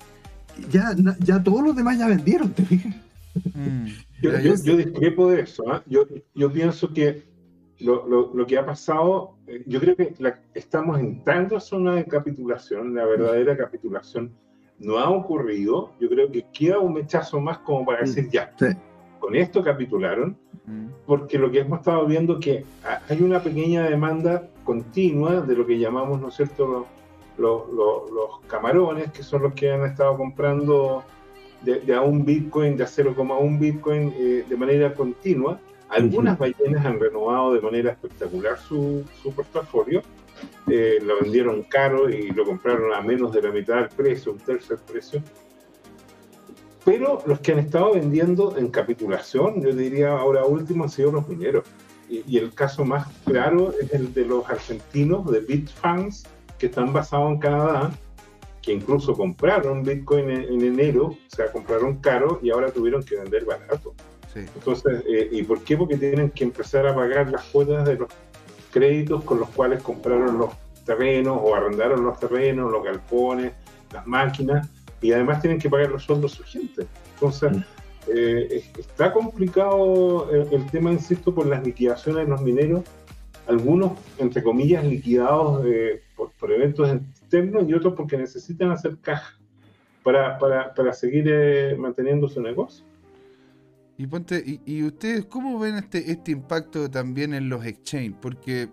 ya, 0.70 0.94
ya 1.20 1.42
todos 1.42 1.62
los 1.62 1.76
demás 1.76 1.98
ya 1.98 2.06
vendieron, 2.06 2.52
¿te 2.52 2.64
fijas? 2.64 2.94
Mm. 3.54 3.86
yo, 4.64 4.76
discrepo 4.76 5.30
de 5.30 5.42
eso. 5.42 5.64
¿ah? 5.70 5.82
Yo, 5.86 6.06
yo 6.34 6.52
pienso 6.52 6.92
que 6.92 7.24
lo, 7.80 8.06
lo, 8.34 8.46
que 8.46 8.58
ha 8.58 8.66
pasado, 8.66 9.36
eh, 9.46 9.62
yo 9.66 9.80
creo 9.80 9.96
que 9.96 10.14
estamos 10.54 10.98
entrando 10.98 11.56
a 11.56 11.60
zona 11.60 11.94
de 11.94 12.04
capitulación, 12.04 12.94
la 12.94 13.04
verdadera 13.04 13.56
capitulación 13.56 14.32
no 14.78 14.98
ha 14.98 15.10
ocurrido. 15.10 15.92
Yo 16.00 16.08
creo 16.08 16.30
que 16.30 16.46
queda 16.52 16.78
un 16.78 16.94
mechazo 16.94 17.40
más 17.40 17.58
como 17.58 17.84
para 17.84 18.00
decir 18.00 18.26
mm, 18.26 18.30
ya. 18.30 18.54
Con 19.18 19.34
esto 19.34 19.62
capitularon. 19.62 20.36
Porque 21.06 21.38
lo 21.38 21.50
que 21.50 21.60
hemos 21.60 21.78
estado 21.80 22.06
viendo 22.06 22.34
es 22.34 22.44
que 22.44 22.64
hay 23.08 23.22
una 23.22 23.42
pequeña 23.42 23.88
demanda 23.88 24.48
continua 24.64 25.40
de 25.40 25.56
lo 25.56 25.66
que 25.66 25.78
llamamos, 25.78 26.20
¿no 26.20 26.28
es 26.28 26.34
cierto?, 26.34 26.86
los, 27.38 27.62
los, 27.70 28.40
camarones, 28.48 29.12
que 29.12 29.22
son 29.22 29.42
los 29.42 29.54
que 29.54 29.70
han 29.70 29.84
estado 29.84 30.16
comprando 30.16 31.04
de, 31.62 31.94
a 31.94 32.02
un 32.02 32.24
Bitcoin, 32.24 32.76
de 32.76 32.84
a 32.84 32.86
0,1 32.86 33.58
Bitcoin 33.58 34.12
eh, 34.16 34.44
de 34.48 34.56
manera 34.56 34.94
continua 34.94 35.60
algunas 35.88 36.38
ballenas 36.38 36.84
han 36.84 37.00
renovado 37.00 37.54
de 37.54 37.60
manera 37.60 37.92
espectacular 37.92 38.58
su, 38.58 39.04
su 39.22 39.32
portafolio, 39.32 40.02
eh, 40.68 40.98
lo 41.02 41.20
vendieron 41.20 41.62
caro 41.62 42.10
y 42.10 42.30
lo 42.30 42.44
compraron 42.44 42.92
a 42.92 43.00
menos 43.00 43.32
de 43.32 43.42
la 43.42 43.50
mitad 43.50 43.76
del 43.76 43.88
precio, 43.88 44.32
un 44.32 44.38
tercer 44.38 44.78
precio. 44.78 45.22
Pero 46.88 47.22
los 47.26 47.40
que 47.40 47.52
han 47.52 47.58
estado 47.58 47.92
vendiendo 47.92 48.56
en 48.56 48.68
capitulación, 48.68 49.60
yo 49.60 49.74
diría 49.74 50.12
ahora 50.12 50.46
último, 50.46 50.84
han 50.84 50.90
sido 50.90 51.12
los 51.12 51.28
mineros. 51.28 51.64
Y, 52.08 52.38
el 52.38 52.54
caso 52.54 52.82
más 52.82 53.06
claro 53.26 53.74
es 53.78 53.92
el 53.92 54.14
de 54.14 54.24
los 54.24 54.48
argentinos, 54.48 55.30
de 55.30 55.40
Bitfans, 55.40 56.24
que 56.58 56.64
están 56.64 56.94
basados 56.94 57.32
en 57.32 57.40
Canadá, 57.40 57.90
que 58.62 58.72
incluso 58.72 59.12
compraron 59.12 59.82
Bitcoin 59.82 60.30
en, 60.30 60.44
en 60.44 60.62
enero, 60.62 61.08
o 61.08 61.16
sea, 61.26 61.52
compraron 61.52 61.96
caro 61.96 62.40
y 62.42 62.48
ahora 62.48 62.70
tuvieron 62.70 63.02
que 63.02 63.16
vender 63.16 63.44
barato. 63.44 63.92
Entonces, 64.34 65.04
eh, 65.06 65.28
¿y 65.30 65.42
por 65.42 65.62
qué? 65.64 65.76
Porque 65.76 65.98
tienen 65.98 66.30
que 66.30 66.44
empezar 66.44 66.86
a 66.86 66.94
pagar 66.94 67.30
las 67.30 67.42
cuotas 67.44 67.84
de 67.86 67.96
los 67.96 68.08
créditos 68.72 69.24
con 69.24 69.40
los 69.40 69.50
cuales 69.50 69.82
compraron 69.82 70.38
los 70.38 70.54
terrenos 70.86 71.38
o 71.38 71.54
arrendaron 71.54 72.02
los 72.02 72.18
terrenos, 72.18 72.72
los 72.72 72.82
galpones, 72.82 73.52
las 73.92 74.06
máquinas, 74.06 74.70
y 75.00 75.12
además 75.12 75.40
tienen 75.40 75.58
que 75.58 75.70
pagar 75.70 75.90
los 75.90 76.04
sueldos 76.04 76.32
su 76.32 76.44
gente. 76.44 76.86
Entonces, 77.14 77.52
mm. 77.52 77.62
eh, 78.08 78.64
está 78.78 79.12
complicado 79.12 80.30
el, 80.30 80.66
tema, 80.70 80.92
insisto, 80.92 81.34
por 81.34 81.46
las 81.46 81.64
liquidaciones 81.64 82.24
de 82.24 82.30
los 82.30 82.42
mineros, 82.42 82.84
algunos, 83.46 83.92
entre 84.18 84.42
comillas, 84.42 84.84
liquidados 84.84 85.64
eh, 85.66 86.02
por, 86.16 86.52
eventos 86.52 86.90
externos 86.90 87.68
y 87.68 87.74
otros 87.74 87.94
porque 87.94 88.16
necesitan 88.16 88.70
hacer 88.70 88.96
caja 89.00 89.38
para, 90.02 90.38
para, 90.38 90.74
para 90.74 90.92
seguir 90.92 91.76
manteniendo 91.78 92.28
su 92.28 92.40
negocio. 92.40 92.84
Y, 93.98 94.06
ponte, 94.06 94.60
y, 94.64 94.84
ustedes, 94.84 95.24
¿cómo 95.24 95.58
ven 95.58 95.74
este, 95.74 96.12
este 96.12 96.30
impacto 96.30 96.88
también 96.88 97.34
en 97.34 97.48
los 97.48 97.66
exchange? 97.66 98.14
Porque, 98.20 98.68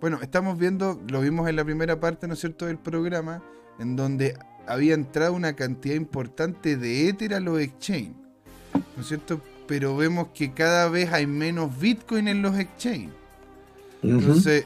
bueno, 0.00 0.18
estamos 0.20 0.58
viendo, 0.58 1.00
lo 1.08 1.20
vimos 1.20 1.48
en 1.48 1.54
la 1.54 1.64
primera 1.64 2.00
parte, 2.00 2.26
¿no 2.26 2.34
es 2.34 2.40
cierto?, 2.40 2.66
del 2.66 2.76
programa, 2.76 3.44
en 3.78 3.94
donde 3.94 4.36
había 4.66 4.94
entrado 4.94 5.32
una 5.32 5.54
cantidad 5.54 5.94
importante 5.94 6.76
de 6.76 7.08
Ether 7.08 7.34
a 7.34 7.40
los 7.40 7.60
exchange, 7.60 8.12
¿no 8.96 9.02
es 9.02 9.08
cierto? 9.08 9.40
Pero 9.66 9.96
vemos 9.96 10.28
que 10.34 10.52
cada 10.52 10.88
vez 10.88 11.12
hay 11.12 11.26
menos 11.26 11.78
Bitcoin 11.78 12.28
en 12.28 12.42
los 12.42 12.58
exchange. 12.58 13.10
Entonces, 14.02 14.64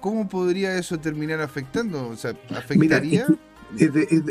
¿cómo 0.00 0.28
podría 0.28 0.76
eso 0.76 0.98
terminar 0.98 1.40
afectando? 1.40 2.08
O 2.08 2.16
sea, 2.16 2.34
¿afectaría? 2.50 3.26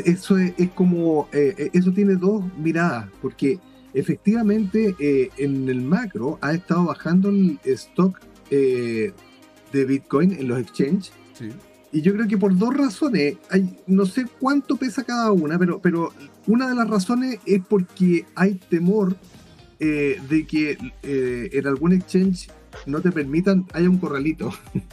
eso 0.04 0.38
es, 0.38 0.70
como, 0.74 1.28
eh, 1.32 1.54
eh, 1.58 1.70
eso 1.72 1.92
tiene 1.92 2.14
dos 2.14 2.44
miradas, 2.56 3.08
porque 3.20 3.58
efectivamente 3.94 4.94
eh, 4.98 5.30
en 5.38 5.68
el 5.68 5.82
macro 5.82 6.38
ha 6.40 6.52
estado 6.52 6.84
bajando 6.84 7.30
el 7.30 7.58
stock 7.64 8.20
eh, 8.50 9.12
de 9.72 9.84
Bitcoin 9.84 10.32
en 10.32 10.48
los 10.48 10.60
exchanges. 10.60 11.12
Y 11.96 12.02
yo 12.02 12.12
creo 12.12 12.28
que 12.28 12.36
por 12.36 12.54
dos 12.58 12.76
razones, 12.76 13.38
hay, 13.48 13.80
no 13.86 14.04
sé 14.04 14.26
cuánto 14.38 14.76
pesa 14.76 15.02
cada 15.02 15.32
una, 15.32 15.58
pero, 15.58 15.80
pero 15.80 16.12
una 16.46 16.68
de 16.68 16.74
las 16.74 16.86
razones 16.90 17.38
es 17.46 17.62
porque 17.66 18.26
hay 18.34 18.56
temor 18.56 19.16
eh, 19.80 20.20
de 20.28 20.46
que 20.46 20.76
en 21.02 21.66
algún 21.66 21.94
exchange 21.94 22.50
no 22.84 23.00
te 23.00 23.10
permitan, 23.10 23.64
haya 23.72 23.88
un 23.88 23.96
corralito. 23.96 24.52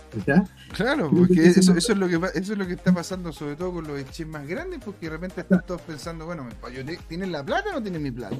Claro, 0.73 1.11
porque 1.11 1.45
eso, 1.45 1.75
es 1.75 1.89
lo 1.97 2.07
que, 2.07 2.15
eso 2.15 2.53
es 2.53 2.57
lo 2.57 2.65
que 2.65 2.73
está 2.73 2.93
pasando 2.93 3.31
sobre 3.33 3.55
todo 3.55 3.73
con 3.73 3.87
los 3.87 3.99
exchanges 3.99 4.27
más 4.27 4.47
grandes, 4.47 4.79
porque 4.83 5.07
de 5.07 5.11
repente 5.11 5.41
están 5.41 5.63
todos 5.67 5.81
pensando, 5.81 6.25
bueno, 6.25 6.47
¿tienen 7.09 7.31
la 7.31 7.43
plata 7.43 7.71
o 7.71 7.73
no 7.73 7.81
tienen 7.81 8.01
mi 8.01 8.11
plata? 8.11 8.37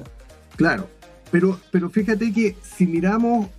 Claro, 0.56 0.88
pero, 1.30 1.60
pero 1.70 1.90
fíjate 1.90 2.32
que 2.32 2.56
si 2.62 2.86
miramos 2.86 3.50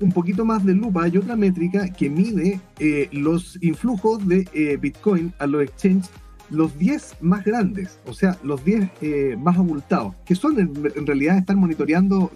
un 0.00 0.12
poquito 0.12 0.44
más 0.44 0.64
de 0.64 0.74
lupa, 0.74 1.04
hay 1.04 1.16
otra 1.16 1.36
métrica 1.36 1.88
que 1.88 2.08
mide 2.08 2.60
eh, 2.78 3.08
los 3.12 3.58
influjos 3.62 4.26
de 4.26 4.48
eh, 4.52 4.76
Bitcoin 4.76 5.32
a 5.38 5.46
los 5.46 5.62
exchanges, 5.62 6.10
los 6.50 6.78
10 6.78 7.16
más 7.20 7.44
grandes, 7.44 7.98
o 8.06 8.12
sea, 8.12 8.38
los 8.42 8.64
10 8.64 8.90
eh, 9.00 9.36
más 9.38 9.56
abultados, 9.56 10.14
que 10.24 10.34
son 10.34 10.58
en, 10.58 11.06
realidad 11.06 11.38
están 11.38 11.58
monitoreando 11.58 12.30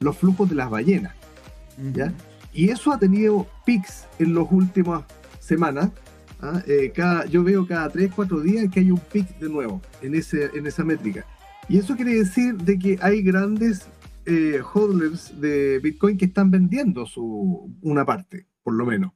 los 0.00 0.16
flujos 0.16 0.48
de 0.48 0.56
las 0.56 0.68
ballenas. 0.68 1.14
¿ya? 1.94 2.12
Y 2.52 2.70
eso 2.70 2.92
ha 2.92 2.98
tenido 2.98 3.46
pics 3.64 4.06
en 4.18 4.34
las 4.34 4.46
últimas 4.50 5.04
semanas. 5.38 5.90
¿ah? 6.40 6.60
cada, 6.94 7.24
yo 7.26 7.42
veo 7.44 7.66
cada 7.66 7.88
3, 7.88 8.10
4 8.14 8.40
días 8.40 8.70
que 8.70 8.80
hay 8.80 8.90
un 8.90 8.98
pic 8.98 9.26
de 9.38 9.48
nuevo 9.48 9.80
en, 10.02 10.14
ese, 10.14 10.50
en 10.54 10.66
esa 10.66 10.84
métrica. 10.84 11.24
Y 11.68 11.78
eso 11.78 11.96
quiere 11.96 12.14
decir 12.14 12.56
de 12.56 12.78
que 12.78 12.98
hay 13.00 13.22
grandes 13.22 13.86
eh, 14.30 14.60
holders 14.74 15.40
de 15.40 15.78
Bitcoin 15.78 16.18
que 16.18 16.26
están 16.26 16.50
vendiendo 16.50 17.06
su, 17.06 17.74
una 17.80 18.04
parte, 18.04 18.46
por 18.62 18.74
lo 18.74 18.84
menos. 18.84 19.12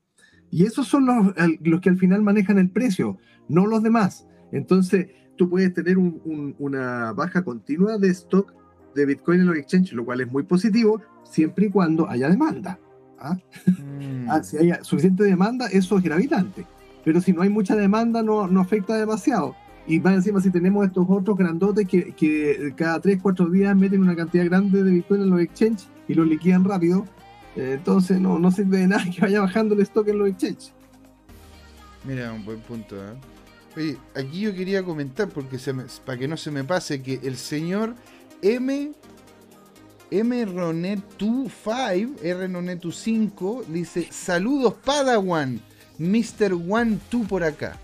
Y 0.51 0.65
esos 0.65 0.89
son 0.89 1.05
los, 1.05 1.35
los 1.61 1.81
que 1.83 1.91
al 1.91 1.99
final 1.99 2.23
manejan 2.23 2.59
el 2.59 2.71
precio, 2.71 3.19
no 3.47 3.67
los 3.67 3.83
demás. 3.83 4.27
Entonces, 4.53 5.09
tú 5.37 5.51
puedes 5.51 5.75
tener 5.75 5.99
una 5.99 7.13
baja 7.13 7.45
continua 7.45 7.99
de 7.99 8.09
stock 8.09 8.55
de 8.95 9.05
Bitcoin 9.05 9.41
en 9.41 9.47
los 9.49 9.57
exchanges, 9.57 9.93
lo 9.93 10.07
cual 10.07 10.23
es 10.23 10.33
muy 10.33 10.45
positivo, 10.45 11.03
siempre 11.25 11.67
y 11.67 11.71
cuando 11.71 12.09
haya 12.09 12.31
demanda. 12.31 12.79
¿ah? 13.19 13.37
Mm. 13.67 14.31
ah 14.31 14.43
si 14.43 14.57
hay 14.57 14.73
suficiente 14.81 15.25
demanda, 15.25 15.67
eso 15.67 15.99
es 15.99 16.05
gravitante. 16.05 16.67
Pero 17.05 17.21
si 17.21 17.35
no 17.35 17.43
hay 17.43 17.51
mucha 17.51 17.77
demanda, 17.77 18.23
no, 18.23 18.47
no 18.47 18.61
afecta 18.61 18.97
demasiado. 18.97 19.55
Y 19.87 19.99
más 19.99 20.15
encima, 20.15 20.41
si 20.41 20.51
tenemos 20.51 20.87
estos 20.87 21.07
otros 21.09 21.37
grandotes 21.37 21.89
que, 21.89 22.13
que 22.13 22.73
cada 22.77 23.01
3, 23.01 23.19
4 23.21 23.51
días 23.51 23.77
meten 23.77 24.01
una 24.01 24.15
cantidad 24.15 24.45
grande 24.45 24.83
de 24.83 24.91
Bitcoin 24.93 25.23
en 25.23 25.31
los 25.31 25.41
exchanges 25.41 25.89
y 26.07 26.15
los 26.15 26.27
liquidan 26.27 26.65
rápido, 26.65 27.05
eh, 27.57 27.75
entonces 27.79 28.21
no, 28.21 28.39
no 28.39 28.51
sirve 28.51 28.79
de 28.79 28.89
nada 28.89 29.05
que 29.15 29.21
vaya 29.21 29.41
bajando 29.41 29.75
el 29.75 29.81
stock 29.81 30.07
en 30.09 30.19
los 30.19 30.29
exchanges. 30.29 30.73
Mira, 32.05 32.33
un 32.33 32.45
buen 32.45 32.61
punto. 32.61 32.97
¿eh? 32.97 33.15
Oye, 33.77 33.97
aquí 34.15 34.41
yo 34.41 34.55
quería 34.55 34.83
comentar, 34.83 35.29
porque 35.29 35.59
se 35.59 35.75
para 36.05 36.19
que 36.19 36.29
no 36.29 36.37
se 36.37 36.51
me 36.51 36.65
pase, 36.65 37.03
que 37.03 37.21
el 37.23 37.37
señor 37.37 37.95
M. 38.43 38.93
M. 40.11 40.47
Ronetu5, 40.47 42.23
R. 42.23 42.49
Ronetu5, 42.49 43.65
dice: 43.67 44.09
Saludos, 44.11 44.75
Padawan, 44.85 45.61
Mr. 45.99 46.53
One 46.69 46.99
Two 47.09 47.25
por 47.25 47.45
acá. 47.45 47.79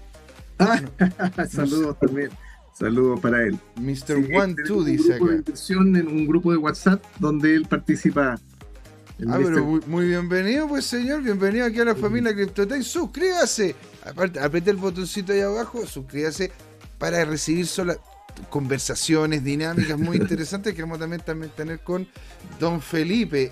Saludos 1.50 1.98
también. 1.98 2.30
Saludos 2.72 3.20
para 3.20 3.42
él. 3.42 3.58
Mr. 3.76 4.16
One 4.34 4.54
Two 4.66 4.84
dice 4.84 5.14
acá. 5.14 5.24
en 5.70 6.08
un 6.08 6.26
grupo 6.26 6.52
de 6.52 6.58
WhatsApp 6.58 7.04
donde 7.18 7.54
él 7.54 7.66
participa. 7.66 8.38
Ah, 9.26 9.38
pero 9.42 9.80
muy, 9.86 10.06
bienvenido, 10.06 10.68
pues 10.68 10.84
señor. 10.84 11.22
Bienvenido 11.22 11.66
aquí 11.66 11.80
a 11.80 11.86
la 11.86 11.96
familia 11.96 12.32
CryptoTime. 12.32 12.84
Suscríbase. 12.84 13.74
Aparte, 14.04 14.38
apriete 14.38 14.70
el 14.70 14.76
botoncito 14.76 15.32
ahí 15.32 15.40
abajo. 15.40 15.84
Suscríbase 15.86 16.52
para 16.98 17.24
recibir 17.24 17.66
solo 17.66 18.00
conversaciones 18.48 19.42
dinámicas 19.42 19.98
muy 19.98 20.16
interesantes 20.18 20.74
que 20.74 20.82
vamos 20.82 21.00
también, 21.00 21.22
también 21.22 21.50
tener 21.56 21.80
con 21.80 22.06
Don 22.60 22.80
Felipe. 22.80 23.50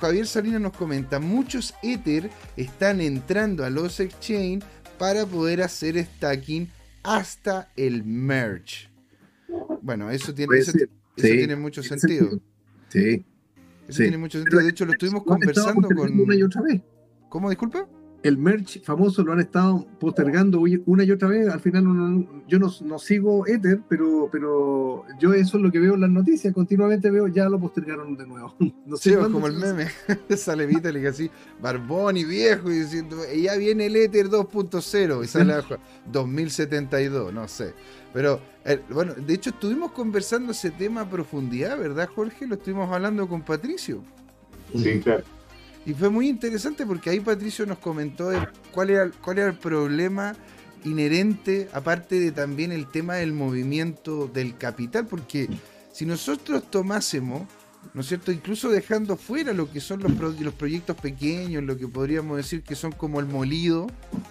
Javier 0.00 0.26
Salinas 0.26 0.60
nos 0.60 0.76
comenta, 0.76 1.18
muchos 1.18 1.74
Ether 1.82 2.30
están 2.56 3.00
entrando 3.00 3.64
a 3.64 3.70
los 3.70 3.98
exchange 4.00 4.62
para 5.00 5.24
poder 5.24 5.62
hacer 5.62 5.96
stacking 5.96 6.68
hasta 7.02 7.72
el 7.74 8.04
merge. 8.04 8.90
Bueno, 9.80 10.10
eso 10.10 10.34
tiene, 10.34 10.58
eso, 10.58 10.72
tiene 11.16 11.56
mucho 11.56 11.82
sentido. 11.82 12.38
Sí. 12.90 13.24
Eso 13.88 14.02
tiene 14.02 14.18
mucho 14.18 14.38
sentido. 14.38 14.62
De 14.62 14.68
hecho, 14.68 14.84
lo 14.84 14.92
estuvimos 14.92 15.24
conversando 15.24 15.88
con. 15.88 16.20
Una 16.20 16.36
y 16.36 16.42
otra 16.42 16.60
vez. 16.60 16.82
¿Cómo, 17.30 17.48
disculpa? 17.48 17.88
El 18.22 18.36
merch 18.36 18.82
famoso 18.82 19.22
lo 19.22 19.32
han 19.32 19.40
estado 19.40 19.86
postergando 19.98 20.62
una 20.86 21.04
y 21.04 21.10
otra 21.10 21.28
vez. 21.28 21.48
Al 21.48 21.60
final 21.60 22.26
yo 22.46 22.58
no, 22.58 22.98
sigo 22.98 23.46
Ether, 23.46 23.80
pero, 23.88 24.28
pero 24.30 25.04
yo 25.18 25.32
eso 25.32 25.56
es 25.56 25.62
lo 25.62 25.70
que 25.70 25.78
veo 25.78 25.94
en 25.94 26.02
las 26.02 26.10
noticias. 26.10 26.52
Continuamente 26.52 27.10
veo, 27.10 27.28
ya 27.28 27.48
lo 27.48 27.58
postergaron 27.58 28.16
de 28.16 28.26
nuevo. 28.26 28.54
No 28.90 28.96
sé 28.96 29.16
como 29.16 29.46
el 29.46 29.54
meme. 29.54 29.86
sale 30.36 30.66
Vitalik 30.66 31.06
así, 31.06 31.30
barbón 31.60 32.16
y 32.16 32.24
viejo, 32.24 32.70
y 32.70 32.80
diciendo, 32.80 33.18
ya 33.32 33.56
viene 33.56 33.86
el 33.86 33.94
Ether 33.94 34.28
2.0, 34.28 35.24
y 35.24 35.26
sale 35.28 35.52
abajo, 35.52 35.76
2072, 36.12 37.32
no 37.32 37.46
sé. 37.46 37.72
Pero, 38.12 38.40
eh, 38.64 38.80
bueno, 38.90 39.14
de 39.14 39.32
hecho 39.32 39.50
estuvimos 39.50 39.92
conversando 39.92 40.50
ese 40.50 40.72
tema 40.72 41.02
a 41.02 41.10
profundidad, 41.10 41.78
¿verdad, 41.78 42.08
Jorge? 42.12 42.48
Lo 42.48 42.56
estuvimos 42.56 42.90
hablando 42.92 43.28
con 43.28 43.42
Patricio. 43.42 44.02
Sí, 44.74 45.00
claro. 45.00 45.22
Y 45.86 45.94
fue 45.94 46.10
muy 46.10 46.28
interesante 46.28 46.84
porque 46.84 47.10
ahí 47.10 47.20
Patricio 47.20 47.64
nos 47.66 47.78
comentó 47.78 48.30
cuál, 48.72 48.90
era, 48.90 49.10
cuál 49.22 49.38
era 49.38 49.48
el 49.48 49.56
problema 49.56 50.34
inherente, 50.84 51.68
aparte 51.72 52.20
de 52.20 52.32
también 52.32 52.72
el 52.72 52.86
tema 52.86 53.14
del 53.14 53.32
movimiento 53.32 54.26
del 54.26 54.56
capital, 54.56 55.06
porque 55.06 55.48
si 55.92 56.06
nosotros 56.06 56.70
tomásemos, 56.70 57.42
¿no 57.94 58.02
es 58.02 58.08
cierto? 58.08 58.30
Incluso 58.30 58.68
dejando 58.70 59.16
fuera 59.16 59.52
lo 59.52 59.70
que 59.70 59.80
son 59.80 60.00
los, 60.00 60.12
los 60.40 60.54
proyectos 60.54 60.96
pequeños, 60.96 61.64
lo 61.64 61.76
que 61.76 61.88
podríamos 61.88 62.36
decir 62.36 62.62
que 62.62 62.74
son 62.74 62.92
como 62.92 63.20
el 63.20 63.26
molido, 63.26 63.86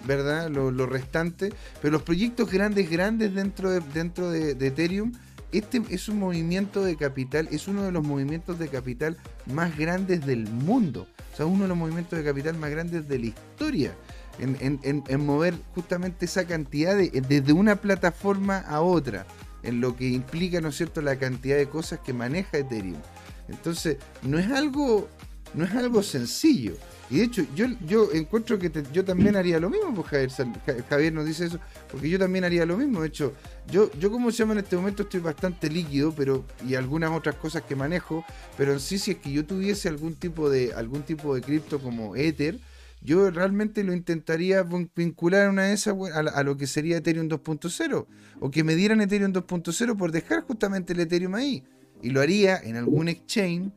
¿verdad? 0.05 0.49
Lo, 0.49 0.85
restante, 0.85 1.51
pero 1.81 1.93
los 1.93 2.03
proyectos 2.03 2.51
grandes, 2.51 2.89
grandes 2.89 3.33
dentro 3.33 3.71
de, 3.71 3.81
dentro 3.93 4.29
de 4.29 4.51
Ethereum, 4.51 5.11
este 5.51 5.81
es 5.89 6.07
un 6.09 6.19
movimiento 6.19 6.83
de 6.83 6.95
capital, 6.95 7.47
es 7.51 7.67
uno 7.67 7.83
de 7.83 7.91
los 7.91 8.05
movimientos 8.05 8.59
de 8.59 8.67
capital 8.67 9.17
más 9.47 9.75
grandes 9.75 10.25
del 10.25 10.47
mundo. 10.47 11.07
Uno 11.45 11.63
de 11.63 11.69
los 11.69 11.77
movimientos 11.77 12.17
de 12.17 12.25
capital 12.25 12.57
más 12.57 12.69
grandes 12.71 13.07
de 13.07 13.19
la 13.19 13.25
historia. 13.27 13.95
En, 14.39 15.25
mover 15.25 15.55
justamente 15.75 16.25
esa 16.25 16.45
cantidad 16.45 16.95
de, 16.95 17.09
desde 17.09 17.51
una 17.51 17.75
plataforma 17.75 18.59
a 18.59 18.81
otra, 18.81 19.25
en 19.63 19.81
lo 19.81 19.95
que 19.97 20.07
implica, 20.07 20.61
¿no 20.61 20.69
es 20.69 20.77
cierto?, 20.77 21.01
la 21.01 21.17
cantidad 21.17 21.57
de 21.57 21.67
cosas 21.67 21.99
que 21.99 22.13
maneja 22.13 22.57
Ethereum. 22.57 23.01
Entonces, 23.49 23.97
no 24.21 24.39
es 24.39 24.49
algo, 24.51 25.09
no 25.53 25.65
es 25.65 25.71
algo 25.71 26.03
sencillo. 26.03 26.73
Y 27.09 27.17
de 27.17 27.23
hecho, 27.23 27.43
yo, 27.55 27.65
yo 27.87 28.11
encuentro 28.13 28.59
que 28.59 28.71
yo 28.93 29.03
también 29.03 29.35
haría 29.35 29.59
lo 29.59 29.69
mismo, 29.69 29.95
porque 29.95 30.29
Javier, 30.29 30.85
Javier 30.87 31.13
nos 31.13 31.25
dice 31.25 31.45
eso, 31.45 31.59
porque 31.91 32.07
yo 32.07 32.19
también 32.19 32.45
haría 32.45 32.67
lo 32.67 32.77
mismo. 32.77 33.01
De 33.01 33.07
hecho, 33.07 33.33
yo, 33.71 33.89
yo 33.99 34.11
como 34.11 34.29
se 34.31 34.37
llama 34.37 34.53
en 34.53 34.59
este 34.59 34.75
momento 34.75 35.03
estoy 35.03 35.19
bastante 35.19 35.69
líquido, 35.71 36.13
pero 36.15 36.45
y 36.67 36.75
algunas 36.75 37.09
otras 37.11 37.35
cosas 37.35 37.63
que 37.63 37.75
manejo, 37.75 38.23
pero 38.57 38.73
en 38.73 38.79
sí 38.79 38.99
si 38.99 39.11
es 39.11 39.17
que 39.17 39.31
yo 39.31 39.43
tuviese 39.43 39.89
algún 39.89 40.15
tipo 40.15 40.51
de 40.51 40.73
algún 40.73 41.01
tipo 41.01 41.33
de 41.33 41.41
cripto 41.41 41.79
como 41.79 42.15
Ether, 42.15 42.59
yo 43.01 43.31
realmente 43.31 43.83
lo 43.83 43.93
intentaría 43.93 44.63
vincular 44.95 45.47
a 45.47 45.49
una 45.49 45.63
de 45.63 45.73
esas 45.73 45.95
a, 46.13 46.43
lo 46.43 46.57
que 46.57 46.67
sería 46.67 46.97
Ethereum 46.97 47.27
2.0 47.27 48.05
o 48.39 48.51
que 48.51 48.63
me 48.63 48.75
dieran 48.75 49.01
Ethereum 49.01 49.33
2.0 49.33 49.97
por 49.97 50.11
dejar 50.11 50.43
justamente 50.43 50.93
el 50.93 50.99
Ethereum 50.99 51.33
ahí 51.33 51.63
y 52.01 52.09
lo 52.11 52.21
haría 52.21 52.57
en 52.57 52.75
algún 52.75 53.07
exchange 53.07 53.71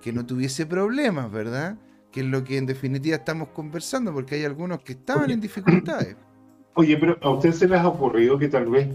que 0.00 0.12
no 0.12 0.24
tuviese 0.26 0.66
problemas, 0.66 1.30
¿verdad? 1.30 1.76
que 2.10 2.20
es 2.20 2.26
lo 2.26 2.44
que 2.44 2.56
en 2.56 2.66
definitiva 2.66 3.16
estamos 3.16 3.48
conversando, 3.48 4.12
porque 4.12 4.36
hay 4.36 4.44
algunos 4.44 4.80
que 4.80 4.92
estaban 4.92 5.30
en 5.30 5.40
dificultades. 5.40 6.16
Oye, 6.74 6.96
pero 6.96 7.18
¿a 7.22 7.30
usted 7.30 7.52
se 7.52 7.68
les 7.68 7.80
ha 7.80 7.88
ocurrido 7.88 8.38
que 8.38 8.48
tal 8.48 8.66
vez 8.66 8.88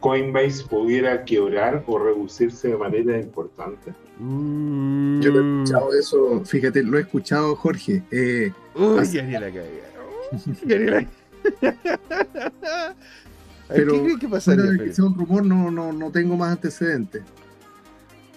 Coinbase 0.00 0.64
pudiera 0.64 1.24
quebrar 1.24 1.82
o 1.86 1.98
reducirse 1.98 2.68
de 2.68 2.76
manera 2.76 3.18
importante? 3.18 3.92
Mm. 4.18 5.20
Yo 5.20 5.32
lo 5.32 5.40
he 5.40 5.62
escuchado 5.62 5.92
eso, 5.98 6.44
fíjate, 6.44 6.82
lo 6.82 6.96
he 6.96 7.00
escuchado 7.02 7.56
Jorge. 7.56 8.02
Eh, 8.10 8.52
Uy, 8.76 9.06
ya 9.08 9.22
ni 9.22 9.32
la 9.32 9.48
Ya 10.64 10.78
ni 10.78 10.86
la 10.86 11.06
Pero, 13.68 13.92
¿Qué 13.92 14.16
que 14.20 14.28
pasaría? 14.28 14.84
Que 14.84 14.92
sea 14.92 15.06
un 15.06 15.16
rumor, 15.16 15.44
no, 15.44 15.70
no, 15.70 15.90
no 15.92 16.10
tengo 16.10 16.36
más 16.36 16.52
antecedentes. 16.52 17.22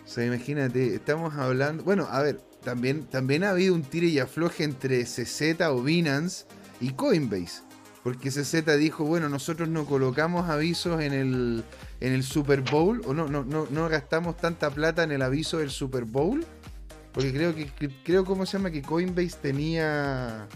O 0.07 0.09
sea, 0.09 0.25
imagínate, 0.25 0.95
estamos 0.95 1.33
hablando. 1.35 1.83
Bueno, 1.83 2.07
a 2.09 2.21
ver, 2.21 2.39
también, 2.63 3.05
también 3.07 3.43
ha 3.43 3.49
habido 3.49 3.75
un 3.75 3.81
tire 3.81 4.07
y 4.07 4.19
afloje 4.19 4.63
entre 4.63 5.03
CZ 5.03 5.61
o 5.69 5.83
Binance 5.83 6.45
y 6.79 6.91
Coinbase. 6.93 7.61
Porque 8.03 8.29
CZ 8.29 8.77
dijo, 8.77 9.03
bueno, 9.03 9.27
nosotros 9.27 9.67
no 9.67 9.85
colocamos 9.85 10.49
avisos 10.49 11.01
en 11.01 11.11
el, 11.11 11.63
en 11.99 12.13
el 12.13 12.23
Super 12.23 12.61
Bowl, 12.61 13.01
o 13.05 13.13
no, 13.13 13.27
no, 13.27 13.43
no, 13.43 13.67
no 13.69 13.89
gastamos 13.89 14.37
tanta 14.37 14.69
plata 14.69 15.03
en 15.03 15.11
el 15.11 15.21
aviso 15.21 15.57
del 15.57 15.71
Super 15.71 16.05
Bowl. 16.05 16.45
Porque 17.11 17.33
creo 17.33 17.53
que, 17.53 17.69
creo, 18.05 18.23
¿cómo 18.23 18.45
se 18.45 18.57
llama? 18.57 18.71
Que 18.71 18.81
Coinbase 18.81 19.35
tenía 19.41 20.47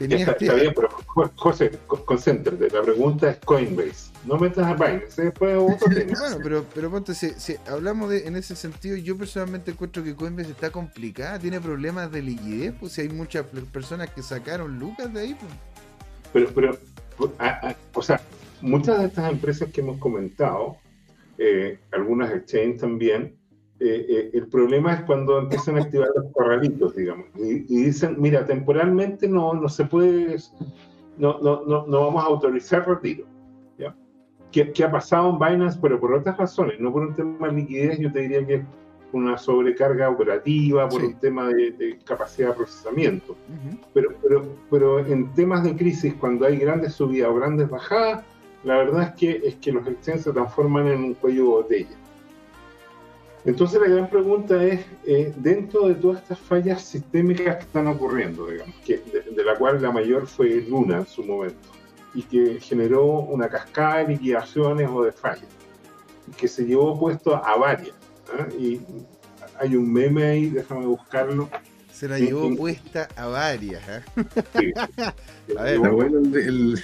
está, 0.00 0.54
bien, 0.54 0.72
pero 0.74 0.88
José, 1.36 1.70
concéntrate. 1.86 2.70
La 2.70 2.82
pregunta 2.82 3.30
es 3.30 3.38
Coinbase. 3.38 4.12
No 4.24 4.38
metas 4.38 4.66
a 4.66 4.74
Binance, 4.74 5.22
después 5.22 5.56
otro 5.58 5.88
Bueno, 5.88 6.38
pero, 6.42 6.64
pero 6.74 6.90
ponte, 6.90 7.14
si, 7.14 7.56
hablamos 7.66 8.10
de, 8.10 8.26
en 8.26 8.36
ese 8.36 8.56
sentido, 8.56 8.96
yo 8.96 9.16
personalmente 9.16 9.72
encuentro 9.72 10.02
que 10.02 10.14
Coinbase 10.14 10.50
está 10.50 10.70
complicada, 10.70 11.38
tiene 11.38 11.60
problemas 11.60 12.10
de 12.10 12.22
liquidez, 12.22 12.74
pues 12.78 12.92
si 12.92 13.02
hay 13.02 13.08
muchas 13.10 13.44
personas 13.72 14.10
que 14.10 14.22
sacaron 14.22 14.78
lucas 14.78 15.12
de 15.12 15.20
ahí. 15.20 15.36
Pues. 15.38 15.52
Pero, 16.32 16.50
pero, 16.54 16.78
o 17.92 18.02
sea, 18.02 18.20
muchas 18.60 18.98
de 18.98 19.06
estas 19.06 19.30
empresas 19.30 19.70
que 19.70 19.80
hemos 19.82 19.98
comentado, 19.98 20.78
eh, 21.38 21.78
algunas 21.92 22.32
exchange 22.32 22.80
también, 22.80 23.36
eh, 23.80 24.06
eh, 24.08 24.30
el 24.32 24.46
problema 24.46 24.94
es 24.94 25.00
cuando 25.02 25.38
empiezan 25.38 25.76
a 25.76 25.82
activar 25.82 26.08
los 26.14 26.32
corralitos, 26.32 26.94
digamos, 26.94 27.26
y, 27.36 27.60
dicen, 27.60 28.16
mira, 28.18 28.46
temporalmente 28.46 29.28
no, 29.28 29.52
no 29.52 29.68
se 29.68 29.84
puede, 29.84 30.36
no, 31.18 31.38
no, 31.40 31.64
no, 31.64 31.84
no 31.86 32.00
vamos 32.00 32.22
a 32.22 32.28
autorizar 32.28 32.86
retiro. 32.86 33.26
¿ya? 33.76 33.94
¿Qué, 34.52 34.72
ha 34.84 34.90
pasado 34.90 35.30
en 35.30 35.38
Binance? 35.38 35.78
Pero 35.82 35.98
por 35.98 36.12
otras 36.14 36.36
razones, 36.36 36.78
no 36.78 36.92
por 36.92 37.02
un 37.02 37.14
tema 37.14 37.48
de 37.48 37.54
liquidez, 37.54 37.98
yo 37.98 38.12
te 38.12 38.20
diría 38.20 38.46
que 38.46 38.54
es 38.54 38.64
una 39.12 39.36
sobrecarga 39.36 40.08
operativa, 40.08 40.88
por 40.88 41.02
un 41.02 41.14
tema 41.14 41.48
de, 41.48 41.98
capacidad 42.04 42.50
de 42.50 42.54
procesamiento. 42.54 43.36
pero, 43.92 44.10
pero, 44.22 44.46
pero 44.70 44.98
en 45.00 45.32
temas 45.34 45.64
de 45.64 45.74
crisis, 45.74 46.14
cuando 46.14 46.46
hay 46.46 46.58
grandes 46.58 46.94
subidas 46.94 47.28
o 47.28 47.34
grandes 47.34 47.68
bajadas, 47.68 48.24
la 48.62 48.76
verdad 48.76 49.02
es 49.02 49.10
que, 49.12 49.48
es 49.48 49.56
que 49.56 49.72
los 49.72 49.86
exchanges 49.86 50.24
se 50.24 50.32
transforman 50.32 50.86
en 50.86 51.04
un 51.04 51.14
cuello 51.14 51.42
de 51.42 51.50
botella. 51.50 52.03
Entonces 53.44 53.78
la 53.80 53.88
gran 53.88 54.08
pregunta 54.08 54.62
es, 54.64 54.80
eh, 55.04 55.32
dentro 55.36 55.88
de 55.88 55.94
todas 55.96 56.22
estas 56.22 56.38
fallas 56.38 56.82
sistémicas 56.82 57.56
que 57.56 57.62
están 57.62 57.86
ocurriendo, 57.88 58.46
digamos, 58.46 58.74
que, 58.84 58.98
de, 58.98 59.44
la 59.44 59.56
cual 59.56 59.82
la 59.82 59.92
mayor 59.92 60.26
fue 60.26 60.62
Luna 60.62 60.98
en 60.98 61.06
su 61.06 61.22
momento, 61.22 61.68
y 62.14 62.22
que 62.22 62.58
generó 62.60 63.04
una 63.04 63.48
cascada 63.48 63.98
de 63.98 64.08
liquidaciones 64.14 64.88
o 64.90 65.04
de 65.04 65.12
fallas, 65.12 65.48
que 66.38 66.48
se 66.48 66.64
llevó 66.64 66.98
puesto 66.98 67.36
a 67.36 67.56
varias. 67.56 67.94
¿ah? 68.32 68.46
Y 68.58 68.80
hay 69.60 69.76
un 69.76 69.92
meme 69.92 70.24
ahí, 70.24 70.48
déjame 70.48 70.86
buscarlo, 70.86 71.50
Se 71.92 72.08
la 72.08 72.18
llevó 72.18 72.56
puesta 72.56 73.08
a 73.14 73.26
varias. 73.26 73.82
¿eh? 73.88 74.02
Sí. 74.58 74.72
a 75.58 75.62
ver, 75.62 75.78
bueno 75.90 76.18
el, 76.18 76.82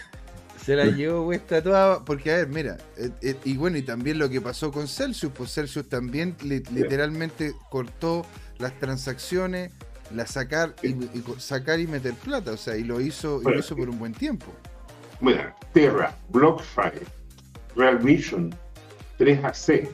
se 0.65 0.77
la 0.77 0.87
llevó 0.87 1.24
puesta 1.24 1.62
toda. 1.62 2.05
Porque, 2.05 2.32
a 2.32 2.37
ver, 2.37 2.49
mira, 2.49 2.77
eh, 2.97 3.11
eh, 3.23 3.37
y 3.45 3.57
bueno, 3.57 3.78
y 3.78 3.82
también 3.82 4.19
lo 4.19 4.28
que 4.28 4.41
pasó 4.41 4.70
con 4.70 4.89
Celsius, 4.89 5.32
pues 5.32 5.53
Celsius 5.53 5.89
también 5.89 6.37
literalmente 6.43 7.55
cortó 7.70 8.27
las 8.59 8.78
transacciones, 8.78 9.73
la 10.15 10.27
sacar 10.27 10.74
y, 10.82 10.95
sacar 11.39 11.81
y 11.81 11.87
meter 11.87 12.15
plata, 12.15 12.53
o 12.53 12.57
sea, 12.57 12.77
y 12.77 12.85
lo 12.85 13.01
hizo, 13.01 13.41
lo 13.43 13.59
hizo 13.59 13.77
por 13.77 13.89
un 13.89 13.99
buen 13.99 14.12
tiempo. 14.12 14.47
Mira, 15.20 15.55
Terra, 15.73 16.15
BlockFi, 16.31 17.01
Real 17.77 17.99
Vision, 17.99 18.55
3AC, 19.19 19.89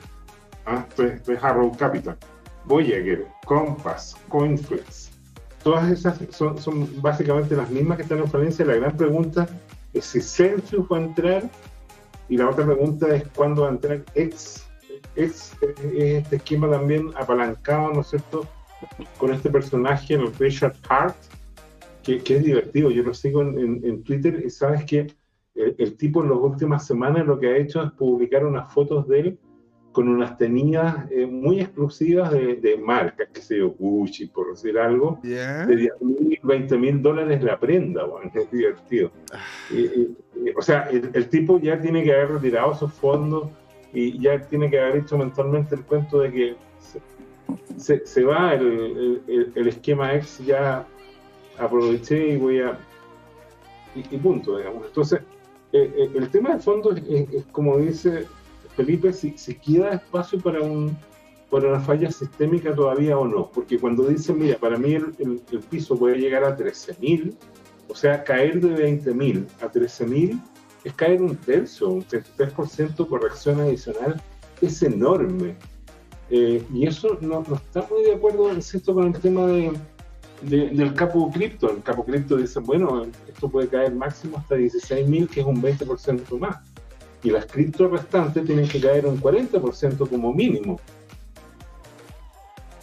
¿ah? 0.65 0.85
3, 0.95 1.21
Arrow 1.41 1.75
Capital, 1.77 2.17
Voyager, 2.65 3.25
Compass, 3.45 4.15
Coinflex. 4.29 5.11
Todas 5.63 5.91
esas 5.91 6.17
son, 6.31 6.57
son 6.57 7.01
básicamente 7.01 7.55
las 7.55 7.69
mismas 7.69 7.97
que 7.97 8.03
están 8.03 8.19
en 8.19 8.29
Francia. 8.29 8.65
La 8.65 8.75
gran 8.75 8.95
pregunta 8.95 9.47
ese 9.97 10.21
Celsius 10.21 10.85
va 10.91 10.97
a 10.97 11.01
entrar 11.01 11.49
y 12.29 12.37
la 12.37 12.49
otra 12.49 12.65
pregunta 12.65 13.15
es 13.15 13.27
cuándo 13.35 13.63
va 13.63 13.69
a 13.69 13.71
entrar 13.71 14.03
X. 14.15 14.67
X 15.15 15.55
es 15.61 15.79
este 15.93 16.35
esquema 16.37 16.69
también 16.69 17.11
apalancado, 17.15 17.93
¿no 17.93 18.01
es 18.01 18.07
cierto?, 18.07 18.47
con 19.17 19.33
este 19.33 19.49
personaje, 19.49 20.13
el 20.13 20.33
Richard 20.35 20.75
Hart, 20.89 21.15
que, 22.03 22.15
es 22.17 22.43
divertido. 22.43 22.91
Yo 22.91 23.03
lo 23.03 23.13
sigo 23.13 23.41
en, 23.41 24.03
Twitter 24.03 24.43
y 24.45 24.49
sabes 24.49 24.85
que 24.85 25.07
el, 25.55 25.97
tipo 25.97 26.23
en 26.23 26.29
las 26.29 26.37
últimas 26.37 26.85
semanas 26.85 27.25
lo 27.25 27.39
que 27.39 27.47
ha 27.47 27.57
hecho 27.57 27.81
es 27.83 27.91
publicar 27.93 28.45
unas 28.45 28.71
fotos 28.71 29.07
de 29.07 29.19
él 29.19 29.39
con 29.97 30.09
unas 30.09 30.37
tenidas 30.37 31.09
eh, 31.09 31.25
muy 31.25 31.59
exclusivas 31.59 32.31
de, 32.31 32.79
marcas, 32.85 33.29
que 33.33 33.41
se 33.41 33.57
yo, 33.57 33.71
Gucci, 33.71 34.27
por 34.27 34.51
decir 34.51 34.77
algo, 34.77 35.19
de 35.23 35.65
10 35.75 35.91
mil, 36.01 36.39
20 36.43 36.77
mil 36.77 37.01
dólares 37.01 37.41
la 37.41 37.59
prenda, 37.59 38.03
bueno, 38.03 38.29
es 38.31 38.51
divertido. 38.51 39.09
Ah. 39.33 39.39
o 40.55 40.61
sea, 40.61 40.87
el, 40.91 41.29
tipo 41.29 41.59
ya 41.59 41.81
tiene 41.81 42.03
que 42.03 42.13
haber 42.13 42.33
retirado 42.33 42.75
sus 42.75 42.93
fondos 42.93 43.49
y 43.91 44.19
ya 44.19 44.39
tiene 44.39 44.69
que 44.69 44.79
haber 44.79 44.97
hecho 44.97 45.17
mentalmente 45.17 45.73
el 45.73 45.81
cuento 45.81 46.19
de 46.19 46.31
que 46.31 46.55
se, 47.77 48.05
se, 48.05 48.23
va 48.23 48.53
el, 48.53 49.23
el, 49.55 49.67
esquema 49.67 50.13
X, 50.13 50.45
ya 50.45 50.85
aproveché 51.57 52.33
y 52.33 52.37
voy 52.37 52.59
a... 52.59 52.77
Y, 53.95 54.15
punto, 54.19 54.59
digamos. 54.59 54.85
Entonces, 54.85 55.21
eh, 55.71 55.91
eh, 55.97 56.11
el 56.13 56.29
tema 56.29 56.53
de 56.53 56.59
fondo 56.59 56.95
es 56.95 57.45
como 57.51 57.79
dice 57.79 58.27
Felipe, 58.77 59.11
si, 59.11 59.33
queda 59.55 59.93
espacio 59.93 60.39
para, 60.39 60.61
un, 60.61 60.95
para 61.49 61.69
una 61.69 61.79
falla 61.79 62.11
sistémica 62.11 62.75
todavía 62.75 63.17
o 63.17 63.27
no. 63.27 63.49
Porque 63.51 63.79
cuando 63.79 64.03
dicen, 64.03 64.37
mira, 64.37 64.55
para 64.59 64.77
mí 64.77 64.93
el, 64.93 65.41
piso 65.67 65.97
puede 65.97 66.17
llegar 66.17 66.43
a 66.43 66.55
13.000, 66.55 67.33
o 67.89 67.95
sea, 67.95 68.23
caer 68.23 68.61
de 68.61 69.01
20.000 69.01 69.47
a 69.61 69.71
13.000 69.71 70.39
es 70.83 70.93
caer 70.93 71.23
un 71.23 71.35
tercio, 71.35 71.89
un 71.89 72.05
33% 72.05 73.07
corrección 73.07 73.59
adicional, 73.61 74.21
es 74.61 74.83
enorme. 74.83 75.55
Eh, 76.29 76.63
y 76.71 76.85
eso 76.85 77.17
no, 77.19 77.43
está 77.51 77.87
muy 77.89 78.03
de 78.03 78.13
acuerdo, 78.13 78.53
insisto, 78.53 78.93
con 78.93 79.07
el 79.07 79.19
tema 79.19 79.47
de, 79.47 79.73
del 80.43 80.93
capo 80.93 81.31
cripto. 81.31 81.71
El 81.71 81.81
capo 81.81 82.05
cripto 82.05 82.37
dice, 82.37 82.59
bueno, 82.59 83.07
esto 83.27 83.49
puede 83.49 83.69
caer 83.69 83.95
máximo 83.95 84.37
hasta 84.37 84.55
16.000, 84.55 85.29
que 85.29 85.39
es 85.39 85.45
un 85.47 85.63
20% 85.63 86.37
más 86.37 86.57
y 87.23 87.31
las 87.31 87.45
cripto 87.45 87.87
restantes 87.87 88.45
tienen 88.45 88.67
que 88.67 88.79
caer 88.79 89.05
un 89.05 89.19
40% 89.19 90.09
como 90.09 90.33
mínimo. 90.33 90.79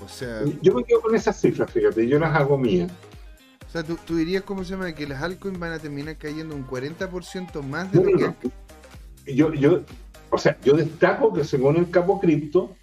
O 0.04 0.08
sea, 0.08 0.42
yo 0.60 0.74
me 0.74 0.84
quedo 0.84 1.00
con 1.00 1.14
esas 1.14 1.40
cifras, 1.40 1.70
fíjate, 1.70 2.06
yo 2.06 2.18
las 2.18 2.34
hago 2.34 2.58
mías. 2.58 2.92
O 3.66 3.70
sea, 3.70 3.82
tú, 3.82 4.16
dirías, 4.16 4.42
¿cómo 4.42 4.62
se 4.62 4.70
llama? 4.70 4.92
Que 4.92 5.06
las 5.06 5.22
altcoins 5.22 5.58
van 5.58 5.72
a 5.72 5.78
terminar 5.78 6.16
cayendo 6.16 6.54
un 6.54 6.66
40% 6.66 7.62
más 7.62 7.90
de 7.90 8.04
lo 8.04 8.34
que... 8.34 9.34
Yo, 9.34 9.52
yo, 9.54 9.80
o 10.30 10.38
sea, 10.38 10.58
yo 10.62 10.74
destaco 10.74 11.32
que 11.32 11.42
según 11.42 11.76
el 11.76 11.90
capo 11.90 12.20
cripto, 12.20 12.76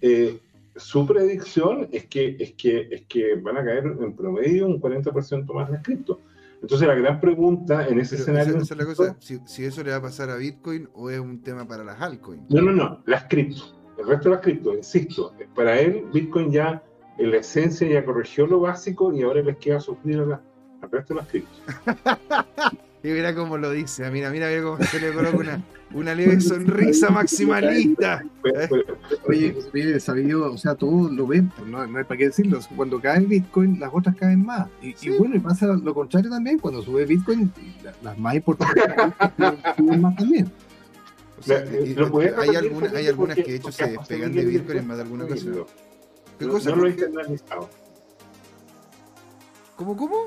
eh, 0.00 0.40
su 0.76 1.06
predicción 1.06 1.88
es 1.92 2.06
que, 2.06 2.36
es, 2.38 2.52
que, 2.52 2.88
es 2.90 3.02
que 3.02 3.34
van 3.36 3.58
a 3.58 3.64
caer 3.64 3.84
en 3.84 4.14
promedio 4.14 4.66
un 4.66 4.80
40% 4.80 5.52
más 5.52 5.70
de 5.70 5.80
cripto. 5.82 6.20
Entonces 6.62 6.88
la 6.88 6.94
gran 6.94 7.20
pregunta 7.20 7.86
en 7.86 8.00
ese 8.00 8.16
escenario... 8.16 8.56
Esa, 8.56 8.74
es 8.74 8.78
la 8.78 8.86
cosa, 8.86 9.16
si, 9.20 9.64
eso 9.64 9.82
le 9.84 9.90
va 9.90 9.96
a 9.96 10.02
pasar 10.02 10.30
a 10.30 10.36
Bitcoin 10.36 10.88
o 10.94 11.10
es 11.10 11.20
un 11.20 11.42
tema 11.42 11.66
para 11.66 11.84
las 11.84 12.00
altcoins. 12.00 12.50
No, 12.50 12.62
no, 12.62 12.72
no, 12.72 13.02
las 13.06 13.24
cripto. 13.24 13.62
El 13.98 14.06
resto 14.06 14.28
de 14.28 14.34
las 14.34 14.44
cripto, 14.44 14.74
insisto, 14.74 15.32
para 15.54 15.78
él 15.78 16.04
Bitcoin 16.12 16.50
ya 16.50 16.82
en 17.18 17.30
la 17.30 17.38
esencia 17.38 17.88
ya 17.88 18.04
corrigió 18.04 18.46
lo 18.46 18.60
básico 18.60 19.12
y 19.12 19.22
ahora 19.22 19.42
les 19.42 19.56
queda 19.56 19.80
sufrir 19.80 20.20
al 20.20 20.90
resto 20.90 21.14
de 21.14 21.20
las 21.20 21.28
cripto. 21.28 21.58
y 23.06 23.12
mira 23.12 23.32
cómo 23.36 23.56
lo 23.56 23.70
dice, 23.70 24.10
mira, 24.10 24.30
mira, 24.30 24.48
mira 24.48 24.62
cómo 24.64 24.82
se 24.82 24.98
le 24.98 25.12
coloca 25.12 25.36
una, 25.36 25.62
una 25.94 26.12
leve 26.12 26.40
sonrisa 26.40 27.08
maximalista. 27.08 28.24
Oye, 29.28 30.00
sabido, 30.00 30.52
o 30.52 30.58
sea, 30.58 30.74
todos 30.74 31.12
lo 31.12 31.24
ven, 31.24 31.48
pues, 31.56 31.68
no, 31.68 31.80
hay 31.80 31.88
para 31.88 32.16
qué 32.16 32.24
decirlo. 32.26 32.58
Cuando 32.74 33.00
cae 33.00 33.18
el 33.18 33.26
Bitcoin, 33.26 33.78
las 33.78 33.90
otras 33.94 34.16
caen 34.16 34.44
más. 34.44 34.66
Y, 34.82 35.10
bueno, 35.10 35.36
y 35.36 35.38
pasa 35.38 35.68
lo 35.68 35.94
contrario 35.94 36.30
también, 36.30 36.58
cuando 36.58 36.82
sube 36.82 37.04
Bitcoin, 37.04 37.52
las 38.02 38.18
más 38.18 38.34
importantes 38.34 38.84
suben 39.76 40.00
más 40.00 40.16
también. 40.16 40.50
hay, 41.46 42.56
algunas, 42.56 42.92
hay 42.92 43.06
algunas 43.06 43.36
que 43.36 43.44
de 43.44 43.54
hecho 43.54 43.70
se 43.70 43.86
despegan 43.86 44.32
de 44.32 44.44
Bitcoin 44.46 44.78
en 44.78 44.86
más 44.88 44.96
de 44.96 45.02
alguna 45.04 45.26
ocasión. 45.26 45.64
¿Qué 46.40 46.48
cosa? 46.48 46.70
No 46.70 46.76
lo 46.76 46.86
he 46.88 46.90
internalizado. 46.90 47.70
¿Cómo, 49.76 49.96
cómo? 49.96 50.26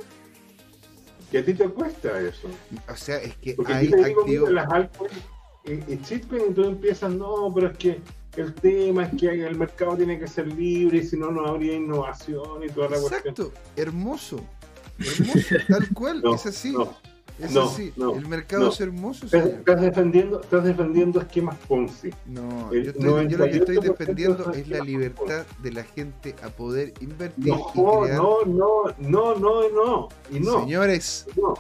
Que 1.31 1.39
a 1.39 1.45
ti 1.45 1.53
te 1.53 1.69
cuesta 1.69 2.19
eso. 2.19 2.47
O 2.91 2.95
sea, 2.95 3.17
es 3.17 3.35
que 3.37 3.55
hay 3.67 3.91
activos. 3.93 4.51
Las 4.51 4.71
altcoins 4.71 5.13
y 5.65 5.97
shitcoin, 5.97 6.53
tú 6.53 6.63
empiezas, 6.63 7.11
no, 7.11 7.51
pero 7.53 7.67
es 7.67 7.77
que 7.77 8.01
el 8.37 8.53
tema 8.53 9.03
es 9.03 9.19
que 9.19 9.45
el 9.45 9.55
mercado 9.57 9.97
tiene 9.97 10.19
que 10.19 10.27
ser 10.27 10.47
libre 10.47 10.99
y 10.99 11.03
si 11.03 11.17
no, 11.17 11.31
no 11.31 11.45
habría 11.45 11.75
innovación 11.75 12.63
y 12.63 12.69
toda 12.69 12.89
la 12.89 12.97
Exacto, 12.97 13.51
hermoso, 13.75 14.39
hermoso, 14.97 15.55
tal 15.67 15.89
cual, 15.93 16.23
es 16.33 16.45
así. 16.45 16.73
Es 17.41 17.55
así, 17.55 17.93
el 17.97 18.27
mercado 18.27 18.69
es 18.69 18.81
hermoso. 18.81 19.25
Estás, 19.25 19.81
defendiendo, 19.81 20.41
estás 20.41 20.63
defendiendo 20.63 21.21
esquemas 21.21 21.57
Ponzi. 21.67 22.09
No, 22.25 22.73
yo, 22.73 22.91
yo, 22.93 23.37
lo 23.37 23.45
que 23.45 23.57
estoy 23.57 23.77
defendiendo 23.77 24.51
es 24.51 24.67
la 24.67 24.79
libertad 24.79 25.45
de 25.61 25.71
la 25.71 25.83
gente 25.83 26.35
a 26.43 26.49
poder 26.49 26.93
invertir. 26.99 27.53
No, 27.53 27.71
y 27.73 28.03
crear... 28.03 28.17
no, 28.17 28.45
no, 28.45 28.83
no, 28.97 29.35
no, 29.35 29.69
no, 29.69 30.09
y 30.29 30.39
no. 30.39 30.59
Señores, 30.61 31.27
no. 31.35 31.53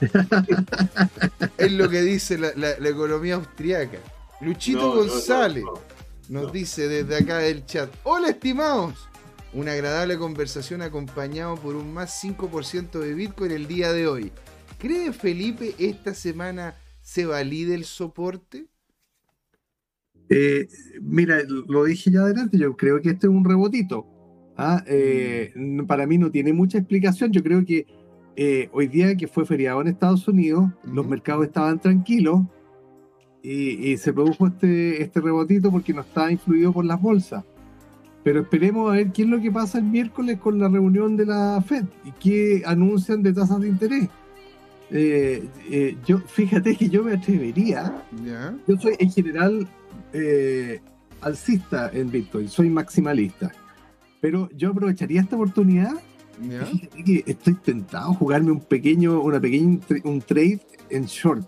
es 1.58 1.72
lo 1.72 1.88
que 1.88 2.00
dice 2.02 2.38
la, 2.38 2.88
economía 2.88 3.36
austriaca. 3.36 3.98
Luchito 4.40 4.94
González 4.94 5.64
nos 6.28 6.52
dice 6.52 6.88
desde 6.88 7.16
acá 7.16 7.38
del 7.38 7.64
chat: 7.66 7.90
Hola, 8.04 8.30
estimados. 8.30 9.08
Una 9.52 9.72
agradable 9.72 10.16
conversación 10.16 10.80
acompañado 10.80 11.56
por 11.56 11.74
un 11.74 11.92
más 11.92 12.22
5% 12.22 13.00
de 13.00 13.14
Bitcoin 13.14 13.50
el 13.50 13.66
día 13.66 13.92
de 13.92 14.06
hoy. 14.06 14.32
¿Cree 14.80 15.12
Felipe 15.12 15.74
esta 15.78 16.14
semana 16.14 16.74
se 17.02 17.26
valide 17.26 17.74
el 17.74 17.84
soporte? 17.84 18.66
Eh, 20.30 20.68
mira, 21.02 21.42
lo 21.46 21.84
dije 21.84 22.10
ya 22.10 22.20
adelante, 22.20 22.56
yo 22.56 22.74
creo 22.78 22.98
que 23.02 23.10
este 23.10 23.26
es 23.26 23.30
un 23.32 23.44
rebotito. 23.44 24.06
¿ah? 24.56 24.82
Eh, 24.86 25.52
para 25.86 26.06
mí 26.06 26.16
no 26.16 26.30
tiene 26.30 26.54
mucha 26.54 26.78
explicación, 26.78 27.30
yo 27.30 27.42
creo 27.42 27.62
que 27.62 27.86
eh, 28.36 28.70
hoy 28.72 28.86
día 28.86 29.14
que 29.16 29.28
fue 29.28 29.44
feriado 29.44 29.82
en 29.82 29.88
Estados 29.88 30.26
Unidos, 30.26 30.70
los 30.84 31.06
mercados 31.06 31.46
estaban 31.46 31.78
tranquilos 31.78 32.40
y, 33.42 33.98
se 33.98 34.14
produjo 34.14 34.46
este, 34.46 35.02
este 35.02 35.20
rebotito 35.20 35.70
porque 35.70 35.92
no 35.92 36.00
estaba 36.00 36.32
influido 36.32 36.72
por 36.72 36.86
las 36.86 37.02
bolsas. 37.02 37.44
Pero 38.24 38.40
esperemos 38.40 38.90
a 38.90 38.96
ver 38.96 39.12
qué 39.12 39.22
es 39.22 39.28
lo 39.28 39.42
que 39.42 39.50
pasa 39.50 39.76
el 39.76 39.84
miércoles 39.84 40.38
con 40.38 40.58
la 40.58 40.68
reunión 40.68 41.18
de 41.18 41.26
la 41.26 41.62
Fed 41.66 41.84
y 42.04 42.12
qué 42.12 42.62
anuncian 42.64 43.22
de 43.22 43.34
tasas 43.34 43.60
de 43.60 43.68
interés. 43.68 44.08
Eh, 44.90 45.48
eh, 45.70 45.96
yo, 46.04 46.18
fíjate 46.18 46.76
que 46.76 46.88
yo 46.88 47.02
me 47.02 47.14
atrevería. 47.14 48.02
Yo 48.66 48.76
soy 48.76 48.94
en 48.98 49.10
general 49.10 49.68
alcista 51.20 51.90
en 51.92 52.10
Bitcoin, 52.10 52.48
soy 52.48 52.70
maximalista. 52.70 53.52
Pero 54.20 54.50
yo 54.54 54.70
aprovecharía 54.70 55.20
esta 55.20 55.36
oportunidad 55.36 55.94
estoy 57.26 57.54
tentado 57.54 58.10
a 58.10 58.14
jugarme 58.14 58.50
un 58.50 58.60
pequeño, 58.60 59.20
una 59.20 59.40
pequeña, 59.40 59.80
un 60.04 60.20
trade 60.20 60.60
en 60.88 61.04
short. 61.04 61.46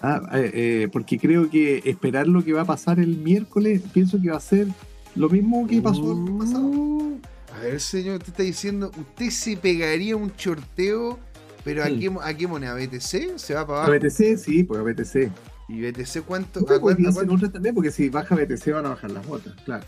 Ah, 0.00 0.20
eh, 0.34 0.50
eh, 0.52 0.88
porque 0.92 1.18
creo 1.18 1.48
que 1.48 1.80
esperar 1.84 2.28
lo 2.28 2.44
que 2.44 2.52
va 2.52 2.62
a 2.62 2.66
pasar 2.66 2.98
el 3.00 3.16
miércoles, 3.16 3.80
pienso 3.92 4.20
que 4.20 4.30
va 4.30 4.36
a 4.36 4.40
ser 4.40 4.68
lo 5.14 5.30
mismo 5.30 5.66
que 5.66 5.80
pasó 5.80 6.12
el 6.12 6.36
pasado. 6.36 6.66
Uh, 6.66 7.18
a 7.54 7.60
ver, 7.60 7.80
señor, 7.80 8.18
usted 8.18 8.28
está 8.28 8.42
diciendo, 8.42 8.90
¿usted 8.98 9.30
se 9.30 9.56
pegaría 9.56 10.16
un 10.16 10.30
shorteo, 10.36 11.18
pero 11.64 11.82
¿a, 11.82 11.86
qué, 11.86 12.12
¿a 12.22 12.34
qué 12.34 12.46
moneda? 12.46 12.72
¿A 12.72 12.74
BTC? 12.74 13.38
¿Se 13.38 13.54
va 13.54 13.66
para 13.66 13.78
abajo? 13.84 13.92
A 13.92 13.96
BTC, 13.96 14.36
sí, 14.36 14.64
pues 14.64 14.80
a 14.80 14.82
BTC. 14.82 15.32
¿Y 15.68 15.80
BTC 15.80 16.22
cuánto? 16.26 16.60
¿A 16.60 16.78
cuánto, 16.78 17.50
también, 17.50 17.74
porque 17.74 17.90
si 17.90 18.10
baja 18.10 18.34
BTC 18.34 18.72
van 18.72 18.86
a 18.86 18.90
bajar 18.90 19.10
las 19.10 19.26
botas, 19.26 19.54
claro. 19.64 19.84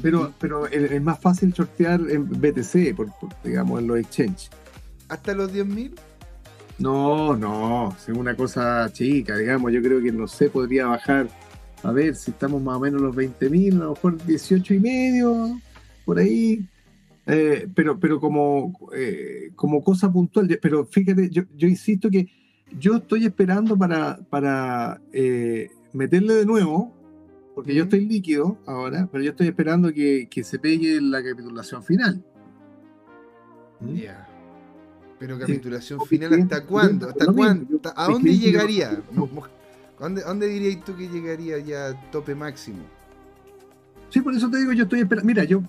pero, 0.00 0.32
pero 0.38 0.66
es 0.68 1.02
más 1.02 1.18
fácil 1.18 1.52
sortear 1.52 2.00
en 2.08 2.28
BTC, 2.28 2.94
por, 2.94 3.08
digamos, 3.42 3.80
en 3.80 3.88
los 3.88 3.98
exchanges. 3.98 4.50
¿Hasta 5.08 5.34
los 5.34 5.52
10.000? 5.52 5.92
No, 6.78 7.36
no, 7.36 7.96
es 7.96 8.08
una 8.08 8.36
cosa 8.36 8.88
chica, 8.92 9.36
digamos, 9.36 9.72
yo 9.72 9.82
creo 9.82 10.00
que 10.02 10.12
no 10.12 10.28
sé, 10.28 10.50
podría 10.50 10.86
bajar, 10.86 11.28
a 11.82 11.90
ver, 11.90 12.14
si 12.14 12.30
estamos 12.30 12.62
más 12.62 12.76
o 12.76 12.80
menos 12.80 13.00
los 13.00 13.16
20.000, 13.16 13.74
a 13.74 13.84
lo 13.84 13.90
mejor 13.94 14.24
18 14.24 14.74
y 14.74 14.80
medio, 14.80 15.60
por 16.04 16.18
ahí, 16.18 16.68
eh, 17.26 17.68
pero, 17.74 17.98
pero 17.98 18.20
como, 18.20 18.90
eh, 18.94 19.50
como 19.56 19.82
cosa 19.82 20.12
puntual, 20.12 20.58
pero 20.62 20.86
fíjate, 20.86 21.28
yo, 21.30 21.42
yo, 21.56 21.66
insisto 21.66 22.08
que 22.08 22.28
yo 22.78 22.96
estoy 22.96 23.26
esperando 23.26 23.76
para, 23.76 24.18
para 24.30 25.00
eh, 25.12 25.70
meterle 25.92 26.34
de 26.34 26.46
nuevo, 26.46 26.94
porque 27.54 27.74
yo 27.74 27.84
estoy 27.84 28.06
líquido 28.06 28.58
ahora, 28.66 29.08
pero 29.10 29.24
yo 29.24 29.30
estoy 29.30 29.48
esperando 29.48 29.92
que, 29.92 30.28
que 30.30 30.44
se 30.44 30.58
pegue 30.58 31.00
la 31.00 31.22
capitulación 31.22 31.82
final. 31.82 32.24
¿Mm? 33.80 33.94
Ya. 33.94 34.28
Pero 35.18 35.38
capitulación 35.38 36.00
final, 36.02 36.34
¿hasta 36.34 36.64
cuándo? 36.64 37.08
¿Hasta 37.08 37.26
cuándo? 37.32 37.80
¿A 37.96 38.06
dónde 38.08 38.36
llegaría? 38.38 39.02
¿A 39.98 40.08
dónde, 40.08 40.46
dirías 40.46 40.84
tú 40.84 40.94
que 40.94 41.08
llegaría 41.08 41.58
ya 41.58 41.98
tope 42.10 42.34
máximo? 42.34 42.84
Sí, 44.10 44.20
por 44.20 44.34
eso 44.34 44.48
te 44.48 44.58
digo, 44.58 44.72
yo 44.72 44.84
estoy 44.84 45.00
esperando. 45.00 45.26
Mira, 45.26 45.44
yo 45.44 45.62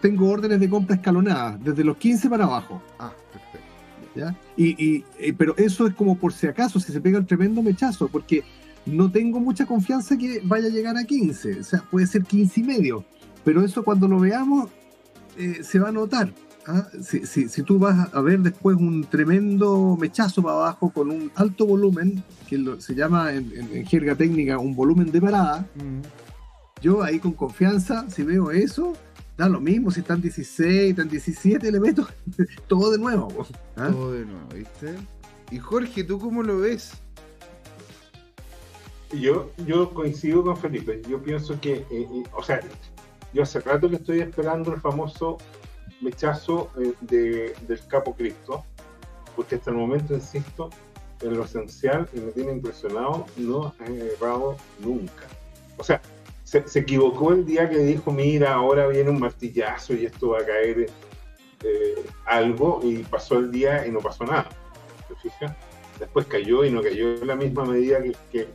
tengo 0.00 0.28
órdenes 0.28 0.60
de 0.60 0.68
compra 0.68 0.96
escalonadas, 0.96 1.62
desde 1.62 1.84
los 1.84 1.96
15 1.96 2.28
para 2.30 2.44
abajo. 2.44 2.82
Ah, 2.98 3.12
perfecto. 3.32 3.68
¿Ya? 4.16 4.36
Y, 4.56 5.04
y, 5.18 5.32
pero 5.32 5.56
eso 5.56 5.86
es 5.86 5.94
como 5.94 6.16
por 6.16 6.32
si 6.32 6.46
acaso, 6.46 6.78
si 6.80 6.92
se 6.92 7.00
pega 7.00 7.18
el 7.18 7.26
tremendo 7.26 7.62
mechazo, 7.62 8.08
porque 8.08 8.44
no 8.86 9.10
tengo 9.10 9.40
mucha 9.40 9.66
confianza 9.66 10.16
que 10.16 10.40
vaya 10.44 10.68
a 10.68 10.70
llegar 10.70 10.96
a 10.96 11.04
15. 11.04 11.60
O 11.60 11.64
sea, 11.64 11.82
puede 11.90 12.06
ser 12.06 12.22
15 12.22 12.60
y 12.60 12.62
medio. 12.62 13.04
Pero 13.44 13.64
eso 13.64 13.82
cuando 13.82 14.08
lo 14.08 14.18
veamos 14.20 14.70
eh, 15.36 15.60
se 15.62 15.78
va 15.78 15.88
a 15.88 15.92
notar. 15.92 16.32
¿ah? 16.66 16.86
Si, 17.02 17.26
si, 17.26 17.62
tú 17.62 17.78
vas 17.78 18.12
a 18.12 18.20
ver 18.20 18.40
después 18.40 18.76
un 18.76 19.04
tremendo 19.04 19.96
mechazo 20.00 20.42
para 20.42 20.56
abajo 20.56 20.90
con 20.90 21.10
un 21.10 21.30
alto 21.34 21.66
volumen, 21.66 22.22
que 22.48 22.62
se 22.78 22.94
llama 22.94 23.32
en, 23.32 23.84
jerga 23.86 24.14
técnica 24.14 24.58
un 24.58 24.74
volumen 24.74 25.10
de 25.10 25.20
parada, 25.20 25.66
mm. 25.74 26.23
Yo 26.84 27.02
ahí 27.02 27.18
con 27.18 27.32
confianza, 27.32 28.04
si 28.10 28.22
veo 28.22 28.50
eso, 28.50 28.92
da 29.38 29.48
lo 29.48 29.58
mismo, 29.58 29.90
si 29.90 30.00
están 30.00 30.20
16, 30.20 30.90
están 30.90 31.08
17, 31.08 31.72
le 31.72 31.80
meto 31.80 32.06
todo 32.68 32.90
de 32.90 32.98
nuevo. 32.98 33.46
¿ah? 33.76 33.88
Todo 33.90 34.12
de 34.12 34.26
nuevo, 34.26 34.46
¿viste? 34.54 34.94
Y 35.50 35.58
Jorge, 35.58 36.04
¿tú 36.04 36.18
cómo 36.18 36.42
lo 36.42 36.58
ves? 36.58 36.92
Yo, 39.18 39.50
yo 39.66 39.94
coincido 39.94 40.44
con 40.44 40.58
Felipe. 40.58 41.00
Yo 41.08 41.22
pienso 41.22 41.58
que, 41.58 41.72
eh, 41.72 41.86
eh, 41.90 42.22
o 42.36 42.42
sea, 42.42 42.60
yo 43.32 43.42
hace 43.44 43.60
rato 43.60 43.88
que 43.88 43.96
estoy 43.96 44.20
esperando 44.20 44.74
el 44.74 44.80
famoso 44.82 45.38
mechazo 46.02 46.70
eh, 46.78 46.92
de, 47.00 47.54
del 47.66 47.80
capo 47.86 48.14
Cristo, 48.14 48.62
porque 49.34 49.54
hasta 49.54 49.70
el 49.70 49.78
momento, 49.78 50.12
insisto, 50.12 50.68
en 51.22 51.34
lo 51.34 51.44
esencial, 51.44 52.06
y 52.12 52.20
me 52.20 52.32
tiene 52.32 52.52
impresionado, 52.52 53.24
no 53.38 53.72
ha 53.78 53.86
errado 53.86 54.58
nunca. 54.80 55.24
O 55.78 55.82
sea, 55.82 56.02
se, 56.64 56.78
equivocó 56.78 57.32
el 57.32 57.44
día 57.44 57.68
que 57.68 57.78
dijo, 57.78 58.12
mira, 58.12 58.54
ahora 58.54 58.86
viene 58.88 59.10
un 59.10 59.20
martillazo 59.20 59.94
y 59.94 60.06
esto 60.06 60.30
va 60.30 60.40
a 60.40 60.46
caer 60.46 60.90
algo, 62.26 62.80
y 62.82 62.98
pasó 63.04 63.38
el 63.38 63.50
día 63.50 63.86
y 63.86 63.90
no 63.90 64.00
pasó 64.00 64.24
nada. 64.24 64.48
¿Te 65.08 65.14
fijas? 65.16 65.56
después 65.98 66.26
cayó 66.26 66.64
y 66.64 66.70
no 66.70 66.82
cayó 66.82 67.14
en 67.14 67.26
la 67.26 67.36
misma 67.36 67.64
medida 67.64 68.02
que, 68.30 68.48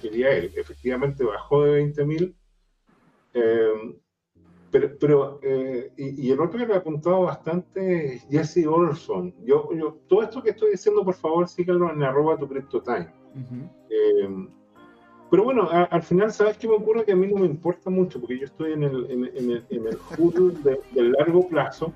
quería 0.00 0.30
él. 0.36 0.52
Efectivamente 0.54 1.24
bajó 1.24 1.64
de 1.64 1.82
20.000, 1.84 2.34
eh, 3.34 3.98
pero, 4.70 4.98
pero 4.98 5.40
eh, 5.42 5.92
y, 5.96 6.30
el 6.30 6.40
otro 6.40 6.58
que 6.58 6.66
le 6.66 6.74
ha 6.74 6.78
apuntado 6.78 7.22
bastante 7.22 8.14
es 8.14 8.26
Jesse 8.28 8.66
Olson. 8.66 9.34
Yo, 9.44 9.70
yo, 9.72 9.98
todo 10.08 10.22
esto 10.22 10.42
que 10.42 10.50
estoy 10.50 10.72
diciendo, 10.72 11.04
por 11.04 11.14
favor, 11.14 11.48
síganlo 11.48 11.90
en 11.92 12.02
arroba 12.02 12.36
tu 12.36 12.48
CryptoTime. 12.48 13.08
Eh, 13.90 14.48
pero 15.30 15.42
bueno, 15.42 15.68
al 15.70 16.02
final, 16.02 16.32
¿sabes 16.32 16.56
qué 16.56 16.68
me 16.68 16.74
ocurre? 16.74 17.04
Que 17.04 17.12
a 17.12 17.16
mí 17.16 17.26
no 17.26 17.40
me 17.40 17.46
importa 17.46 17.90
mucho, 17.90 18.20
porque 18.20 18.38
yo 18.38 18.44
estoy 18.44 18.72
en 18.72 18.84
el, 18.84 19.10
en, 19.10 19.24
el, 19.24 19.64
en 19.70 19.86
el 19.86 20.62
de, 20.62 20.80
del 20.92 21.12
largo 21.12 21.48
plazo. 21.48 21.92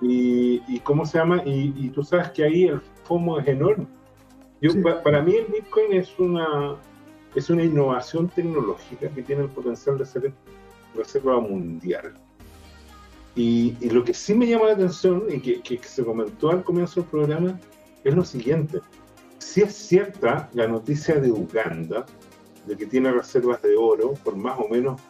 y, 0.00 0.60
y, 0.66 0.80
¿cómo 0.80 1.06
se 1.06 1.18
llama? 1.18 1.42
Y, 1.44 1.72
y, 1.76 1.90
tú 1.90 2.02
sabes 2.02 2.30
que 2.30 2.44
ahí 2.44 2.64
el 2.64 2.80
FOMO 3.04 3.38
es 3.38 3.46
enorme. 3.46 3.86
Yo, 4.60 4.72
Para 5.04 5.22
mí 5.22 5.34
el 5.36 5.46
Bitcoin 5.46 5.92
es 5.92 6.18
una, 6.18 6.76
es 7.36 7.50
una 7.50 7.62
innovación 7.62 8.28
tecnológica 8.28 9.08
que 9.10 9.22
tiene 9.22 9.42
el 9.42 9.50
potencial 9.50 9.98
de 9.98 10.06
ser 10.06 10.32
reserva 10.96 11.38
mundial. 11.38 12.14
Y, 13.36 13.76
y, 13.80 13.90
lo 13.90 14.02
que 14.02 14.14
sí 14.14 14.34
me 14.34 14.46
llama 14.46 14.66
la 14.66 14.72
atención 14.72 15.24
y 15.28 15.40
que, 15.40 15.60
que, 15.60 15.78
se 15.82 16.04
comentó 16.04 16.50
al 16.50 16.64
comienzo 16.64 17.00
del 17.00 17.10
programa 17.10 17.60
es 18.02 18.14
lo 18.14 18.24
siguiente. 18.24 18.80
Si 19.38 19.60
es 19.60 19.74
cierta 19.74 20.48
la 20.52 20.66
noticia 20.66 21.16
de 21.20 21.30
Uganda 21.30 22.06
de 22.66 22.76
que 22.76 22.86
tiene 22.86 23.12
reservas 23.12 23.60
de 23.62 23.76
oro 23.76 24.14
por 24.24 24.36
más 24.36 24.58
o 24.58 24.68
menos 24.68 25.00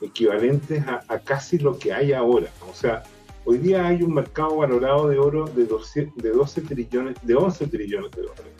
equivalentes 0.00 0.86
a, 0.86 1.02
a 1.08 1.18
casi 1.18 1.58
lo 1.58 1.78
que 1.78 1.92
hay 1.92 2.12
ahora. 2.12 2.48
O 2.70 2.74
sea, 2.74 3.02
Hoy 3.50 3.56
día 3.56 3.86
hay 3.86 4.02
un 4.02 4.12
mercado 4.12 4.56
valorado 4.56 5.08
de 5.08 5.18
oro 5.18 5.46
de 5.46 5.64
12, 5.64 6.12
de 6.16 6.30
12 6.32 6.60
trillones, 6.60 7.16
de 7.22 7.34
11 7.34 7.66
trillones 7.68 8.10
de 8.10 8.20
dólares. 8.20 8.52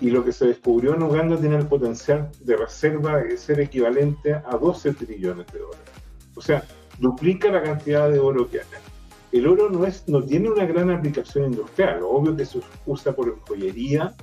Y 0.00 0.10
lo 0.10 0.24
que 0.24 0.30
se 0.30 0.46
descubrió 0.46 0.94
en 0.94 1.02
Uganda 1.02 1.36
tiene 1.36 1.56
el 1.56 1.66
potencial 1.66 2.30
de 2.38 2.56
reserva 2.56 3.16
de 3.16 3.36
ser 3.36 3.58
equivalente 3.58 4.34
a 4.34 4.56
12 4.58 4.94
trillones 4.94 5.48
de 5.48 5.58
dólares. 5.58 5.90
O 6.36 6.40
sea, 6.40 6.62
duplica 7.00 7.50
la 7.50 7.64
cantidad 7.64 8.08
de 8.08 8.20
oro 8.20 8.48
que 8.48 8.60
hay. 8.60 8.66
El 9.32 9.48
oro 9.48 9.70
no, 9.70 9.84
es, 9.84 10.08
no 10.08 10.22
tiene 10.22 10.50
una 10.50 10.66
gran 10.66 10.88
aplicación 10.92 11.46
industrial. 11.46 11.98
Obvio 12.04 12.36
que 12.36 12.46
se 12.46 12.60
usa 12.86 13.12
por 13.12 13.40
joyería, 13.40 14.14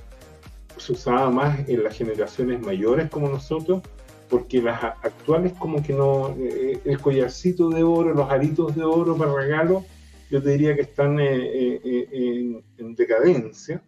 se 0.76 0.92
usaba 0.92 1.30
más 1.30 1.68
en 1.68 1.82
las 1.82 1.96
generaciones 1.96 2.60
mayores 2.60 3.10
como 3.10 3.28
nosotros, 3.28 3.82
porque 4.28 4.62
las 4.62 4.82
actuales 4.82 5.52
como 5.54 5.82
que 5.82 5.92
no, 5.92 6.34
eh, 6.38 6.80
el 6.84 7.00
collarcito 7.00 7.68
de 7.68 7.82
oro, 7.82 8.14
los 8.14 8.30
aritos 8.30 8.74
de 8.74 8.84
oro 8.84 9.16
para 9.16 9.34
regalo, 9.34 9.84
yo 10.30 10.42
te 10.42 10.50
diría 10.50 10.74
que 10.74 10.82
están 10.82 11.20
eh, 11.20 11.80
eh, 11.84 12.62
en, 12.78 12.94
decadencia. 12.94 13.82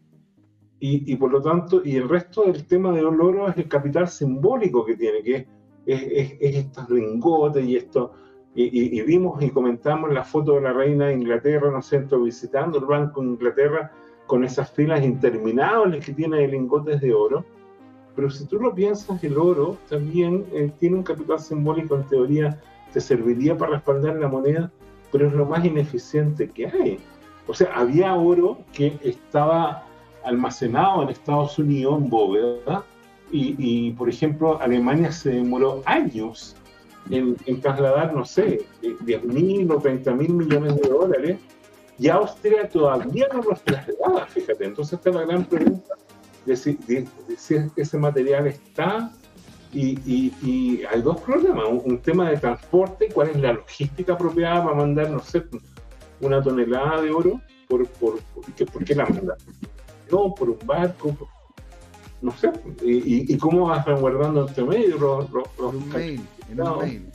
Y, 0.79 1.17
por 1.17 1.33
lo 1.33 1.43
tanto, 1.43 1.83
y 1.85 1.97
el 1.97 2.09
resto 2.09 2.45
del 2.45 2.65
tema 2.65 2.93
de 2.93 3.03
oro 3.03 3.49
es 3.49 3.57
el 3.57 3.67
capital 3.67 4.07
simbólico 4.07 4.85
que 4.85 4.95
tiene, 4.95 5.21
que 5.21 5.49
es, 5.85 6.37
estos 6.41 6.89
lingotes 6.91 7.65
y 7.65 7.77
esto. 7.77 8.13
Y, 8.55 9.03
vimos 9.03 9.43
y 9.43 9.51
comentamos 9.51 10.13
la 10.13 10.23
foto 10.23 10.53
de 10.53 10.61
la 10.61 10.73
reina 10.73 11.07
de 11.07 11.15
Inglaterra, 11.15 11.73
no 11.73 11.83
sé, 11.83 12.07
visitando 12.23 12.79
el 12.79 12.85
Banco 12.85 13.21
de 13.21 13.29
Inglaterra 13.29 13.91
con 14.27 14.45
esas 14.45 14.71
filas 14.71 15.05
interminables 15.05 16.05
que 16.05 16.13
tiene 16.13 16.39
de 16.39 16.49
lingotes 16.49 17.01
de 17.01 17.15
oro 17.15 17.45
pero 18.17 18.31
si 18.31 18.47
tú 18.47 18.59
lo 18.59 18.75
piensas, 18.75 19.23
el 19.23 19.37
oro 19.37 19.77
también 19.91 20.47
eh, 20.53 20.73
tiene 20.81 20.97
un 20.97 21.03
capital 21.03 21.39
simbólico, 21.39 21.95
en 21.95 22.05
teoría 22.05 22.61
te 22.93 23.01
serviría 23.01 23.57
para 23.59 23.73
respaldar 23.73 24.17
la 24.17 24.27
moneda, 24.27 24.73
pero 25.13 25.29
es 25.29 25.35
lo 25.35 25.45
más 25.45 25.65
ineficiente 25.65 26.49
que 26.49 26.67
hay. 26.67 26.99
O 27.47 27.53
sea, 27.53 27.75
había 27.75 28.15
oro 28.15 28.59
que 28.73 28.99
estaba 29.05 29.85
almacenado 30.25 31.03
en 31.03 31.11
Estados 31.11 31.59
Unidos 31.59 31.99
en 31.99 32.09
bóveda 32.09 32.85
y, 33.31 33.55
y, 33.59 33.93
por 33.93 34.09
ejemplo, 34.09 34.59
Alemania 34.63 35.13
se 35.13 35.31
demoró 35.31 35.83
años 35.85 36.57
en, 37.11 37.37
en 37.45 37.61
trasladar, 37.61 38.15
no 38.15 38.25
sé, 38.25 38.65
10 39.01 39.25
mil 39.25 39.71
o 39.71 39.79
30 39.79 40.11
mil 40.15 40.33
millones 40.33 40.75
de 40.81 40.89
dólares 40.89 41.39
y 41.99 42.09
Austria 42.09 42.69
todavía 42.69 43.29
no 43.33 43.43
los 43.43 43.63
trasladaba, 43.63 44.27
fíjate. 44.27 44.65
Entonces, 44.65 44.95
esta 44.95 45.11
es 45.11 45.17
la 45.17 45.23
gran 45.23 45.45
pregunta 45.45 45.95
de 46.45 46.57
si, 46.57 46.79
ese 47.77 47.99
material 47.99 48.47
está 48.47 49.13
y, 49.73 50.85
hay 50.91 51.03
dos 51.03 51.21
problemas. 51.21 51.65
Un, 51.85 51.99
tema 51.99 52.31
de 52.31 52.37
transporte, 52.37 53.09
cuál 53.13 53.31
es 53.31 53.41
la 53.41 53.53
logística 53.53 54.13
apropiada 54.15 54.65
para 54.65 54.77
mandar, 54.77 55.11
no 55.11 55.21
sé, 55.21 55.45
una 56.21 56.43
tonelada 56.43 57.03
de 57.03 57.11
oro, 57.11 57.41
por, 57.69 57.87
por, 57.89 58.21
por, 58.21 58.85
qué, 58.85 58.95
la 58.95 59.07
manda? 59.07 59.37
No, 60.11 60.35
por 60.35 60.51
un 60.51 60.59
barco, 60.65 61.17
no 62.23 62.33
sé. 62.33 62.53
Y, 62.83 63.37
cómo 63.39 63.67
vas 63.67 63.85
guardando 64.01 64.47
entre 64.49 64.65
medio 64.65 64.99
los, 64.99 65.31
los, 65.31 65.75
un 65.75 65.89
mail, 65.89 66.21
en 66.51 66.61
un 66.61 66.79
mail. 66.79 67.11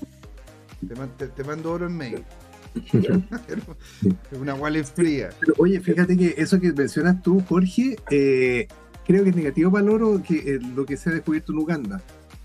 Te, 1.36 1.44
mando 1.44 1.74
oro 1.74 1.86
en 1.88 1.98
mail. 1.98 2.26
una 4.39 4.53
wallet 4.56 4.84
fría. 4.84 5.30
oye, 5.57 5.80
fíjate 5.80 6.18
que 6.18 6.35
eso 6.38 6.60
que 6.60 6.72
mencionas 6.72 7.22
tú, 7.22 7.41
Jorge, 7.48 7.98
eh, 8.10 8.68
creo 9.06 9.23
que 9.23 9.31
es 9.31 9.35
negativo 9.35 9.72
para 9.72 9.84
el 9.84 9.89
oro 9.89 10.22
que, 10.26 10.56
eh, 10.56 10.60
lo 10.76 10.85
que 10.85 10.98
se 10.98 11.10
ha 11.10 11.14
descubierto 11.14 11.52
en 11.52 11.60
Uganda, 11.60 12.02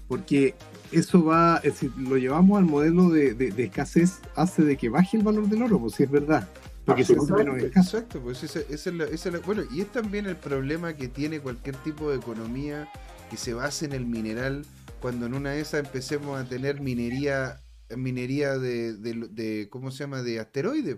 porque 0.08 0.54
eso 0.92 1.24
va, 1.24 1.56
es 1.58 1.74
decir, 1.74 1.92
lo 1.96 2.16
llevamos 2.16 2.58
al 2.58 2.64
modelo 2.64 3.10
de, 3.10 3.34
de, 3.34 3.64
escasez, 3.64 4.20
hace 4.34 4.62
de 4.62 4.76
que 4.76 4.88
baje 4.88 5.16
el 5.16 5.22
valor 5.22 5.48
del 5.48 5.62
oro, 5.62 5.80
pues 5.80 5.94
si 5.94 6.04
es 6.04 6.10
verdad. 6.10 6.48
Porque 6.84 7.04
se 7.04 7.16
hace 7.16 7.32
menos 7.32 7.60
Exacto, 7.60 8.20
pues 8.20 8.44
ese 8.44 8.66
es 8.70 8.86
la, 8.86 9.38
bueno, 9.40 9.62
y 9.72 9.80
es 9.80 9.90
también 9.90 10.26
el 10.26 10.36
problema 10.36 10.94
que 10.94 11.08
tiene 11.08 11.40
cualquier 11.40 11.74
tipo 11.76 12.10
de 12.10 12.16
economía 12.16 12.88
que 13.28 13.36
se 13.36 13.54
base 13.54 13.86
en 13.86 13.92
el 13.92 14.06
mineral, 14.06 14.64
cuando 15.00 15.26
en 15.26 15.34
una 15.34 15.50
de 15.50 15.60
esas 15.60 15.84
empecemos 15.84 16.40
a 16.40 16.44
tener 16.44 16.80
minería 16.80 17.60
minería 17.94 18.58
de, 18.58 19.68
¿cómo 19.70 19.90
se 19.90 20.04
llama?, 20.04 20.22
de 20.22 20.40
asteroides. 20.40 20.96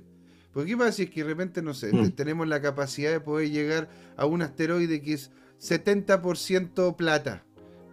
Porque 0.52 0.70
qué 0.70 0.76
pasa 0.76 0.92
si 0.92 1.02
es 1.04 1.10
que 1.10 1.22
de 1.22 1.28
repente, 1.28 1.62
no 1.62 1.74
sé, 1.74 1.92
mm. 1.92 2.12
tenemos 2.12 2.48
la 2.48 2.60
capacidad 2.60 3.10
de 3.10 3.20
poder 3.20 3.50
llegar 3.50 3.88
a 4.16 4.26
un 4.26 4.42
asteroide 4.42 5.02
que 5.02 5.12
es 5.14 5.30
70% 5.60 6.96
plata. 6.96 7.44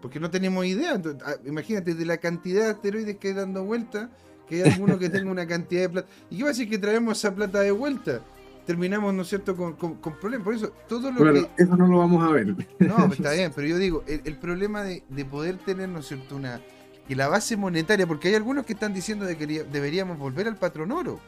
Porque 0.02 0.20
no 0.20 0.30
tenemos 0.30 0.66
idea. 0.66 1.02
Ah, 1.26 1.36
imagínate, 1.46 1.96
de 1.96 2.06
la 2.06 2.18
cantidad 2.18 2.66
de 2.66 2.72
asteroides 2.72 3.18
que 3.18 3.30
hay 3.30 3.34
dando 3.34 3.64
vuelta, 3.64 4.10
que 4.48 4.64
hay 4.64 4.72
alguno 4.72 5.00
que 5.00 5.10
tenga 5.10 5.32
una 5.32 5.48
cantidad 5.48 5.82
de 5.82 5.90
plata. 5.90 6.08
¿Y 6.30 6.38
qué 6.38 6.44
pasa 6.44 6.56
si 6.56 6.70
que 6.70 6.78
traemos 6.78 7.18
esa 7.18 7.34
plata 7.34 7.62
de 7.62 7.72
vuelta? 7.72 8.22
Terminamos, 8.66 9.14
¿no 9.14 9.24
es 9.24 9.30
cierto?, 9.30 9.56
con, 9.56 10.00
problemas. 10.20 10.46
Por 10.46 10.56
eso, 10.56 10.72
todo 10.88 11.12
lo 11.12 11.34
que. 11.34 11.50
Eso 11.58 11.76
no 11.76 11.88
lo 11.88 12.00
vamos 12.00 12.24
a 12.24 12.32
ver. 12.32 12.56
No, 12.80 13.12
está 13.12 13.32
bien, 13.34 13.52
pero 13.56 13.68
yo 13.68 13.78
digo, 13.78 14.04
el, 14.08 14.38
problema 14.38 14.84
de, 14.84 15.04
de, 15.10 15.26
poder 15.26 15.58
tener, 15.58 15.90
¿no 15.90 16.00
es 16.00 16.08
cierto?, 16.08 16.36
una. 16.36 16.62
Que 17.08 17.16
la 17.16 17.28
base 17.28 17.56
monetaria, 17.56 18.08
porque 18.08 18.30
hay 18.30 18.36
algunos 18.36 18.66
que 18.66 18.74
están 18.74 18.94
diciendo 18.94 19.26
de 19.26 19.38
que 19.38 19.46
deberíamos 19.46 20.18
volver 20.18 20.48
al 20.48 20.56
patrón 20.56 20.92
oro. 20.92 21.20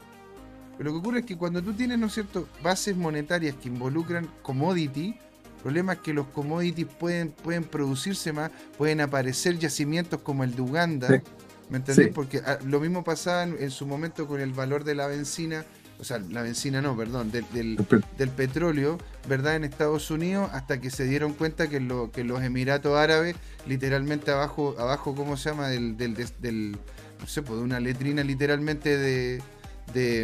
Pero 0.77 0.89
lo 0.89 0.95
que 0.95 0.99
ocurre 0.99 1.19
es 1.19 1.25
que 1.25 1.37
cuando 1.37 1.61
tú 1.61 1.73
tienes, 1.73 1.97
¿no 1.97 2.07
es 2.07 2.13
cierto?, 2.13 2.47
bases 2.61 2.95
monetarias 2.95 3.55
que 3.55 3.67
involucran 3.69 4.29
commodity, 4.43 5.17
el 5.57 5.63
problema 5.63 5.93
es 5.93 5.99
que 5.99 6.13
los 6.13 6.27
commodities 6.27 6.87
pueden, 6.87 7.31
pueden 7.31 7.63
producirse 7.63 8.31
más, 8.31 8.51
pueden 8.77 9.01
aparecer 9.01 9.57
yacimientos 9.57 10.21
como 10.21 10.43
el 10.43 10.55
de 10.55 10.61
Uganda. 10.61 11.21
¿Me 11.69 11.77
entendés? 11.77 12.09
Porque 12.13 12.41
ah, 12.45 12.59
lo 12.63 12.79
mismo 12.79 13.03
pasaba 13.03 13.43
en, 13.43 13.71
su 13.71 13.85
momento 13.85 14.27
con 14.27 14.39
el 14.39 14.53
valor 14.53 14.83
de 14.83 14.95
la 14.95 15.07
benzina, 15.07 15.65
o 15.99 16.03
sea, 16.03 16.19
la 16.19 16.43
benzina 16.43 16.81
no, 16.81 16.95
perdón, 16.95 17.31
del, 17.31 17.45
del, 17.51 18.29
petróleo, 18.29 18.99
¿verdad? 19.27 19.55
En 19.55 19.63
Estados 19.63 20.11
Unidos, 20.11 20.49
hasta 20.53 20.79
que 20.79 20.91
se 20.91 21.05
dieron 21.05 21.33
cuenta 21.33 21.67
que, 21.67 21.79
lo, 21.79 22.11
que 22.11 22.23
los 22.23 22.43
Emiratos 22.43 22.95
Árabes, 22.97 23.35
literalmente 23.65 24.31
abajo, 24.31 24.75
abajo 24.77 25.15
¿cómo 25.15 25.37
se 25.37 25.49
llama? 25.49 25.69
Del, 25.69 25.97
del, 25.97 26.77
no 27.19 27.27
sé, 27.27 27.41
pues 27.41 27.59
de 27.59 27.65
una 27.65 27.79
letrina 27.79 28.23
literalmente 28.23 28.95
de, 28.97 29.41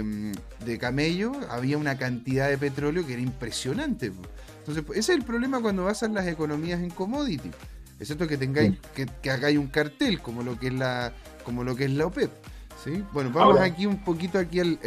mm, 0.03 0.65
de, 0.65 0.77
camello, 0.77 1.31
había 1.49 1.77
una 1.79 1.97
cantidad 1.97 2.49
de 2.49 2.57
petróleo 2.59 3.05
que 3.07 3.13
era 3.13 3.21
impresionante. 3.21 4.11
Entonces, 4.59 4.83
ese 4.91 4.99
es 5.13 5.17
el 5.17 5.23
problema 5.23 5.59
cuando 5.59 5.85
basan 5.85 6.13
las 6.13 6.27
economías 6.27 6.81
en 6.81 6.91
commodity. 6.91 7.49
Excepto 7.99 8.27
que 8.27 8.37
tengáis, 8.37 8.77
que, 8.93 9.07
que, 9.21 9.31
hagáis 9.31 9.57
un 9.57 9.67
cartel, 9.67 10.19
como 10.21 10.43
lo 10.43 10.59
que 10.59 10.67
es 10.67 10.73
la, 10.73 11.13
como 11.43 11.63
lo 11.63 11.75
que 11.75 11.85
es 11.85 11.91
la 11.91 12.05
OPEP. 12.05 12.31
¿Sí? 12.83 13.03
Bueno, 13.13 13.31
vamos 13.31 13.59
aquí 13.59 13.85
un 13.85 14.03
poquito 14.03 14.37
aquí 14.37 14.59
al, 14.59 14.79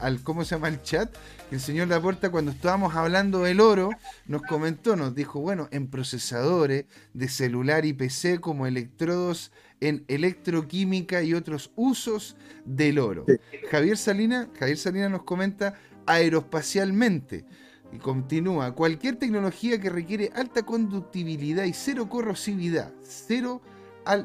al, 0.00 0.22
¿cómo 0.22 0.44
se 0.44 0.54
llama 0.54 0.68
el 0.68 0.82
chat? 0.82 1.14
El 1.50 1.60
señor 1.60 1.88
Laporta, 1.88 2.30
cuando 2.30 2.50
estábamos 2.50 2.94
hablando 2.94 3.42
del 3.42 3.60
oro, 3.60 3.90
nos 4.26 4.42
comentó, 4.42 4.96
nos 4.96 5.14
dijo, 5.14 5.40
bueno, 5.40 5.68
en 5.70 5.88
procesadores 5.88 6.84
de 7.14 7.28
celular 7.28 7.84
y 7.84 7.92
PC 7.92 8.40
como 8.40 8.66
electrodos 8.66 9.52
en 9.80 10.04
electroquímica 10.08 11.22
y 11.22 11.34
otros 11.34 11.72
usos 11.74 12.36
del 12.64 12.98
oro. 12.98 13.24
Javier 13.70 13.96
Salina, 13.96 14.48
Javier 14.58 14.76
Salina 14.76 15.08
nos 15.08 15.22
comenta 15.22 15.74
aeroespacialmente. 16.06 17.44
Y 17.92 17.98
continúa, 17.98 18.72
cualquier 18.72 19.16
tecnología 19.16 19.80
que 19.80 19.90
requiere 19.90 20.30
alta 20.36 20.62
conductibilidad 20.64 21.64
y 21.64 21.72
cero 21.72 22.08
corrosividad, 22.08 22.92
cero, 23.02 23.60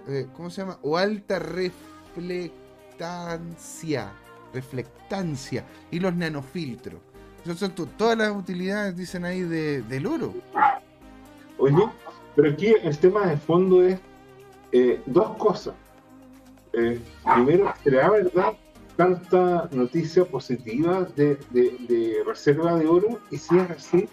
eh, 0.07 0.27
¿cómo 0.33 0.51
se 0.51 0.61
llama? 0.61 0.77
O 0.83 0.97
alta 0.97 1.39
reflectancia, 2.97 4.11
reflectancia 4.53 5.65
y 5.91 5.99
los 5.99 6.15
nanofiltros. 6.15 7.01
Esas 7.43 7.59
son 7.59 7.89
todas 7.97 8.17
las 8.17 8.35
utilidades, 8.35 8.95
dicen 8.95 9.25
ahí, 9.25 9.41
de, 9.41 9.81
del 9.83 10.07
oro. 10.07 10.33
Oye, 11.57 11.89
pero 12.35 12.51
aquí 12.51 12.73
el 12.81 12.97
tema 12.97 13.27
de 13.27 13.37
fondo 13.37 13.83
es 13.83 13.99
eh, 14.71 15.01
dos 15.05 15.37
cosas. 15.37 15.75
Eh, 16.73 16.99
primero, 17.33 17.73
¿será 17.83 18.09
verdad 18.09 18.53
tanta 18.97 19.69
noticia 19.71 20.25
positiva 20.25 21.07
de, 21.15 21.37
reserva 22.25 22.75
de 22.75 22.87
oro? 22.87 23.19
Y 23.29 23.37
si 23.37 23.57
es 23.57 23.69
así, 23.69 24.09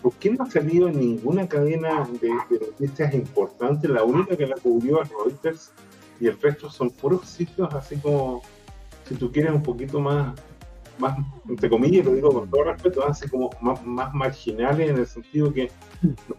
¿por 0.00 0.12
qué 0.14 0.30
no 0.30 0.44
ha 0.44 0.50
salido 0.50 0.88
ninguna 0.88 1.48
cadena 1.48 2.06
de, 2.20 2.30
noticias 2.60 3.14
importantes? 3.14 3.90
La 3.90 4.04
única 4.04 4.36
que 4.36 4.46
la 4.46 4.56
cubrió 4.56 5.02
es 5.02 5.10
Reuters 5.10 5.72
y 6.20 6.26
el 6.26 6.40
resto 6.40 6.70
son 6.70 6.90
puros 6.90 7.28
sitios 7.28 7.72
así 7.74 7.96
como, 7.96 8.42
si 9.08 9.14
tú 9.14 9.30
quieres, 9.30 9.52
un 9.52 9.62
poquito 9.62 10.00
más 10.00 10.34
más, 10.98 11.16
entre 11.48 11.68
comillas, 11.68 12.04
lo 12.04 12.14
digo 12.14 12.32
con 12.32 12.50
todo 12.50 12.64
respeto, 12.64 13.06
así 13.06 13.28
como 13.28 13.50
más, 13.60 14.14
marginales 14.14 14.90
en 14.90 14.98
el 14.98 15.06
sentido 15.06 15.52
que 15.52 15.70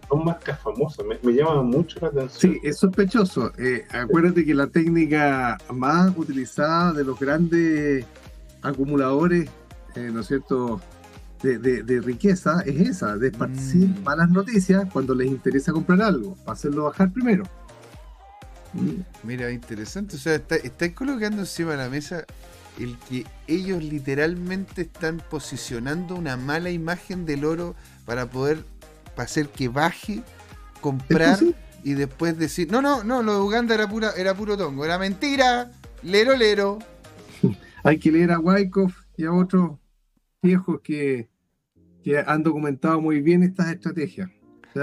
son 0.09 0.25
más 0.25 0.37
que 0.37 0.53
famosos. 0.53 1.05
Me, 1.05 1.17
me 1.21 1.33
llaman 1.33 1.65
mucho 1.67 1.99
la 2.01 2.07
atención. 2.07 2.53
Sí, 2.53 2.59
es 2.63 2.77
sospechoso. 2.77 3.51
Eh, 3.57 3.85
acuérdate 3.91 4.45
que 4.45 4.53
la 4.53 4.67
técnica 4.67 5.57
más 5.73 6.11
utilizada 6.15 6.93
de 6.93 7.03
los 7.03 7.19
grandes 7.19 8.05
acumuladores, 8.61 9.49
eh, 9.95 10.09
¿no 10.11 10.21
es 10.21 10.27
cierto?, 10.27 10.81
de, 11.43 12.01
riqueza 12.03 12.61
es 12.65 12.89
esa, 12.89 13.15
de 13.15 13.27
esparcir 13.27 13.87
mm. 13.87 14.03
malas 14.03 14.29
noticias 14.31 14.87
cuando 14.91 15.13
les 15.13 15.27
interesa 15.27 15.71
comprar 15.71 16.01
algo, 16.01 16.35
para 16.37 16.53
hacerlo 16.53 16.85
bajar 16.85 17.11
primero. 17.13 17.43
Mira, 19.23 19.51
interesante. 19.51 20.15
O 20.15 20.19
sea, 20.19 20.35
estáis 20.35 20.65
está 20.65 20.93
colocando 20.93 21.41
encima 21.41 21.71
de 21.71 21.77
la 21.77 21.89
mesa 21.89 22.25
el 22.79 22.97
que 23.09 23.25
ellos 23.47 23.83
literalmente 23.83 24.83
están 24.83 25.21
posicionando 25.29 26.15
una 26.15 26.37
mala 26.37 26.69
imagen 26.69 27.25
del 27.25 27.45
oro 27.45 27.75
para 28.05 28.27
poder 28.27 28.63
hacer 29.17 29.49
que 29.49 29.67
baje, 29.67 30.21
comprar 30.79 31.39
y 31.83 31.93
después 31.93 32.37
decir, 32.37 32.71
no, 32.71 32.81
no, 32.81 33.03
no, 33.03 33.23
lo 33.23 33.33
de 33.33 33.41
Uganda 33.41 33.73
era 33.73 33.89
pura, 33.89 34.11
era 34.15 34.35
puro 34.35 34.57
tongo, 34.57 34.85
era 34.85 34.99
mentira, 34.99 35.71
lero 36.03 36.35
lero. 36.35 36.79
Hay 37.83 37.97
que 37.97 38.11
leer 38.11 38.31
a 38.31 38.39
Wyckoff 38.39 38.93
y 39.15 39.25
a 39.25 39.33
otros 39.33 39.79
viejos 40.41 40.81
que, 40.81 41.29
que 42.03 42.19
han 42.19 42.43
documentado 42.43 43.01
muy 43.01 43.21
bien 43.21 43.43
estas 43.43 43.69
estrategias. 43.69 44.29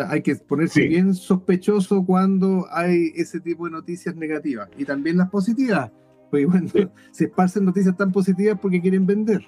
Hay 0.09 0.23
que 0.23 0.37
ponerse 0.37 0.87
bien 0.87 1.15
sospechoso 1.15 2.05
cuando 2.05 2.67
hay 2.71 3.13
ese 3.17 3.41
tipo 3.41 3.67
de 3.67 3.73
noticias 3.73 4.15
negativas 4.17 4.69
y 4.77 4.85
también 4.85 5.17
las 5.17 5.31
positivas 5.31 5.91
porque 6.35 6.47
bueno, 6.47 6.69
se 7.13 7.27
esparcen 7.27 7.65
noticias 7.65 7.97
tan 7.97 8.11
positivas 8.11 8.59
porque 8.61 8.81
quieren 8.81 9.07
vender. 9.07 9.47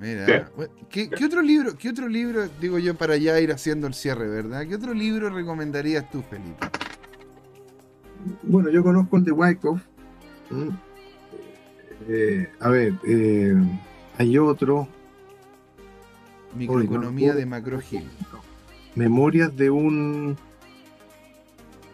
Mira, 0.00 0.50
¿qué, 0.88 1.10
otro 1.24 1.42
libro, 1.42 1.76
qué 1.76 1.90
otro 1.90 2.08
libro, 2.08 2.48
digo 2.58 2.78
yo, 2.78 2.94
para 2.94 3.18
ya 3.18 3.38
ir 3.38 3.52
haciendo 3.52 3.86
el 3.86 3.92
cierre, 3.92 4.26
¿verdad? 4.26 4.66
¿Qué 4.66 4.74
otro 4.76 4.94
libro 4.94 5.28
recomendarías 5.28 6.10
tú, 6.10 6.22
Felipe? 6.22 6.66
Bueno, 8.42 8.70
yo 8.70 8.82
conozco 8.82 9.18
el 9.18 9.24
de 9.24 9.32
Wyckoff. 9.32 9.82
Eh, 12.08 12.48
a 12.60 12.68
ver, 12.70 12.94
eh, 13.06 13.54
hay 14.16 14.38
otro. 14.38 14.88
Microeconomía 16.54 17.34
de 17.34 17.44
Macro 17.44 17.80
Memorias 18.96 19.54
de 19.56 19.70
un 19.70 20.36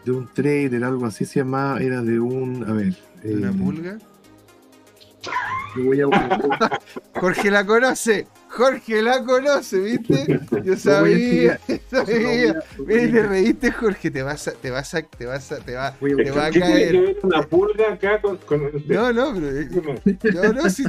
de 0.05 0.11
un 0.11 0.27
trader, 0.33 0.83
algo 0.83 1.07
así 1.07 1.24
se 1.24 1.41
llamaba, 1.41 1.79
era 1.79 2.03
de 2.03 2.19
un, 2.19 2.65
a 2.69 2.73
ver. 2.73 2.97
¿Una 3.24 3.51
eh, 3.51 3.53
pulga? 3.53 3.99
Jorge 7.15 7.51
la 7.51 7.65
conoce. 7.65 8.27
Jorge 8.49 9.01
la 9.01 9.24
conoce, 9.24 9.79
¿viste? 9.79 10.41
Yo 10.62 10.77
sabía, 10.77 11.59
sabía. 11.91 12.62
Mira, 12.79 13.12
te 13.12 13.23
reíste, 13.23 13.73
Jorge, 13.73 14.11
te 14.11 14.23
vas 14.23 14.49
a, 14.49 14.53
te 14.53 14.70
vas 14.70 14.95
a, 14.95 15.03
te 15.03 15.24
vas 15.24 15.53
a, 15.53 15.57
te 15.59 15.74
va, 15.74 15.93
te 15.93 16.31
va 16.31 16.47
a 16.47 16.51
caer. 16.51 17.16
una 17.23 17.43
pulga 17.43 17.95
acá 17.95 18.20
con, 18.20 18.39
No, 18.87 19.12
no, 19.12 19.35
pero 20.20 20.43
no, 20.43 20.62
no, 20.62 20.70
si, 20.70 20.85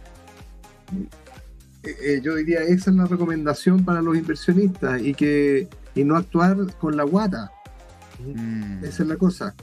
yo 2.22 2.34
diría 2.36 2.60
esa 2.60 2.90
es 2.90 2.96
la 2.96 3.06
recomendación 3.06 3.84
para 3.84 4.02
los 4.02 4.16
inversionistas 4.16 5.00
y 5.02 5.14
que 5.14 5.68
y 5.94 6.04
no 6.04 6.16
actuar 6.16 6.56
con 6.78 6.96
la 6.96 7.04
guata. 7.04 7.50
Mm. 8.18 8.84
Esa 8.84 9.02
es 9.02 9.08
la 9.08 9.16
cosa. 9.16 9.54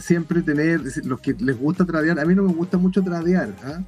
siempre 0.00 0.42
tener, 0.42 0.80
los 1.04 1.20
que 1.20 1.34
les 1.38 1.56
gusta 1.56 1.84
tradear, 1.84 2.18
a 2.18 2.24
mí 2.24 2.34
no 2.34 2.42
me 2.42 2.52
gusta 2.52 2.76
mucho 2.76 3.02
tradear, 3.02 3.54
¿ah? 3.64 3.82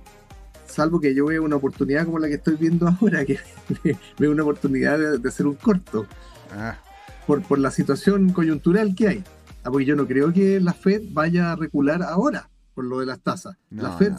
Salvo 0.71 1.01
que 1.01 1.15
yo 1.15 1.27
vea 1.27 1.41
una 1.41 1.57
oportunidad 1.57 2.07
como 2.07 2.19
la 2.19 2.29
que 2.29 2.35
estoy 2.35 2.57
viendo 2.57 2.89
ahora, 2.89 3.25
que 3.25 3.39
veo 4.19 4.33
una 4.33 4.43
oportunidad 4.43 5.19
de, 5.19 5.29
hacer 5.29 5.47
un 5.47 5.55
corto. 5.55 6.07
Ah. 6.53 6.79
Por, 7.27 7.43
por 7.43 7.59
la 7.59 7.71
situación 7.71 8.33
coyuntural 8.33 8.95
que 8.95 9.09
hay. 9.09 9.25
Ah, 9.63 9.71
porque 9.71 9.85
yo 9.85 9.95
no 9.95 10.07
creo 10.07 10.33
que 10.33 10.59
la 10.59 10.73
Fed 10.73 11.03
vaya 11.13 11.53
a 11.53 11.57
recular 11.57 12.03
ahora 12.03 12.49
por 12.75 12.85
lo 12.85 13.01
de 13.01 13.07
las 13.07 13.21
tasas. 13.21 13.57
la 13.71 13.97
Fed 13.99 14.13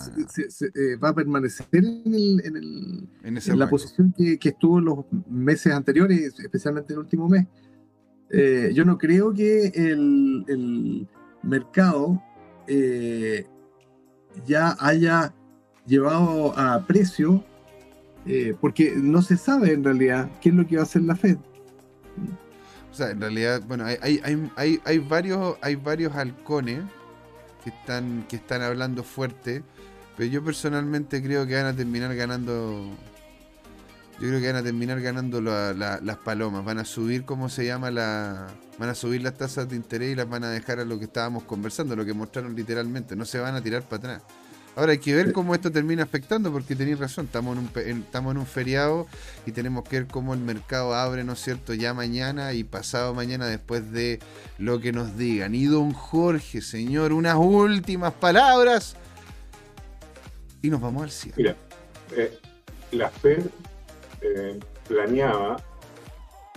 eh, 0.76 0.96
va 0.98 1.10
a 1.10 1.16
permanecer 1.16 1.68
en, 1.72 2.14
el, 2.14 3.08
en, 3.24 3.60
la 3.60 3.70
posición 3.70 4.14
que, 4.16 4.38
estuvo 4.40 4.80
en 4.80 4.86
los 4.86 5.00
meses 5.30 5.74
anteriores, 5.74 6.40
especialmente 6.40 6.94
el 6.94 7.00
último 7.00 7.28
mes. 7.28 7.48
Eh, 8.30 8.72
yo 8.74 8.86
no 8.86 8.98
creo 8.98 9.34
que 9.34 9.68
el, 9.74 11.08
mercado 11.44 12.22
eh, 12.68 13.48
ya 14.46 14.78
haya 14.80 15.34
llevado 15.86 16.58
a 16.58 16.86
precio, 16.86 17.44
eh, 18.26 18.56
porque 18.60 18.94
no 18.96 19.22
se 19.22 19.38
sabe 19.38 19.74
en 19.74 19.84
realidad 19.84 20.30
qué 20.42 20.50
es 20.50 20.56
lo 20.56 20.68
que 20.68 20.76
va 20.76 20.84
a 20.84 20.86
hacer 20.86 21.02
la 21.04 21.16
Fed. 21.16 21.38
O 22.92 22.94
sea, 22.94 23.12
en 23.12 23.22
realidad, 23.22 23.62
bueno, 23.68 23.86
hay, 23.86 23.98
hay, 24.02 24.50
hay, 24.56 24.82
hay 24.84 25.00
varios, 25.00 25.58
hay 25.62 25.76
varios 25.76 26.14
halcones 26.16 26.84
que 27.64 27.70
están, 27.70 28.26
que 28.28 28.36
están 28.36 28.62
hablando 28.62 29.04
fuerte, 29.04 29.64
pero 30.18 30.30
yo 30.30 30.44
personalmente 30.44 31.22
creo 31.24 31.48
que 31.48 31.56
van 31.56 31.68
a 31.68 31.76
terminar 31.76 32.14
ganando. 32.16 32.90
Yo 34.20 34.28
creo 34.28 34.40
que 34.40 34.48
van 34.48 34.58
a 34.58 34.64
terminar 34.64 35.02
ganando 35.02 35.42
las 35.42 36.18
palomas. 36.18 36.64
Van 36.64 36.78
a 36.78 36.86
subir, 36.86 37.26
¿cómo 37.26 37.50
se 37.50 37.66
llama? 37.66 37.90
la 37.90 38.48
Van 38.78 38.90
a 38.90 38.94
subir 38.94 39.24
las 39.24 39.36
tasas 39.36 39.68
de 39.68 39.76
interés 39.76 40.12
y 40.12 40.16
las 40.16 40.30
van 40.30 40.44
a 40.44 40.50
dejar 40.50 40.80
a 40.80 40.86
lo 40.86 41.00
que 41.00 41.06
estábamos 41.06 41.44
conversando, 41.44 41.96
lo 41.96 42.06
que 42.06 42.14
mostraron 42.14 42.56
literalmente. 42.56 43.16
No 43.16 43.26
se 43.26 43.40
van 43.40 43.56
a 43.56 43.62
tirar 43.62 43.84
para 43.84 43.98
atrás. 43.98 44.24
Ahora 44.76 44.94
hay 44.94 45.00
que 45.00 45.14
ver 45.14 45.34
cómo 45.34 45.54
esto 45.54 45.70
termina 45.70 46.04
afectando, 46.04 46.52
porque 46.52 46.76
tenéis 46.76 46.98
razón, 46.98 47.26
estamos 47.26 47.58
en, 47.58 47.64
un, 47.64 48.04
estamos 48.04 48.32
en 48.32 48.38
un 48.38 48.46
feriado 48.46 49.06
y 49.46 49.52
tenemos 49.52 49.84
que 49.84 50.00
ver 50.00 50.08
cómo 50.08 50.34
el 50.34 50.40
mercado 50.40 50.94
abre, 50.94 51.26
¿no 51.26 51.34
es 51.34 51.40
cierto?, 51.40 51.74
ya 51.74 51.94
mañana 51.94 52.54
y 52.54 52.64
pasado 52.64 53.14
mañana 53.14 53.48
después 53.48 53.92
de 53.92 54.20
lo 54.58 54.80
que 54.80 54.94
nos 54.94 55.18
digan. 55.18 55.56
Y 55.56 55.66
don 55.66 55.92
Jorge, 55.92 56.62
señor, 56.62 57.12
unas 57.12 57.36
últimas 57.36 58.14
palabras 58.14 58.96
y 60.62 60.70
nos 60.70 60.80
vamos 60.80 61.04
al 61.04 61.12
cielo. 61.12 61.36
Mira, 61.38 61.56
eh, 62.16 62.40
la 62.92 63.10
Fed 63.10 63.46
eh, 64.22 64.58
planeaba 64.88 65.58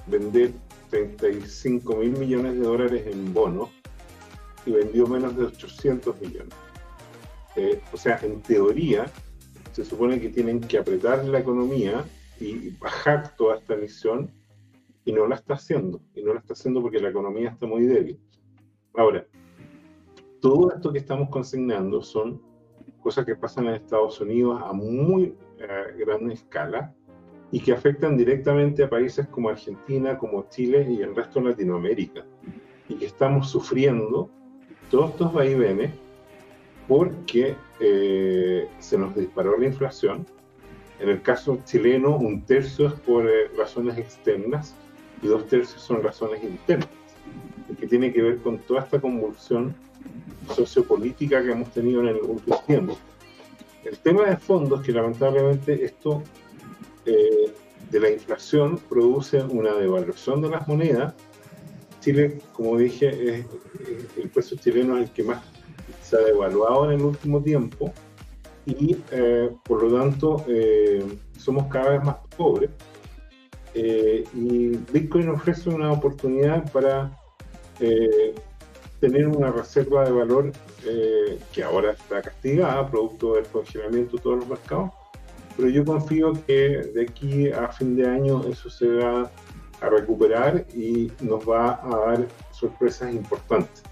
vender 0.07 0.53
35 0.91 1.97
mil 1.97 2.13
millones 2.13 2.55
de 2.55 2.61
dólares 2.61 3.07
en 3.07 3.35
bonos 3.35 3.71
y 4.67 4.71
vendió 4.71 5.09
menos 5.09 5.37
de 5.37 5.45
800 5.47 6.21
millones. 6.21 6.55
Eh, 7.57 7.81
o 7.93 7.97
sea, 7.97 8.19
en 8.23 8.43
teoría, 8.43 9.07
se 9.73 9.85
supone 9.85 10.21
que 10.21 10.29
tienen 10.29 10.61
que 10.61 10.79
apretar 10.79 11.25
la 11.25 11.39
economía 11.39 12.05
y 12.41 12.71
bajar 12.71 13.35
toda 13.37 13.57
esta 13.57 13.75
emisión 13.75 14.31
y 15.05 15.13
no 15.13 15.27
la 15.27 15.37
está 15.37 15.55
haciendo. 15.55 16.01
Y 16.15 16.23
no 16.23 16.35
la 16.35 16.41
está 16.41 16.55
haciendo 16.55 16.81
porque 16.81 17.01
la 17.01 17.11
economía 17.11 17.51
está 17.51 17.67
muy 17.67 17.85
débil. 17.85 18.19
Ahora, 18.95 19.27
todo 20.41 20.73
esto 20.73 20.93
que 20.93 20.99
estamos 20.99 21.29
consignando 21.29 22.03
son 22.03 22.41
cosas 23.01 23.25
que 23.27 23.37
pasan 23.37 23.67
en 23.67 23.75
Estados 23.75 24.21
Unidos 24.21 24.61
a 24.65 24.73
muy 24.73 25.35
eh, 25.59 25.97
gran 25.99 26.31
escala 26.31 26.95
y 27.51 27.61
que 27.61 27.73
afectan 27.73 28.17
directamente 28.17 28.85
a 28.85 28.91
países 28.91 29.27
como 29.29 29.49
Argentina, 29.49 30.19
como 30.19 30.49
Chile 30.49 30.87
y 30.91 31.03
el 31.03 31.15
resto 31.15 31.41
de 31.41 31.51
Latinoamérica. 31.51 32.25
Y 32.89 32.95
que 32.97 33.07
estamos 33.07 33.51
sufriendo 33.51 34.31
todos 34.91 35.11
estos 35.11 35.33
vaivenes 35.33 35.93
porque 36.89 37.57
eh, 37.81 38.69
se 38.79 38.99
nos 38.99 39.15
disparó 39.15 39.59
la 39.59 39.67
inflación. 39.67 40.27
En 41.01 41.09
el 41.09 41.23
caso 41.23 41.59
chileno, 41.65 42.17
un 42.17 42.43
tercio 42.43 42.89
es 42.89 42.95
por 42.95 43.29
eh, 43.29 43.49
razones 43.57 43.99
externas 43.99 44.75
y 45.23 45.27
dos 45.27 45.47
tercios 45.47 45.81
son 45.81 46.03
razones 46.03 46.43
internas, 46.43 46.89
que 47.79 47.87
tiene 47.87 48.13
que 48.13 48.23
ver 48.23 48.39
con 48.39 48.59
toda 48.59 48.83
esta 48.83 49.01
convulsión 49.01 49.75
sociopolítica 50.55 51.43
que 51.43 51.53
hemos 51.53 51.73
tenido 51.73 52.03
en 52.03 52.09
el 52.09 52.17
último 52.17 52.63
tiempo. 52.67 52.99
El 53.85 53.99
tema 53.99 54.29
de 54.29 54.37
fondo 54.37 54.77
es 54.77 54.83
que 54.83 54.93
lamentablemente 54.93 55.85
esto 55.85 56.23
eh, 57.07 57.53
de 57.91 58.01
la 58.01 58.11
inflación 58.11 58.79
produce 58.89 59.43
una 59.43 59.75
devaluación 59.75 60.43
de 60.43 60.51
las 60.51 60.67
monedas. 60.67 61.15
Chile, 62.01 62.39
como 62.53 62.77
dije, 62.79 63.09
es, 63.09 63.47
el 64.17 64.29
peso 64.31 64.57
chileno 64.57 64.99
es 64.99 65.09
el 65.09 65.15
que 65.15 65.23
más 65.23 65.43
se 66.05 66.17
ha 66.17 66.21
devaluado 66.21 66.91
en 66.91 67.01
el 67.01 67.05
último 67.05 67.43
tiempo 67.43 67.93
y 68.67 68.97
eh, 69.11 69.51
por 69.65 69.83
lo 69.83 69.99
tanto 69.99 70.45
eh, 70.49 71.05
somos 71.39 71.67
cada 71.73 71.91
vez 71.91 72.05
más 72.05 72.17
pobres. 72.37 72.71
Eh, 73.75 74.25
y 74.35 74.69
Bitcoin 74.93 75.31
ofrece 75.31 75.69
una 75.71 75.91
oportunidad 75.93 76.71
para 76.71 77.11
tener 79.01 79.27
una 79.27 79.51
reserva 79.51 80.05
de 80.05 80.13
valor 80.13 80.53
que 81.53 81.65
ahora 81.65 81.91
está 81.91 82.23
castigada, 82.23 82.89
producto 82.89 83.35
del 83.35 83.47
congelamiento 83.47 84.17
de 84.17 84.23
todos 84.23 84.39
los 84.39 84.49
mercados, 84.49 84.93
pero 85.57 85.69
yo 85.69 85.85
confío 85.85 86.35
que 86.47 86.93
de 86.95 87.03
aquí 87.03 87.51
a 87.51 87.67
fin 87.69 87.97
de 87.97 88.07
año 88.07 88.45
eso 88.49 88.71
se 88.71 88.87
va 88.87 89.29
a 89.81 89.89
recuperar 89.89 90.65
y 90.73 91.11
nos 91.21 91.41
va 91.49 91.81
a 91.83 92.11
dar 92.11 92.29
sorpresas 92.53 93.13
importantes 93.13 93.83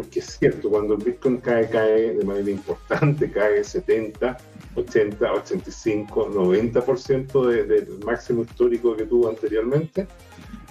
porque 0.00 0.20
es 0.20 0.38
cierto, 0.38 0.70
cuando 0.70 0.94
el 0.94 1.04
Bitcoin 1.04 1.36
cae, 1.42 1.68
cae 1.68 2.14
de 2.14 2.24
manera 2.24 2.50
importante, 2.50 3.30
cae 3.30 3.62
70, 3.62 4.34
80, 4.74 5.32
85, 5.32 6.30
90% 6.30 7.66
del 7.66 7.98
máximo 8.02 8.44
histórico 8.44 8.96
que 8.96 9.04
tuvo 9.04 9.28
anteriormente, 9.28 10.06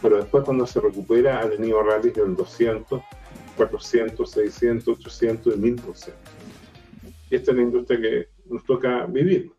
pero 0.01 0.17
después 0.17 0.43
cuando 0.43 0.65
se 0.65 0.81
recupera 0.81 1.41
ha 1.41 1.47
tenido 1.47 1.83
rallies 1.83 2.15
del 2.15 2.35
200, 2.35 3.03
400, 3.55 4.31
600, 4.31 4.87
800 4.97 5.55
y 5.55 5.59
1000%. 5.59 6.13
Y 7.29 7.35
esta 7.35 7.51
es 7.51 7.57
la 7.57 7.63
industria 7.63 8.01
que 8.01 8.27
nos 8.49 8.63
toca 8.65 9.05
vivir. 9.05 9.51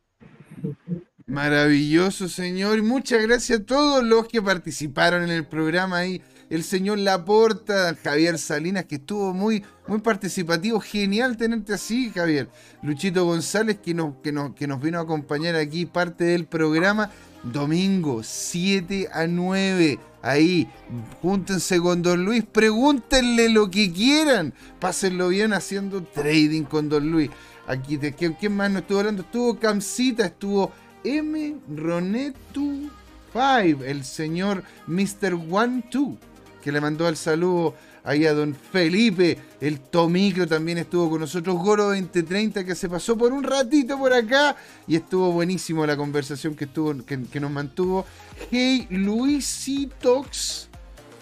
Maravilloso, 1.27 2.29
señor. 2.29 2.83
Muchas 2.83 3.23
gracias 3.23 3.61
a 3.61 3.65
todos 3.65 4.03
los 4.03 4.27
que 4.27 4.43
participaron 4.43 5.23
en 5.23 5.31
el 5.31 5.47
programa 5.47 5.99
ahí 5.99 6.21
el 6.51 6.65
señor 6.65 6.99
Laporta, 6.99 7.97
Javier 8.03 8.37
Salinas, 8.37 8.85
que 8.85 8.97
estuvo 8.97 9.33
muy, 9.33 9.65
muy 9.87 10.01
participativo. 10.01 10.81
Genial 10.81 11.37
tenerte 11.37 11.73
así, 11.73 12.11
Javier. 12.11 12.49
Luchito 12.83 13.25
González, 13.25 13.79
que 13.81 13.95
nos, 13.95 14.17
que, 14.17 14.33
nos, 14.33 14.55
que 14.55 14.67
nos 14.67 14.83
vino 14.83 14.99
a 14.99 15.03
acompañar 15.03 15.55
aquí, 15.55 15.87
parte 15.87 16.25
del 16.25 16.47
programa. 16.47 17.11
Domingo, 17.45 18.23
7 18.25 19.09
a 19.13 19.29
9. 19.29 20.01
Ahí, 20.23 20.69
júntense 21.23 21.81
con 21.81 22.03
Don 22.03 22.25
Luis, 22.25 22.45
pregúntenle 22.45 23.49
lo 23.49 23.71
que 23.71 23.91
quieran. 23.93 24.53
Pásenlo 24.81 25.29
bien 25.29 25.53
haciendo 25.53 26.03
trading 26.03 26.65
con 26.65 26.89
Don 26.89 27.11
Luis. 27.11 27.31
Aquí, 27.69 27.97
¿quién 27.97 28.57
más 28.57 28.71
nos 28.73 28.83
estuvo 28.83 28.99
hablando? 28.99 29.23
Estuvo 29.23 29.59
Camcita, 29.59 30.27
estuvo 30.27 30.73
M. 31.05 31.57
Ronetu 31.75 32.91
5, 33.33 33.85
el 33.85 34.05
señor 34.05 34.65
Mr. 34.89 35.35
One 35.49 35.85
Two 35.89 36.19
que 36.63 36.73
le 36.73 36.81
mandó 36.81 37.09
el 37.09 37.17
saludo 37.17 37.75
ahí 38.05 38.27
a 38.27 38.35
don 38.35 38.55
Felipe. 38.55 39.39
El 39.61 39.81
Tomicro 39.81 40.47
también 40.47 40.79
estuvo 40.79 41.11
con 41.11 41.21
nosotros. 41.21 41.57
Goro 41.57 41.85
2030 41.87 42.65
que 42.65 42.75
se 42.75 42.89
pasó 42.89 43.17
por 43.17 43.33
un 43.33 43.43
ratito 43.43 43.99
por 43.99 44.13
acá 44.13 44.57
y 44.87 44.97
estuvo 44.97 45.33
buenísimo 45.33 45.87
la 45.87 45.97
conversación 45.97 46.55
que, 46.55 46.65
estuvo, 46.65 46.95
que, 47.05 47.41
nos 47.41 47.51
mantuvo. 47.51 48.05
Hey 48.51 48.87
Luisitox 48.91 50.69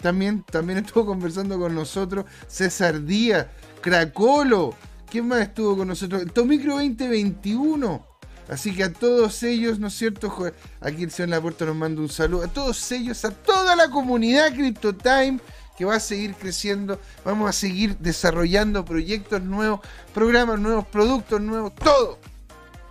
también, 0.01 0.45
también 0.45 0.79
estuvo 0.79 1.07
conversando 1.07 1.59
con 1.59 1.75
nosotros. 1.75 2.25
César 2.47 3.05
Díaz, 3.05 3.47
Cracolo. 3.81 4.75
¿Quién 5.11 5.27
más 5.27 5.41
estuvo 5.41 5.77
con 5.77 5.89
nosotros? 5.89 6.25
Tomicro 6.33 6.75
2021. 6.75 8.08
Así 8.49 8.75
que 8.75 8.85
a 8.85 8.93
todos 8.93 9.43
ellos, 9.43 9.79
¿no 9.79 9.89
es 9.89 9.95
cierto? 9.95 10.33
Aquí 10.81 11.03
el 11.03 11.11
señor 11.11 11.31
Laporta 11.31 11.67
nos 11.67 11.77
manda 11.77 12.01
un 12.01 12.09
saludo. 12.09 12.45
A 12.45 12.49
todos 12.49 12.91
ellos, 12.93 13.25
a 13.25 13.31
toda 13.31 13.77
la 13.77 13.91
comunidad 13.91 14.53
CryptoTime 14.53 15.39
que 15.77 15.85
va 15.85 15.97
a 15.97 16.01
seguir 16.01 16.35
creciendo. 16.35 16.99
Vamos 17.25 17.49
a 17.49 17.53
seguir 17.53 17.99
desarrollando 17.99 18.85
proyectos 18.85 19.43
nuevos, 19.43 19.81
programas 20.15 20.59
nuevos, 20.59 20.87
productos 20.87 21.41
nuevos, 21.41 21.75
todo. 21.75 22.19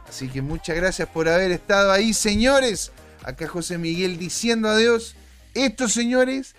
Así 0.08 0.30
que 0.30 0.42
muchas 0.42 0.76
gracias 0.76 1.10
por 1.10 1.28
haber 1.28 1.52
estado 1.52 1.92
ahí, 1.92 2.14
señores. 2.14 2.92
Acá 3.24 3.48
José 3.48 3.78
Miguel 3.78 4.18
diciendo 4.18 4.70
adiós. 4.70 5.16
Estos 5.54 5.92
señores 5.92 6.56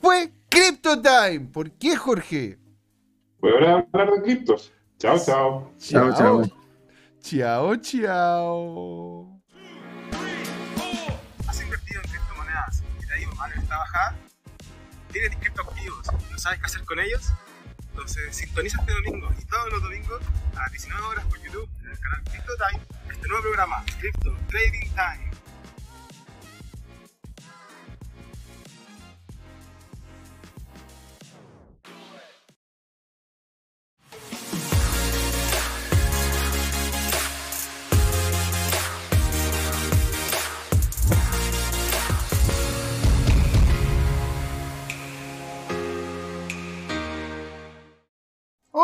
fue 0.00 0.32
Crypto 0.48 1.00
Time. 1.00 1.48
¿Por 1.52 1.70
qué, 1.72 1.96
Jorge? 1.96 2.58
Voy 3.40 3.52
a 3.52 3.86
hablar 3.92 4.10
de 4.14 4.22
criptos. 4.22 4.72
Chao, 4.98 5.18
chao. 5.24 5.70
Chao, 5.78 6.12
chao. 6.16 6.57
Chao, 7.30 7.76
chao. 7.76 9.42
¿Has 11.46 11.60
invertido 11.60 12.00
en 12.02 12.10
criptomonedas 12.10 12.82
y 12.98 13.06
te 13.06 13.12
ha 13.12 13.18
ido 13.18 13.34
mal 13.34 13.52
en 13.52 13.58
esta 13.58 13.76
bajada? 13.76 14.16
¿Tienes 15.12 15.36
criptoactivos 15.36 16.06
y 16.26 16.32
no 16.32 16.38
sabes 16.38 16.58
qué 16.60 16.64
hacer 16.64 16.84
con 16.84 16.98
ellos? 16.98 17.30
Entonces 17.90 18.34
sintoniza 18.34 18.80
este 18.80 18.94
domingo 18.94 19.28
y 19.38 19.44
todos 19.44 19.70
los 19.72 19.82
domingos 19.82 20.22
a 20.56 20.62
las 20.62 20.72
19 20.72 21.06
horas 21.06 21.26
por 21.26 21.38
YouTube 21.42 21.68
en 21.82 21.90
el 21.90 21.98
canal 21.98 22.22
Crypto 22.24 22.52
Time 22.56 22.82
este 23.10 23.28
nuevo 23.28 23.42
programa, 23.42 23.84
Crypto 24.00 24.34
Trading 24.48 24.88
Time. 24.94 25.27